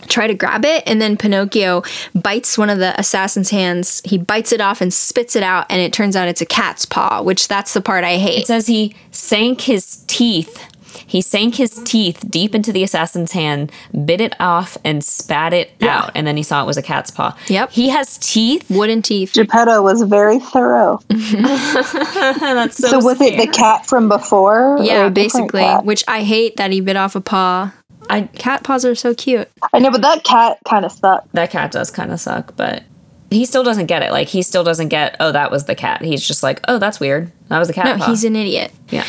try 0.06 0.26
to 0.26 0.34
grab 0.34 0.66
it 0.66 0.82
and 0.86 1.00
then 1.00 1.16
pinocchio 1.16 1.82
bites 2.14 2.58
one 2.58 2.68
of 2.68 2.78
the 2.78 2.98
assassin's 3.00 3.48
hands 3.48 4.02
he 4.04 4.18
bites 4.18 4.52
it 4.52 4.60
off 4.60 4.82
and 4.82 4.92
spits 4.92 5.34
it 5.34 5.42
out 5.42 5.64
and 5.70 5.80
it 5.80 5.94
turns 5.94 6.14
out 6.14 6.28
it's 6.28 6.42
a 6.42 6.46
cat's 6.46 6.84
paw 6.84 7.22
which 7.22 7.48
that's 7.48 7.72
the 7.72 7.80
part 7.80 8.04
i 8.04 8.18
hate 8.18 8.40
It 8.40 8.46
says 8.46 8.66
he 8.66 8.94
sank 9.14 9.62
his 9.62 10.04
teeth. 10.06 10.60
He 11.06 11.20
sank 11.20 11.56
his 11.56 11.82
teeth 11.84 12.24
deep 12.28 12.54
into 12.54 12.72
the 12.72 12.82
assassin's 12.82 13.32
hand, 13.32 13.70
bit 14.04 14.20
it 14.20 14.34
off, 14.40 14.76
and 14.84 15.04
spat 15.04 15.52
it 15.52 15.72
out. 15.82 16.10
And 16.14 16.26
then 16.26 16.36
he 16.36 16.42
saw 16.42 16.62
it 16.62 16.66
was 16.66 16.76
a 16.76 16.82
cat's 16.82 17.10
paw. 17.10 17.36
Yep. 17.48 17.70
He 17.70 17.88
has 17.90 18.18
teeth. 18.18 18.64
wooden 18.70 19.02
teeth 19.02 19.32
Geppetto 19.34 19.82
was 19.82 20.02
very 20.02 20.38
thorough. 20.38 21.00
That's 21.08 22.76
so, 22.76 22.88
So 22.88 22.98
was 22.98 23.20
it 23.20 23.36
the 23.36 23.46
cat 23.46 23.86
from 23.86 24.08
before? 24.08 24.78
Yeah, 24.82 25.08
basically. 25.08 25.64
Which 25.64 26.04
I 26.08 26.22
hate 26.22 26.56
that 26.56 26.70
he 26.70 26.80
bit 26.80 26.96
off 26.96 27.14
a 27.16 27.20
paw. 27.20 27.72
I 28.10 28.22
Cat 28.22 28.62
paws 28.64 28.84
are 28.84 28.94
so 28.94 29.14
cute. 29.14 29.48
I 29.72 29.78
know, 29.78 29.90
but 29.90 30.02
that 30.02 30.24
cat 30.24 30.58
kind 30.68 30.84
of 30.84 30.92
sucked. 30.92 31.32
that 31.32 31.50
cat 31.50 31.70
does 31.72 31.90
kind 31.90 32.12
of 32.12 32.20
suck, 32.20 32.54
but 32.56 32.82
he 33.30 33.46
still 33.46 33.64
doesn't 33.64 33.86
get 33.86 34.02
it. 34.02 34.12
Like 34.12 34.28
he 34.28 34.42
still 34.42 34.62
doesn't 34.62 34.88
get. 34.88 35.16
Oh, 35.20 35.32
that 35.32 35.50
was 35.50 35.64
the 35.64 35.74
cat. 35.74 36.02
He's 36.02 36.26
just 36.26 36.42
like, 36.42 36.60
oh, 36.68 36.78
that's 36.78 37.00
weird. 37.00 37.32
That 37.48 37.58
was 37.58 37.70
a 37.70 37.72
cat. 37.72 37.86
No, 37.86 37.96
paw." 38.04 38.10
he's 38.10 38.24
an 38.24 38.36
idiot. 38.36 38.72
yeah. 38.90 39.04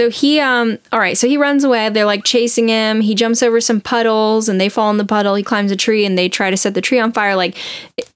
So 0.00 0.08
he 0.08 0.40
um 0.40 0.78
all 0.92 0.98
right, 0.98 1.18
so 1.18 1.28
he 1.28 1.36
runs 1.36 1.62
away. 1.62 1.90
They're 1.90 2.06
like 2.06 2.24
chasing 2.24 2.68
him. 2.68 3.02
He 3.02 3.14
jumps 3.14 3.42
over 3.42 3.60
some 3.60 3.82
puddles 3.82 4.48
and 4.48 4.58
they 4.58 4.70
fall 4.70 4.90
in 4.90 4.96
the 4.96 5.04
puddle. 5.04 5.34
He 5.34 5.42
climbs 5.42 5.70
a 5.70 5.76
tree 5.76 6.06
and 6.06 6.16
they 6.16 6.26
try 6.26 6.48
to 6.48 6.56
set 6.56 6.72
the 6.72 6.80
tree 6.80 6.98
on 6.98 7.12
fire 7.12 7.36
like 7.36 7.54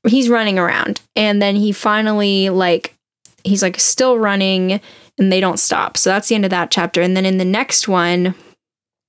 he's 0.08 0.30
running 0.30 0.58
around. 0.58 1.02
And 1.14 1.42
then 1.42 1.56
he 1.56 1.72
finally 1.72 2.48
like 2.48 2.96
he's 3.42 3.62
like 3.62 3.78
still 3.78 4.18
running 4.18 4.80
and 5.18 5.30
they 5.30 5.40
don't 5.40 5.58
stop. 5.58 5.98
So 5.98 6.08
that's 6.08 6.28
the 6.28 6.34
end 6.34 6.46
of 6.46 6.50
that 6.52 6.70
chapter. 6.70 7.02
And 7.02 7.14
then 7.14 7.26
in 7.26 7.36
the 7.36 7.44
next 7.44 7.86
one 7.86 8.34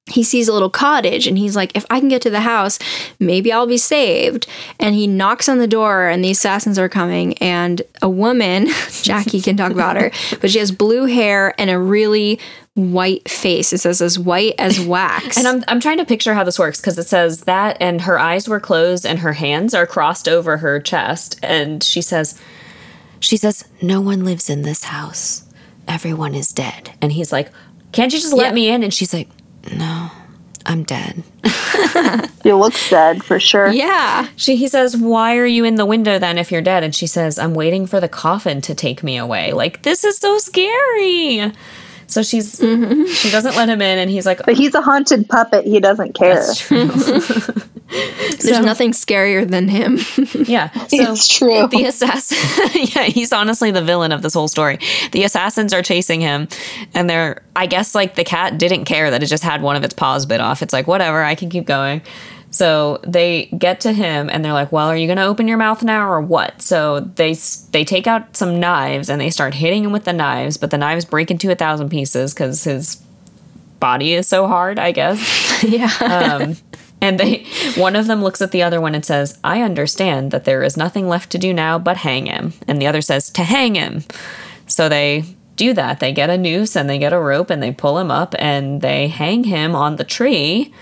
he 0.08 0.22
sees 0.22 0.48
a 0.48 0.54
little 0.54 0.70
cottage 0.70 1.26
and 1.26 1.36
he's 1.36 1.56
like, 1.56 1.76
if 1.76 1.84
I 1.90 2.00
can 2.00 2.10
get 2.10 2.22
to 2.24 2.30
the 2.30 2.42
house, 2.42 2.78
maybe 3.20 3.52
I'll 3.52 3.66
be 3.66 3.78
saved. 3.78 4.46
And 4.80 4.94
he 4.94 5.08
knocks 5.08 5.50
on 5.50 5.58
the 5.58 5.68
door 5.68 6.08
and 6.08 6.24
the 6.24 6.30
assassins 6.30 6.78
are 6.78 6.88
coming. 6.88 7.36
And 7.40 7.82
a 8.04 8.10
woman, 8.10 8.68
Jackie 9.02 9.42
can 9.42 9.58
talk 9.58 9.72
about 9.72 9.96
her, 9.96 10.12
but 10.42 10.52
she 10.52 10.60
has 10.60 10.72
blue 10.72 11.06
hair 11.06 11.60
and 11.60 11.72
a 11.72 11.80
really 11.80 12.40
white 12.76 13.28
face. 13.30 13.74
It 13.74 13.80
says 13.80 14.02
as 14.02 14.20
white 14.20 14.54
as 14.60 14.80
wax. 14.86 15.38
And 15.38 15.48
I'm 15.48 15.64
I'm 15.68 15.80
trying 15.80 15.98
to 15.98 16.06
picture 16.06 16.34
how 16.34 16.44
this 16.44 16.60
works 16.60 16.80
because 16.80 16.98
it 16.98 17.08
says 17.08 17.42
that, 17.42 17.78
and 17.80 18.02
her 18.02 18.20
eyes 18.20 18.48
were 18.48 18.60
closed, 18.60 19.06
and 19.06 19.20
her 19.20 19.34
hands 19.34 19.74
are 19.74 19.88
crossed 19.88 20.28
over 20.30 20.58
her 20.58 20.80
chest, 20.80 21.40
and 21.42 21.84
she 21.84 22.02
says, 22.02 22.40
she 23.20 23.38
says, 23.38 23.66
no 23.82 24.02
one 24.02 24.24
lives 24.24 24.50
in 24.50 24.62
this 24.62 24.84
house. 24.84 25.44
Everyone 25.88 26.36
is 26.36 26.52
dead. 26.52 26.92
And 27.02 27.12
he's 27.12 27.32
like, 27.32 27.50
can't 27.92 28.12
you 28.14 28.20
just 28.20 28.34
let 28.34 28.48
Yeah. 28.48 28.54
me 28.54 28.70
in? 28.70 28.84
And 28.84 28.94
she's 28.94 29.14
like, 29.14 29.30
no, 29.76 30.12
I'm 30.66 30.84
dead. 30.84 31.24
He 32.44 32.54
looks 32.54 32.90
dead 32.92 33.24
for 33.24 33.40
sure. 33.40 33.72
yeah. 33.72 34.28
She 34.36 34.56
he 34.56 34.68
says, 34.68 34.96
"Why 34.96 35.36
are 35.38 35.48
you 35.48 35.66
in 35.66 35.76
the 35.76 35.86
window 35.86 36.20
then 36.20 36.38
if 36.38 36.52
you're 36.52 36.62
dead?" 36.62 36.84
And 36.84 36.94
she 36.94 37.08
says, 37.08 37.40
"I'm 37.40 37.56
waiting 37.56 37.88
for 37.88 38.00
the 38.00 38.08
coffin 38.08 38.62
to 38.62 38.76
take 38.76 39.02
me 39.02 39.18
away." 39.18 39.52
Like 39.52 39.82
this 39.82 40.04
is 40.04 40.18
so 40.20 40.38
scary. 40.38 41.52
So 42.08 42.24
she's 42.24 42.58
she 42.60 43.32
doesn't 43.32 43.56
let 43.56 43.70
him 43.70 43.82
in, 43.82 44.00
and 44.00 44.10
he's 44.10 44.26
like, 44.26 44.46
But 44.46 44.56
he's 44.56 44.76
a 44.76 44.82
haunted 44.82 45.28
puppet. 45.28 45.66
He 45.66 45.80
doesn't 45.80 46.14
care. 46.14 46.36
"That's 46.36 46.60
true." 46.60 46.90
There's 48.42 48.66
nothing 48.66 48.92
scarier 48.92 49.48
than 49.48 49.68
him. 49.68 50.00
yeah, 50.48 50.72
so 50.72 51.14
it's 51.14 51.28
true. 51.28 51.68
the 51.68 51.86
assassin. 51.86 52.82
yeah, 52.96 53.04
he's 53.04 53.32
honestly 53.32 53.70
the 53.70 53.84
villain 53.84 54.12
of 54.12 54.24
this 54.24 54.34
whole 54.34 54.48
story. 54.48 54.80
The 55.12 55.24
assassins 55.24 55.72
are 55.72 55.84
chasing 55.84 56.20
him, 56.22 56.48
and 56.94 57.10
they're. 57.10 57.44
I 57.56 57.68
guess 57.68 57.96
like 57.96 58.16
the 58.16 58.24
cat 58.24 58.58
didn't 58.58 58.86
care 58.86 59.12
that 59.12 59.24
it 59.24 59.28
just 59.28 59.44
had 59.44 59.62
one 59.62 59.76
of 59.76 59.84
its 59.84 59.94
paws 59.94 60.26
bit 60.26 60.42
off. 60.42 60.62
It's 60.62 60.74
like 60.74 60.88
whatever, 60.88 61.24
I 61.24 61.36
can 61.36 61.50
keep 61.50 61.66
going. 61.66 62.02
So 62.56 63.02
they 63.06 63.48
get 63.58 63.82
to 63.82 63.92
him 63.92 64.30
and 64.30 64.44
they're 64.44 64.54
like, 64.54 64.72
"Well, 64.72 64.88
are 64.88 64.96
you 64.96 65.08
going 65.08 65.18
to 65.18 65.26
open 65.26 65.46
your 65.46 65.58
mouth 65.58 65.84
now 65.84 66.10
or 66.10 66.22
what?" 66.22 66.62
So 66.62 67.02
they 67.02 67.34
they 67.72 67.84
take 67.84 68.08
out 68.08 68.38
some 68.38 68.62
knives 68.62 69.10
and 69.10 69.20
they 69.20 69.30
start 69.30 69.56
hitting 69.56 69.84
him 69.84 69.92
with 69.92 70.06
the 70.06 70.14
knives, 70.14 70.56
but 70.56 70.72
the 70.72 70.78
knives 70.78 71.04
break 71.04 71.30
into 71.30 71.52
a 71.52 71.56
thousand 71.56 71.90
pieces 71.90 72.34
because 72.34 72.64
his 72.64 72.96
body 73.82 74.14
is 74.14 74.26
so 74.26 74.48
hard. 74.48 74.80
I 74.80 74.94
guess. 74.94 75.64
yeah. 75.64 75.92
Um, 76.00 76.56
and 77.02 77.20
they 77.20 77.46
one 77.76 77.98
of 77.98 78.08
them 78.08 78.24
looks 78.24 78.42
at 78.42 78.52
the 78.52 78.64
other 78.64 78.80
one 78.80 78.96
and 78.96 79.06
says, 79.06 79.38
"I 79.44 79.62
understand 79.62 80.32
that 80.32 80.46
there 80.46 80.64
is 80.64 80.78
nothing 80.78 81.10
left 81.10 81.32
to 81.32 81.38
do 81.38 81.54
now 81.54 81.78
but 81.78 81.98
hang 81.98 82.28
him." 82.28 82.54
And 82.70 82.82
the 82.82 82.88
other 82.88 83.02
says, 83.02 83.30
"To 83.32 83.44
hang 83.44 83.76
him." 83.76 84.06
So 84.66 84.88
they 84.88 85.26
do 85.58 85.74
that. 85.74 86.00
They 86.00 86.14
get 86.14 86.30
a 86.30 86.38
noose 86.38 86.78
and 86.78 86.90
they 86.90 87.00
get 87.00 87.12
a 87.12 87.20
rope 87.20 87.50
and 87.50 87.62
they 87.62 87.74
pull 87.74 88.00
him 88.00 88.12
up 88.12 88.34
and 88.40 88.82
they 88.82 89.10
hang 89.10 89.44
him 89.44 89.76
on 89.76 89.98
the 89.98 90.06
tree. 90.06 90.74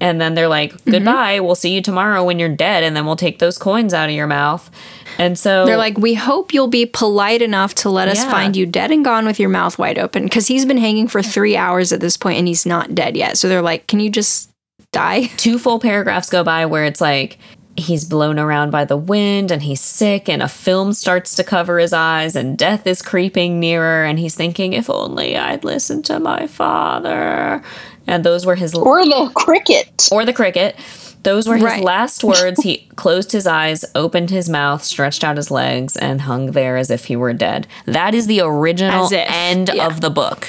And 0.00 0.20
then 0.20 0.34
they're 0.34 0.48
like, 0.48 0.72
mm-hmm. 0.72 0.90
"Goodbye. 0.90 1.40
We'll 1.40 1.54
see 1.54 1.74
you 1.74 1.82
tomorrow 1.82 2.24
when 2.24 2.38
you're 2.38 2.48
dead, 2.48 2.84
and 2.84 2.96
then 2.96 3.06
we'll 3.06 3.16
take 3.16 3.38
those 3.38 3.58
coins 3.58 3.92
out 3.94 4.08
of 4.08 4.14
your 4.14 4.26
mouth." 4.26 4.70
And 5.18 5.38
so 5.38 5.66
They're 5.66 5.76
like, 5.76 5.98
we 5.98 6.14
hope 6.14 6.54
you'll 6.54 6.68
be 6.68 6.86
polite 6.86 7.42
enough 7.42 7.74
to 7.76 7.90
let 7.90 8.08
us 8.08 8.16
Yeah. 8.24 8.30
find 8.30 8.56
you 8.56 8.64
dead 8.64 8.90
and 8.90 9.04
gone 9.04 9.26
with 9.26 9.38
your 9.38 9.50
mouth 9.50 9.78
wide 9.78 9.98
open. 9.98 10.24
Because 10.24 10.46
he's 10.46 10.64
been 10.64 10.78
hanging 10.78 11.08
for 11.08 11.22
three 11.22 11.56
hours 11.56 11.92
at 11.92 12.00
this 12.00 12.16
point 12.16 12.38
and 12.38 12.48
he's 12.48 12.64
not 12.64 12.94
dead 12.94 13.16
yet. 13.18 13.36
So 13.36 13.46
they're 13.46 13.60
like, 13.60 13.86
can 13.86 14.00
you 14.00 14.08
just 14.08 14.50
die? 14.92 15.26
two 15.36 15.58
full 15.58 15.78
paragraphs 15.78 16.30
go 16.30 16.42
by 16.42 16.64
where 16.64 16.84
it's 16.84 17.02
like 17.02 17.36
he's 17.76 18.04
blown 18.04 18.38
around 18.38 18.70
by 18.70 18.84
the 18.84 18.96
wind 18.96 19.50
and 19.50 19.62
he's 19.62 19.80
sick 19.80 20.28
and 20.28 20.42
a 20.42 20.48
film 20.48 20.92
starts 20.92 21.34
to 21.36 21.44
cover 21.44 21.78
his 21.78 21.92
eyes 21.92 22.34
and 22.34 22.58
death 22.58 22.86
is 22.86 23.00
creeping 23.00 23.60
nearer 23.60 24.04
and 24.04 24.18
he's 24.18 24.34
thinking 24.34 24.72
if 24.72 24.90
only 24.90 25.36
I'd 25.36 25.64
listened 25.64 26.04
to 26.06 26.18
my 26.18 26.46
father 26.46 27.62
and 28.10 28.24
those 28.24 28.44
were 28.46 28.54
his 28.56 28.74
or 28.74 29.04
the 29.04 29.30
cricket. 29.34 30.08
or 30.12 30.24
the 30.24 30.32
cricket 30.32 30.76
those 31.22 31.46
were 31.46 31.56
his 31.56 31.64
Right. 31.64 31.84
last 31.84 32.24
words 32.24 32.62
he 32.62 32.78
closed 32.96 33.32
his 33.32 33.46
eyes 33.46 33.84
opened 33.94 34.30
his 34.30 34.48
mouth 34.48 34.82
stretched 34.82 35.22
out 35.22 35.36
his 35.36 35.50
legs 35.50 35.96
and 35.96 36.22
hung 36.22 36.52
there 36.52 36.76
as 36.78 36.90
if 36.90 37.04
he 37.06 37.16
were 37.16 37.32
dead 37.34 37.66
that 37.86 38.14
is 38.14 38.26
the 38.26 38.40
original 38.40 39.08
end 39.12 39.70
yeah. 39.74 39.86
of 39.86 40.00
the 40.00 40.10
book 40.10 40.48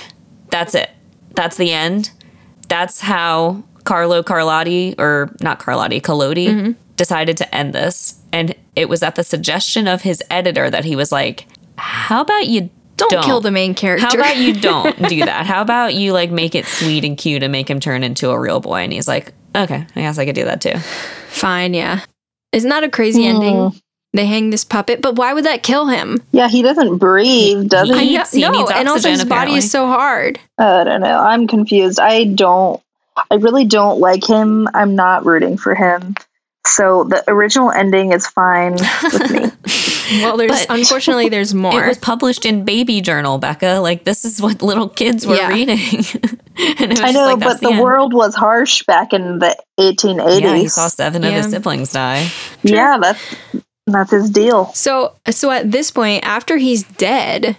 that's 0.50 0.74
it 0.76 0.90
that's 1.36 1.58
the 1.58 1.72
end 1.72 2.12
that's 2.70 3.02
how 3.02 3.64
Carlo 3.84 4.22
Carlotti, 4.22 4.94
or 5.00 5.36
not 5.42 5.60
Carlotti, 5.60 6.00
Collodi, 6.02 6.48
Mm-hmm. 6.48 6.72
decided 6.98 7.36
to 7.38 7.56
end 7.56 7.74
this. 7.74 8.22
And 8.32 8.56
it 8.76 8.88
was 8.90 9.02
at 9.02 9.16
the 9.16 9.24
suggestion 9.24 9.88
of 9.88 10.04
his 10.04 10.22
editor 10.30 10.70
that 10.70 10.86
he 10.86 10.96
was 10.96 11.12
like, 11.12 11.48
How 11.78 12.22
about 12.22 12.46
you 12.48 12.70
Don't, 13.02 13.12
don't, 13.12 13.24
kill 13.26 13.42
the 13.42 13.52
main 13.52 13.74
character. 13.76 14.08
How 14.08 14.14
about 14.16 14.38
you 14.38 14.54
don't 14.54 14.98
do 15.10 15.26
that? 15.26 15.46
How 15.46 15.62
about 15.62 15.94
you 15.96 16.14
like 16.14 16.32
make 16.32 16.56
it 16.56 16.66
sweet 16.66 17.04
and 17.04 17.18
cute 17.18 17.44
and 17.44 17.52
make 17.52 17.70
him 17.70 17.80
turn 17.80 18.04
into 18.04 18.30
a 18.32 18.40
real 18.40 18.60
boy? 18.60 18.82
And 18.82 18.94
he's 18.94 19.08
like, 19.08 19.34
Okay, 19.56 19.86
I 19.96 20.00
guess 20.02 20.18
I 20.18 20.26
could 20.26 20.36
do 20.36 20.46
that 20.46 20.62
too. 20.62 20.78
Fine, 21.30 21.74
yeah. 21.74 22.02
Isn't 22.54 22.70
that 22.70 22.84
a 22.84 22.90
crazy 22.90 23.24
Hmm. 23.28 23.36
ending? 23.36 23.82
They 24.14 24.26
hang 24.26 24.50
this 24.50 24.66
puppet, 24.66 25.02
but 25.02 25.16
why 25.16 25.34
would 25.34 25.46
that 25.46 25.64
kill 25.64 25.88
him? 25.88 26.22
Yeah, 26.34 26.50
he 26.50 26.62
doesn't 26.62 26.98
breathe, 26.98 27.70
does 27.70 27.88
He 27.90 27.94
he? 28.10 28.18
I 28.18 28.20
know, 28.20 28.26
he 28.32 28.42
no, 28.42 28.52
needs 28.52 28.72
and 28.72 28.88
also 28.90 29.08
oxygen, 29.10 29.12
his 29.12 29.24
body 29.24 29.34
apparently. 29.36 29.58
is 29.60 29.72
so 29.72 29.88
hard. 29.88 30.40
I 30.58 30.84
don't 30.84 31.00
know. 31.02 31.18
I'm 31.18 31.48
confused. 31.48 31.98
I 32.00 32.26
don't. 32.26 32.82
I 33.30 33.36
really 33.36 33.64
don't 33.66 34.00
like 34.00 34.28
him. 34.30 34.68
I'm 34.74 34.96
not 34.96 35.26
rooting 35.26 35.58
for 35.58 35.76
him. 35.76 36.16
So 36.66 37.04
the 37.06 37.24
original 37.28 37.72
ending 37.72 38.12
is 38.14 38.28
fine 38.28 38.74
with 38.74 39.32
me. 39.32 39.52
Well, 40.12 40.36
there's 40.36 40.66
But- 40.66 40.78
unfortunately 40.78 41.30
there's 41.36 41.54
more. 41.54 41.82
It 41.86 41.88
was 41.88 41.98
published 41.98 42.46
in 42.46 42.66
Baby 42.66 43.00
Journal, 43.00 43.38
Becca. 43.38 43.80
Like 43.82 44.04
this 44.04 44.26
is 44.26 44.42
what 44.42 44.62
little 44.62 44.90
kids 44.90 45.26
were 45.26 45.36
Yeah. 45.36 45.48
reading. 45.50 45.80
And 46.58 46.92
it 46.92 47.00
was 47.00 47.00
I 47.00 47.12
know, 47.12 47.26
like, 47.34 47.40
but 47.40 47.62
the 47.62 47.70
end. 47.72 47.80
world 47.80 48.14
was 48.14 48.36
harsh 48.36 48.84
back 48.84 49.14
in 49.14 49.40
the 49.40 49.56
1880s. 49.80 50.42
Yeah, 50.42 50.56
he 50.58 50.68
saw 50.68 50.90
seven 50.90 51.24
of 51.24 51.34
his 51.34 51.50
siblings 51.50 51.94
die. 51.94 52.28
Yeah, 52.62 52.98
that's 53.02 53.36
that's 53.88 54.12
his 54.12 54.30
deal. 54.30 54.66
So 54.74 55.16
so 55.30 55.50
at 55.50 55.72
this 55.72 55.92
point, 55.92 56.26
after 56.26 56.58
he's 56.58 56.84
dead, 56.84 57.56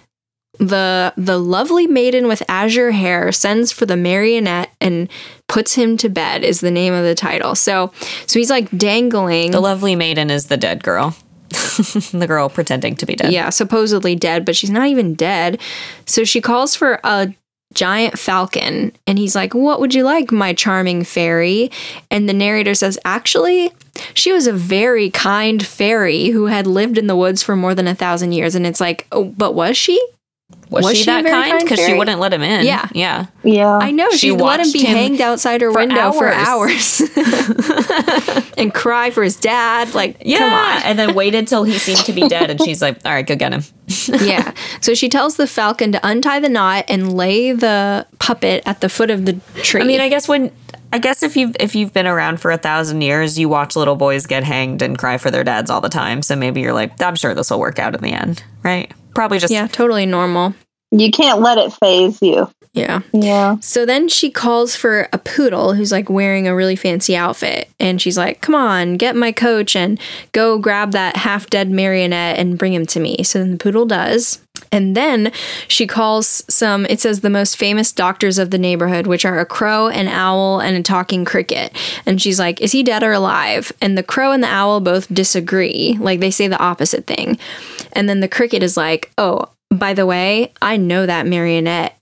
the 0.59 1.13
the 1.17 1.39
lovely 1.39 1.87
maiden 1.87 2.27
with 2.27 2.43
azure 2.47 2.91
hair 2.91 3.31
sends 3.31 3.71
for 3.71 3.85
the 3.85 3.97
marionette 3.97 4.69
and 4.79 5.09
puts 5.47 5.73
him 5.73 5.97
to 5.97 6.09
bed 6.09 6.43
is 6.43 6.61
the 6.61 6.71
name 6.71 6.93
of 6.93 7.03
the 7.03 7.15
title. 7.15 7.55
So 7.55 7.91
so 8.27 8.39
he's 8.39 8.49
like 8.49 8.69
dangling. 8.77 9.51
The 9.51 9.59
lovely 9.59 9.95
maiden 9.95 10.29
is 10.29 10.47
the 10.47 10.57
dead 10.57 10.83
girl. 10.83 11.15
the 11.49 12.25
girl 12.27 12.49
pretending 12.49 12.95
to 12.95 13.05
be 13.05 13.15
dead. 13.15 13.31
yeah, 13.31 13.49
supposedly 13.49 14.15
dead, 14.15 14.43
but 14.43 14.55
she's 14.55 14.71
not 14.71 14.87
even 14.87 15.13
dead. 15.13 15.59
So 16.05 16.23
she 16.23 16.41
calls 16.41 16.75
for 16.75 16.99
a 17.03 17.33
giant 17.75 18.17
falcon 18.19 18.91
and 19.07 19.17
he's 19.17 19.35
like, 19.35 19.53
"What 19.53 19.79
would 19.79 19.93
you 19.93 20.03
like, 20.03 20.31
my 20.31 20.53
charming 20.53 21.03
fairy?" 21.03 21.71
And 22.11 22.29
the 22.29 22.33
narrator 22.33 22.75
says, 22.75 22.99
"Actually, 23.05 23.71
she 24.13 24.31
was 24.31 24.45
a 24.47 24.53
very 24.53 25.09
kind 25.09 25.65
fairy 25.65 26.27
who 26.29 26.45
had 26.45 26.67
lived 26.67 26.97
in 26.97 27.07
the 27.07 27.15
woods 27.15 27.41
for 27.41 27.55
more 27.55 27.73
than 27.73 27.87
a 27.87 27.95
thousand 27.95 28.33
years." 28.33 28.53
And 28.55 28.67
it's 28.67 28.81
like, 28.81 29.07
oh, 29.11 29.25
"But 29.25 29.53
was 29.55 29.77
she?" 29.77 29.99
Was, 30.69 30.85
Was 30.85 30.93
she, 30.97 31.03
she 31.03 31.05
that 31.05 31.23
very 31.23 31.33
kind? 31.35 31.51
kind 31.51 31.63
Because 31.63 31.85
she 31.85 31.93
wouldn't 31.93 32.19
let 32.19 32.33
him 32.33 32.41
in. 32.41 32.65
Yeah. 32.65 32.87
Yeah. 32.93 33.27
Yeah. 33.43 33.77
I 33.77 33.91
know 33.91 34.09
She 34.11 34.17
she, 34.17 34.31
let 34.31 34.59
him 34.59 34.65
watched 34.65 34.73
be 34.73 34.83
him 34.85 34.97
hanged 34.97 35.21
outside 35.21 35.61
her 35.61 35.71
for 35.71 35.79
window 35.79 36.11
for 36.11 36.31
hours. 36.31 37.01
hours 37.01 38.51
and 38.57 38.73
cry 38.73 39.11
for 39.11 39.23
his 39.23 39.35
dad. 39.35 39.93
Like, 39.93 40.17
Yeah. 40.21 40.39
come 40.39 40.53
on. 40.53 40.81
And 40.83 40.99
then 40.99 41.13
waited 41.15 41.47
till 41.47 41.63
he 41.63 41.77
seemed 41.77 41.99
to 42.05 42.13
be 42.13 42.27
dead. 42.27 42.49
And 42.49 42.61
she's 42.61 42.81
like, 42.81 42.97
all 43.05 43.11
right, 43.13 43.25
go 43.25 43.35
get 43.35 43.53
him. 43.53 43.63
yeah. 44.21 44.53
So 44.81 44.93
she 44.93 45.09
tells 45.09 45.37
the 45.37 45.47
falcon 45.47 45.91
to 45.91 45.99
untie 46.05 46.39
the 46.39 46.49
knot 46.49 46.85
and 46.87 47.13
lay 47.13 47.51
the 47.51 48.07
puppet 48.19 48.63
at 48.65 48.81
the 48.81 48.89
foot 48.89 49.09
of 49.11 49.25
the 49.25 49.33
tree. 49.61 49.81
I 49.81 49.83
mean, 49.83 50.01
I 50.01 50.09
guess 50.09 50.27
when. 50.27 50.51
I 50.93 50.99
guess 50.99 51.23
if 51.23 51.35
you've 51.35 51.55
if 51.59 51.73
you've 51.73 51.91
been 51.91 52.05
around 52.05 52.39
for 52.39 52.51
a 52.51 52.57
thousand 52.57 53.01
years, 53.01 53.39
you 53.39 53.49
watch 53.49 53.75
little 53.75 53.95
boys 53.95 54.27
get 54.27 54.43
hanged 54.43 54.83
and 54.83 54.95
cry 54.95 55.17
for 55.17 55.31
their 55.31 55.43
dads 55.43 55.71
all 55.71 55.81
the 55.81 55.89
time. 55.89 56.21
So 56.21 56.35
maybe 56.35 56.61
you're 56.61 56.71
like, 56.71 57.01
I'm 57.01 57.15
sure 57.15 57.33
this 57.33 57.49
will 57.49 57.59
work 57.59 57.79
out 57.79 57.95
in 57.95 58.01
the 58.01 58.11
end, 58.11 58.43
right? 58.61 58.91
Probably 59.15 59.39
just 59.39 59.51
yeah, 59.51 59.65
totally 59.65 60.05
normal. 60.05 60.53
You 60.91 61.09
can't 61.09 61.41
let 61.41 61.57
it 61.57 61.73
phase 61.73 62.21
you. 62.21 62.47
Yeah. 62.73 63.01
Yeah. 63.13 63.57
So 63.59 63.85
then 63.85 64.07
she 64.07 64.31
calls 64.31 64.75
for 64.75 65.07
a 65.13 65.19
poodle 65.19 65.75
who's 65.75 65.91
like 65.91 66.09
wearing 66.09 66.47
a 66.47 66.55
really 66.55 66.75
fancy 66.75 67.15
outfit. 67.15 67.69
And 67.79 68.01
she's 68.01 68.17
like, 68.17 68.41
come 68.41 68.55
on, 68.55 68.97
get 68.97 69.15
my 69.15 69.31
coach 69.31 69.75
and 69.75 69.99
go 70.31 70.57
grab 70.57 70.91
that 70.91 71.15
half 71.17 71.49
dead 71.51 71.69
marionette 71.69 72.39
and 72.39 72.57
bring 72.57 72.73
him 72.73 72.87
to 72.87 72.99
me. 72.99 73.23
So 73.23 73.39
then 73.39 73.51
the 73.51 73.57
poodle 73.57 73.85
does. 73.85 74.39
And 74.71 74.95
then 74.95 75.31
she 75.67 75.85
calls 75.85 76.43
some, 76.49 76.87
it 76.87 76.99
says 76.99 77.21
the 77.21 77.29
most 77.29 77.57
famous 77.57 77.91
doctors 77.91 78.39
of 78.39 78.49
the 78.49 78.57
neighborhood, 78.57 79.05
which 79.05 79.23
are 79.23 79.39
a 79.39 79.45
crow, 79.45 79.87
an 79.89 80.07
owl, 80.07 80.59
and 80.59 80.75
a 80.75 80.81
talking 80.81 81.25
cricket. 81.25 81.77
And 82.07 82.19
she's 82.19 82.39
like, 82.39 82.59
Is 82.59 82.71
he 82.71 82.81
dead 82.81 83.03
or 83.03 83.11
alive? 83.11 83.71
And 83.81 83.95
the 83.95 84.03
crow 84.03 84.31
and 84.31 84.41
the 84.41 84.47
owl 84.47 84.79
both 84.79 85.13
disagree. 85.13 85.95
Like 85.99 86.21
they 86.21 86.31
say 86.31 86.47
the 86.47 86.59
opposite 86.59 87.05
thing. 87.05 87.37
And 87.91 88.09
then 88.09 88.19
the 88.19 88.27
cricket 88.27 88.63
is 88.63 88.75
like, 88.75 89.11
Oh, 89.19 89.49
by 89.69 89.93
the 89.93 90.07
way, 90.07 90.51
I 90.61 90.77
know 90.77 91.05
that 91.05 91.27
marionette 91.27 91.97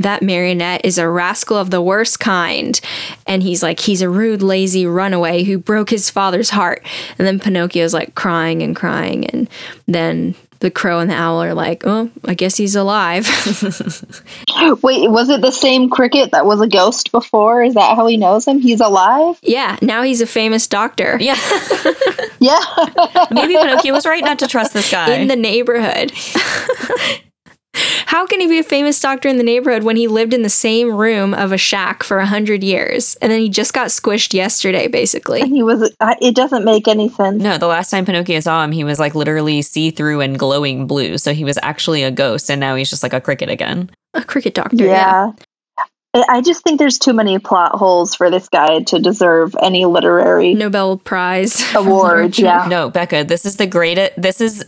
that 0.00 0.22
marionette 0.22 0.84
is 0.84 0.98
a 0.98 1.08
rascal 1.08 1.56
of 1.56 1.70
the 1.70 1.82
worst 1.82 2.20
kind. 2.20 2.80
And 3.26 3.42
he's 3.42 3.62
like, 3.62 3.80
he's 3.80 4.02
a 4.02 4.10
rude, 4.10 4.42
lazy 4.42 4.86
runaway 4.86 5.44
who 5.44 5.58
broke 5.58 5.90
his 5.90 6.10
father's 6.10 6.50
heart. 6.50 6.82
And 7.18 7.26
then 7.26 7.38
Pinocchio's 7.38 7.94
like 7.94 8.14
crying 8.14 8.62
and 8.62 8.74
crying. 8.74 9.26
And 9.26 9.48
then 9.86 10.34
the 10.60 10.70
crow 10.70 11.00
and 11.00 11.10
the 11.10 11.14
owl 11.14 11.42
are 11.42 11.54
like, 11.54 11.82
oh, 11.86 12.10
I 12.24 12.34
guess 12.34 12.56
he's 12.56 12.76
alive. 12.76 13.26
Wait, 14.82 15.10
was 15.10 15.30
it 15.30 15.40
the 15.40 15.50
same 15.50 15.88
cricket 15.88 16.32
that 16.32 16.44
was 16.44 16.60
a 16.60 16.68
ghost 16.68 17.12
before? 17.12 17.62
Is 17.62 17.74
that 17.74 17.96
how 17.96 18.06
he 18.06 18.16
knows 18.18 18.46
him? 18.46 18.60
He's 18.60 18.80
alive? 18.80 19.38
yeah, 19.42 19.78
now 19.80 20.02
he's 20.02 20.20
a 20.20 20.26
famous 20.26 20.66
doctor 20.66 21.16
yeah. 21.20 21.36
Yeah. 22.40 22.58
maybe 23.30 23.54
Pinocchio 23.54 23.92
was 23.92 24.06
right 24.06 24.24
not 24.24 24.38
to 24.40 24.46
trust 24.46 24.72
this 24.72 24.90
guy. 24.90 25.14
in 25.14 25.28
the 25.28 25.36
neighborhood. 25.36 26.12
How 27.74 28.26
can 28.26 28.40
he 28.40 28.48
be 28.48 28.58
a 28.58 28.64
famous 28.64 29.00
doctor 29.00 29.28
in 29.28 29.36
the 29.36 29.44
neighborhood 29.44 29.84
when 29.84 29.94
he 29.96 30.08
lived 30.08 30.34
in 30.34 30.42
the 30.42 30.50
same 30.50 30.92
room 30.92 31.32
of 31.32 31.52
a 31.52 31.56
shack 31.58 32.02
for 32.02 32.18
a 32.18 32.26
hundred 32.26 32.64
years 32.64 33.14
and 33.22 33.30
then 33.30 33.40
he 33.40 33.48
just 33.48 33.72
got 33.72 33.88
squished 33.88 34.34
yesterday, 34.34 34.88
basically? 34.88 35.42
he 35.48 35.62
was. 35.62 35.94
It 36.20 36.34
doesn't 36.34 36.64
make 36.64 36.88
any 36.88 37.08
sense. 37.08 37.40
No, 37.40 37.56
the 37.56 37.68
last 37.68 37.90
time 37.90 38.04
Pinocchio 38.04 38.40
saw 38.40 38.64
him, 38.64 38.72
he 38.72 38.82
was 38.82 38.98
like 38.98 39.14
literally 39.14 39.62
see 39.62 39.90
through 39.90 40.20
and 40.20 40.38
glowing 40.38 40.86
blue. 40.88 41.18
So 41.18 41.32
he 41.32 41.44
was 41.44 41.58
actually 41.62 42.02
a 42.02 42.10
ghost, 42.10 42.50
and 42.50 42.60
now 42.60 42.74
he's 42.74 42.90
just 42.90 43.02
like 43.04 43.12
a 43.12 43.20
cricket 43.20 43.48
again. 43.48 43.90
A 44.14 44.24
cricket 44.24 44.54
doctor. 44.54 44.84
yeah. 44.84 45.30
Yeah. 45.30 45.84
I 46.14 46.38
I 46.38 46.40
just 46.40 46.64
think 46.64 46.80
there's 46.80 46.98
too 46.98 47.12
many 47.12 47.38
plot 47.38 47.72
holes 47.76 48.16
for 48.16 48.30
this 48.30 48.48
guy 48.48 48.80
to 48.82 48.98
deserve 48.98 49.54
any 49.62 49.84
literary 49.86 50.54
Nobel 50.54 50.98
Prize. 50.98 51.62
awards. 51.76 52.38
Yeah. 52.38 52.66
No, 52.68 52.90
Becca, 52.90 53.22
this 53.24 53.46
is 53.46 53.56
the 53.56 53.68
greatest. 53.68 54.20
This 54.20 54.40
is 54.40 54.64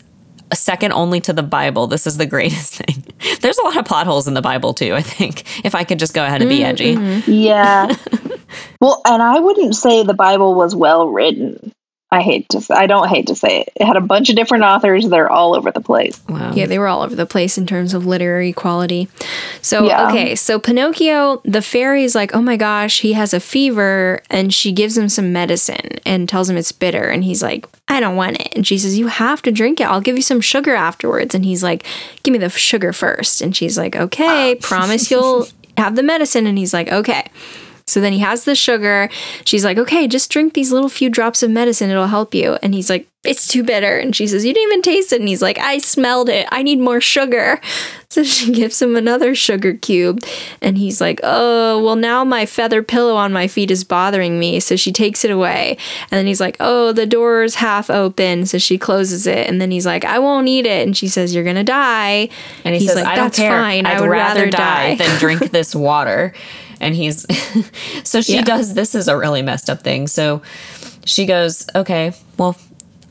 second 0.57 0.93
only 0.93 1.21
to 1.23 1.33
the 1.33 1.43
Bible. 1.43 1.87
This 1.87 2.07
is 2.07 2.17
the 2.17 2.27
greatest 2.35 2.75
thing. 2.77 3.05
There's 3.41 3.59
a 3.59 3.63
lot 3.63 3.77
of 3.77 3.85
plot 3.85 4.07
holes 4.07 4.29
in 4.29 4.35
the 4.35 4.43
Bible 4.43 4.75
too. 4.75 4.95
I 4.95 5.03
think 5.03 5.65
if 5.65 5.75
I 5.75 5.85
could 5.85 5.99
just 5.99 6.15
go 6.15 6.25
ahead 6.25 6.43
and 6.43 6.49
be 6.49 6.61
mm-hmm. 6.61 7.23
edgy. 7.27 7.33
Yeah. 7.33 7.95
well, 8.81 9.03
and 9.05 9.23
I 9.23 9.41
wouldn't 9.41 9.75
say 9.75 10.03
the 10.03 10.15
Bible 10.15 10.55
was 10.55 10.75
well 10.75 11.09
written. 11.09 11.73
I 12.13 12.21
hate 12.21 12.49
to 12.51 12.61
say, 12.61 12.75
I 12.75 12.87
don't 12.87 13.09
hate 13.09 13.27
to 13.29 13.35
say 13.35 13.63
it. 13.63 13.73
It 13.75 13.85
had 13.87 13.97
a 13.97 14.01
bunch 14.01 14.29
of 14.31 14.37
different 14.37 14.65
authors. 14.65 15.09
They're 15.09 15.31
all 15.31 15.57
over 15.57 15.71
the 15.73 15.81
place. 15.81 16.21
Wow. 16.29 16.53
Yeah, 16.55 16.67
they 16.67 16.79
were 16.79 16.87
all 16.87 17.03
over 17.03 17.15
the 17.17 17.27
place 17.27 17.57
in 17.57 17.67
terms 17.67 17.95
of 17.95 18.05
literary 18.07 18.53
quality. 18.53 19.09
So, 19.63 19.87
Yeah. 19.87 20.09
okay, 20.09 20.35
so 20.35 20.59
Pinocchio, 20.59 21.41
the 21.45 21.63
fairy's 21.63 22.15
like, 22.15 22.35
oh 22.35 22.43
my 22.43 22.57
gosh, 22.57 23.01
he 23.01 23.15
has 23.15 23.33
a 23.33 23.41
fever. 23.41 24.23
And 24.29 24.53
she 24.53 24.73
gives 24.73 24.97
him 24.97 25.09
some 25.09 25.33
medicine 25.33 25.99
and 26.05 26.29
tells 26.29 26.49
him 26.51 26.57
it's 26.57 26.71
bitter. 26.73 27.09
And 27.09 27.25
he's 27.25 27.43
like, 27.43 27.67
I 27.89 27.99
don't 27.99 28.17
want 28.17 28.41
it. 28.41 28.55
And 28.55 28.67
she 28.67 28.79
says, 28.79 28.99
You 28.99 29.07
have 29.09 29.43
to 29.43 29.51
drink 29.53 29.81
it. 29.81 29.85
I'll 29.85 30.01
give 30.01 30.17
you 30.17 30.23
some 30.23 30.41
sugar 30.41 30.75
afterwards. 30.75 31.35
And 31.35 31.45
he's 31.45 31.63
like, 31.63 31.85
Give 32.23 32.33
me 32.33 32.39
the 32.39 32.49
sugar 32.51 32.93
first. 32.93 33.41
And 33.43 33.57
she's 33.57 33.77
like, 33.77 33.97
Okay, 33.97 34.53
ah. 34.55 34.59
promise 34.61 35.11
you'll 35.11 35.49
have 35.77 35.97
the 35.97 36.03
medicine. 36.03 36.47
And 36.47 36.57
he's 36.59 36.73
like, 36.75 36.91
Okay. 36.93 37.27
So 37.87 38.01
then 38.01 38.13
he 38.13 38.21
has 38.21 38.45
the 38.45 38.55
sugar. 38.55 39.09
She's 39.45 39.65
like, 39.65 39.79
okay, 39.79 40.07
just 40.09 40.31
drink 40.31 40.55
these 40.55 40.73
little 40.73 40.89
few 40.89 41.11
drops 41.11 41.43
of 41.43 41.51
medicine. 41.51 41.91
It'll 41.91 42.07
help 42.07 42.35
you. 42.35 42.59
And 42.63 42.75
he's 42.75 42.89
like, 42.91 43.09
it's 43.25 43.47
too 43.47 43.63
bitter. 43.63 43.99
And 43.99 44.17
she 44.17 44.27
says, 44.27 44.45
you 44.45 44.53
didn't 44.53 44.69
even 44.69 44.83
taste 44.83 45.13
it. 45.13 45.21
And 45.21 45.29
he's 45.29 45.43
like, 45.43 45.57
I 45.59 45.79
smelled 45.79 46.29
it. 46.29 46.49
I 46.51 46.63
need 46.63 46.79
more 46.79 47.01
sugar. 47.01 47.61
So 48.13 48.23
she 48.25 48.53
gives 48.53 48.83
him 48.83 48.95
another 48.95 49.35
sugar 49.35 49.73
cube. 49.73 50.23
And 50.61 50.77
he's 50.77 51.01
like, 51.01 51.19
oh, 51.23 51.83
well, 51.83 51.97
now 51.97 52.25
my 52.25 52.45
feather 52.45 52.83
pillow 52.83 53.17
on 53.17 53.33
my 53.33 53.49
feet 53.49 53.71
is 53.71 53.85
bothering 53.85 54.39
me. 54.39 54.61
So 54.61 54.77
she 54.77 54.93
takes 54.93 55.25
it 55.25 55.31
away. 55.31 55.79
And 56.11 56.19
then 56.19 56.27
he's 56.27 56.39
like, 56.39 56.59
oh, 56.61 56.93
the 56.93 57.07
door's 57.07 57.55
half 57.55 57.89
open. 57.89 58.45
So 58.45 58.59
she 58.59 58.77
closes 58.77 59.27
it. 59.27 59.49
And 59.49 59.63
then 59.63 59.71
he's 59.71 59.87
like, 59.87 60.05
I 60.05 60.19
won't 60.19 60.47
eat 60.47 60.67
it. 60.67 60.87
And 60.87 60.95
she 60.95 61.09
says, 61.09 61.35
you're 61.35 61.43
going 61.43 61.57
to 61.57 61.65
die. 61.65 62.29
And 62.67 62.75
he 62.75 62.81
he's 62.81 62.89
says, 62.89 62.97
like, 62.97 63.07
I 63.07 63.17
don't 63.17 63.25
that's 63.29 63.39
care. 63.39 63.51
fine. 63.51 63.87
I'd 63.87 63.97
I 63.97 64.01
would 64.03 64.11
rather, 64.11 64.51
die, 64.51 64.97
than 64.97 65.19
drink 65.19 65.51
this 65.51 65.75
water. 65.75 66.35
And 66.83 66.95
he's 66.95 67.25
so 68.05 68.21
she 68.21 68.35
Yeah. 68.35 68.43
does 68.43 68.75
this 68.75 68.95
is 68.95 69.09
a 69.09 69.17
really 69.17 69.41
messed 69.41 69.71
up 69.71 69.81
thing. 69.83 70.07
So 70.09 70.43
she 71.07 71.25
goes, 71.25 71.67
Okay, 71.75 72.13
well, 72.37 72.57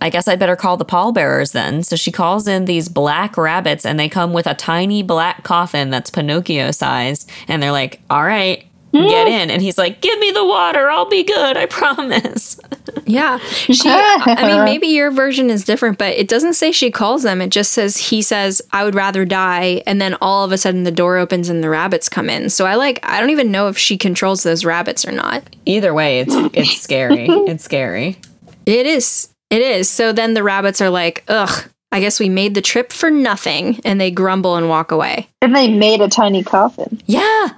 I 0.03 0.09
guess 0.09 0.28
I'd 0.28 0.39
better 0.39 0.55
call 0.55 0.78
the 0.78 0.86
pallbearers 0.86 1.51
then. 1.53 1.84
So 1.84 1.95
she 1.95 2.11
calls 2.11 2.47
in 2.47 2.65
these 2.65 2.89
black 2.89 3.38
rabbits 3.38 3.86
and 3.86 3.99
they 3.99 4.09
come 4.09 4.34
with 4.34 4.47
a 4.47 4.55
tiny 4.55 5.03
black 5.03 5.43
coffin 5.43 5.89
that's 5.91 6.09
Pinocchio 6.09 6.72
size 6.72 7.26
And 7.47 7.61
they're 7.63 7.72
like, 7.72 8.01
All 8.09 8.24
right, 8.24 8.65
get 8.92 9.28
mm. 9.28 9.32
in. 9.32 9.50
And 9.50 9.62
he's 9.62 9.78
like, 9.78 10.02
Give 10.02 10.18
me 10.20 10.32
the 10.32 10.46
water. 10.46 10.89
I'll 10.89 11.10
be 11.10 11.24
good. 11.24 11.58
I 11.58 11.66
promise. 11.68 12.60
Yeah. 13.06 13.38
She 13.38 13.89
I 13.89 14.46
mean 14.46 14.64
maybe 14.66 14.88
your 14.88 15.12
version 15.12 15.50
is 15.50 15.64
different, 15.64 15.98
but 15.98 16.14
it 16.14 16.28
doesn't 16.28 16.54
say 16.54 16.72
she 16.72 16.92
calls 16.92 17.24
them. 17.24 17.42
It 17.42 17.50
just 17.50 17.72
says 17.72 17.98
he 17.98 18.22
says 18.22 18.62
I 18.72 18.84
would 18.84 18.96
rather 18.96 19.26
die 19.26 19.84
and 19.86 20.02
then 20.02 20.16
all 20.22 20.44
of 20.44 20.52
a 20.52 20.58
sudden 20.58 20.84
the 20.84 20.92
door 20.92 21.18
opens 21.18 21.50
and 21.50 21.64
the 21.64 21.70
rabbits 21.70 22.10
come 22.10 22.30
in. 22.30 22.50
So 22.50 22.66
I 22.66 22.76
like 22.76 23.00
I 23.04 23.20
don't 23.20 23.30
even 23.30 23.52
know 23.52 23.68
if 23.68 23.78
she 23.78 23.98
controls 23.98 24.44
those 24.44 24.66
rabbits 24.66 25.06
or 25.06 25.12
not. 25.12 25.44
Either 25.66 25.93
way, 25.93 26.22
it's 26.22 26.36
it's 26.54 26.82
scary. 26.82 27.28
It's 27.51 27.63
scary. 27.63 28.18
It 28.66 28.86
is. 28.86 29.30
It 29.50 29.62
is. 29.62 29.89
So 29.89 30.13
then 30.13 30.34
the 30.34 30.43
rabbits 30.43 30.80
are 30.82 30.89
like, 30.89 31.24
"Ugh, 31.28 31.70
I 31.92 32.00
guess 32.00 32.20
we 32.20 32.30
made 32.30 32.55
the 32.55 32.62
trip 32.62 32.92
for 32.92 33.09
nothing." 33.09 33.80
And 33.84 34.00
they 34.00 34.12
grumble 34.12 34.55
and 34.55 34.70
walk 34.70 34.92
away. 34.92 35.28
And 35.42 35.55
they 35.55 35.68
made 35.68 36.01
a 36.01 36.08
tiny 36.08 36.43
coffin. 36.43 37.01
Yeah. 37.05 37.50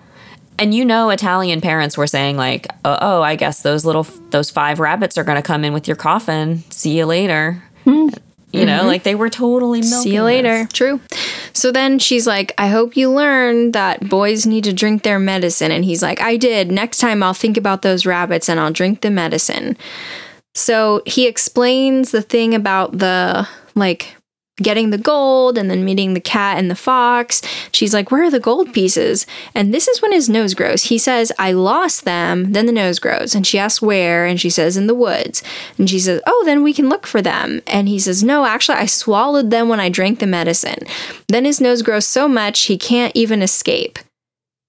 And 0.60 0.74
you 0.74 0.86
know, 0.86 1.10
Italian 1.10 1.62
parents 1.62 1.98
were 1.98 2.08
saying 2.08 2.38
like, 2.38 2.68
"Oh, 2.86 2.98
oh 3.02 3.22
I 3.22 3.36
guess 3.36 3.62
those 3.62 3.86
little 3.86 4.04
those 4.30 4.50
five 4.50 4.80
rabbits 4.80 5.18
are 5.18 5.24
going 5.24 5.38
to 5.38 5.42
come 5.42 5.64
in 5.66 5.74
with 5.74 5.88
your 5.88 5.98
coffin. 5.98 6.64
See 6.70 6.98
you 6.98 7.06
later." 7.06 7.64
Hmm. 7.84 8.10
You 8.54 8.68
know, 8.68 8.80
mm-hmm. 8.80 8.88
like 8.88 9.02
they 9.02 9.16
were 9.16 9.32
totally 9.32 9.82
milking 9.82 10.00
See 10.00 10.14
you 10.14 10.22
later. 10.22 10.66
this. 10.66 10.74
True. 10.74 11.02
So 11.54 11.72
then 11.72 11.98
she's 11.98 12.28
like, 12.28 12.54
I 12.60 12.68
hope 12.68 12.96
you 12.96 13.10
learned 13.10 13.74
that 13.74 14.08
boys 14.08 14.46
need 14.46 14.64
to 14.66 14.74
drink 14.74 15.02
their 15.02 15.18
medicine. 15.18 15.72
And 15.72 15.84
he's 15.84 16.04
like, 16.04 16.22
I 16.22 16.38
did. 16.38 16.72
Next 16.72 17.00
time 17.00 17.24
I'll 17.24 17.34
think 17.34 17.58
about 17.58 17.82
those 17.82 18.06
rabbits 18.06 18.50
and 18.50 18.60
I'll 18.60 18.72
drink 18.72 19.02
the 19.02 19.10
medicine. 19.10 19.76
So 20.54 21.02
he 21.08 21.26
explains 21.26 22.12
the 22.12 22.22
thing 22.22 22.54
about 22.54 23.00
the 23.00 23.48
like 23.74 24.16
getting 24.58 24.92
the 24.92 24.98
gold 24.98 25.58
and 25.58 25.70
then 25.70 25.84
meeting 25.84 26.14
the 26.14 26.20
cat 26.20 26.60
and 26.60 26.70
the 26.70 26.76
fox. 26.76 27.42
She's 27.72 27.94
like, 27.94 28.12
Where 28.12 28.24
are 28.24 28.32
the 28.32 28.40
gold 28.40 28.74
pieces? 28.74 29.26
And 29.56 29.74
this 29.74 29.88
is 29.88 30.02
when 30.02 30.12
his 30.12 30.30
nose 30.30 30.54
grows. 30.54 30.84
He 30.84 30.98
says, 30.98 31.32
I 31.40 31.54
lost 31.54 32.06
them. 32.06 32.52
Then 32.52 32.68
the 32.68 32.72
nose 32.72 33.00
grows. 33.00 33.34
And 33.34 33.48
she 33.48 33.58
asks, 33.58 33.82
Where? 33.82 34.26
And 34.26 34.40
she 34.40 34.50
says, 34.50 34.78
In 34.78 34.88
the 34.88 34.94
woods. 34.94 35.42
And 35.78 35.90
she 35.90 36.00
says, 36.00 36.22
Oh, 36.28 36.44
then 36.46 36.62
we 36.62 36.74
can 36.74 36.90
look 36.90 37.08
for 37.08 37.22
them. 37.22 37.62
And 37.66 37.90
he 37.90 37.98
says, 37.98 38.24
No, 38.24 38.46
actually, 38.46 38.78
I 38.78 38.86
swallowed 38.86 39.50
them 39.50 39.70
when 39.70 39.80
I 39.80 39.90
drank 39.90 40.20
the 40.20 40.28
medicine. 40.28 40.80
Then 41.28 41.46
his 41.46 41.60
nose 41.60 41.82
grows 41.82 42.06
so 42.06 42.28
much 42.28 42.64
he 42.64 42.78
can't 42.78 43.16
even 43.16 43.42
escape. 43.42 43.98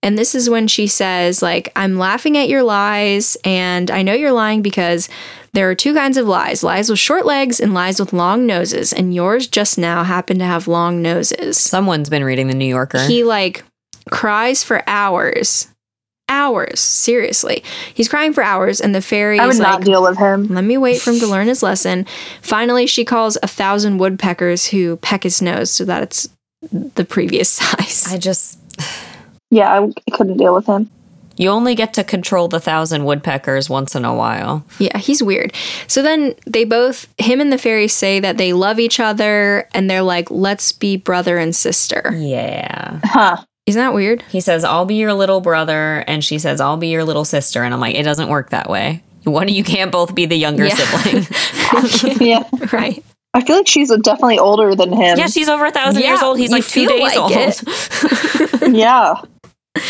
And 0.03 0.19
this 0.19 0.35
is 0.35 0.51
when 0.51 0.69
she 0.69 0.87
says, 0.87 1.41
like, 1.41 1.73
I'm 1.77 1.97
laughing 1.97 2.37
at 2.37 2.51
your 2.51 2.63
lies, 2.63 3.39
and 3.43 3.91
I 3.91 4.03
know 4.03 4.13
you're 4.13 4.33
lying 4.33 4.61
because 4.61 5.09
there 5.55 5.71
are 5.71 5.75
two 5.75 5.95
kinds 5.95 6.17
of 6.17 6.27
lies 6.27 6.63
lies 6.65 6.91
with 6.91 6.99
short 6.99 7.25
legs 7.25 7.61
and 7.61 7.73
lies 7.73 8.01
with 8.01 8.13
long 8.13 8.45
noses, 8.45 8.93
and 8.93 9.15
yours 9.15 9.47
just 9.47 9.79
now 9.79 10.03
happened 10.03 10.41
to 10.41 10.45
have 10.47 10.67
long 10.69 11.01
noses. 11.01 11.57
Someone's 11.57 12.11
been 12.11 12.25
reading 12.25 12.49
the 12.49 12.55
New 12.55 12.67
Yorker. 12.67 12.99
He, 13.07 13.23
like, 13.25 13.65
cries 14.11 14.65
for 14.65 14.83
hours. 14.89 15.69
Hours, 16.29 16.81
seriously. 16.81 17.63
He's 17.93 18.09
crying 18.09 18.33
for 18.33 18.43
hours, 18.43 18.81
and 18.81 18.95
the 18.95 19.01
fairy 19.03 19.39
I 19.39 19.47
would 19.47 19.53
is 19.53 19.61
not 19.61 19.83
deal 19.83 20.03
with 20.03 20.19
him. 20.19 20.49
let 20.49 20.65
me 20.65 20.77
wait 20.77 21.01
for 21.01 21.13
him 21.13 21.21
to 21.21 21.27
learn 21.27 21.47
his 21.47 21.63
lesson. 21.63 22.07
Finally, 22.43 22.87
she 22.87 23.05
calls 23.05 23.39
a 23.43 23.47
thousand 23.47 23.99
woodpeckers 23.99 24.67
who 24.67 24.97
peck 24.97 25.23
his 25.23 25.41
nose 25.41 25.71
so 25.71 25.85
that 25.85 26.03
it's 26.03 26.29
the 26.73 27.05
previous 27.05 27.49
size. 27.61 28.07
I 28.09 28.19
just 28.19 28.59
Yeah, 29.51 29.71
I 29.71 30.11
couldn't 30.11 30.39
deal 30.39 30.55
with 30.55 30.67
him. 30.67 30.91
You 31.37 31.49
only 31.49 31.75
get 31.75 31.95
to 31.95 32.05
control 32.05 32.49
the 32.49 32.61
thousand 32.61 33.05
woodpeckers 33.05 33.69
once 33.69 33.95
in 33.95 34.05
a 34.05 34.15
while. 34.15 34.65
Yeah, 34.79 34.97
he's 34.99 35.23
weird. 35.23 35.53
So 35.89 36.03
then 36.03 36.35
they 36.47 36.65
both, 36.65 37.09
him 37.19 37.41
and 37.41 37.53
the 37.53 37.59
fairy, 37.59 37.89
say 37.89 38.21
that 38.21 38.37
they 38.39 38.53
love 38.53 38.79
each 38.79 39.01
other 39.01 39.69
and 39.75 39.91
they're 39.91 40.03
like, 40.03 40.31
let's 40.31 40.73
be 40.73 40.97
brother 40.97 41.39
and 41.39 41.55
sister. 41.55 42.13
Yeah. 42.17 43.01
Huh. 43.05 43.37
Isn't 43.67 43.81
that 43.81 43.95
weird? 43.95 44.23
He 44.31 44.41
says, 44.41 44.63
I'll 44.63 44.85
be 44.85 44.97
your 44.97 45.15
little 45.15 45.41
brother. 45.41 46.05
And 46.07 46.23
she 46.23 46.39
says, 46.39 46.61
I'll 46.61 46.77
be 46.77 46.89
your 46.89 47.03
little 47.05 47.25
sister. 47.25 47.63
And 47.63 47.73
I'm 47.73 47.81
like, 47.81 47.95
it 47.97 48.03
doesn't 48.03 48.29
work 48.29 48.51
that 48.51 48.69
way. 48.69 49.03
One 49.25 49.45
of 49.49 49.55
you 49.55 49.65
can't 49.65 49.91
both 49.91 50.15
be 50.15 50.27
the 50.27 50.37
younger 50.37 50.67
Yeah. 50.67 50.75
sibling. 50.75 52.21
yeah. 52.29 52.43
right. 52.73 53.03
I 53.33 53.43
feel 53.43 53.57
like 53.57 53.67
she's 53.67 53.89
definitely 53.89 54.39
older 54.39 54.77
than 54.77 54.93
him. 54.93 55.19
yeah, 55.19 55.27
she's 55.27 55.49
over 55.49 55.65
a 55.65 55.73
thousand 55.73 56.03
Yeah, 56.03 56.11
years 56.11 56.23
old. 56.23 56.39
He's 56.39 56.53
like 56.53 56.65
two 56.67 56.87
days 56.87 57.01
like 57.01 57.19
old. 57.19 57.33
yeah. 58.77 59.15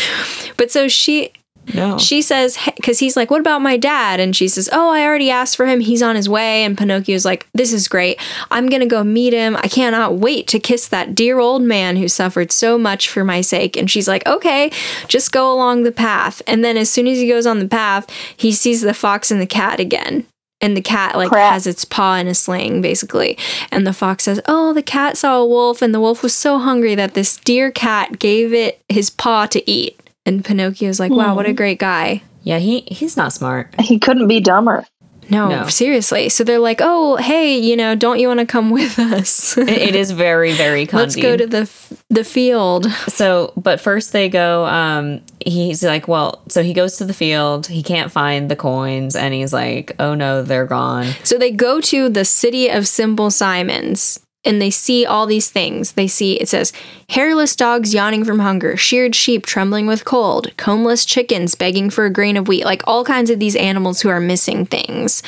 But 0.57 0.71
so 0.71 0.87
she 0.87 1.31
no. 1.73 1.97
she 1.97 2.21
says 2.21 2.57
because 2.75 2.99
he's 2.99 3.17
like 3.17 3.31
what 3.31 3.41
about 3.41 3.61
my 3.61 3.75
dad? 3.75 4.19
And 4.19 4.35
she 4.35 4.47
says 4.47 4.69
oh 4.71 4.91
i 4.91 5.03
already 5.03 5.29
asked 5.29 5.57
for 5.57 5.65
him. 5.65 5.79
He's 5.79 6.01
on 6.01 6.15
his 6.15 6.29
way. 6.29 6.63
And 6.63 6.77
pinocchio's 6.77 7.25
like 7.25 7.47
this 7.53 7.73
is 7.73 7.87
great. 7.87 8.19
I'm 8.51 8.67
gonna 8.67 8.85
go 8.85 9.03
meet 9.03 9.33
him. 9.33 9.55
I 9.57 9.67
cannot 9.67 10.15
wait 10.15 10.47
to 10.49 10.59
kiss 10.59 10.87
that 10.87 11.15
dear 11.15 11.39
old 11.39 11.61
man 11.61 11.97
who 11.97 12.07
suffered 12.07 12.51
so 12.51 12.77
much 12.77 13.09
for 13.09 13.23
my 13.23 13.41
sake. 13.41 13.75
And 13.75 13.89
she's 13.89 14.07
like 14.07 14.25
okay 14.25 14.71
just 15.07 15.31
go 15.31 15.51
along 15.51 15.83
the 15.83 15.91
path. 15.91 16.41
And 16.47 16.63
then 16.63 16.77
as 16.77 16.89
soon 16.89 17.07
as 17.07 17.17
he 17.17 17.27
goes 17.27 17.45
on 17.45 17.59
the 17.59 17.67
path 17.67 18.09
he 18.37 18.51
sees 18.51 18.81
the 18.81 18.93
fox 18.93 19.31
and 19.31 19.41
the 19.41 19.47
cat 19.47 19.79
again 19.79 20.25
and 20.65 20.75
the 20.75 20.81
cat 20.81 21.15
like 21.15 21.29
Crap. 21.29 21.53
has 21.53 21.67
its 21.67 21.85
paw 21.85 22.15
in 22.15 22.27
a 22.27 22.33
sling 22.33 22.81
basically 22.81 23.37
and 23.71 23.85
the 23.85 23.93
fox 23.93 24.23
says 24.23 24.41
oh 24.47 24.73
the 24.73 24.81
cat 24.81 25.15
saw 25.15 25.37
a 25.37 25.45
wolf 25.45 25.81
and 25.81 25.93
the 25.93 25.99
wolf 26.01 26.23
was 26.23 26.33
so 26.33 26.57
hungry 26.57 26.95
that 26.95 27.13
this 27.13 27.37
dear 27.37 27.69
cat 27.69 28.17
gave 28.17 28.51
it 28.51 28.81
his 28.89 29.09
paw 29.11 29.45
to 29.45 29.69
eat 29.69 29.99
and 30.25 30.43
pinocchio's 30.43 30.99
like 30.99 31.11
wow 31.11 31.35
what 31.35 31.45
a 31.45 31.49
hmm. 31.49 31.55
great 31.55 31.77
guy 31.79 32.23
yeah, 32.45 32.59
he 32.59 32.81
he's 32.81 33.17
not 33.17 33.33
smart. 33.33 33.73
He 33.81 33.97
couldn't 33.97 34.27
be 34.27 34.39
dumber. 34.39 34.85
No, 35.29 35.49
No. 35.49 35.67
seriously. 35.67 36.29
So 36.29 36.43
they're 36.43 36.59
like, 36.59 36.79
"Oh, 36.83 37.15
hey, 37.17 37.57
you 37.57 37.75
know, 37.75 37.95
don't 37.95 38.19
you 38.19 38.27
want 38.27 38.39
to 38.39 38.45
come 38.45 38.69
with 38.71 38.97
us? 38.99 39.57
It- 39.65 39.69
it 39.69 39.95
is 39.95 40.11
very, 40.11 40.53
very 40.53 40.85
Let's 40.91 41.15
go 41.15 41.35
to 41.37 41.47
the 41.47 41.61
f- 41.61 41.93
the 42.09 42.23
field." 42.23 42.89
So, 43.07 43.53
but 43.55 43.79
first 43.79 44.11
they 44.13 44.29
go. 44.29 44.65
Um, 44.65 45.21
he's 45.45 45.83
like, 45.83 46.07
well, 46.07 46.41
so 46.49 46.63
he 46.63 46.73
goes 46.73 46.97
to 46.97 47.05
the 47.05 47.13
field. 47.13 47.67
He 47.67 47.83
can't 47.83 48.11
find 48.11 48.49
the 48.49 48.55
coins, 48.55 49.15
and 49.15 49.33
he's 49.33 49.53
like, 49.53 49.93
oh 49.99 50.15
no, 50.15 50.41
they're 50.43 50.65
gone. 50.65 51.07
So 51.23 51.37
they 51.37 51.51
go 51.51 51.79
to 51.81 52.09
the 52.09 52.25
city 52.25 52.69
of 52.69 52.87
Simple 52.87 53.29
Simons 53.31 54.19
and 54.45 54.61
they 54.61 54.69
see 54.69 55.05
all 55.05 55.25
these 55.25 55.49
things. 55.49 55.93
They 55.93 56.07
see 56.07 56.35
it 56.35 56.47
says 56.47 56.71
hairless 57.09 57.55
dogs 57.55 57.93
yawning 57.93 58.23
from 58.23 58.39
hunger, 58.39 58.77
sheared 58.77 59.15
sheep 59.15 59.45
trembling 59.45 59.87
with 59.87 60.05
cold, 60.05 60.55
combless 60.57 61.05
chickens 61.05 61.55
begging 61.55 61.89
for 61.89 62.05
a 62.05 62.09
grain 62.09 62.37
of 62.37 62.47
wheat, 62.47 62.65
like 62.65 62.83
all 62.85 63.03
kinds 63.03 63.29
of 63.29 63.39
these 63.39 63.55
animals 63.55 64.01
who 64.01 64.09
are 64.09 64.19
missing 64.19 64.65
things. 64.65 65.23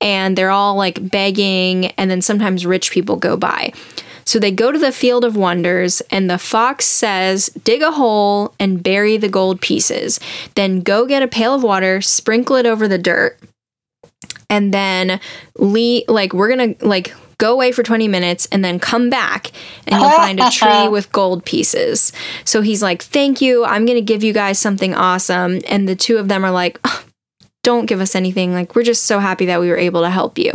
And 0.00 0.36
they're 0.36 0.50
all 0.50 0.76
like 0.76 1.10
begging, 1.10 1.86
and 1.92 2.10
then 2.10 2.22
sometimes 2.22 2.66
rich 2.66 2.90
people 2.90 3.16
go 3.16 3.36
by. 3.36 3.72
So 4.24 4.38
they 4.38 4.50
go 4.50 4.70
to 4.70 4.78
the 4.78 4.92
field 4.92 5.24
of 5.24 5.36
wonders, 5.36 6.02
and 6.10 6.28
the 6.28 6.36
fox 6.36 6.84
says, 6.84 7.46
Dig 7.64 7.80
a 7.80 7.92
hole 7.92 8.54
and 8.60 8.82
bury 8.82 9.16
the 9.16 9.30
gold 9.30 9.62
pieces. 9.62 10.20
Then 10.54 10.80
go 10.80 11.06
get 11.06 11.22
a 11.22 11.28
pail 11.28 11.54
of 11.54 11.62
water, 11.62 12.02
sprinkle 12.02 12.56
it 12.56 12.66
over 12.66 12.86
the 12.86 12.98
dirt, 12.98 13.38
and 14.50 14.72
then 14.72 15.20
Lee 15.56 16.04
like 16.08 16.32
we're 16.32 16.48
gonna 16.48 16.74
like 16.80 17.14
go 17.38 17.52
away 17.52 17.70
for 17.72 17.82
20 17.82 18.08
minutes 18.08 18.46
and 18.50 18.64
then 18.64 18.78
come 18.78 19.08
back 19.10 19.52
and 19.86 20.00
you'll 20.00 20.10
find 20.10 20.40
a 20.40 20.50
tree 20.50 20.88
with 20.90 21.10
gold 21.12 21.44
pieces 21.44 22.12
so 22.44 22.60
he's 22.60 22.82
like 22.82 23.02
thank 23.02 23.40
you 23.40 23.64
i'm 23.64 23.86
gonna 23.86 24.00
give 24.00 24.22
you 24.22 24.32
guys 24.32 24.58
something 24.58 24.94
awesome 24.94 25.60
and 25.68 25.88
the 25.88 25.96
two 25.96 26.18
of 26.18 26.28
them 26.28 26.44
are 26.44 26.50
like 26.50 26.80
"Ugh, 26.84 27.04
don't 27.62 27.86
give 27.86 28.00
us 28.00 28.14
anything 28.14 28.52
like 28.52 28.74
we're 28.74 28.82
just 28.82 29.04
so 29.04 29.18
happy 29.18 29.46
that 29.46 29.60
we 29.60 29.68
were 29.68 29.76
able 29.76 30.02
to 30.02 30.10
help 30.10 30.36
you 30.38 30.52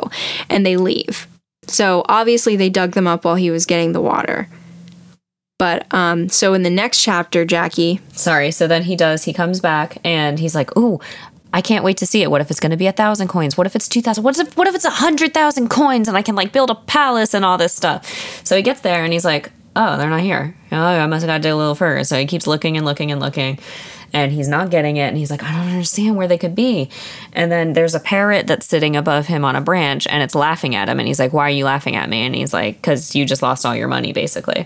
and 0.49 0.65
they 0.65 0.77
leave 0.77 1.27
so 1.67 2.03
obviously 2.09 2.55
they 2.55 2.69
dug 2.69 2.91
them 2.91 3.07
up 3.07 3.23
while 3.23 3.35
he 3.35 3.49
was 3.49 3.65
getting 3.65 3.93
the 3.93 4.01
water 4.01 4.49
but 5.57 5.85
um 5.93 6.27
so 6.27 6.53
in 6.53 6.63
the 6.63 6.69
next 6.69 7.01
chapter 7.01 7.45
jackie 7.45 8.01
Sorry. 8.13 8.51
So 8.51 8.67
then 8.67 8.83
he 8.83 8.95
does. 8.95 9.23
He 9.23 9.33
comes 9.33 9.59
back, 9.59 9.97
and 10.03 10.39
he's 10.39 10.55
like, 10.55 10.75
ooh. 10.77 10.99
I 11.53 11.61
can't 11.61 11.83
wait 11.83 11.97
to 11.97 12.07
see 12.07 12.23
it. 12.23 12.31
What 12.31 12.41
if 12.41 12.49
it's 12.49 12.59
going 12.59 12.71
to 12.71 12.77
be 12.77 12.87
a 12.87 12.91
thousand 12.91 13.27
coins? 13.27 13.55
What 13.55 13.67
if 13.67 13.75
it's 13.75 13.87
two 13.87 14.01
thousand? 14.01 14.23
What 14.23 14.37
if 14.37 14.57
what 14.57 14.67
if 14.67 14.73
it's 14.73 14.85
a 14.85 14.89
hundred 14.89 15.35
thousand 15.35 15.69
coins 15.69 16.07
and 16.07 16.17
I 16.17 16.23
can 16.23 16.35
like 16.35 16.51
build 16.51 16.71
a 16.71 16.75
palace 16.75 17.35
and 17.35 17.45
all 17.45 17.59
this 17.59 17.73
stuff? 17.73 18.05
So 18.43 18.57
he 18.57 18.63
gets 18.63 18.81
there 18.81 19.03
and 19.03 19.13
he's 19.13 19.23
like, 19.23 19.51
"Oh, 19.75 19.97
they're 19.97 20.09
not 20.09 20.21
here. 20.21 20.55
Oh, 20.71 20.77
I 20.77 21.05
must 21.05 21.21
have 21.21 21.27
got 21.27 21.37
to 21.37 21.43
dig 21.43 21.51
a 21.51 21.55
little 21.55 21.75
further." 21.75 22.03
So 22.05 22.17
he 22.17 22.25
keeps 22.25 22.47
looking 22.47 22.75
and 22.75 22.85
looking 22.87 23.11
and 23.11 23.21
looking, 23.21 23.59
and 24.13 24.31
he's 24.31 24.47
not 24.47 24.71
getting 24.71 24.97
it. 24.97 25.07
And 25.09 25.17
he's 25.17 25.29
like, 25.29 25.43
"I 25.43 25.51
don't 25.51 25.71
understand 25.71 26.15
where 26.15 26.27
they 26.27 26.39
could 26.39 26.55
be." 26.55 26.89
And 27.33 27.51
then 27.51 27.73
there's 27.73 27.93
a 27.93 27.99
parrot 27.99 28.47
that's 28.47 28.65
sitting 28.65 28.95
above 28.95 29.27
him 29.27 29.45
on 29.45 29.55
a 29.55 29.61
branch, 29.61 30.07
and 30.07 30.23
it's 30.23 30.33
laughing 30.33 30.73
at 30.73 30.89
him. 30.89 30.97
And 30.99 31.07
he's 31.07 31.19
like, 31.19 31.33
"Why 31.33 31.45
are 31.45 31.51
you 31.51 31.65
laughing 31.65 31.95
at 31.95 32.09
me?" 32.09 32.25
And 32.25 32.33
he's 32.33 32.51
like, 32.51 32.81
"Cause 32.81 33.13
you 33.13 33.25
just 33.25 33.43
lost 33.43 33.63
all 33.63 33.75
your 33.75 33.87
money, 33.87 34.11
basically." 34.11 34.65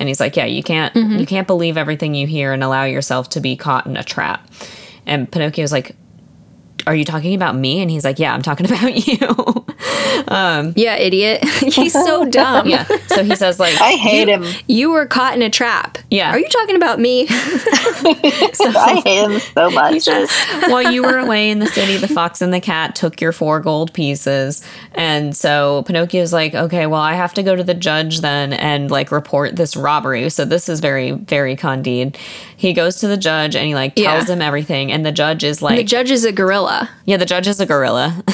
And 0.00 0.08
he's 0.08 0.18
like, 0.18 0.34
"Yeah, 0.34 0.46
you 0.46 0.64
can't 0.64 0.92
mm-hmm. 0.94 1.18
you 1.18 1.26
can't 1.26 1.46
believe 1.46 1.76
everything 1.76 2.16
you 2.16 2.26
hear 2.26 2.52
and 2.52 2.64
allow 2.64 2.84
yourself 2.84 3.28
to 3.30 3.40
be 3.40 3.54
caught 3.54 3.86
in 3.86 3.96
a 3.96 4.02
trap." 4.02 4.50
And 5.06 5.30
Pinocchio's 5.30 5.70
like, 5.70 5.94
are 6.86 6.94
you 6.94 7.04
talking 7.04 7.34
about 7.34 7.56
me? 7.56 7.80
And 7.80 7.90
he's 7.90 8.04
like, 8.04 8.18
yeah, 8.18 8.34
I'm 8.34 8.42
talking 8.42 8.66
about 8.70 9.06
you. 9.06 9.64
um, 10.28 10.72
yeah 10.76 10.96
idiot 10.96 11.42
he's 11.58 11.92
so 11.92 12.24
dumb 12.30 12.68
yeah. 12.68 12.84
So 13.08 13.24
he 13.24 13.34
says 13.36 13.58
like, 13.58 13.80
I 13.80 13.92
hate 13.92 14.28
him. 14.28 14.44
you 14.68 14.90
were 14.90 15.06
caught 15.06 15.34
in 15.34 15.42
a 15.42 15.50
trap 15.50 15.98
Yeah. 16.10 16.30
are 16.30 16.38
you 16.38 16.48
talking 16.48 16.76
about 16.76 17.00
me 17.00 17.26
I 17.28 19.00
hate 19.04 19.24
him 19.24 19.40
so 19.40 19.68
he 19.70 19.74
much. 19.74 20.02
says, 20.02 20.30
while 20.68 20.90
you 20.92 21.02
were 21.02 21.18
away 21.18 21.50
in 21.50 21.58
the 21.58 21.66
city, 21.66 21.96
the 21.96 22.08
fox 22.08 22.40
and 22.42 22.52
the 22.52 22.60
cat 22.60 22.94
took 22.94 23.20
your 23.20 23.32
four 23.32 23.60
gold 23.60 23.92
pieces. 23.92 24.64
And 24.94 25.36
so 25.36 25.82
Pinocchio's 25.86 26.32
like, 26.32 26.54
okay, 26.54 26.86
well, 26.86 27.00
I 27.00 27.14
have 27.14 27.34
to 27.34 27.42
go 27.42 27.56
to 27.56 27.64
the 27.64 27.74
judge 27.74 28.20
then 28.20 28.52
and 28.52 28.90
like 28.90 29.10
report 29.10 29.56
this 29.56 29.76
robbery. 29.76 30.28
So 30.30 30.44
this 30.44 30.68
is 30.68 30.80
very, 30.80 31.12
very 31.12 31.56
Candide. 31.56 32.16
He 32.56 32.72
goes 32.72 32.96
to 32.96 33.08
the 33.08 33.16
judge 33.16 33.56
and 33.56 33.66
he 33.66 33.74
like 33.74 33.94
tells 33.94 34.28
Yeah. 34.28 34.34
him 34.34 34.42
everything. 34.42 34.92
And 34.92 35.04
the 35.04 35.12
judge 35.12 35.42
is 35.44 35.60
like, 35.62 35.76
the 35.78 35.84
judge 35.84 36.10
is 36.10 36.24
a 36.24 36.32
gorilla 36.32 36.88
Yeah, 37.04 37.16
the 37.16 37.26
judge 37.26 37.46
is 37.46 37.60
a 37.60 37.66
gorilla, 37.66 38.22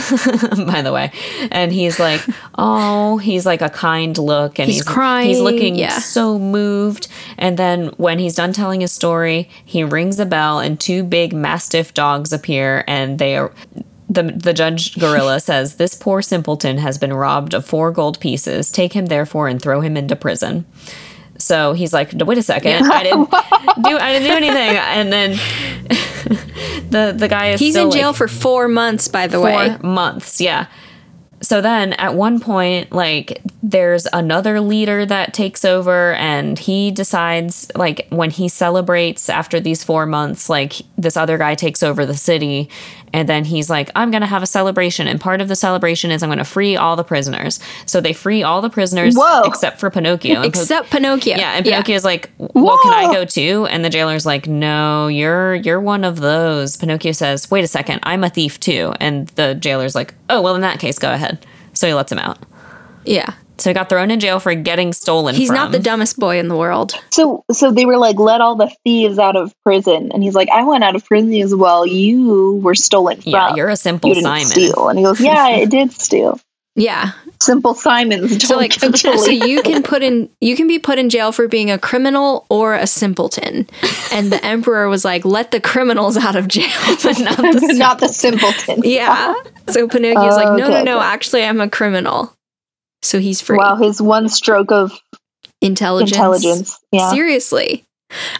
by 0.66 0.82
the 0.82 0.90
way. 0.92 1.12
And 1.50 1.72
he's 1.72 1.98
like, 1.98 2.20
oh, 2.58 3.18
he's 3.18 3.46
like 3.46 3.62
a 3.62 3.70
kind 3.70 4.16
look 4.18 4.58
and 4.58 4.66
He's 4.66 4.76
he's, 4.78 4.84
crying, 4.84 5.28
He's 5.28 5.40
looking 5.40 5.74
yeah. 5.74 5.98
so 5.98 6.38
moved. 6.38 7.08
And 7.38 7.56
then 7.58 7.88
when 7.96 8.18
he's 8.18 8.34
done 8.34 8.52
telling 8.52 8.80
his 8.80 8.92
story, 8.92 9.48
he 9.64 9.82
rings 9.84 10.20
a 10.20 10.26
bell 10.26 10.58
and 10.60 10.78
two 10.78 11.02
big 11.02 11.32
mastiff 11.32 11.94
dogs 11.94 12.32
appear 12.32 12.84
and 12.86 13.18
they 13.18 13.36
are 13.36 13.52
the, 14.08 14.24
the 14.24 14.52
judge 14.52 14.98
gorilla 14.98 15.38
says, 15.50 15.76
This 15.76 15.94
poor 15.94 16.20
simpleton 16.20 16.78
has 16.78 16.98
been 16.98 17.12
robbed 17.12 17.54
of 17.54 17.64
four 17.64 17.92
gold 17.92 18.18
pieces. 18.20 18.70
Take 18.72 18.92
him 18.92 19.06
therefore 19.06 19.46
and 19.48 19.62
throw 19.62 19.80
him 19.80 19.96
into 19.96 20.16
prison. 20.16 20.66
So 21.40 21.72
he's 21.72 21.92
like, 21.92 22.12
wait 22.14 22.38
a 22.38 22.42
second, 22.42 22.90
I 22.90 23.02
didn't 23.02 23.30
do 23.82 23.98
I 23.98 24.12
didn't 24.12 24.28
do 24.28 24.34
anything. 24.34 24.76
And 24.76 25.12
then 25.12 25.30
the 26.90 27.14
the 27.16 27.28
guy 27.28 27.48
is 27.50 27.60
he's 27.60 27.74
still, 27.74 27.84
in 27.84 27.90
like, 27.90 28.00
jail 28.00 28.12
for 28.12 28.28
four 28.28 28.68
months 28.68 29.08
by 29.08 29.26
the 29.26 29.36
four 29.38 29.44
way. 29.46 29.76
months 29.82 30.40
yeah 30.40 30.66
so 31.42 31.60
then 31.60 31.92
at 31.94 32.14
one 32.14 32.40
point 32.40 32.92
like 32.92 33.40
there's 33.62 34.06
another 34.12 34.60
leader 34.60 35.06
that 35.06 35.32
takes 35.32 35.64
over 35.64 36.14
and 36.14 36.58
he 36.58 36.90
decides 36.90 37.70
like 37.74 38.06
when 38.10 38.30
he 38.30 38.48
celebrates 38.48 39.28
after 39.28 39.60
these 39.60 39.82
4 39.82 40.06
months 40.06 40.48
like 40.48 40.74
this 40.98 41.16
other 41.16 41.38
guy 41.38 41.54
takes 41.54 41.82
over 41.82 42.04
the 42.04 42.16
city 42.16 42.68
and 43.12 43.28
then 43.28 43.44
he's 43.44 43.68
like 43.68 43.90
I'm 43.96 44.10
going 44.10 44.20
to 44.20 44.26
have 44.26 44.42
a 44.42 44.46
celebration 44.46 45.06
and 45.06 45.20
part 45.20 45.40
of 45.40 45.48
the 45.48 45.56
celebration 45.56 46.10
is 46.10 46.22
I'm 46.22 46.28
going 46.28 46.38
to 46.38 46.44
free 46.44 46.76
all 46.76 46.96
the 46.96 47.04
prisoners. 47.04 47.60
So 47.86 48.00
they 48.00 48.12
free 48.12 48.42
all 48.42 48.60
the 48.60 48.70
prisoners 48.70 49.14
Whoa. 49.16 49.42
except 49.44 49.80
for 49.80 49.90
Pinocchio. 49.90 50.42
Except 50.50 50.90
Pinocchio. 50.90 51.36
yeah, 51.36 51.52
and 51.54 51.64
Pinocchio's 51.64 52.04
like, 52.04 52.30
"Well, 52.38 52.78
can 52.82 52.92
I 52.92 53.12
go 53.12 53.24
too?" 53.24 53.66
And 53.70 53.84
the 53.84 53.90
jailer's 53.90 54.26
like, 54.26 54.46
"No, 54.46 55.08
you're 55.08 55.56
you're 55.56 55.80
one 55.80 56.04
of 56.04 56.20
those." 56.20 56.76
Pinocchio 56.76 57.12
says, 57.12 57.50
"Wait 57.50 57.64
a 57.64 57.68
second, 57.68 58.00
I'm 58.02 58.24
a 58.24 58.30
thief 58.30 58.60
too." 58.60 58.94
And 59.00 59.28
the 59.28 59.54
jailer's 59.54 59.94
like, 59.94 60.14
"Oh, 60.30 60.40
well, 60.42 60.54
in 60.54 60.62
that 60.62 60.78
case, 60.78 60.98
go 60.98 61.12
ahead." 61.12 61.44
So 61.72 61.86
he 61.86 61.94
lets 61.94 62.10
him 62.10 62.18
out. 62.18 62.38
Yeah. 63.04 63.34
So 63.58 63.68
he 63.68 63.74
got 63.74 63.90
thrown 63.90 64.10
in 64.10 64.20
jail 64.20 64.40
for 64.40 64.54
getting 64.54 64.94
stolen. 64.94 65.34
He's 65.34 65.48
from. 65.48 65.56
not 65.56 65.72
the 65.72 65.78
dumbest 65.78 66.18
boy 66.18 66.38
in 66.38 66.48
the 66.48 66.56
world. 66.56 66.94
So 67.10 67.44
so 67.52 67.70
they 67.70 67.84
were 67.84 67.98
like, 67.98 68.18
let 68.18 68.40
all 68.40 68.56
the 68.56 68.74
thieves 68.84 69.18
out 69.18 69.36
of 69.36 69.52
prison, 69.64 70.12
and 70.12 70.22
he's 70.22 70.34
like, 70.34 70.48
I 70.48 70.64
went 70.64 70.82
out 70.82 70.96
of 70.96 71.04
prison 71.04 71.34
as 71.34 71.54
well. 71.54 71.84
You 71.84 72.54
were 72.62 72.74
stolen 72.74 73.20
from. 73.20 73.32
Yeah, 73.32 73.54
you're 73.54 73.68
a 73.68 73.76
simple 73.76 74.08
you 74.08 74.14
didn't 74.14 74.24
Simon. 74.24 74.46
steal. 74.46 74.88
And 74.88 74.98
he 74.98 75.04
goes, 75.04 75.20
Yeah, 75.20 75.34
I 75.42 75.66
did 75.66 75.92
steal. 75.92 76.40
Yeah. 76.74 77.12
Simple 77.42 77.72
Simons 77.74 78.30
don't 78.32 78.40
So 78.40 78.56
like 78.56 78.78
get 78.78 78.94
to 78.96 79.18
so 79.18 79.30
you 79.30 79.62
can 79.62 79.82
put 79.82 80.02
in 80.02 80.28
you 80.40 80.56
can 80.56 80.68
be 80.68 80.78
put 80.78 80.98
in 80.98 81.08
jail 81.08 81.32
for 81.32 81.48
being 81.48 81.70
a 81.70 81.78
criminal 81.78 82.44
or 82.50 82.74
a 82.74 82.86
simpleton. 82.86 83.66
And 84.12 84.30
the 84.30 84.44
emperor 84.44 84.88
was 84.88 85.04
like, 85.06 85.24
"Let 85.24 85.50
the 85.50 85.60
criminals 85.60 86.18
out 86.18 86.36
of 86.36 86.48
jail." 86.48 86.68
but 87.02 87.18
not 87.18 87.36
the 87.38 87.64
But 87.66 87.76
not 87.76 88.00
the 88.00 88.08
simpleton. 88.08 88.82
yeah. 88.84 89.34
So 89.70 89.88
Pinocchio's 89.88 90.36
like, 90.36 90.58
"No, 90.58 90.68
no, 90.68 90.82
no, 90.82 90.98
okay. 90.98 91.06
actually 91.06 91.44
I'm 91.44 91.60
a 91.60 91.70
criminal." 91.70 92.34
So 93.02 93.18
he's 93.18 93.40
free. 93.40 93.56
Wow, 93.56 93.76
his 93.76 94.02
one 94.02 94.28
stroke 94.28 94.70
of 94.70 94.92
Intelligence. 95.62 96.12
intelligence. 96.12 96.78
Yeah. 96.92 97.10
Seriously. 97.10 97.84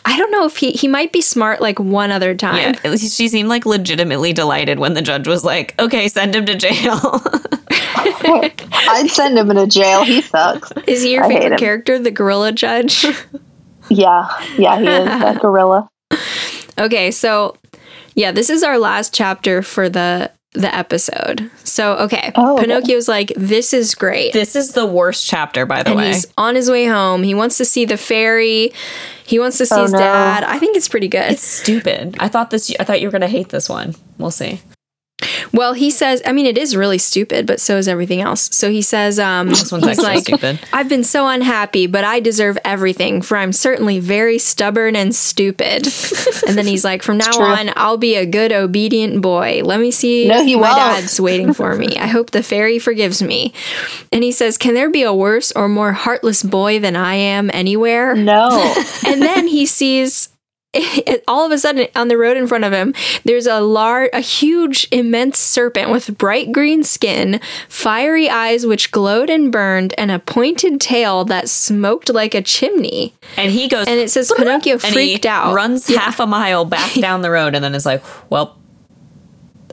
I 0.04 0.18
don't 0.18 0.30
know 0.32 0.44
if 0.46 0.56
he 0.56 0.72
he 0.72 0.88
might 0.88 1.12
be 1.12 1.20
smart 1.22 1.60
like 1.60 1.78
one 1.78 2.10
other 2.10 2.34
time. 2.34 2.74
Yeah, 2.84 2.96
she 2.96 3.28
seemed 3.28 3.48
like 3.48 3.64
legitimately 3.64 4.32
delighted 4.32 4.78
when 4.78 4.94
the 4.94 5.02
judge 5.02 5.28
was 5.28 5.44
like, 5.44 5.74
"Okay, 5.80 6.08
send 6.08 6.34
him 6.34 6.44
to 6.46 6.54
jail." 6.56 7.22
I'd 8.24 9.08
send 9.10 9.38
him 9.38 9.50
into 9.50 9.66
jail. 9.66 10.04
He 10.04 10.22
sucks. 10.22 10.72
Is 10.86 11.02
he 11.02 11.12
your 11.14 11.24
I 11.24 11.28
favorite 11.28 11.58
character, 11.58 11.98
the 11.98 12.10
gorilla 12.10 12.52
judge? 12.52 13.04
Yeah. 13.88 14.28
Yeah, 14.56 14.78
he 14.78 14.86
is 14.86 15.04
that 15.06 15.38
gorilla. 15.40 15.88
Okay, 16.78 17.10
so 17.10 17.56
yeah, 18.14 18.32
this 18.32 18.50
is 18.50 18.62
our 18.62 18.78
last 18.78 19.12
chapter 19.14 19.62
for 19.62 19.88
the 19.88 20.30
the 20.52 20.74
episode. 20.74 21.48
So 21.62 21.94
okay, 21.98 22.32
Oh, 22.34 22.54
okay. 22.54 22.62
Pinocchio's 22.66 23.06
like, 23.08 23.32
this 23.36 23.72
is 23.72 23.94
great. 23.94 24.32
this 24.32 24.56
is 24.56 24.72
the 24.72 24.84
worst 24.86 25.26
chapter, 25.28 25.64
by 25.64 25.82
the 25.84 25.90
and 25.90 25.98
way. 26.00 26.08
he's 26.08 26.26
on 26.36 26.56
his 26.56 26.68
way 26.68 26.86
home. 26.86 27.22
He 27.22 27.34
wants 27.34 27.56
to 27.58 27.64
see 27.64 27.84
the 27.84 27.96
fairy. 27.96 28.72
He 29.24 29.38
wants 29.38 29.58
to 29.58 29.66
see 29.66 29.74
Oh, 29.76 29.82
his 29.82 29.92
no. 29.92 29.98
dad. 30.00 30.42
I 30.42 30.58
think 30.58 30.76
it's 30.76 30.88
pretty 30.88 31.06
good. 31.06 31.30
It's 31.32 31.42
stupid. 31.42 32.16
I 32.18 32.26
thought 32.26 32.50
this. 32.50 32.72
I 32.80 32.84
thought 32.84 33.00
you 33.00 33.06
were 33.06 33.12
gonna 33.12 33.28
hate 33.28 33.50
this 33.50 33.68
one. 33.68 33.94
We'll 34.18 34.32
see. 34.32 34.60
Well, 35.52 35.72
he 35.74 35.90
says, 35.90 36.22
I 36.26 36.32
mean, 36.32 36.46
it 36.46 36.56
is 36.58 36.74
really 36.76 36.98
stupid, 36.98 37.46
but 37.46 37.60
so 37.60 37.76
is 37.76 37.88
everything 37.88 38.20
else. 38.20 38.48
So 38.52 38.70
he 38.70 38.82
says, 38.82 39.18
um, 39.18 39.48
This 39.50 39.70
one's 39.70 39.86
he's 39.86 40.00
like, 40.00 40.24
stupid. 40.24 40.60
I've 40.72 40.88
been 40.88 41.04
so 41.04 41.28
unhappy, 41.28 41.86
but 41.86 42.04
I 42.04 42.20
deserve 42.20 42.58
everything, 42.64 43.22
for 43.22 43.36
I'm 43.36 43.52
certainly 43.52 43.98
very 44.00 44.38
stubborn 44.38 44.96
and 44.96 45.14
stupid. 45.14 45.86
and 46.48 46.56
then 46.56 46.66
he's 46.66 46.84
like, 46.84 47.02
From 47.02 47.18
now 47.18 47.38
on, 47.40 47.70
I'll 47.76 47.98
be 47.98 48.16
a 48.16 48.26
good, 48.26 48.52
obedient 48.52 49.20
boy. 49.22 49.60
Let 49.64 49.80
me 49.80 49.90
see 49.90 50.26
No, 50.28 50.42
my 50.42 50.54
won't. 50.56 50.76
dad's 50.76 51.20
waiting 51.20 51.52
for 51.52 51.74
me. 51.76 51.96
I 51.98 52.06
hope 52.06 52.30
the 52.30 52.42
fairy 52.42 52.78
forgives 52.78 53.22
me. 53.22 53.52
And 54.12 54.24
he 54.24 54.32
says, 54.32 54.56
Can 54.58 54.74
there 54.74 54.90
be 54.90 55.02
a 55.02 55.14
worse 55.14 55.52
or 55.52 55.68
more 55.68 55.92
heartless 55.92 56.42
boy 56.42 56.80
than 56.80 56.96
I 56.96 57.14
am 57.14 57.50
anywhere? 57.52 58.16
No. 58.16 58.48
and 59.06 59.20
then 59.20 59.46
he 59.46 59.66
sees 59.66 60.29
it, 60.74 61.24
all 61.26 61.44
of 61.44 61.50
a 61.50 61.58
sudden 61.58 61.88
on 61.96 62.06
the 62.08 62.16
road 62.16 62.36
in 62.36 62.46
front 62.46 62.62
of 62.64 62.72
him 62.72 62.94
there's 63.24 63.46
a 63.46 63.60
large 63.60 64.08
a 64.12 64.20
huge 64.20 64.86
immense 64.92 65.36
serpent 65.38 65.90
with 65.90 66.16
bright 66.16 66.52
green 66.52 66.84
skin 66.84 67.40
fiery 67.68 68.30
eyes 68.30 68.64
which 68.64 68.92
glowed 68.92 69.28
and 69.28 69.50
burned 69.50 69.92
and 69.98 70.12
a 70.12 70.18
pointed 70.20 70.80
tail 70.80 71.24
that 71.24 71.48
smoked 71.48 72.08
like 72.08 72.34
a 72.34 72.42
chimney 72.42 73.12
And 73.36 73.50
he 73.50 73.66
goes, 73.66 73.88
and 73.88 73.98
it 73.98 74.10
says 74.10 74.32
pinocchio 74.36 74.78
freaked 74.78 75.24
he 75.24 75.28
out 75.28 75.54
runs 75.54 75.88
half 75.88 76.20
a 76.20 76.26
mile 76.26 76.64
back 76.64 76.94
down 77.00 77.22
the 77.22 77.30
road, 77.30 77.54
and 77.54 77.64
then 77.64 77.74
is 77.74 77.84
like, 77.86 78.02
"Well, 78.30 78.56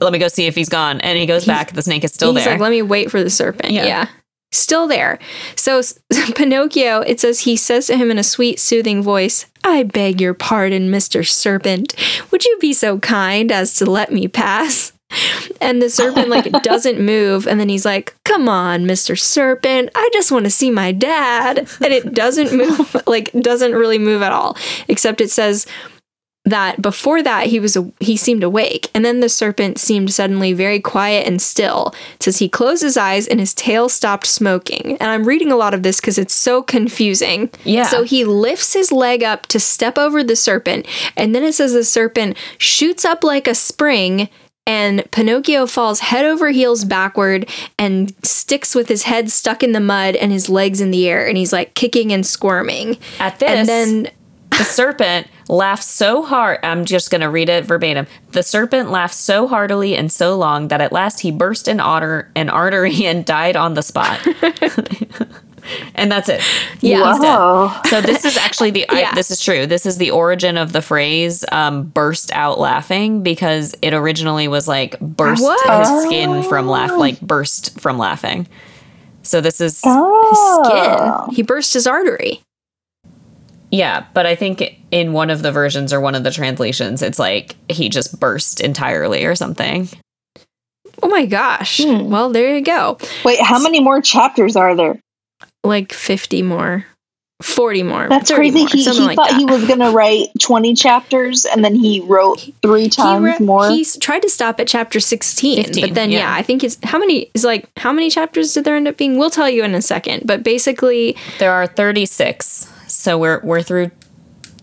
let 0.01 0.11
me 0.13 0.19
go 0.19 0.27
see 0.27 0.45
if 0.47 0.55
he's 0.55 0.69
gone." 0.69 1.01
And 1.01 1.17
he 1.17 1.25
goes 1.25 1.45
back. 1.45 1.73
The 1.73 1.81
snake 1.81 2.03
is 2.03 2.13
still 2.13 2.33
he's 2.33 2.43
there. 2.43 2.53
like 2.53 2.61
let 2.61 2.71
me 2.71 2.81
wait 2.81 3.11
for 3.11 3.23
the 3.23 3.29
serpent 3.29 3.71
Yeah. 3.71 3.85
yeah. 3.85 4.07
Still 4.51 4.87
there. 4.87 5.19
So 5.55 5.81
Pinocchio, 6.35 7.01
it 7.01 7.19
says 7.19 7.41
he 7.41 7.55
says 7.55 7.87
to 7.87 7.97
him 7.97 8.09
in 8.11 8.17
a 8.17 8.23
sweet, 8.23 8.59
soothing 8.59 9.01
voice, 9.03 9.45
I 9.63 9.83
beg 9.83 10.21
your 10.21 10.33
pardon, 10.33 10.89
Mr. 10.89 11.27
Serpent. 11.27 11.93
Would 12.31 12.45
you 12.45 12.57
be 12.61 12.73
so 12.73 12.99
kind 12.99 13.51
as 13.51 13.73
to 13.75 13.85
let 13.85 14.11
me 14.11 14.27
pass? 14.27 14.93
And 15.59 15.81
the 15.81 15.89
serpent 15.89 16.29
like 16.29 16.51
doesn't 16.63 16.99
move, 16.99 17.47
and 17.47 17.59
then 17.59 17.69
he's 17.69 17.85
like, 17.85 18.13
"Come 18.25 18.47
on, 18.47 18.85
Mr. 18.85 19.17
Serpent, 19.17 19.89
I 19.95 20.09
just 20.13 20.31
want 20.31 20.45
to 20.45 20.51
see 20.51 20.69
my 20.69 20.91
dad." 20.91 21.59
And 21.81 21.93
it 21.93 22.13
doesn't 22.13 22.53
move, 22.53 22.95
like 23.07 23.31
doesn't 23.31 23.71
really 23.71 23.97
move 23.97 24.21
at 24.21 24.33
all, 24.33 24.55
except 24.87 25.19
it 25.19 25.31
says 25.31 25.65
that 26.49 26.81
before 26.81 27.21
that 27.21 27.47
he 27.47 27.59
was 27.59 27.75
a, 27.75 27.91
he 27.99 28.15
seemed 28.15 28.43
awake. 28.43 28.89
And 28.93 29.03
then 29.03 29.19
the 29.19 29.29
serpent 29.29 29.77
seemed 29.77 30.13
suddenly 30.13 30.53
very 30.53 30.79
quiet 30.79 31.27
and 31.27 31.41
still. 31.41 31.93
It 32.15 32.23
says 32.23 32.37
he 32.37 32.47
closed 32.47 32.81
his 32.81 32.97
eyes 32.97 33.27
and 33.27 33.39
his 33.39 33.53
tail 33.53 33.89
stopped 33.89 34.25
smoking. 34.25 34.97
And 34.99 35.09
i'm 35.09 35.25
reading 35.25 35.51
a 35.51 35.57
lot 35.57 35.73
of 35.73 35.83
this 35.83 35.99
because 35.99 36.17
it's 36.17 36.33
so 36.33 36.63
confusing. 36.63 37.49
Yeah. 37.63 37.83
so 37.83 38.03
he 38.03 38.23
lifts 38.23 38.73
his 38.73 38.91
leg 38.91 39.23
up 39.23 39.47
to 39.47 39.59
step 39.59 39.97
over 39.97 40.23
the 40.23 40.35
serpent. 40.35 40.87
And 41.17 41.35
then 41.35 41.43
it 41.43 41.53
says 41.53 41.73
the 41.73 41.83
serpent 41.83 42.37
shoots 42.57 43.03
up 43.03 43.23
like 43.23 43.47
a 43.47 43.55
spring 43.55 44.29
and 44.65 45.09
Pinocchio 45.11 45.65
falls 45.65 46.01
head 46.01 46.25
over 46.25 46.49
heels 46.49 46.83
backward 46.83 47.49
and 47.79 48.13
sticks 48.25 48.75
with 48.75 48.89
his 48.89 49.03
head 49.03 49.31
stuck 49.31 49.63
in 49.63 49.71
the 49.71 49.79
mud 49.79 50.15
and 50.17 50.31
his 50.31 50.49
legs 50.49 50.81
in 50.81 50.91
the 50.91 51.07
air. 51.07 51.25
And 51.25 51.37
he's 51.37 51.53
like 51.53 51.73
kicking 51.73 52.11
and 52.11 52.25
squirming. 52.25 52.97
At 53.19 53.39
this, 53.39 53.49
And 53.49 53.67
then 53.67 54.11
the 54.51 54.63
serpent 54.65 55.27
laughed 55.49 55.83
so 55.83 56.23
hard. 56.23 56.59
I'm 56.63 56.85
just 56.85 57.09
going 57.09 57.21
to 57.21 57.29
read 57.29 57.49
it 57.49 57.65
verbatim. 57.65 58.07
The 58.31 58.43
serpent 58.43 58.91
laughed 58.91 59.15
so 59.15 59.47
heartily 59.47 59.95
and 59.95 60.11
so 60.11 60.35
long 60.37 60.67
that 60.69 60.81
at 60.81 60.91
last 60.91 61.21
he 61.21 61.31
burst 61.31 61.67
an 61.67 61.79
otter, 61.79 62.31
an 62.35 62.49
artery, 62.49 63.05
and 63.05 63.25
died 63.25 63.55
on 63.55 63.73
the 63.73 63.81
spot. 63.83 64.19
and 65.95 66.11
that's 66.11 66.29
it. 66.29 66.41
Yeah. 66.81 67.81
So 67.83 68.01
this 68.01 68.25
is 68.25 68.37
actually 68.37 68.71
the. 68.71 68.85
I, 68.89 69.13
this 69.15 69.31
is 69.31 69.41
true. 69.41 69.65
This 69.65 69.85
is 69.85 69.97
the 69.97 70.11
origin 70.11 70.57
of 70.57 70.71
the 70.73 70.81
phrase 70.81 71.43
um, 71.51 71.83
"burst 71.83 72.31
out 72.33 72.59
laughing" 72.59 73.23
because 73.23 73.75
it 73.81 73.93
originally 73.93 74.47
was 74.47 74.67
like 74.67 74.99
burst 74.99 75.41
his 75.43 76.03
skin 76.03 76.43
from 76.43 76.67
laugh, 76.67 76.91
like 76.97 77.19
burst 77.21 77.79
from 77.79 77.97
laughing. 77.97 78.47
So 79.23 79.41
this 79.41 79.59
is 79.59 79.81
Oh. 79.85 81.25
skin. 81.25 81.35
He 81.35 81.41
burst 81.43 81.73
his 81.73 81.85
artery. 81.85 82.41
Yeah, 83.71 84.05
but 84.13 84.25
I 84.25 84.35
think 84.35 84.63
in 84.91 85.13
one 85.13 85.29
of 85.29 85.41
the 85.41 85.51
versions 85.51 85.91
or 85.91 85.99
one 85.99 86.15
of 86.15 86.23
the 86.23 86.31
translations, 86.31 87.01
it's 87.01 87.19
like 87.19 87.55
he 87.69 87.89
just 87.89 88.19
burst 88.19 88.61
entirely 88.61 89.25
or 89.25 89.35
something. 89.35 89.89
Oh 91.03 91.09
my 91.09 91.25
gosh. 91.25 91.81
Hmm. 91.83 92.09
Well, 92.09 92.29
there 92.31 92.55
you 92.55 92.61
go. 92.63 92.97
Wait, 93.25 93.39
how 93.41 93.59
many 93.59 93.79
more 93.81 94.01
chapters 94.01 94.55
are 94.55 94.75
there? 94.75 94.99
Like 95.63 95.91
50 95.91 96.41
more. 96.43 96.85
40 97.43 97.83
more. 97.83 98.07
That's 98.09 98.31
30 98.31 98.51
crazy. 98.51 98.57
more, 98.59 98.67
he 98.69 98.83
he 98.83 99.05
like 99.05 99.15
thought 99.15 99.29
that. 99.29 99.37
he 99.37 99.45
was 99.45 99.67
gonna 99.67 99.91
write 99.95 100.29
twenty 100.41 100.73
chapters 100.73 101.45
and 101.45 101.63
then 101.63 101.75
he 101.75 101.99
wrote 101.99 102.49
three 102.63 102.83
He 102.83 102.89
times 102.89 103.23
re- 103.23 103.45
more. 103.45 103.69
He 103.69 103.85
tried 103.85 104.23
to 104.23 104.29
stop 104.29 104.59
at 104.59 104.67
chapter 104.67 104.99
16, 104.99 105.65
15, 105.65 105.83
but 105.87 105.93
then 105.93 106.09
yeah. 106.09 106.19
yeah. 106.19 106.33
I 106.33 106.41
think 106.41 106.63
it's 106.63 106.79
how 106.81 106.97
many 106.97 107.29
is 107.35 107.43
like 107.43 107.69
how 107.77 107.91
many 107.93 108.09
chapters 108.09 108.55
did 108.55 108.63
there 108.63 108.75
end 108.75 108.87
up 108.87 108.97
being? 108.97 109.19
We'll 109.19 109.29
tell 109.29 109.47
you 109.47 109.63
in 109.63 109.75
a 109.75 109.83
second. 109.83 110.23
But 110.25 110.41
basically, 110.41 111.15
There 111.37 111.51
are 111.51 111.67
36. 111.67 112.71
So 112.97 113.17
we're 113.17 113.39
we're 113.43 113.61
through 113.61 113.91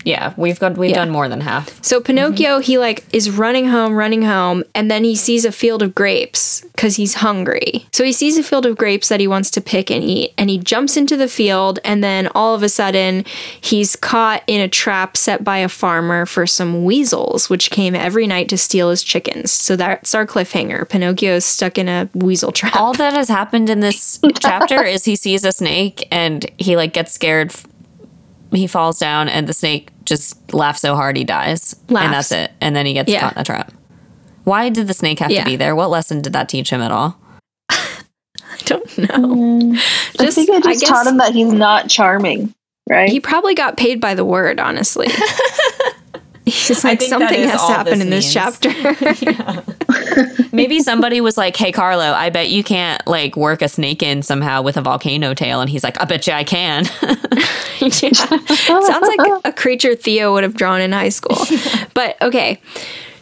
yeah, 0.03 0.35
we've 0.37 0.59
got 0.59 0.77
we've 0.77 0.91
Yeah. 0.91 0.97
done 0.97 1.09
more 1.09 1.27
than 1.27 1.41
half. 1.41 1.83
so 1.83 1.99
Pinocchio 1.99 2.59
he 2.59 2.77
like 2.77 3.03
is 3.11 3.31
running 3.31 3.65
home, 3.69 3.95
running 3.95 4.21
home, 4.21 4.63
and 4.75 4.91
then 4.91 5.03
he 5.03 5.15
sees 5.15 5.45
a 5.45 5.51
field 5.51 5.81
of 5.81 5.95
grapes 5.95 6.63
cuz 6.77 6.95
he's 6.97 7.15
hungry. 7.15 7.87
So 7.91 8.03
he 8.03 8.11
sees 8.11 8.37
a 8.37 8.43
field 8.43 8.67
of 8.67 8.77
grapes 8.77 9.07
that 9.09 9.19
he 9.19 9.25
wants 9.27 9.49
to 9.51 9.61
pick 9.61 9.89
and 9.89 10.03
eat, 10.03 10.31
and 10.37 10.47
he 10.51 10.59
jumps 10.59 10.95
into 10.95 11.17
the 11.17 11.27
field 11.27 11.79
and 11.83 12.03
then 12.03 12.29
all 12.35 12.53
of 12.53 12.61
a 12.61 12.69
sudden 12.69 13.25
he's 13.59 13.95
caught 13.95 14.43
in 14.45 14.61
a 14.61 14.67
trap 14.67 15.17
set 15.17 15.43
by 15.43 15.57
a 15.57 15.69
farmer 15.69 16.27
for 16.27 16.45
some 16.45 16.83
weasels 16.83 17.49
which 17.49 17.71
came 17.71 17.95
every 17.95 18.27
night 18.27 18.47
to 18.49 18.59
steal 18.59 18.91
his 18.91 19.01
chickens. 19.01 19.51
So 19.51 19.75
that's 19.75 20.13
our 20.13 20.27
cliffhanger. 20.27 20.87
Pinocchio 20.87 21.33
is 21.37 21.45
stuck 21.45 21.79
in 21.79 21.89
a 21.89 22.09
weasel 22.13 22.51
trap. 22.51 22.75
All 22.75 22.93
that 22.93 23.13
has 23.13 23.27
happened 23.27 23.71
in 23.71 23.79
this 23.79 24.19
chapter 24.39 24.83
is 24.83 25.03
he 25.05 25.15
sees 25.15 25.43
a 25.45 25.51
snake 25.51 26.07
and 26.11 26.45
he 26.59 26.75
like 26.75 26.93
gets 26.93 27.11
scared. 27.11 27.51
F- 28.51 28.57
He 28.57 28.67
falls 28.67 28.99
down 28.99 29.29
and 29.29 29.47
the 29.47 29.53
snake 29.53 29.89
just 30.05 30.53
laughs 30.53 30.81
so 30.81 30.95
hard 30.95 31.17
he 31.17 31.23
dies. 31.23 31.75
And 31.89 32.13
that's 32.13 32.31
it. 32.31 32.51
And 32.61 32.75
then 32.75 32.85
he 32.85 32.93
gets 32.93 33.11
Yeah. 33.11 33.21
caught 33.21 33.33
in 33.33 33.39
a 33.39 33.43
trap. 33.43 33.71
Why 34.43 34.69
did 34.69 34.87
the 34.87 34.93
snake 34.93 35.19
have 35.19 35.31
Yeah. 35.31 35.43
to 35.43 35.49
be 35.49 35.55
there? 35.55 35.75
What 35.75 35.89
lesson 35.89 36.21
did 36.21 36.33
that 36.33 36.47
teach 36.49 36.69
him 36.69 36.81
at 36.81 36.91
all? 36.91 37.17
I 37.69 37.77
don't 38.65 38.97
know. 38.97 39.35
Mm. 39.35 39.75
I 40.19 40.23
Just- 40.23 40.35
think 40.35 40.49
I 40.51 40.55
I 40.57 40.59
just 40.61 40.81
guess- 40.81 40.89
taught 40.89 41.07
him 41.07 41.17
that 41.17 41.33
he's 41.33 41.51
not 41.51 41.89
charming, 41.89 42.53
right? 42.89 43.09
He 43.09 43.19
probably 43.19 43.55
got 43.55 43.77
paid 43.77 43.99
by 43.99 44.13
the 44.15 44.25
word, 44.25 44.59
honestly. 44.59 45.07
He's 46.49 46.83
like, 46.83 47.01
something 47.01 47.43
has 47.43 47.61
to 47.61 47.73
happen 47.73 47.99
this 47.99 48.01
in 48.01 48.09
this 48.09 48.35
means." 48.35 48.59
chapter. 48.59 49.73
Maybe 50.51 50.79
somebody 50.79 51.19
was 51.21 51.37
like, 51.37 51.55
"Hey, 51.57 51.71
Carlo, 51.71 52.05
I 52.05 52.29
bet 52.29 52.49
you 52.49 52.63
can't 52.63 53.05
like 53.07 53.35
work 53.35 53.61
a 53.61 53.67
snake 53.67 54.03
in 54.03 54.21
somehow 54.21 54.61
with 54.61 54.77
a 54.77 54.81
volcano 54.81 55.33
tail," 55.33 55.61
and 55.61 55.69
he's 55.69 55.83
like, 55.83 55.99
"I 56.01 56.05
bet 56.05 56.27
you 56.27 56.33
I 56.33 56.43
can." 56.43 56.85
Yeah. 57.79 57.89
Sounds 57.89 59.07
like 59.07 59.41
a 59.43 59.51
creature 59.51 59.95
Theo 59.95 60.33
would 60.33 60.43
have 60.43 60.55
drawn 60.55 60.81
in 60.81 60.91
high 60.91 61.09
school. 61.09 61.37
But 61.93 62.19
okay. 62.21 62.61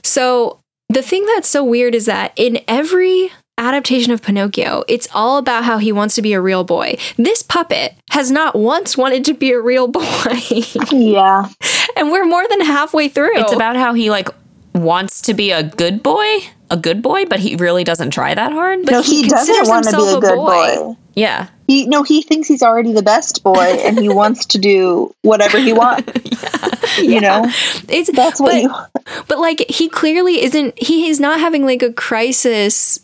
So 0.04 0.60
the 0.90 1.02
thing 1.02 1.26
that's 1.36 1.50
so 1.50 1.64
weird 1.64 1.96
is 1.96 2.06
that 2.06 2.34
in 2.36 2.60
every 2.68 3.32
adaptation 3.64 4.12
of 4.12 4.22
Pinocchio, 4.22 4.84
it's 4.88 5.08
all 5.14 5.38
about 5.38 5.64
how 5.64 5.78
he 5.78 5.92
wants 5.92 6.16
to 6.16 6.22
be 6.22 6.34
a 6.34 6.42
real 6.42 6.64
boy. 6.64 6.98
This 7.18 7.42
puppet 7.42 7.96
has 8.12 8.30
not 8.30 8.56
once 8.56 8.98
wanted 8.98 9.26
to 9.26 9.34
be 9.34 9.52
a 9.52 9.60
real 9.60 9.88
boy. 9.88 10.04
yeah. 10.92 11.50
and 11.96 12.12
we're 12.12 12.26
more 12.26 12.48
than 12.48 12.62
halfway 12.62 13.10
through. 13.10 13.38
it's 13.40 13.54
about 13.54 13.76
how 13.76 13.94
he 13.94 14.10
like 14.10 14.30
wants 14.74 15.22
to 15.22 15.34
be 15.34 15.52
a 15.52 15.64
good 15.64 16.04
boy, 16.04 16.40
a 16.70 16.78
good 16.78 17.02
boy, 17.02 17.26
but 17.26 17.40
he 17.40 17.56
really 17.56 17.84
doesn't 17.84 18.12
try 18.12 18.34
that 18.34 18.52
hard. 18.52 18.80
No, 18.90 19.02
he, 19.02 19.28
doesn't 19.28 19.56
considers 19.56 19.70
want 19.70 19.86
to 19.86 19.92
be 19.92 19.98
himself 19.98 20.24
a 20.24 20.26
a 20.26 20.30
good 20.30 20.36
boy. 20.36 20.76
boy. 20.76 20.98
yeah, 21.14 21.48
He 21.68 21.86
no, 21.88 22.04
he 22.04 22.22
thinks 22.22 22.48
he's 22.48 22.64
already 22.64 22.92
the 22.94 23.04
best 23.04 23.44
boy, 23.44 23.56
and 23.60 23.98
he 24.00 24.10
wants 24.10 24.48
to 24.48 24.58
do 24.58 25.14
whatever 25.22 25.60
he 25.60 25.74
wants. 25.74 26.12
You 27.00 27.22
know, 27.22 27.46
it's 27.90 28.12
that's 28.12 28.40
what 28.40 28.52
but, 28.52 28.62
you. 28.62 29.24
but 29.28 29.40
like 29.40 29.66
he 29.68 29.90
clearly 29.90 30.44
isn't 30.44 30.78
he 30.78 31.10
is 31.10 31.20
not 31.20 31.40
having 31.40 31.66
like 31.66 31.82
a 31.82 31.92
crisis 31.92 33.00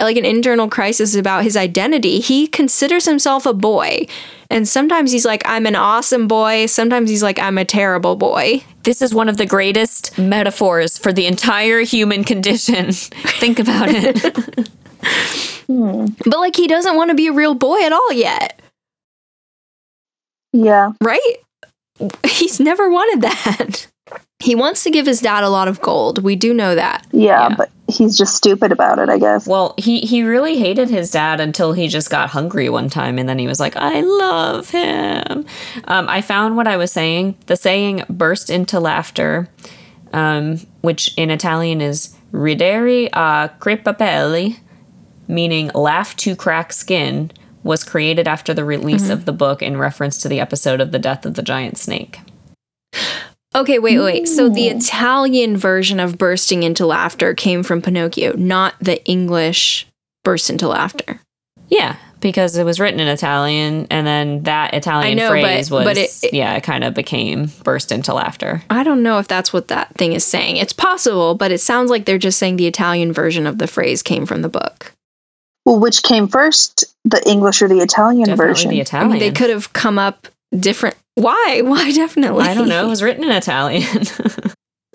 like 0.00 0.16
an 0.16 0.24
internal 0.24 0.68
crisis 0.68 1.14
about 1.14 1.44
his 1.44 1.56
identity. 1.56 2.20
He 2.20 2.46
considers 2.46 3.04
himself 3.06 3.46
a 3.46 3.52
boy. 3.52 4.06
And 4.50 4.66
sometimes 4.66 5.12
he's 5.12 5.24
like, 5.24 5.42
I'm 5.44 5.66
an 5.66 5.76
awesome 5.76 6.26
boy. 6.26 6.66
Sometimes 6.66 7.08
he's 7.08 7.22
like, 7.22 7.38
I'm 7.38 7.56
a 7.58 7.64
terrible 7.64 8.16
boy. 8.16 8.64
this 8.82 9.00
is 9.02 9.14
one 9.14 9.28
of 9.28 9.36
the 9.36 9.46
greatest 9.46 10.18
metaphors 10.18 10.98
for 10.98 11.12
the 11.12 11.26
entire 11.26 11.80
human 11.80 12.24
condition. 12.24 12.92
Think 12.92 13.58
about 13.58 13.88
it. 13.90 14.68
But 15.68 16.38
like, 16.38 16.56
he 16.56 16.66
doesn't 16.66 16.96
want 16.96 17.10
to 17.10 17.14
be 17.14 17.28
a 17.28 17.32
real 17.32 17.54
boy 17.54 17.78
at 17.84 17.92
all 17.92 18.12
yet, 18.12 18.60
Yeah, 20.52 20.92
right? 21.00 21.36
He's 22.26 22.58
never 22.58 22.90
wanted 22.90 23.22
that. 23.22 23.86
He 24.40 24.54
wants 24.54 24.82
to 24.84 24.90
give 24.90 25.06
his 25.06 25.20
dad 25.20 25.44
a 25.44 25.50
lot 25.50 25.68
of 25.68 25.80
gold. 25.82 26.22
We 26.22 26.34
do 26.34 26.54
know 26.54 26.74
that. 26.74 27.06
yeah, 27.12 27.48
Yeah. 27.48 27.54
but 27.56 27.70
he's 27.88 28.16
just 28.16 28.34
stupid 28.34 28.72
about 28.72 28.98
it, 28.98 29.08
I 29.10 29.18
guess. 29.18 29.46
Well, 29.46 29.74
he 29.76 30.00
he 30.00 30.22
really 30.22 30.56
hated 30.58 30.88
his 30.88 31.10
dad 31.10 31.40
until 31.40 31.72
he 31.74 31.88
just 31.88 32.08
got 32.08 32.30
hungry 32.30 32.68
one 32.70 32.88
time, 32.88 33.18
and 33.18 33.28
then 33.28 33.38
he 33.38 33.46
was 33.46 33.60
like, 33.60 33.76
"I 33.76 34.00
love 34.00 34.70
him." 34.70 35.44
Um, 35.84 36.08
I 36.08 36.20
found 36.22 36.56
what 36.56 36.66
I 36.66 36.76
was 36.78 36.90
saying. 36.90 37.36
The 37.46 37.56
saying 37.56 38.04
"burst 38.08 38.48
into 38.48 38.80
laughter," 38.80 39.48
um, 40.12 40.58
which 40.80 41.12
in 41.18 41.30
Italian 41.30 41.80
is 41.82 42.16
"ridere 42.32 43.08
a 43.12 43.50
crepapelle," 43.60 44.56
meaning 45.28 45.70
"laugh 45.74 46.16
to 46.16 46.34
crack 46.34 46.72
skin," 46.72 47.30
was 47.62 47.84
created 47.84 48.26
after 48.26 48.54
the 48.54 48.64
release 48.64 49.10
of 49.10 49.26
the 49.26 49.32
book 49.32 49.60
in 49.60 49.76
reference 49.76 50.16
to 50.22 50.28
the 50.28 50.40
episode 50.40 50.80
of 50.80 50.92
the 50.92 50.98
death 50.98 51.26
of 51.26 51.34
the 51.34 51.42
giant 51.42 51.76
snake. 51.76 52.20
Okay, 53.54 53.78
wait, 53.80 53.98
wait. 53.98 54.28
So 54.28 54.48
the 54.48 54.68
Italian 54.68 55.56
version 55.56 55.98
of 55.98 56.16
bursting 56.18 56.62
into 56.62 56.86
laughter 56.86 57.34
came 57.34 57.62
from 57.62 57.82
Pinocchio, 57.82 58.34
not 58.36 58.74
the 58.80 59.04
English 59.06 59.86
burst 60.22 60.50
into 60.50 60.68
laughter. 60.68 61.20
Yeah, 61.68 61.96
because 62.20 62.56
it 62.56 62.64
was 62.64 62.78
written 62.78 63.00
in 63.00 63.08
Italian, 63.08 63.88
and 63.90 64.06
then 64.06 64.42
that 64.44 64.74
Italian 64.74 65.18
know, 65.18 65.30
phrase 65.30 65.68
but- 65.68 65.76
was 65.76 65.84
but 65.84 65.96
it- 65.98 66.10
it- 66.22 66.34
yeah, 66.34 66.54
it 66.54 66.62
kind 66.62 66.84
of 66.84 66.94
became 66.94 67.50
burst 67.64 67.90
into 67.90 68.14
laughter. 68.14 68.62
I 68.70 68.84
don't 68.84 69.02
know 69.02 69.18
if 69.18 69.26
that's 69.26 69.52
what 69.52 69.68
that 69.68 69.94
thing 69.96 70.12
is 70.12 70.24
saying. 70.24 70.56
It's 70.56 70.72
possible, 70.72 71.34
but 71.34 71.50
it 71.50 71.60
sounds 71.60 71.90
like 71.90 72.04
they're 72.04 72.18
just 72.18 72.38
saying 72.38 72.56
the 72.56 72.66
Italian 72.68 73.12
version 73.12 73.46
of 73.48 73.58
the 73.58 73.66
phrase 73.66 74.02
came 74.02 74.26
from 74.26 74.42
the 74.42 74.48
book. 74.48 74.92
Well, 75.66 75.78
which 75.80 76.02
came 76.04 76.28
first, 76.28 76.84
the 77.04 77.22
English 77.28 77.62
or 77.62 77.68
the 77.68 77.78
Italian 77.80 78.26
Definitely 78.26 78.52
version? 78.52 78.70
the 78.70 78.78
I 78.78 78.82
Italian. 78.82 79.10
mean, 79.12 79.18
they 79.20 79.30
could 79.32 79.50
have 79.50 79.72
come 79.72 79.98
up 79.98 80.28
different. 80.56 80.96
Why? 81.20 81.60
Why 81.64 81.92
definitely? 81.92 82.44
I 82.44 82.54
don't 82.54 82.68
know. 82.68 82.86
It 82.86 82.88
was 82.88 83.02
written 83.02 83.24
in 83.24 83.30
Italian. 83.30 84.02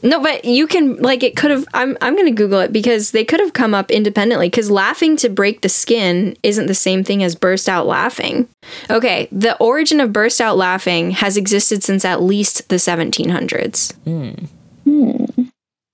No, 0.03 0.21
but 0.21 0.45
you 0.45 0.67
can 0.67 0.97
like 0.97 1.23
it 1.23 1.35
could 1.35 1.49
have. 1.49 1.65
I'm 1.73 1.97
I'm 1.99 2.15
gonna 2.15 2.31
Google 2.31 2.59
it 2.59 2.71
because 2.71 3.09
they 3.09 3.25
could 3.25 3.39
have 3.39 3.53
come 3.53 3.73
up 3.73 3.89
independently. 3.89 4.49
Because 4.49 4.69
laughing 4.69 5.17
to 5.17 5.29
break 5.29 5.61
the 5.61 5.69
skin 5.69 6.37
isn't 6.43 6.67
the 6.67 6.75
same 6.75 7.03
thing 7.03 7.23
as 7.23 7.33
burst 7.33 7.67
out 7.67 7.87
laughing. 7.87 8.47
Okay, 8.91 9.27
the 9.31 9.57
origin 9.57 9.99
of 9.99 10.13
burst 10.13 10.39
out 10.39 10.57
laughing 10.57 11.11
has 11.11 11.37
existed 11.37 11.81
since 11.81 12.05
at 12.05 12.21
least 12.21 12.69
the 12.69 12.75
1700s. 12.75 13.95
Hmm. 14.03 15.35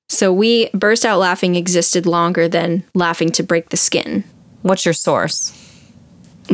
So 0.09 0.33
we 0.33 0.69
burst 0.73 1.05
out 1.05 1.19
laughing 1.19 1.55
existed 1.55 2.05
longer 2.05 2.49
than 2.49 2.83
laughing 2.93 3.29
to 3.33 3.43
break 3.43 3.69
the 3.69 3.77
skin. 3.77 4.25
What's 4.61 4.83
your 4.83 4.93
source? 4.93 5.53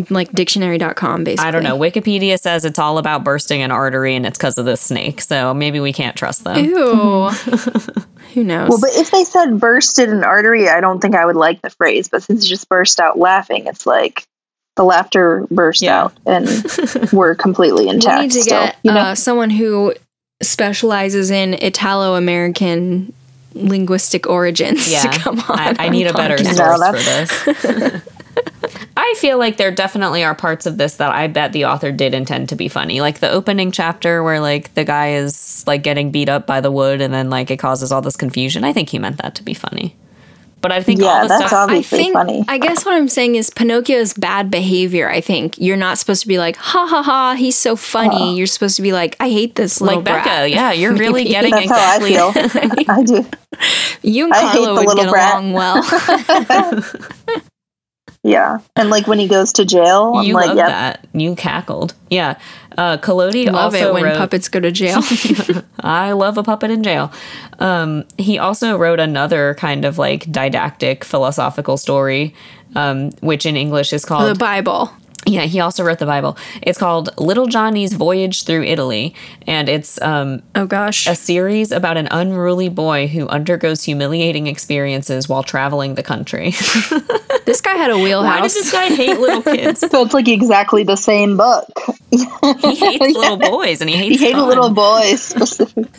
Like 0.10 0.32
dictionary.com, 0.32 1.24
basically. 1.24 1.48
I 1.48 1.52
don't 1.52 1.64
know. 1.64 1.78
Wikipedia 1.78 2.40
says 2.40 2.66
it's 2.66 2.80
all 2.80 2.98
about 2.98 3.24
bursting 3.24 3.62
an 3.62 3.72
artery 3.72 4.16
and 4.16 4.26
it's 4.26 4.38
because 4.38 4.58
of 4.58 4.66
this 4.66 4.82
snake. 4.82 5.22
So 5.22 5.54
maybe 5.54 5.80
we 5.80 5.92
can't 5.94 6.16
trust 6.16 6.44
them. 6.44 6.64
Ew. 6.64 7.30
Who 8.34 8.44
knows? 8.44 8.70
Well, 8.70 8.80
but 8.82 8.92
if 8.94 9.10
they 9.12 9.24
said 9.24 9.60
bursted 9.60 10.10
an 10.10 10.24
artery, 10.24 10.70
I 10.70 10.82
don't 10.82 11.00
think 11.02 11.16
I 11.16 11.26
would 11.26 11.36
like 11.36 11.62
the 11.62 11.70
phrase. 11.72 12.08
But 12.10 12.24
since 12.24 12.44
you 12.44 12.50
just 12.50 12.70
burst 12.70 13.00
out 13.00 13.18
laughing, 13.18 13.66
it's 13.66 13.86
like 13.88 14.24
the 14.76 14.84
laughter 14.84 15.48
burst 15.50 15.82
Yeah. 15.82 16.04
out 16.04 16.14
and 16.26 16.48
we're 17.14 17.34
completely 17.34 17.88
intact. 17.88 18.18
we 18.20 18.24
need 18.28 18.32
to 18.34 18.42
still, 18.42 18.64
get 18.66 18.76
you 18.84 18.92
know? 18.94 19.00
uh, 19.00 19.16
someone 19.16 19.50
who 19.50 19.94
specializes 20.44 21.32
in 21.32 21.56
Italo 21.56 22.16
American 22.16 23.12
linguistic 23.56 24.28
origins 24.30 24.92
Yeah. 24.92 25.02
to 25.02 25.20
come 25.20 25.40
on. 25.40 25.58
I, 25.60 25.76
I 25.80 25.86
our 25.86 25.90
need 25.90 26.06
a 26.06 26.14
better 26.14 26.38
podcast. 26.38 26.58
No, 26.60 26.76
source 26.78 27.66
for 27.66 27.80
this. 27.90 28.04
I 28.98 29.14
feel 29.18 29.38
like 29.38 29.58
there 29.58 29.72
definitely 29.72 30.24
are 30.24 30.36
parts 30.36 30.66
of 30.66 30.78
this 30.78 30.96
that 30.98 31.12
I 31.12 31.28
bet 31.28 31.54
the 31.54 31.66
author 31.66 31.92
did 31.92 32.14
intend 32.14 32.50
to 32.50 32.56
be 32.56 32.68
funny. 32.68 33.02
Like 33.02 33.20
the 33.20 33.30
opening 33.30 33.72
chapter 33.72 34.24
where 34.24 34.40
like 34.40 34.74
the 34.74 34.84
guy 34.84 35.14
is 35.14 35.64
like 35.68 35.84
getting 35.84 36.12
beat 36.12 36.30
up 36.30 36.48
by 36.48 36.62
the 36.62 36.72
wood 36.72 37.02
and 37.02 37.14
then 37.14 37.30
like 37.30 37.52
it 37.52 37.58
causes 37.58 37.92
all 37.92 38.02
this 38.02 38.16
confusion. 38.16 38.64
I 38.64 38.74
think 38.74 38.90
he 38.90 39.00
meant 39.00 39.18
that 39.22 39.36
to 39.36 39.44
be 39.44 39.54
funny. 39.54 39.96
But 40.60 40.72
I 40.72 40.82
think 40.82 41.02
all 41.02 41.06
yeah, 41.06 41.22
the 41.22 41.28
that's 41.28 41.46
stuff 41.48 41.54
I 41.54 41.64
obviously 41.64 42.00
think 42.00 42.14
funny. 42.14 42.44
I 42.48 42.58
guess 42.58 42.84
what 42.84 42.96
I'm 42.96 43.08
saying 43.08 43.36
is 43.36 43.52
Pinocchio's 43.52 44.14
bad 44.16 44.50
behavior. 44.50 45.08
I 45.08 45.22
think 45.22 45.56
you're 45.60 45.78
not 45.78 46.00
supposed 46.00 46.24
to 46.24 46.28
be 46.28 46.40
like, 46.40 46.56
ha 46.56 46.88
ha 46.88 47.04
ha, 47.04 47.36
he's 47.36 47.56
so 47.56 47.76
funny. 47.76 48.36
You're 48.36 48.48
supposed 48.48 48.76
to 48.78 48.82
be 48.82 48.92
like, 48.92 49.16
I 49.20 49.30
hate 49.30 49.54
this 49.54 49.80
little 49.80 49.98
like 49.98 50.06
Becca, 50.06 50.24
brat. 50.24 50.50
yeah, 50.50 50.72
you're 50.72 50.94
really 50.98 51.26
getting 51.26 51.52
That's 51.52 51.66
exactly 51.66 52.14
how 52.14 52.30
I 52.30 52.48
feel. 52.48 52.84
I 52.90 53.04
do. 53.04 53.26
You 54.02 54.26
and 54.26 54.34
I 54.34 54.52
hate 54.52 54.66
Carlo 54.66 54.74
would 54.74 54.88
little 54.88 55.04
get 55.04 55.12
brat. 55.12 55.34
along 55.36 55.54
well. 55.54 55.84
Yeah, 58.28 58.60
and 58.76 58.90
like 58.90 59.08
when 59.08 59.20
he 59.20 59.30
goes 59.30 59.54
to 59.54 59.64
jail, 59.64 60.14
I'm 60.16 60.26
You 60.26 60.34
like, 60.34 60.48
love 60.48 60.58
yep. 60.58 60.68
that. 60.68 61.08
You 61.14 61.34
cackled. 61.36 61.94
Yeah. 62.10 62.38
Uh, 62.78 62.98
Collodi 62.98 63.46
Love 63.46 63.74
also 63.74 63.90
it 63.90 63.94
when 63.94 64.04
wrote, 64.04 64.18
puppets 64.18 64.50
go 64.50 64.60
to 64.60 64.70
jail. 64.70 65.00
I 65.80 66.12
love 66.12 66.38
a 66.38 66.44
puppet 66.44 66.70
in 66.70 66.84
jail. 66.84 67.12
Um, 67.60 68.04
he 68.18 68.38
also 68.38 68.78
wrote 68.78 69.00
another 69.00 69.56
kind 69.56 69.86
of 69.86 69.98
like 69.98 70.30
didactic 70.30 71.06
philosophical 71.06 71.78
story, 71.78 72.36
um, 72.76 73.12
which 73.22 73.46
in 73.46 73.56
English 73.56 73.94
is 73.94 74.04
called 74.04 74.30
the. 74.30 74.36
Bible. 74.36 74.92
Yeah, 75.28 75.42
he 75.44 75.60
also 75.60 75.84
wrote 75.84 76.00
the 76.00 76.06
Bible. 76.06 76.38
It's 76.62 76.78
called 76.80 77.10
Little 77.20 77.46
Johnny's 77.46 77.94
Voyage 77.94 78.44
Through 78.46 78.64
Italy, 78.64 79.14
and 79.46 79.70
it's 79.70 80.02
um, 80.02 80.42
Oh 80.56 80.66
gosh. 80.66 81.06
a 81.08 81.14
series 81.16 81.72
about 81.72 81.98
an 81.98 82.08
unruly 82.10 82.70
boy 82.70 83.08
who 83.08 83.28
undergoes 83.28 83.84
humiliating 83.84 84.48
experiences 84.48 85.30
while 85.30 85.44
traveling 85.44 85.94
the 85.96 86.04
country. 86.04 86.54
This 87.48 87.62
guy 87.62 87.76
had 87.76 87.92
a 87.92 87.98
wheelhouse. 87.98 88.26
Why 88.26 88.36
wheelhouse. 88.42 88.54
does 88.56 88.64
this 88.64 88.72
guy 88.74 88.88
hate 88.94 89.20
little 89.22 89.42
kids? 89.42 89.80
So 89.90 90.02
it's 90.04 90.14
like 90.14 90.28
exactly 90.28 90.84
the 90.84 90.98
same 90.98 91.38
book. 91.38 91.64
He 92.12 92.76
hates 92.76 93.16
little 93.16 93.38
boys, 93.38 93.80
and 93.80 93.90
he 93.90 93.96
hates. 93.96 94.20
He 94.20 94.26
hated 94.26 94.40
fun. 94.40 94.50
little 94.50 94.70
boys. 94.72 95.34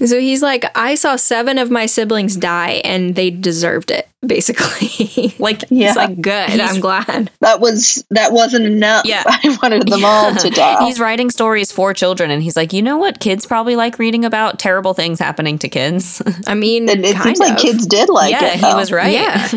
So 0.07 0.21
he's 0.21 0.43
like, 0.43 0.67
I 0.77 0.95
saw 0.95 1.17
seven 1.17 1.57
of 1.57 1.71
my 1.71 1.87
siblings 1.87 2.37
die 2.37 2.83
and 2.85 3.15
they 3.17 3.31
deserved 3.31 3.91
it, 3.91 4.09
basically. 4.27 5.35
Like 5.39 5.65
Yeah. 5.71 5.89
He's 5.89 5.97
like, 5.97 6.21
good, 6.21 6.51
He's- 6.51 6.75
I'm 6.75 6.81
glad. 6.81 7.31
That 7.41 7.61
was 7.61 8.05
that 8.11 8.33
wasn't 8.33 8.67
enough. 8.67 9.05
Yeah. 9.05 9.23
I 9.27 9.57
wanted 9.63 9.87
them 9.87 10.05
all 10.05 10.35
to 10.35 10.51
die. 10.63 10.85
He's 10.87 10.99
writing 10.99 11.31
stories 11.31 11.71
for 11.71 11.95
children, 11.95 12.31
and 12.31 12.43
he's 12.43 12.57
like, 12.57 12.73
you 12.73 12.83
know 12.83 12.97
what? 12.97 13.21
Kids 13.21 13.47
probably 13.47 13.77
like 13.77 13.99
reading 13.99 14.25
about 14.25 14.59
terrible 14.59 14.95
things 14.95 15.19
happening 15.21 15.59
to 15.61 15.69
kids. 15.69 16.21
I 16.47 16.55
mean, 16.55 16.89
and 16.89 17.05
it 17.05 17.15
kind 17.15 17.37
seems 17.37 17.39
like 17.39 17.53
of. 17.53 17.59
kids 17.59 17.87
did 17.87 18.09
like 18.09 18.33
yeah, 18.33 18.55
it. 18.55 18.59
he 18.59 18.75
was 18.75 18.91
right. 18.91 19.13
Yeah. 19.13 19.49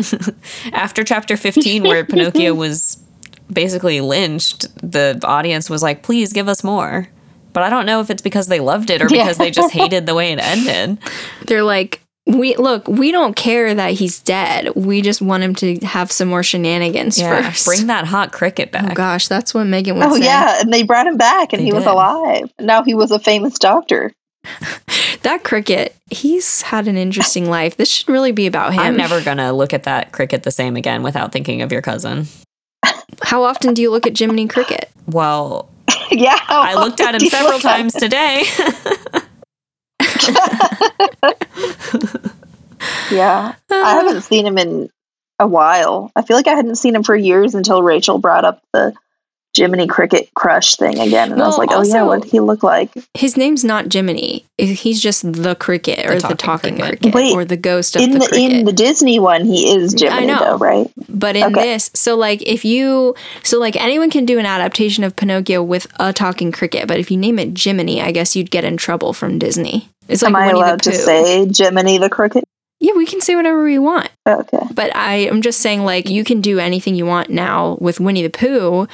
After 0.72 1.02
chapter 1.04 1.36
15, 1.36 1.82
where 1.82 2.04
Pinocchio 2.04 2.54
was 2.54 2.98
basically 3.52 4.00
lynched, 4.00 4.66
the 4.88 5.20
audience 5.24 5.68
was 5.68 5.82
like, 5.82 6.02
please 6.02 6.32
give 6.32 6.48
us 6.48 6.62
more. 6.62 7.08
But 7.52 7.64
I 7.64 7.70
don't 7.70 7.84
know 7.86 8.00
if 8.00 8.08
it's 8.10 8.22
because 8.22 8.46
they 8.46 8.60
loved 8.60 8.88
it 8.90 9.02
or 9.02 9.08
Yeah. 9.10 9.24
because 9.24 9.38
they 9.38 9.50
just 9.50 9.72
hated 9.74 10.06
the 10.06 10.14
way 10.14 10.32
it 10.32 10.38
ended. 10.38 10.98
They're 11.46 11.62
like, 11.64 12.01
We 12.26 12.54
look, 12.56 12.86
we 12.86 13.10
don't 13.10 13.34
care 13.34 13.74
that 13.74 13.92
he's 13.94 14.20
dead. 14.20 14.74
We 14.76 15.02
just 15.02 15.20
want 15.20 15.42
him 15.42 15.54
to 15.56 15.76
have 15.84 16.12
some 16.12 16.28
more 16.28 16.42
shenanigans 16.44 17.18
Yeah, 17.18 17.42
first. 17.50 17.66
bring 17.66 17.86
that 17.88 18.06
hot 18.06 18.30
cricket 18.32 18.68
oh 18.74 18.78
back. 18.80 18.94
gosh, 18.94 19.26
that's 19.28 19.52
what 19.52 19.64
Megan 19.64 19.96
would 19.96 20.04
Oh 20.06 20.16
say. 20.16 20.24
yeah, 20.24 20.60
and 20.60 20.72
they 20.72 20.84
brought 20.84 21.06
him 21.08 21.16
back, 21.16 21.52
and 21.52 21.60
They 21.60 21.66
he 21.66 21.72
was 21.72 21.84
alive. 21.84 22.52
Now 22.60 22.84
he 22.84 22.94
was 22.94 23.10
a 23.10 23.18
famous 23.18 23.58
doctor. 23.58 24.12
That 25.22 25.44
cricket, 25.44 25.94
he's 26.10 26.62
had 26.62 26.88
an 26.88 26.96
interesting 26.96 27.48
life. 27.48 27.76
This 27.76 27.88
should 27.88 28.08
really 28.08 28.32
be 28.32 28.48
about 28.48 28.72
him. 28.72 28.80
I'm 28.80 28.96
never 28.96 29.20
gonna 29.22 29.52
look 29.52 29.72
at 29.72 29.84
that 29.84 30.10
cricket 30.10 30.42
the 30.42 30.50
same 30.50 30.74
again 30.74 31.04
without 31.04 31.30
thinking 31.30 31.62
of 31.62 31.70
your 31.70 31.80
cousin. 31.80 32.26
How 33.22 33.44
often 33.44 33.72
do 33.72 33.82
you 33.82 33.90
look 33.92 34.04
at 34.04 34.18
Jiminy 34.18 34.48
Cricket? 34.48 34.90
Well, 35.06 35.70
yeah, 36.10 36.36
I 36.48 36.74
looked 36.74 37.00
at 37.00 37.14
him 37.14 37.28
several 37.28 37.52
look 37.52 37.64
at- 37.64 37.76
times 37.76 37.92
today. 37.94 38.44
Yeah, 43.10 43.54
Uh. 43.70 43.74
I 43.74 43.94
haven't 43.94 44.22
seen 44.22 44.46
him 44.46 44.58
in 44.58 44.90
a 45.38 45.46
while. 45.46 46.10
I 46.16 46.22
feel 46.22 46.36
like 46.36 46.46
I 46.48 46.54
hadn't 46.54 46.76
seen 46.76 46.94
him 46.94 47.02
for 47.02 47.14
years 47.14 47.54
until 47.54 47.82
Rachel 47.82 48.18
brought 48.18 48.44
up 48.44 48.62
the 48.72 48.94
Jiminy 49.56 49.86
Cricket 49.86 50.28
crush 50.34 50.76
thing 50.76 50.98
again, 50.98 51.32
and 51.32 51.42
I 51.42 51.46
was 51.46 51.58
like, 51.58 51.68
"Oh 51.72 51.82
yeah, 51.82 52.02
what 52.04 52.22
did 52.22 52.30
he 52.32 52.40
look 52.40 52.62
like?" 52.62 52.90
His 53.14 53.36
name's 53.36 53.64
not 53.64 53.92
Jiminy. 53.92 54.44
He's 54.58 55.00
just 55.00 55.30
the 55.32 55.54
cricket 55.54 56.06
or 56.06 56.14
the 56.14 56.20
talking 56.20 56.36
talking, 56.36 56.78
cricket. 56.78 57.00
cricket, 57.00 57.14
Wait, 57.14 57.32
or 57.34 57.44
the 57.44 57.56
ghost 57.56 57.96
of 57.96 58.02
In 58.02 58.12
the, 58.12 58.18
the 58.20 58.26
cricket. 58.28 58.52
in 58.52 58.64
the 58.64 58.72
Disney 58.72 59.18
one, 59.18 59.44
he 59.44 59.74
is 59.76 59.94
Jiminy, 59.98 60.26
know. 60.26 60.38
though, 60.38 60.56
right? 60.58 60.90
But 61.08 61.36
in 61.36 61.44
Okay. 61.44 61.62
this, 61.72 61.90
so 61.94 62.16
like 62.16 62.42
if 62.42 62.64
you, 62.64 63.14
so 63.42 63.58
like 63.58 63.76
anyone 63.76 64.10
can 64.10 64.24
do 64.24 64.38
an 64.38 64.46
adaptation 64.46 65.04
of 65.04 65.16
Pinocchio 65.16 65.62
with 65.62 65.86
a 66.00 66.12
talking 66.12 66.52
cricket, 66.52 66.88
but 66.88 66.98
if 66.98 67.10
you 67.10 67.16
name 67.16 67.38
it 67.38 67.58
Jiminy, 67.58 68.00
I 68.00 68.12
guess 68.12 68.34
you'd 68.36 68.50
get 68.50 68.64
in 68.64 68.76
trouble 68.76 69.12
from 69.12 69.38
Disney. 69.38 69.88
It's 70.08 70.22
like 70.22 70.30
Am 70.30 70.36
I 70.36 70.46
Winnie 70.46 70.60
allowed 70.60 70.80
the 70.80 70.90
to 70.90 70.90
Pooh. 70.90 70.96
say 70.96 71.48
Jiminy 71.54 71.98
the 71.98 72.10
Cricket? 72.10 72.44
Yeah, 72.80 72.94
we 72.94 73.06
can 73.06 73.20
say 73.20 73.36
whatever 73.36 73.62
we 73.62 73.78
want. 73.78 74.10
Okay. 74.28 74.58
But 74.74 74.94
I 74.96 75.14
am 75.14 75.40
just 75.40 75.60
saying, 75.60 75.84
like, 75.84 76.08
you 76.10 76.24
can 76.24 76.40
do 76.40 76.58
anything 76.58 76.96
you 76.96 77.06
want 77.06 77.30
now 77.30 77.78
with 77.80 78.00
Winnie 78.00 78.24
the 78.24 78.28
Pooh. 78.28 78.88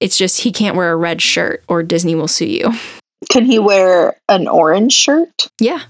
It's 0.00 0.16
just 0.16 0.40
he 0.40 0.52
can't 0.52 0.76
wear 0.76 0.92
a 0.92 0.96
red 0.96 1.20
shirt 1.20 1.64
or 1.68 1.82
Disney 1.82 2.14
will 2.14 2.28
sue 2.28 2.46
you. 2.46 2.72
Can 3.30 3.44
he 3.44 3.58
wear 3.58 4.16
an 4.28 4.46
orange 4.46 4.92
shirt? 4.92 5.48
Yeah. 5.60 5.82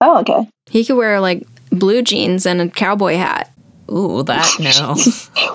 Oh, 0.00 0.20
okay. 0.20 0.48
He 0.70 0.84
could 0.84 0.96
wear 0.96 1.20
like 1.20 1.46
blue 1.70 2.02
jeans 2.02 2.46
and 2.46 2.60
a 2.60 2.68
cowboy 2.68 3.14
hat. 3.16 3.52
Ooh, 3.90 4.22
that 4.24 4.48
no. 4.60 4.96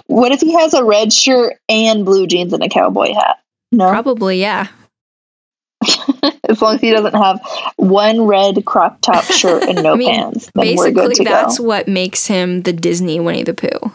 What 0.07 0.31
if 0.31 0.39
he 0.41 0.53
has 0.53 0.73
a 0.73 0.84
red 0.84 1.11
shirt 1.11 1.57
and 1.67 2.05
blue 2.05 2.27
jeans 2.27 2.53
and 2.53 2.63
a 2.63 2.69
cowboy 2.69 3.13
hat? 3.13 3.39
No, 3.71 3.89
Probably, 3.89 4.39
yeah. 4.39 4.67
as 6.47 6.61
long 6.61 6.76
as 6.76 6.81
he 6.81 6.91
doesn't 6.91 7.15
have 7.15 7.39
one 7.77 8.23
red 8.23 8.65
crop 8.65 9.01
top 9.01 9.23
shirt 9.26 9.63
and 9.63 9.81
no 9.84 9.93
I 9.93 9.97
mean, 9.97 10.09
pants, 10.13 10.49
then 10.55 10.76
we're 10.76 10.91
good 10.91 11.09
Basically, 11.09 11.26
to 11.26 11.30
that's 11.30 11.57
go. 11.57 11.63
what 11.65 11.88
makes 11.88 12.27
him 12.27 12.61
the 12.61 12.73
Disney 12.73 13.19
Winnie 13.19 13.43
the 13.43 13.53
Pooh. 13.53 13.91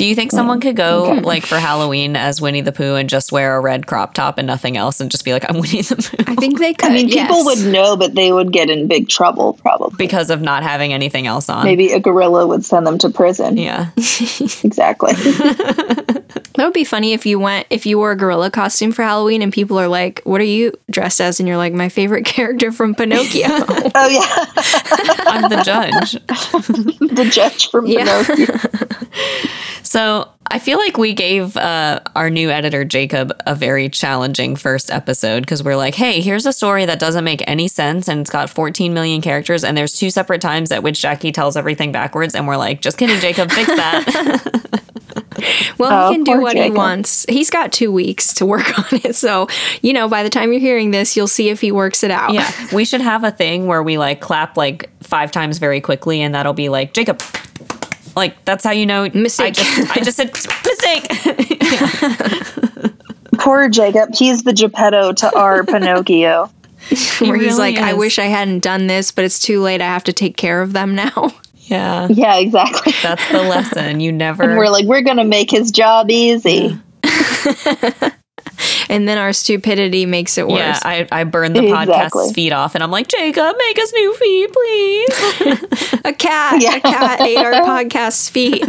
Do 0.00 0.06
you 0.06 0.14
think 0.14 0.30
someone 0.30 0.60
mm. 0.60 0.62
could 0.62 0.76
go 0.76 1.10
okay. 1.12 1.20
like 1.20 1.44
for 1.44 1.56
Halloween 1.56 2.16
as 2.16 2.40
Winnie 2.40 2.62
the 2.62 2.72
Pooh 2.72 2.94
and 2.94 3.06
just 3.06 3.32
wear 3.32 3.56
a 3.56 3.60
red 3.60 3.86
crop 3.86 4.14
top 4.14 4.38
and 4.38 4.46
nothing 4.46 4.78
else 4.78 4.98
and 4.98 5.10
just 5.10 5.26
be 5.26 5.34
like, 5.34 5.44
I'm 5.46 5.56
Winnie 5.60 5.82
the 5.82 5.96
Pooh? 5.96 6.24
I 6.26 6.36
think 6.36 6.58
they 6.58 6.72
could. 6.72 6.90
I 6.90 6.94
mean, 6.94 7.10
people 7.10 7.44
yes. 7.44 7.44
would 7.44 7.70
know, 7.70 7.98
but 7.98 8.14
they 8.14 8.32
would 8.32 8.50
get 8.50 8.70
in 8.70 8.88
big 8.88 9.10
trouble 9.10 9.52
probably. 9.52 9.96
because 9.98 10.30
of 10.30 10.40
not 10.40 10.62
having 10.62 10.94
anything 10.94 11.26
else 11.26 11.50
on. 11.50 11.66
Maybe 11.66 11.92
a 11.92 12.00
gorilla 12.00 12.46
would 12.46 12.64
send 12.64 12.86
them 12.86 12.96
to 12.96 13.10
prison. 13.10 13.58
Yeah. 13.58 13.90
Exactly. 14.64 15.12
That 16.54 16.66
would 16.66 16.74
be 16.74 16.84
funny 16.84 17.12
if 17.14 17.24
you 17.24 17.38
went 17.38 17.66
if 17.70 17.86
you 17.86 17.96
wore 17.96 18.10
a 18.12 18.16
gorilla 18.16 18.50
costume 18.50 18.92
for 18.92 19.02
Halloween 19.02 19.40
and 19.40 19.50
people 19.50 19.78
are 19.78 19.88
like, 19.88 20.20
"What 20.24 20.42
are 20.42 20.44
you 20.44 20.72
dressed 20.90 21.20
as?" 21.20 21.40
and 21.40 21.48
you're 21.48 21.56
like, 21.56 21.72
"My 21.72 21.88
favorite 21.88 22.24
character 22.26 22.70
from 22.70 22.94
Pinocchio." 22.94 23.46
oh 23.48 24.08
yeah, 24.08 24.26
I'm 25.26 25.48
the 25.48 25.62
judge. 25.64 26.12
the 27.14 27.30
judge 27.32 27.70
from 27.70 27.86
Yeah. 27.86 28.22
Pinocchio. 28.24 29.50
So 29.90 30.28
I 30.46 30.60
feel 30.60 30.78
like 30.78 30.98
we 30.98 31.14
gave 31.14 31.56
uh, 31.56 31.98
our 32.14 32.30
new 32.30 32.48
editor, 32.48 32.84
Jacob, 32.84 33.32
a 33.44 33.56
very 33.56 33.88
challenging 33.88 34.54
first 34.54 34.88
episode 34.88 35.40
because 35.40 35.64
we're 35.64 35.74
like, 35.74 35.96
hey, 35.96 36.20
here's 36.20 36.46
a 36.46 36.52
story 36.52 36.86
that 36.86 37.00
doesn't 37.00 37.24
make 37.24 37.42
any 37.48 37.66
sense 37.66 38.06
and 38.06 38.20
it's 38.20 38.30
got 38.30 38.48
14 38.50 38.94
million 38.94 39.20
characters 39.20 39.64
and 39.64 39.76
there's 39.76 39.92
two 39.94 40.08
separate 40.10 40.40
times 40.40 40.70
at 40.70 40.84
which 40.84 41.02
Jackie 41.02 41.32
tells 41.32 41.56
everything 41.56 41.90
backwards. 41.90 42.36
And 42.36 42.46
we're 42.46 42.56
like, 42.56 42.80
just 42.80 42.98
kidding, 42.98 43.18
Jacob, 43.18 43.50
fix 43.50 43.66
that. 43.66 44.80
well, 45.78 46.06
Oh, 46.06 46.10
he 46.10 46.14
can 46.18 46.22
do 46.22 46.32
poor 46.34 46.40
what 46.40 46.56
he 46.56 46.70
wants. 46.70 47.26
He's 47.28 47.50
got 47.50 47.72
2 47.72 47.90
weeks 47.90 48.34
to 48.34 48.46
work 48.46 48.78
on 48.92 49.00
it. 49.02 49.16
So, 49.16 49.48
you 49.82 49.92
know, 49.92 50.06
by 50.08 50.22
the 50.22 50.30
time 50.30 50.52
you're 50.52 50.60
hearing 50.60 50.92
this, 50.92 51.16
you'll 51.16 51.26
see 51.26 51.48
if 51.48 51.60
he 51.60 51.72
works 51.72 52.04
it 52.04 52.12
out. 52.12 52.32
yeah. 52.32 52.48
We 52.72 52.84
should 52.84 53.00
have 53.00 53.24
a 53.24 53.32
thing 53.32 53.66
where 53.66 53.82
we 53.82 53.98
like 53.98 54.20
clap 54.20 54.56
like 54.56 54.88
five 55.02 55.32
times 55.32 55.58
very 55.58 55.80
quickly 55.80 56.20
and 56.22 56.32
that'll 56.36 56.52
be 56.52 56.68
like, 56.68 56.92
Jacob. 56.94 57.20
Like 58.16 58.44
that's 58.44 58.64
how 58.64 58.72
you 58.72 58.86
know 58.86 59.04
I 59.04 59.10
Mistake. 59.10 59.54
just 59.54 59.96
I 59.96 60.00
just 60.00 60.16
said 60.16 60.32
mistake. 60.66 61.08
Poor 63.38 63.68
Jacob. 63.68 64.14
He's 64.14 64.42
the 64.42 64.52
Geppetto 64.52 65.12
to 65.12 65.36
our 65.36 65.64
Pinocchio. 65.66 66.46
Where 66.48 66.56
he's 66.88 67.20
really 67.20 67.50
like, 67.58 67.76
"I 67.78 67.94
wish 67.94 68.18
I 68.18 68.24
hadn't 68.24 68.60
done 68.60 68.86
this, 68.86 69.12
but 69.12 69.24
it's 69.24 69.38
too 69.38 69.60
late. 69.60 69.80
I 69.80 69.86
have 69.86 70.04
to 70.04 70.12
take 70.12 70.36
care 70.36 70.60
of 70.62 70.72
them 70.72 70.94
now." 70.94 71.32
yeah. 71.54 72.08
Yeah, 72.10 72.36
exactly. 72.38 72.92
That's 73.02 73.26
the 73.30 73.38
lesson. 73.42 74.00
You 74.00 74.12
never 74.12 74.42
And 74.42 74.56
we're 74.58 74.70
like, 74.70 74.86
we're 74.86 75.02
gonna 75.02 75.24
make 75.24 75.50
his 75.50 75.70
job 75.70 76.10
easy. 76.10 76.78
And 78.90 79.06
then 79.08 79.18
our 79.18 79.32
stupidity 79.32 80.04
makes 80.04 80.36
it 80.36 80.48
worse. 80.48 80.58
Yeah, 80.58 80.80
I, 80.82 81.06
I 81.12 81.24
burned 81.24 81.54
the 81.54 81.62
Exactly. 81.62 81.94
podcast's 81.94 82.32
feet 82.32 82.52
off, 82.52 82.74
and 82.74 82.82
I'm 82.82 82.90
like, 82.90 83.06
Jacob, 83.06 83.54
make 83.56 83.78
us 83.78 83.92
new 83.92 84.14
feet, 84.14 84.52
please. 84.52 86.00
a 86.04 86.12
cat, 86.12 86.60
Yeah. 86.60 86.76
a 86.76 86.80
cat 86.80 87.20
ate 87.20 87.36
our 87.38 87.52
podcast's 87.84 88.28
feet. 88.28 88.64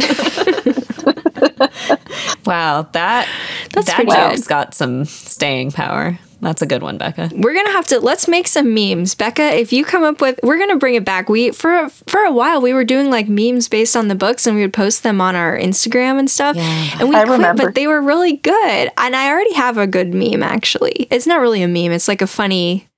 wow, 2.46 2.82
that 2.92 3.28
That's 3.72 3.86
that 3.88 3.96
pretty 3.96 4.12
joke's 4.12 4.46
got 4.46 4.74
some 4.74 5.04
staying 5.04 5.72
power. 5.72 6.18
That's 6.42 6.60
a 6.60 6.66
good 6.66 6.82
one, 6.82 6.98
Becca. 6.98 7.30
We're 7.34 7.54
gonna 7.54 7.70
have 7.72 7.86
to 7.86 8.00
let's 8.00 8.26
make 8.26 8.48
some 8.48 8.74
memes, 8.74 9.14
Becca. 9.14 9.54
If 9.56 9.72
you 9.72 9.84
come 9.84 10.02
up 10.02 10.20
with, 10.20 10.40
we're 10.42 10.58
gonna 10.58 10.76
bring 10.76 10.96
it 10.96 11.04
back. 11.04 11.28
We 11.28 11.52
for 11.52 11.88
for 11.88 12.20
a 12.24 12.32
while 12.32 12.60
we 12.60 12.74
were 12.74 12.84
doing 12.84 13.10
like 13.10 13.28
memes 13.28 13.68
based 13.68 13.94
on 13.96 14.08
the 14.08 14.14
books, 14.16 14.46
and 14.46 14.56
we 14.56 14.62
would 14.62 14.72
post 14.72 15.04
them 15.04 15.20
on 15.20 15.36
our 15.36 15.56
Instagram 15.56 16.18
and 16.18 16.28
stuff. 16.28 16.56
Yeah. 16.56 16.96
and 16.98 17.08
we 17.08 17.14
I 17.14 17.22
quit, 17.24 17.32
remember. 17.38 17.62
but 17.66 17.74
they 17.76 17.86
were 17.86 18.02
really 18.02 18.34
good. 18.36 18.90
And 18.98 19.14
I 19.16 19.30
already 19.30 19.54
have 19.54 19.78
a 19.78 19.86
good 19.86 20.12
meme 20.12 20.42
actually. 20.42 21.06
It's 21.10 21.26
not 21.28 21.40
really 21.40 21.62
a 21.62 21.68
meme. 21.68 21.92
It's 21.92 22.08
like 22.08 22.20
a 22.22 22.26
funny 22.26 22.88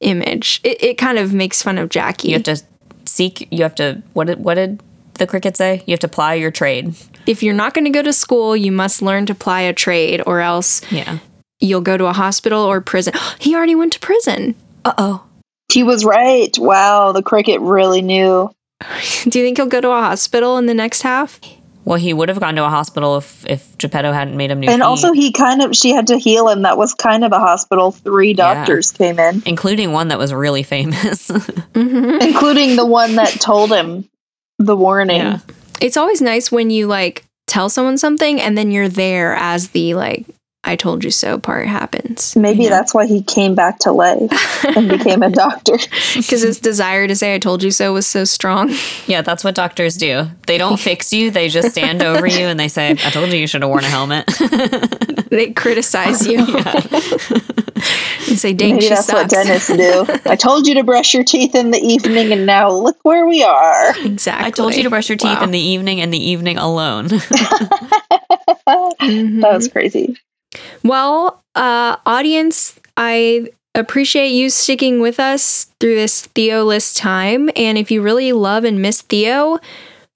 image. 0.00 0.60
It 0.62 0.82
it 0.82 0.94
kind 0.98 1.18
of 1.18 1.32
makes 1.32 1.62
fun 1.62 1.78
of 1.78 1.88
Jackie. 1.88 2.28
You 2.28 2.34
have 2.34 2.42
to 2.44 2.60
seek. 3.06 3.48
You 3.50 3.62
have 3.62 3.74
to. 3.76 4.02
What 4.12 4.26
did 4.26 4.40
what 4.44 4.54
did 4.54 4.82
the 5.14 5.26
cricket 5.26 5.56
say? 5.56 5.82
You 5.86 5.92
have 5.92 6.00
to 6.00 6.08
ply 6.08 6.34
your 6.34 6.50
trade. 6.50 6.94
if 7.26 7.42
you're 7.42 7.54
not 7.54 7.74
going 7.74 7.84
to 7.84 7.90
go 7.90 8.02
to 8.02 8.12
school, 8.12 8.56
you 8.56 8.72
must 8.72 9.02
learn 9.02 9.26
to 9.26 9.34
ply 9.34 9.60
a 9.62 9.72
trade, 9.72 10.22
or 10.26 10.40
else 10.40 10.80
Yeah. 10.90 11.18
You'll 11.60 11.80
go 11.80 11.96
to 11.96 12.06
a 12.06 12.12
hospital 12.12 12.62
or 12.62 12.80
prison. 12.80 13.14
he 13.38 13.54
already 13.54 13.74
went 13.74 13.92
to 13.94 14.00
prison. 14.00 14.54
Uh 14.84 14.94
oh. 14.98 15.24
He 15.72 15.82
was 15.82 16.04
right. 16.04 16.56
Wow, 16.58 17.12
the 17.12 17.22
cricket 17.22 17.60
really 17.60 18.02
knew. 18.02 18.50
Do 19.24 19.38
you 19.38 19.44
think 19.44 19.58
he'll 19.58 19.66
go 19.66 19.80
to 19.80 19.90
a 19.90 20.00
hospital 20.00 20.56
in 20.58 20.66
the 20.66 20.74
next 20.74 21.02
half? 21.02 21.38
Well, 21.84 21.98
he 21.98 22.12
would 22.12 22.28
have 22.28 22.40
gone 22.40 22.56
to 22.56 22.64
a 22.64 22.68
hospital 22.68 23.16
if 23.16 23.46
if 23.46 23.76
Geppetto 23.78 24.12
hadn't 24.12 24.36
made 24.36 24.50
him 24.50 24.60
new 24.60 24.68
And 24.68 24.76
feet, 24.80 24.84
also, 24.84 25.12
he 25.12 25.32
kind 25.32 25.62
of 25.62 25.74
she 25.74 25.90
had 25.94 26.08
to 26.08 26.18
heal 26.18 26.48
him. 26.48 26.62
That 26.62 26.76
was 26.76 26.94
kind 26.94 27.24
of 27.24 27.32
a 27.32 27.38
hospital. 27.38 27.90
Three 27.90 28.30
Yeah. 28.30 28.54
doctors 28.54 28.92
came 28.92 29.18
in, 29.18 29.42
including 29.46 29.92
one 29.92 30.08
that 30.08 30.18
was 30.18 30.32
really 30.34 30.62
famous. 30.62 31.30
including 31.74 32.76
the 32.76 32.86
one 32.86 33.14
that 33.16 33.28
told 33.40 33.70
him 33.72 34.08
the 34.58 34.76
warning. 34.76 35.18
Yeah. 35.18 35.38
It's 35.80 35.96
always 35.96 36.20
nice 36.20 36.52
when 36.52 36.70
you 36.70 36.86
like 36.86 37.24
tell 37.46 37.68
someone 37.68 37.96
something 37.98 38.40
and 38.40 38.56
then 38.58 38.70
you're 38.70 38.88
there 38.88 39.34
as 39.36 39.68
the 39.70 39.94
like 39.94 40.26
I 40.62 40.76
told 40.76 41.02
you 41.04 41.10
so 41.10 41.38
part 41.38 41.66
happens. 41.66 42.36
Maybe 42.36 42.68
that's 42.68 42.92
why 42.94 43.06
he 43.06 43.22
came 43.22 43.54
back 43.54 43.78
to 43.80 43.92
lay 43.92 44.28
and 44.76 44.88
became 44.90 45.22
a 45.22 45.30
doctor. 45.30 45.78
Because 46.14 46.42
his 46.42 46.60
desire 46.60 47.08
to 47.08 47.16
say 47.16 47.34
I 47.34 47.38
told 47.38 47.62
you 47.62 47.70
so 47.70 47.94
was 47.94 48.06
so 48.06 48.24
strong. 48.24 48.70
yeah, 49.06 49.22
that's 49.22 49.42
what 49.42 49.54
doctors 49.54 49.96
do. 49.96 50.26
They 50.46 50.58
don't 50.58 50.78
fix 50.90 51.12
you. 51.14 51.30
They 51.30 51.48
just 51.48 51.70
stand 51.70 52.02
over 52.02 52.26
you 52.26 52.44
and 52.46 52.60
they 52.60 52.68
say, 52.68 52.90
"I 52.90 52.94
told 53.10 53.30
you 53.30 53.38
you 53.38 53.46
should 53.46 53.62
have 53.62 53.70
worn 53.70 53.84
a 53.84 53.88
helmet." 53.88 54.26
they 55.30 55.50
criticize 55.52 56.26
you. 56.26 56.40
and 56.40 58.38
say, 58.38 58.52
dang, 58.52 58.74
Maybe 58.74 58.82
she 58.82 58.88
that's 58.90 59.06
sucks. 59.06 59.22
what 59.22 59.30
dentists 59.30 59.68
do. 59.74 60.04
I 60.30 60.36
told 60.36 60.66
you 60.68 60.74
to 60.74 60.84
brush 60.84 61.14
your 61.14 61.24
teeth 61.24 61.54
in 61.54 61.70
the 61.70 61.78
evening, 61.80 62.32
and 62.32 62.44
now 62.44 62.70
look 62.70 62.98
where 63.02 63.26
we 63.26 63.42
are. 63.42 63.96
exactly. 64.04 64.46
I 64.46 64.50
told 64.50 64.74
you 64.76 64.82
to 64.82 64.90
brush 64.90 65.08
your 65.08 65.16
teeth 65.18 65.38
Wow. 65.38 65.44
in 65.44 65.52
the 65.52 65.58
evening 65.58 66.02
and 66.02 66.12
the 66.12 66.22
evening 66.22 66.58
alone. 66.58 67.08
Mhm. 67.08 67.30
That 69.40 69.52
was 69.54 69.68
crazy. 69.68 70.16
Well, 70.82 71.42
uh, 71.54 71.96
audience, 72.06 72.78
I 72.96 73.48
appreciate 73.74 74.28
you 74.30 74.50
sticking 74.50 75.00
with 75.00 75.20
us 75.20 75.66
through 75.78 75.94
this 75.94 76.26
Theo 76.26 76.64
list 76.64 76.96
time. 76.96 77.50
And 77.56 77.78
if 77.78 77.90
you 77.90 78.02
really 78.02 78.32
love 78.32 78.64
and 78.64 78.82
miss 78.82 79.02
Theo, 79.02 79.58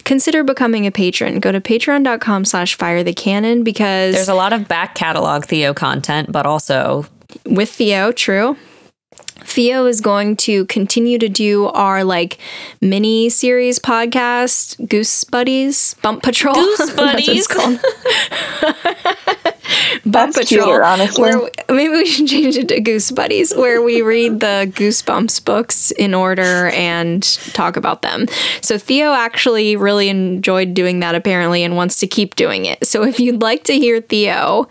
consider 0.04 0.42
becoming 0.42 0.86
a 0.86 0.90
patron. 0.90 1.40
Go 1.40 1.52
to 1.52 1.60
patreon.com 1.60 2.44
slash 2.44 2.76
fire 2.76 3.02
the 3.04 3.14
cannon 3.14 3.62
because 3.62 4.14
There's 4.14 4.28
a 4.28 4.34
lot 4.34 4.52
of 4.52 4.66
back 4.68 4.94
catalog 4.94 5.44
Theo 5.44 5.72
content, 5.72 6.32
but 6.32 6.46
also 6.46 7.06
with 7.46 7.70
Theo, 7.70 8.12
true. 8.12 8.56
Theo 9.44 9.86
is 9.86 10.00
going 10.00 10.36
to 10.36 10.64
continue 10.66 11.18
to 11.18 11.28
do 11.28 11.66
our 11.66 12.02
like 12.02 12.38
mini 12.80 13.28
series 13.28 13.78
podcast, 13.78 14.88
Goose 14.88 15.24
Buddies, 15.24 15.94
Bump 16.02 16.22
Patrol. 16.22 16.54
Goose 16.54 16.78
That's 16.78 16.96
what 16.96 17.16
it's 17.18 17.46
Buddies. 17.46 17.46
called. 17.46 17.78
Bump 20.06 20.34
That's 20.34 20.48
cuter, 20.48 20.84
honestly. 20.84 21.22
Where 21.22 21.50
maybe 21.68 21.94
we 21.94 22.06
should 22.06 22.28
change 22.28 22.56
it 22.56 22.68
to 22.68 22.80
Goose 22.80 23.10
Buddies, 23.10 23.54
where 23.54 23.82
we 23.82 24.02
read 24.02 24.40
the 24.40 24.70
Goosebumps 24.74 25.44
books 25.44 25.90
in 25.92 26.14
order 26.14 26.68
and 26.68 27.22
talk 27.52 27.76
about 27.76 28.02
them. 28.02 28.26
So 28.60 28.78
Theo 28.78 29.12
actually 29.12 29.76
really 29.76 30.08
enjoyed 30.08 30.74
doing 30.74 31.00
that 31.00 31.14
apparently 31.14 31.62
and 31.62 31.76
wants 31.76 31.98
to 32.00 32.06
keep 32.06 32.36
doing 32.36 32.64
it. 32.64 32.86
So 32.86 33.04
if 33.04 33.20
you'd 33.20 33.42
like 33.42 33.64
to 33.64 33.74
hear 33.74 34.00
Theo 34.00 34.68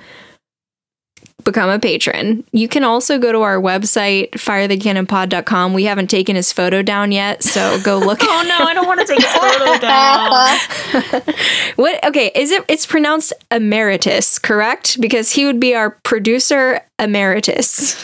become 1.44 1.70
a 1.70 1.80
patron. 1.80 2.44
You 2.52 2.68
can 2.68 2.84
also 2.84 3.18
go 3.20 3.32
to 3.32 3.41
our 3.41 3.60
website, 3.60 4.32
firethecannonpod.com. 4.32 5.74
We 5.74 5.84
haven't 5.86 6.07
taken 6.10 6.36
his 6.36 6.52
photo 6.52 6.82
down 6.82 7.11
yet, 7.11 7.44
so 7.44 7.80
go 7.84 7.98
look. 7.99 8.20
Oh 8.36 8.44
no, 8.48 8.65
I 8.65 8.74
don't 8.74 8.88
want 8.88 8.99
to 8.99 9.06
take 9.06 9.20
a 9.20 9.24
photo 9.28 9.78
down. 9.80 11.34
what 11.76 12.03
okay, 12.06 12.32
is 12.36 12.52
it 12.52 12.65
it's 12.68 12.86
pronounced 12.86 13.34
emeritus, 13.52 14.40
correct? 14.40 14.99
Because 14.99 15.32
he 15.32 15.45
would 15.45 15.60
be 15.60 15.76
our 15.76 15.91
producer 16.03 16.82
emeritus. 16.99 18.02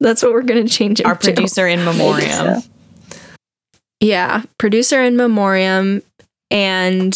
That's 0.00 0.22
what 0.22 0.32
we're 0.32 0.42
going 0.42 0.66
to 0.66 0.72
change 0.72 1.00
him 1.00 1.06
Our 1.06 1.14
to. 1.14 1.32
producer 1.32 1.68
in 1.68 1.84
memoriam. 1.84 2.62
Yeah, 4.00 4.42
producer 4.58 5.02
in 5.02 5.16
memoriam. 5.16 6.02
And 6.50 7.14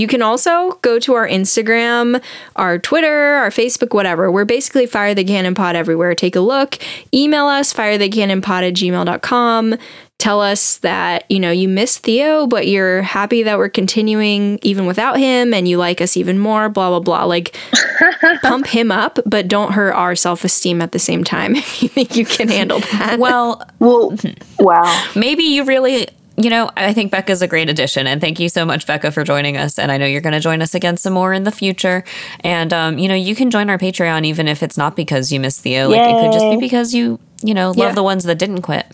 you 0.00 0.06
can 0.06 0.22
also 0.22 0.72
go 0.82 0.98
to 0.98 1.12
our 1.14 1.28
Instagram, 1.28 2.22
our 2.56 2.78
Twitter, 2.78 3.34
our 3.34 3.50
Facebook, 3.50 3.92
whatever. 3.94 4.32
We're 4.32 4.46
basically 4.46 4.86
Fire 4.86 5.14
the 5.14 5.24
Cannon 5.24 5.54
Pod 5.54 5.76
everywhere. 5.76 6.14
Take 6.14 6.36
a 6.36 6.40
look. 6.40 6.78
Email 7.12 7.46
us, 7.46 7.72
firethecannonpod 7.74 8.68
at 8.68 8.74
gmail.com. 8.74 9.76
Tell 10.18 10.40
us 10.42 10.76
that, 10.78 11.24
you 11.30 11.40
know, 11.40 11.50
you 11.50 11.66
miss 11.66 11.96
Theo, 11.96 12.46
but 12.46 12.66
you're 12.68 13.00
happy 13.00 13.42
that 13.44 13.56
we're 13.56 13.70
continuing 13.70 14.58
even 14.62 14.84
without 14.84 15.18
him 15.18 15.54
and 15.54 15.66
you 15.66 15.78
like 15.78 16.02
us 16.02 16.14
even 16.14 16.38
more, 16.38 16.68
blah, 16.68 16.90
blah, 16.90 17.00
blah. 17.00 17.24
Like, 17.24 17.56
pump 18.42 18.66
him 18.66 18.90
up, 18.92 19.18
but 19.24 19.48
don't 19.48 19.72
hurt 19.72 19.92
our 19.94 20.14
self 20.14 20.44
esteem 20.44 20.82
at 20.82 20.92
the 20.92 20.98
same 20.98 21.24
time 21.24 21.56
if 21.56 21.82
you 21.82 21.88
think 21.88 22.16
you 22.16 22.26
can 22.26 22.48
handle 22.48 22.80
that. 22.80 23.18
Well, 23.18 23.62
Well, 23.78 24.14
wow. 24.58 25.08
maybe 25.16 25.44
you 25.44 25.64
really 25.64 26.06
you 26.36 26.48
know 26.48 26.70
i 26.76 26.92
think 26.92 27.10
becca's 27.10 27.42
a 27.42 27.46
great 27.48 27.68
addition 27.68 28.06
and 28.06 28.20
thank 28.20 28.38
you 28.40 28.48
so 28.48 28.64
much 28.64 28.86
becca 28.86 29.10
for 29.10 29.24
joining 29.24 29.56
us 29.56 29.78
and 29.78 29.92
i 29.92 29.96
know 29.96 30.06
you're 30.06 30.20
going 30.20 30.32
to 30.32 30.40
join 30.40 30.62
us 30.62 30.74
again 30.74 30.96
some 30.96 31.12
more 31.12 31.32
in 31.32 31.42
the 31.44 31.50
future. 31.52 32.02
And 32.40 32.72
um, 32.72 32.98
you 32.98 33.08
know 33.08 33.14
you 33.14 33.34
can 33.34 33.50
join 33.50 33.68
our 33.68 33.78
patreon 33.78 34.24
even 34.24 34.48
if 34.48 34.62
it's 34.62 34.76
not 34.78 34.96
because 34.96 35.32
you 35.32 35.40
miss 35.40 35.60
theo. 35.60 35.88
Like 35.88 36.00
it 36.00 36.20
could 36.22 36.32
just 36.32 36.48
be 36.50 36.56
because 36.56 36.94
you 36.94 37.18
you 37.42 37.54
know 37.54 37.68
love 37.68 37.76
Yeah. 37.90 37.92
the 37.92 38.02
ones 38.02 38.24
that 38.24 38.38
didn't 38.38 38.62
quit 38.62 38.86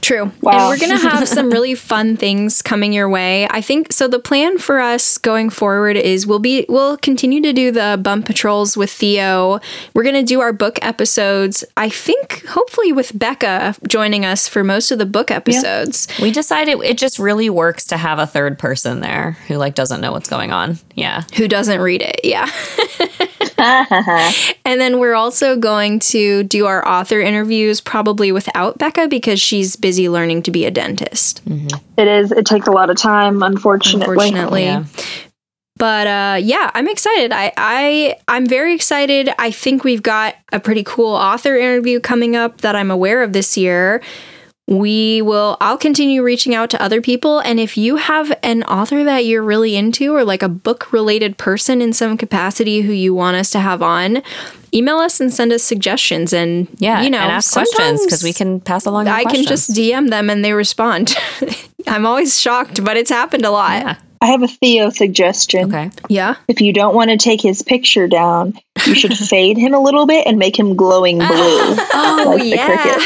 True. 0.00 0.30
Wow. 0.40 0.52
And 0.52 0.68
we're 0.68 0.78
going 0.78 0.98
to 0.98 1.08
have 1.08 1.28
some 1.36 1.50
really 1.50 1.74
fun 1.74 2.16
things 2.16 2.62
coming 2.62 2.92
your 2.92 3.08
way. 3.08 3.46
I 3.50 3.60
think 3.60 3.92
so 3.92 4.08
the 4.08 4.18
plan 4.18 4.58
for 4.58 4.78
us 4.80 5.18
going 5.18 5.50
forward 5.50 5.96
is 5.96 6.26
we'll 6.26 6.38
be 6.38 6.66
we'll 6.68 6.96
continue 6.98 7.40
to 7.42 7.52
do 7.52 7.70
the 7.70 7.98
bump 8.02 8.26
patrols 8.26 8.76
with 8.76 8.90
Theo. 8.90 9.60
We're 9.94 10.02
going 10.02 10.14
to 10.14 10.22
do 10.22 10.40
our 10.40 10.52
book 10.52 10.78
episodes. 10.82 11.64
I 11.76 11.88
think 11.88 12.44
hopefully 12.46 12.92
with 12.92 13.18
Becca 13.18 13.76
joining 13.88 14.24
us 14.24 14.48
for 14.48 14.62
most 14.62 14.90
of 14.90 14.98
the 14.98 15.06
book 15.06 15.30
episodes. 15.30 16.08
we 16.20 16.30
decided 16.30 16.80
it 16.82 16.98
just 16.98 17.18
really 17.18 17.50
works 17.50 17.84
to 17.86 17.96
have 17.96 18.18
a 18.18 18.26
third 18.26 18.58
person 18.58 19.00
there 19.00 19.32
who 19.48 19.56
like 19.56 19.74
doesn't 19.74 20.00
know 20.00 20.12
what's 20.12 20.28
going 20.28 20.52
on 20.52 20.78
yeah 20.94 21.22
Who 21.36 21.48
doesn't 21.48 21.80
read 21.80 22.02
it? 22.02 22.20
Yeah. 22.24 22.50
and 24.64 24.80
then 24.80 24.98
we're 24.98 25.14
also 25.14 25.56
going 25.56 25.98
to 25.98 26.42
do 26.44 26.66
our 26.66 26.86
author 26.86 27.20
interviews 27.20 27.80
probably 27.80 28.32
without 28.32 28.78
Becca 28.78 29.08
because 29.08 29.40
she's 29.40 29.76
busy 29.76 30.08
learning 30.08 30.42
to 30.42 30.50
be 30.50 30.64
a 30.66 30.70
dentist. 30.70 31.42
It 31.96 32.06
is. 32.08 32.32
It 32.32 32.46
takes 32.46 32.66
a 32.66 32.72
lot 32.72 32.90
of 32.90 32.96
time, 32.96 33.42
unfortunately. 33.42 34.14
Unfortunately. 34.14 34.64
Yeah. 34.64 34.84
But 35.78 36.06
uh, 36.06 36.38
yeah, 36.40 36.70
I'm 36.74 36.88
excited. 36.88 37.32
I, 37.32 37.52
I 37.56 38.18
I'm 38.28 38.46
very 38.46 38.74
excited. 38.74 39.30
I 39.38 39.50
think 39.50 39.84
we've 39.84 40.02
got 40.02 40.34
a 40.52 40.58
pretty 40.58 40.82
cool 40.82 41.14
author 41.14 41.56
interview 41.56 42.00
coming 42.00 42.34
up 42.34 42.62
that 42.62 42.74
I'm 42.74 42.90
aware 42.90 43.22
of 43.22 43.32
this 43.32 43.56
year. 43.56 44.02
We 44.68 45.22
will 45.22 45.56
I'll 45.60 45.78
continue 45.78 46.22
reaching 46.22 46.54
out 46.54 46.70
to 46.70 46.82
other 46.82 47.00
people 47.00 47.38
and 47.40 47.60
if 47.60 47.76
you 47.76 47.96
have 47.96 48.36
an 48.42 48.64
author 48.64 49.04
that 49.04 49.24
you're 49.24 49.42
really 49.42 49.76
into 49.76 50.14
or 50.14 50.24
like 50.24 50.42
a 50.42 50.48
book 50.48 50.92
related 50.92 51.38
person 51.38 51.80
in 51.80 51.92
some 51.92 52.16
capacity 52.16 52.80
who 52.80 52.92
you 52.92 53.14
want 53.14 53.36
us 53.36 53.50
to 53.50 53.60
have 53.60 53.80
on, 53.80 54.22
email 54.74 54.98
us 54.98 55.20
and 55.20 55.32
send 55.32 55.52
us 55.52 55.62
suggestions 55.62 56.32
and 56.32 56.66
yeah 56.78 57.02
you 57.02 57.10
know, 57.10 57.18
and 57.18 57.30
ask 57.30 57.52
questions 57.52 58.04
because 58.04 58.24
we 58.24 58.32
can 58.32 58.60
pass 58.60 58.86
along 58.86 59.06
I 59.06 59.24
can 59.24 59.44
just 59.44 59.70
DM 59.70 60.10
them 60.10 60.28
and 60.28 60.44
they 60.44 60.52
respond. 60.52 61.16
I'm 61.86 62.04
always 62.04 62.40
shocked, 62.40 62.84
but 62.84 62.96
it's 62.96 63.10
happened 63.10 63.44
a 63.44 63.50
lot. 63.50 63.82
Yeah. 63.82 63.96
I 64.20 64.26
have 64.26 64.42
a 64.42 64.48
Theo 64.48 64.90
suggestion. 64.90 65.74
okay 65.74 65.90
yeah. 66.08 66.36
If 66.48 66.60
you 66.60 66.72
don't 66.72 66.94
want 66.94 67.10
to 67.10 67.16
take 67.16 67.40
his 67.40 67.62
picture 67.62 68.08
down, 68.08 68.54
you 68.86 68.94
should 68.94 69.16
fade 69.28 69.56
him 69.58 69.74
a 69.74 69.80
little 69.80 70.06
bit 70.06 70.26
and 70.26 70.38
make 70.38 70.58
him 70.58 70.76
glowing 70.76 71.20
ah, 71.20 71.28
blue. 71.28 71.84
Oh 71.92 72.34
Like 72.36 72.44
yeah, 72.44 72.96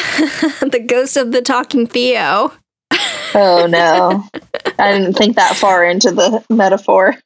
the 0.68 0.84
ghost 0.86 1.16
of 1.16 1.32
the 1.32 1.42
talking 1.42 1.86
Theo. 1.86 2.52
oh 3.34 3.66
no. 3.70 4.24
I 4.78 4.92
didn't 4.92 5.14
think 5.14 5.36
that 5.36 5.56
far 5.56 5.84
into 5.84 6.10
the 6.10 6.44
metaphor. 6.48 7.16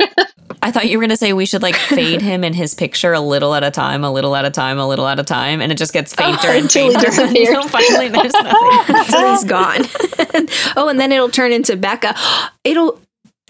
I 0.62 0.70
thought 0.70 0.88
you 0.88 0.98
were 0.98 1.02
going 1.02 1.10
to 1.10 1.16
say 1.16 1.32
we 1.32 1.46
should 1.46 1.62
like 1.62 1.76
fade 1.76 2.22
him 2.22 2.42
in 2.42 2.54
his 2.54 2.74
picture 2.74 3.12
a 3.12 3.20
little 3.20 3.54
at 3.54 3.62
a 3.62 3.70
time, 3.70 4.02
a 4.02 4.10
little 4.10 4.34
at 4.34 4.44
a 4.44 4.50
time, 4.50 4.78
a 4.78 4.88
little 4.88 5.06
at 5.06 5.20
a 5.20 5.22
time, 5.22 5.60
and 5.60 5.70
it 5.70 5.76
just 5.78 5.92
gets 5.92 6.14
oh, 6.16 6.16
fainter 6.16 6.48
and 6.48 6.62
until 6.62 6.88
he 6.88 6.94
fainter 6.94 7.22
until 7.22 7.68
finally 7.68 8.08
there's 8.08 8.32
nothing. 8.32 9.04
So 9.04 9.30
he's 9.30 9.44
gone. 9.44 9.82
oh, 10.76 10.88
and 10.88 10.98
then 10.98 11.12
it'll 11.12 11.28
turn 11.28 11.52
into 11.52 11.76
Becca. 11.76 12.14
It'll 12.64 12.98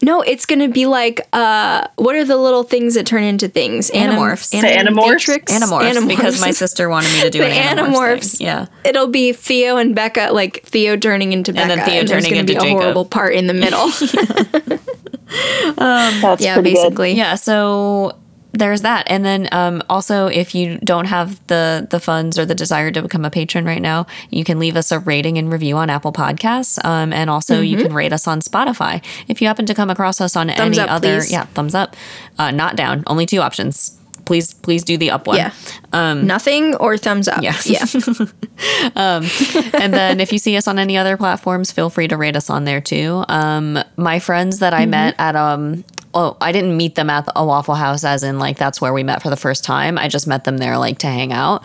no, 0.03 0.21
it's 0.23 0.45
gonna 0.47 0.69
be 0.69 0.87
like 0.87 1.27
uh, 1.33 1.87
what 1.97 2.15
are 2.16 2.25
the 2.25 2.37
little 2.37 2.62
things 2.62 2.95
that 2.95 3.07
turn 3.07 3.23
into 3.23 3.49
things? 3.49 3.91
Anim- 3.91 4.16
Animorphs. 4.16 4.51
The 4.51 4.59
animorphs? 4.66 4.87
animatrix? 5.16 5.45
Animorphs, 5.45 6.09
because 6.09 6.41
my 6.41 6.51
sister 6.51 6.89
wanted 6.89 7.12
me 7.12 7.21
to 7.23 7.31
do 7.31 7.39
The 7.41 7.47
an 7.47 7.79
animorphs. 7.79 7.95
animorphs. 7.95 8.39
thing. 8.39 8.47
Yeah. 8.47 8.66
It'll 8.85 9.07
be 9.09 9.33
Theo 9.33 9.77
and 9.77 9.95
Becca, 9.95 10.31
like 10.33 10.62
Theo 10.65 10.97
turning 10.97 11.33
into 11.33 11.53
Becca, 11.53 11.62
And 11.62 11.81
then 11.81 11.87
Theo 11.89 12.05
there's 12.05 12.11
turning 12.25 12.31
gonna 12.31 12.41
into 12.41 12.53
be 12.55 12.59
a 12.59 12.61
Jacob. 12.62 12.81
horrible 12.81 13.05
part 13.07 13.35
in 13.35 13.47
the 13.47 13.55
middle. 13.55 13.89
That's 15.77 16.43
yeah, 16.43 16.55
pretty 16.55 16.75
basically. 16.75 17.12
Yeah. 17.12 17.35
So 17.37 18.16
there's 18.55 18.83
that. 18.83 19.07
And 19.11 19.25
then 19.25 19.49
um, 19.53 19.83
also, 19.91 20.27
if 20.29 20.55
you 20.55 20.79
don't 20.79 21.07
have 21.07 21.45
the 21.49 21.87
the 21.91 22.01
funds 22.01 22.39
or 22.39 22.47
the 22.47 22.55
desire 22.55 22.91
to 22.91 23.03
become 23.03 23.25
a 23.25 23.31
patron 23.31 23.65
right 23.65 23.83
now, 23.83 24.07
you 24.31 24.45
can 24.45 24.59
leave 24.59 24.77
us 24.77 24.91
a 24.93 24.99
rating 24.99 25.37
and 25.39 25.53
review 25.53 25.77
on 25.77 25.91
Apple 25.91 26.13
Podcasts, 26.13 26.83
um, 26.85 27.13
and 27.13 27.29
also 27.29 27.61
you 27.61 27.77
can 27.77 27.93
rate 27.93 28.13
us 28.13 28.27
on 28.27 28.41
Spotify. 28.41 29.05
If 29.29 29.41
you 29.43 29.47
happen 29.49 29.67
to 29.67 29.75
come 29.75 29.91
across 29.91 30.21
us 30.21 30.37
on 30.37 30.49
Mm-hmm. 30.49 30.57
Thumbs 30.59 30.79
any 30.79 30.89
up, 30.89 30.95
other, 30.95 31.17
please. 31.21 31.33
yeah, 31.33 31.45
thumbs 31.55 31.75
up, 31.75 31.97
uh, 32.39 32.51
not 32.51 32.77
down. 32.77 33.03
Only 33.07 33.27
two 33.27 33.41
options. 33.41 33.99
Please, 34.27 34.55
please 34.55 34.83
do 34.85 34.97
the 34.97 35.11
up 35.11 35.27
one. 35.27 35.37
Yeah. 35.37 35.53
Nothing 36.15 36.75
or 36.77 36.97
thumbs 36.97 37.29
up. 37.29 37.43
Yeah. 37.43 37.57
Yeah. 37.67 37.85
and 38.97 39.93
then 39.93 40.21
if 40.21 40.33
you 40.33 40.39
see 40.39 40.57
us 40.57 40.67
on 40.69 40.79
any 40.79 40.97
other 40.97 41.17
platforms, 41.17 41.73
feel 41.73 41.91
free 41.91 42.09
to 42.09 42.17
rate 42.17 42.37
us 42.37 42.49
on 42.51 42.65
there 42.65 42.81
too. 42.81 43.25
Um, 43.29 43.79
my 43.97 44.19
friends 44.19 44.61
that 44.61 44.73
I 44.73 44.83
Mm-hmm. 44.83 44.91
met 44.91 45.15
at 45.19 45.37
um 45.37 45.85
oh, 46.15 46.36
I 46.41 46.53
didn't 46.53 46.77
meet 46.77 46.95
them 46.95 47.11
at 47.11 47.28
a 47.35 47.45
Waffle 47.45 47.74
House 47.74 48.05
as 48.05 48.23
in 48.23 48.39
like 48.39 48.57
that's 48.57 48.81
where 48.81 48.93
we 48.93 49.03
met 49.03 49.23
for 49.23 49.31
the 49.31 49.36
first 49.36 49.65
time. 49.65 49.99
I 49.99 50.09
just 50.09 50.27
met 50.27 50.45
them 50.45 50.59
there 50.59 50.78
like 50.78 50.99
to 51.01 51.07
hang 51.09 51.32
out. 51.32 51.65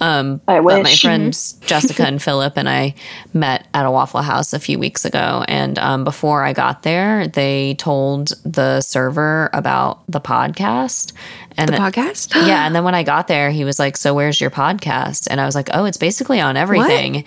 Um, 0.00 0.40
I 0.48 0.60
but 0.60 0.82
my 0.82 0.94
friends 0.94 1.54
Jessica 1.66 2.06
and 2.06 2.22
Philip 2.22 2.54
and 2.56 2.68
I 2.68 2.94
met 3.34 3.66
at 3.74 3.84
a 3.84 3.90
Waffle 3.90 4.22
House 4.22 4.52
a 4.52 4.58
few 4.60 4.78
weeks 4.78 5.04
ago, 5.04 5.44
and 5.48 5.78
um, 5.78 6.04
before 6.04 6.44
I 6.44 6.52
got 6.52 6.82
there, 6.84 7.26
they 7.28 7.74
told 7.74 8.28
the 8.44 8.80
server 8.80 9.50
about 9.52 10.00
the 10.10 10.20
podcast. 10.20 11.12
And 11.56 11.68
The 11.68 11.72
then- 11.72 11.80
podcast? 11.80 12.34
yeah, 12.46 12.66
and 12.66 12.74
then 12.74 12.84
when 12.84 12.94
I 12.94 13.02
got 13.02 13.26
there, 13.26 13.50
he 13.50 13.64
was 13.64 13.78
like, 13.78 13.96
"So 13.96 14.14
where's 14.14 14.40
your 14.40 14.50
podcast?" 14.50 15.26
And 15.30 15.40
I 15.40 15.44
was 15.46 15.54
like, 15.56 15.68
"Oh, 15.74 15.84
it's 15.84 15.96
basically 15.98 16.40
on 16.40 16.56
everything." 16.56 17.24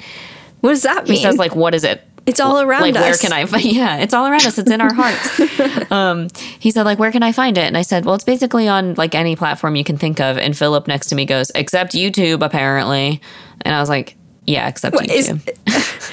What 0.62 0.70
does 0.70 0.84
that 0.84 1.04
mean? 1.06 1.18
He 1.18 1.22
says 1.22 1.38
like, 1.38 1.56
"What 1.56 1.76
is 1.76 1.84
it?" 1.84 2.02
It's 2.26 2.40
all 2.40 2.62
around 2.62 2.82
like 2.82 2.96
us. 2.96 3.02
where 3.02 3.16
can 3.16 3.34
I 3.34 3.46
find 3.46 3.64
yeah 3.82 3.98
it's 3.98 4.14
all 4.14 4.26
around 4.28 4.46
us. 4.46 4.58
It's 4.58 4.70
in 4.72 4.82
our 4.82 4.94
hearts. 4.94 5.92
Um 5.92 6.28
he 6.60 6.72
said 6.72 6.84
like 6.84 7.00
where 7.00 7.12
can 7.12 7.24
I 7.24 7.32
find 7.34 7.58
it? 7.58 7.66
And 7.66 7.78
I 7.78 7.82
said 7.82 8.06
well 8.06 8.16
it's 8.16 8.24
basically 8.24 8.68
on 8.68 8.94
like 8.96 9.14
any 9.16 9.36
platform 9.36 9.76
you 9.76 9.84
can 9.84 9.98
think 9.98 10.20
of. 10.22 10.38
And 10.38 10.58
Philip 10.58 10.88
next 10.88 11.08
to 11.08 11.16
me 11.16 11.26
goes 11.26 11.52
except 11.56 11.94
YouTube 11.94 12.42
apparently. 12.46 13.22
And 13.62 13.76
I 13.76 13.80
was 13.80 13.90
like 13.90 14.16
yeah 14.46 14.68
except 14.68 14.96
is- 15.10 15.30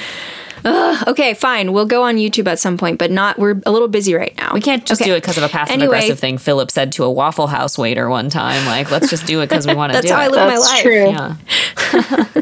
YouTube 0.64 1.06
Okay, 1.08 1.34
fine. 1.34 1.72
We'll 1.72 1.86
go 1.86 2.02
on 2.02 2.16
YouTube 2.16 2.46
at 2.48 2.58
some 2.58 2.76
point, 2.76 2.98
but 2.98 3.10
not. 3.10 3.38
We're 3.38 3.60
a 3.66 3.70
little 3.70 3.88
busy 3.88 4.14
right 4.14 4.34
now. 4.36 4.50
we 4.54 4.60
can't 4.60 4.84
just 4.86 5.00
Okay. 5.00 5.10
do 5.10 5.14
it 5.16 5.20
because 5.22 5.36
of 5.38 5.44
a 5.44 5.48
passive 5.48 5.72
Anyway. 5.74 5.96
aggressive 5.98 6.18
thing 6.18 6.38
Philip 6.38 6.70
said 6.70 6.92
to 6.92 7.04
a 7.04 7.10
Waffle 7.10 7.46
House 7.46 7.78
waiter 7.78 8.08
one 8.08 8.30
time 8.30 8.64
like 8.66 8.90
let's 8.90 9.08
just 9.10 9.26
do 9.26 9.40
it 9.40 9.48
because 9.48 9.66
we 9.66 9.74
want 9.74 9.92
to 9.92 10.00
do 10.02 10.08
That's 10.08 10.12
how 10.12 10.20
I 10.22 10.26
it 10.26 10.32
live 10.32 10.48
my 10.48 10.58
life. 10.58 10.82
true. 10.82 11.10
yeah 11.10 12.32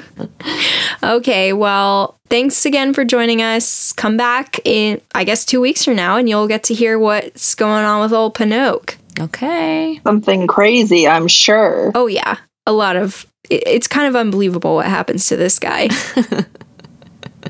Okay, 1.02 1.52
well, 1.52 2.18
thanks 2.30 2.64
again 2.66 2.92
for 2.94 3.04
joining 3.04 3.42
us. 3.42 3.92
Come 3.92 4.16
back 4.16 4.58
in, 4.64 5.00
I 5.14 5.24
guess, 5.24 5.44
two 5.44 5.60
weeks 5.60 5.84
from 5.84 5.94
now, 5.96 6.16
and 6.16 6.28
you'll 6.28 6.48
get 6.48 6.64
to 6.64 6.74
hear 6.74 6.98
what's 6.98 7.54
going 7.54 7.84
on 7.84 8.00
with 8.02 8.12
old 8.12 8.34
Pinoke. 8.34 8.96
okay 9.20 10.00
Something 10.04 10.46
crazy, 10.46 11.06
I'm 11.06 11.28
sure. 11.28 11.92
Oh 11.94 12.06
yeah, 12.06 12.38
a 12.66 12.72
lot 12.72 12.96
of 12.96 13.26
it's 13.50 13.86
kind 13.86 14.08
of 14.08 14.16
unbelievable 14.16 14.74
what 14.76 14.86
happens 14.86 15.26
to 15.28 15.36
this 15.36 15.58
guy. 15.58 15.88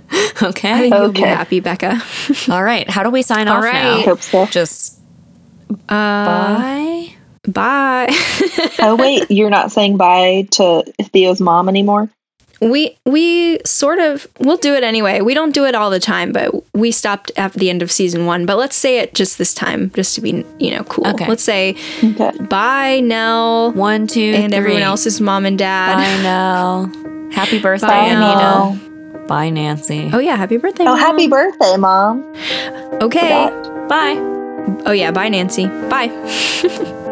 I 0.10 0.32
Okay. 0.48 0.78
think 0.78 0.94
you'll 0.94 1.12
be 1.12 1.20
happy, 1.20 1.60
Becca. 1.60 2.02
All 2.50 2.62
right. 2.62 2.88
How 2.88 3.02
do 3.02 3.10
we 3.10 3.22
sign 3.22 3.48
All 3.48 3.56
off 3.58 3.64
I 3.64 3.72
right. 3.98 4.04
hope 4.04 4.22
so. 4.22 4.40
now? 4.40 4.46
Just 4.46 4.98
Uh, 5.88 6.24
bye. 6.24 7.08
bye. 7.48 8.08
Oh 8.78 8.94
wait, 8.96 9.30
you're 9.30 9.50
not 9.50 9.72
saying 9.72 9.96
bye 9.96 10.46
to 10.52 10.84
Theo's 11.02 11.40
mom 11.40 11.68
anymore? 11.68 12.10
we 12.60 12.96
we 13.04 13.58
sort 13.66 13.98
of 13.98 14.26
we'll 14.38 14.56
do 14.58 14.74
it 14.74 14.82
anyway. 14.84 15.20
We 15.20 15.34
don't 15.34 15.52
do 15.52 15.64
it 15.66 15.74
all 15.74 15.90
the 15.90 16.00
time, 16.00 16.32
but 16.32 16.54
we 16.74 16.90
stopped 16.90 17.30
at 17.36 17.52
the 17.54 17.68
end 17.70 17.82
of 17.82 17.90
season 17.92 18.24
one. 18.26 18.46
But 18.46 18.56
let's 18.58 18.76
say 18.76 18.98
it 18.98 19.14
just 19.14 19.36
this 19.38 19.52
time, 19.54 19.90
just 19.94 20.14
to 20.14 20.20
be 20.22 20.44
you 20.58 20.70
know 20.70 20.82
cool. 20.84 21.06
Okay. 21.08 21.26
Let's 21.26 21.42
say 21.42 21.76
Okay. 22.02 22.32
bye, 22.48 23.00
Nell, 23.00 23.72
One, 23.72 24.06
two, 24.06 24.20
and 24.20 24.50
three. 24.52 24.56
everyone 24.58 24.82
else's 24.82 25.20
mom 25.20 25.44
and 25.46 25.58
dad. 25.58 25.96
Bye, 25.96 26.22
Nell. 26.22 27.30
Happy 27.32 27.58
birthday, 27.58 27.86
Bye, 27.86 28.08
Anita. 28.08 28.85
Bye, 29.26 29.50
Nancy. 29.50 30.10
Oh 30.12 30.18
yeah, 30.18 30.36
happy 30.36 30.56
birthday! 30.56 30.84
Oh, 30.84 30.94
Mom. 30.94 30.98
happy 30.98 31.26
birthday, 31.28 31.76
mom. 31.76 32.24
Okay. 33.02 33.50
Bye. 33.88 34.16
Oh 34.86 34.92
yeah, 34.92 35.10
bye 35.10 35.28
Nancy. 35.28 35.66
Bye. 35.66 36.10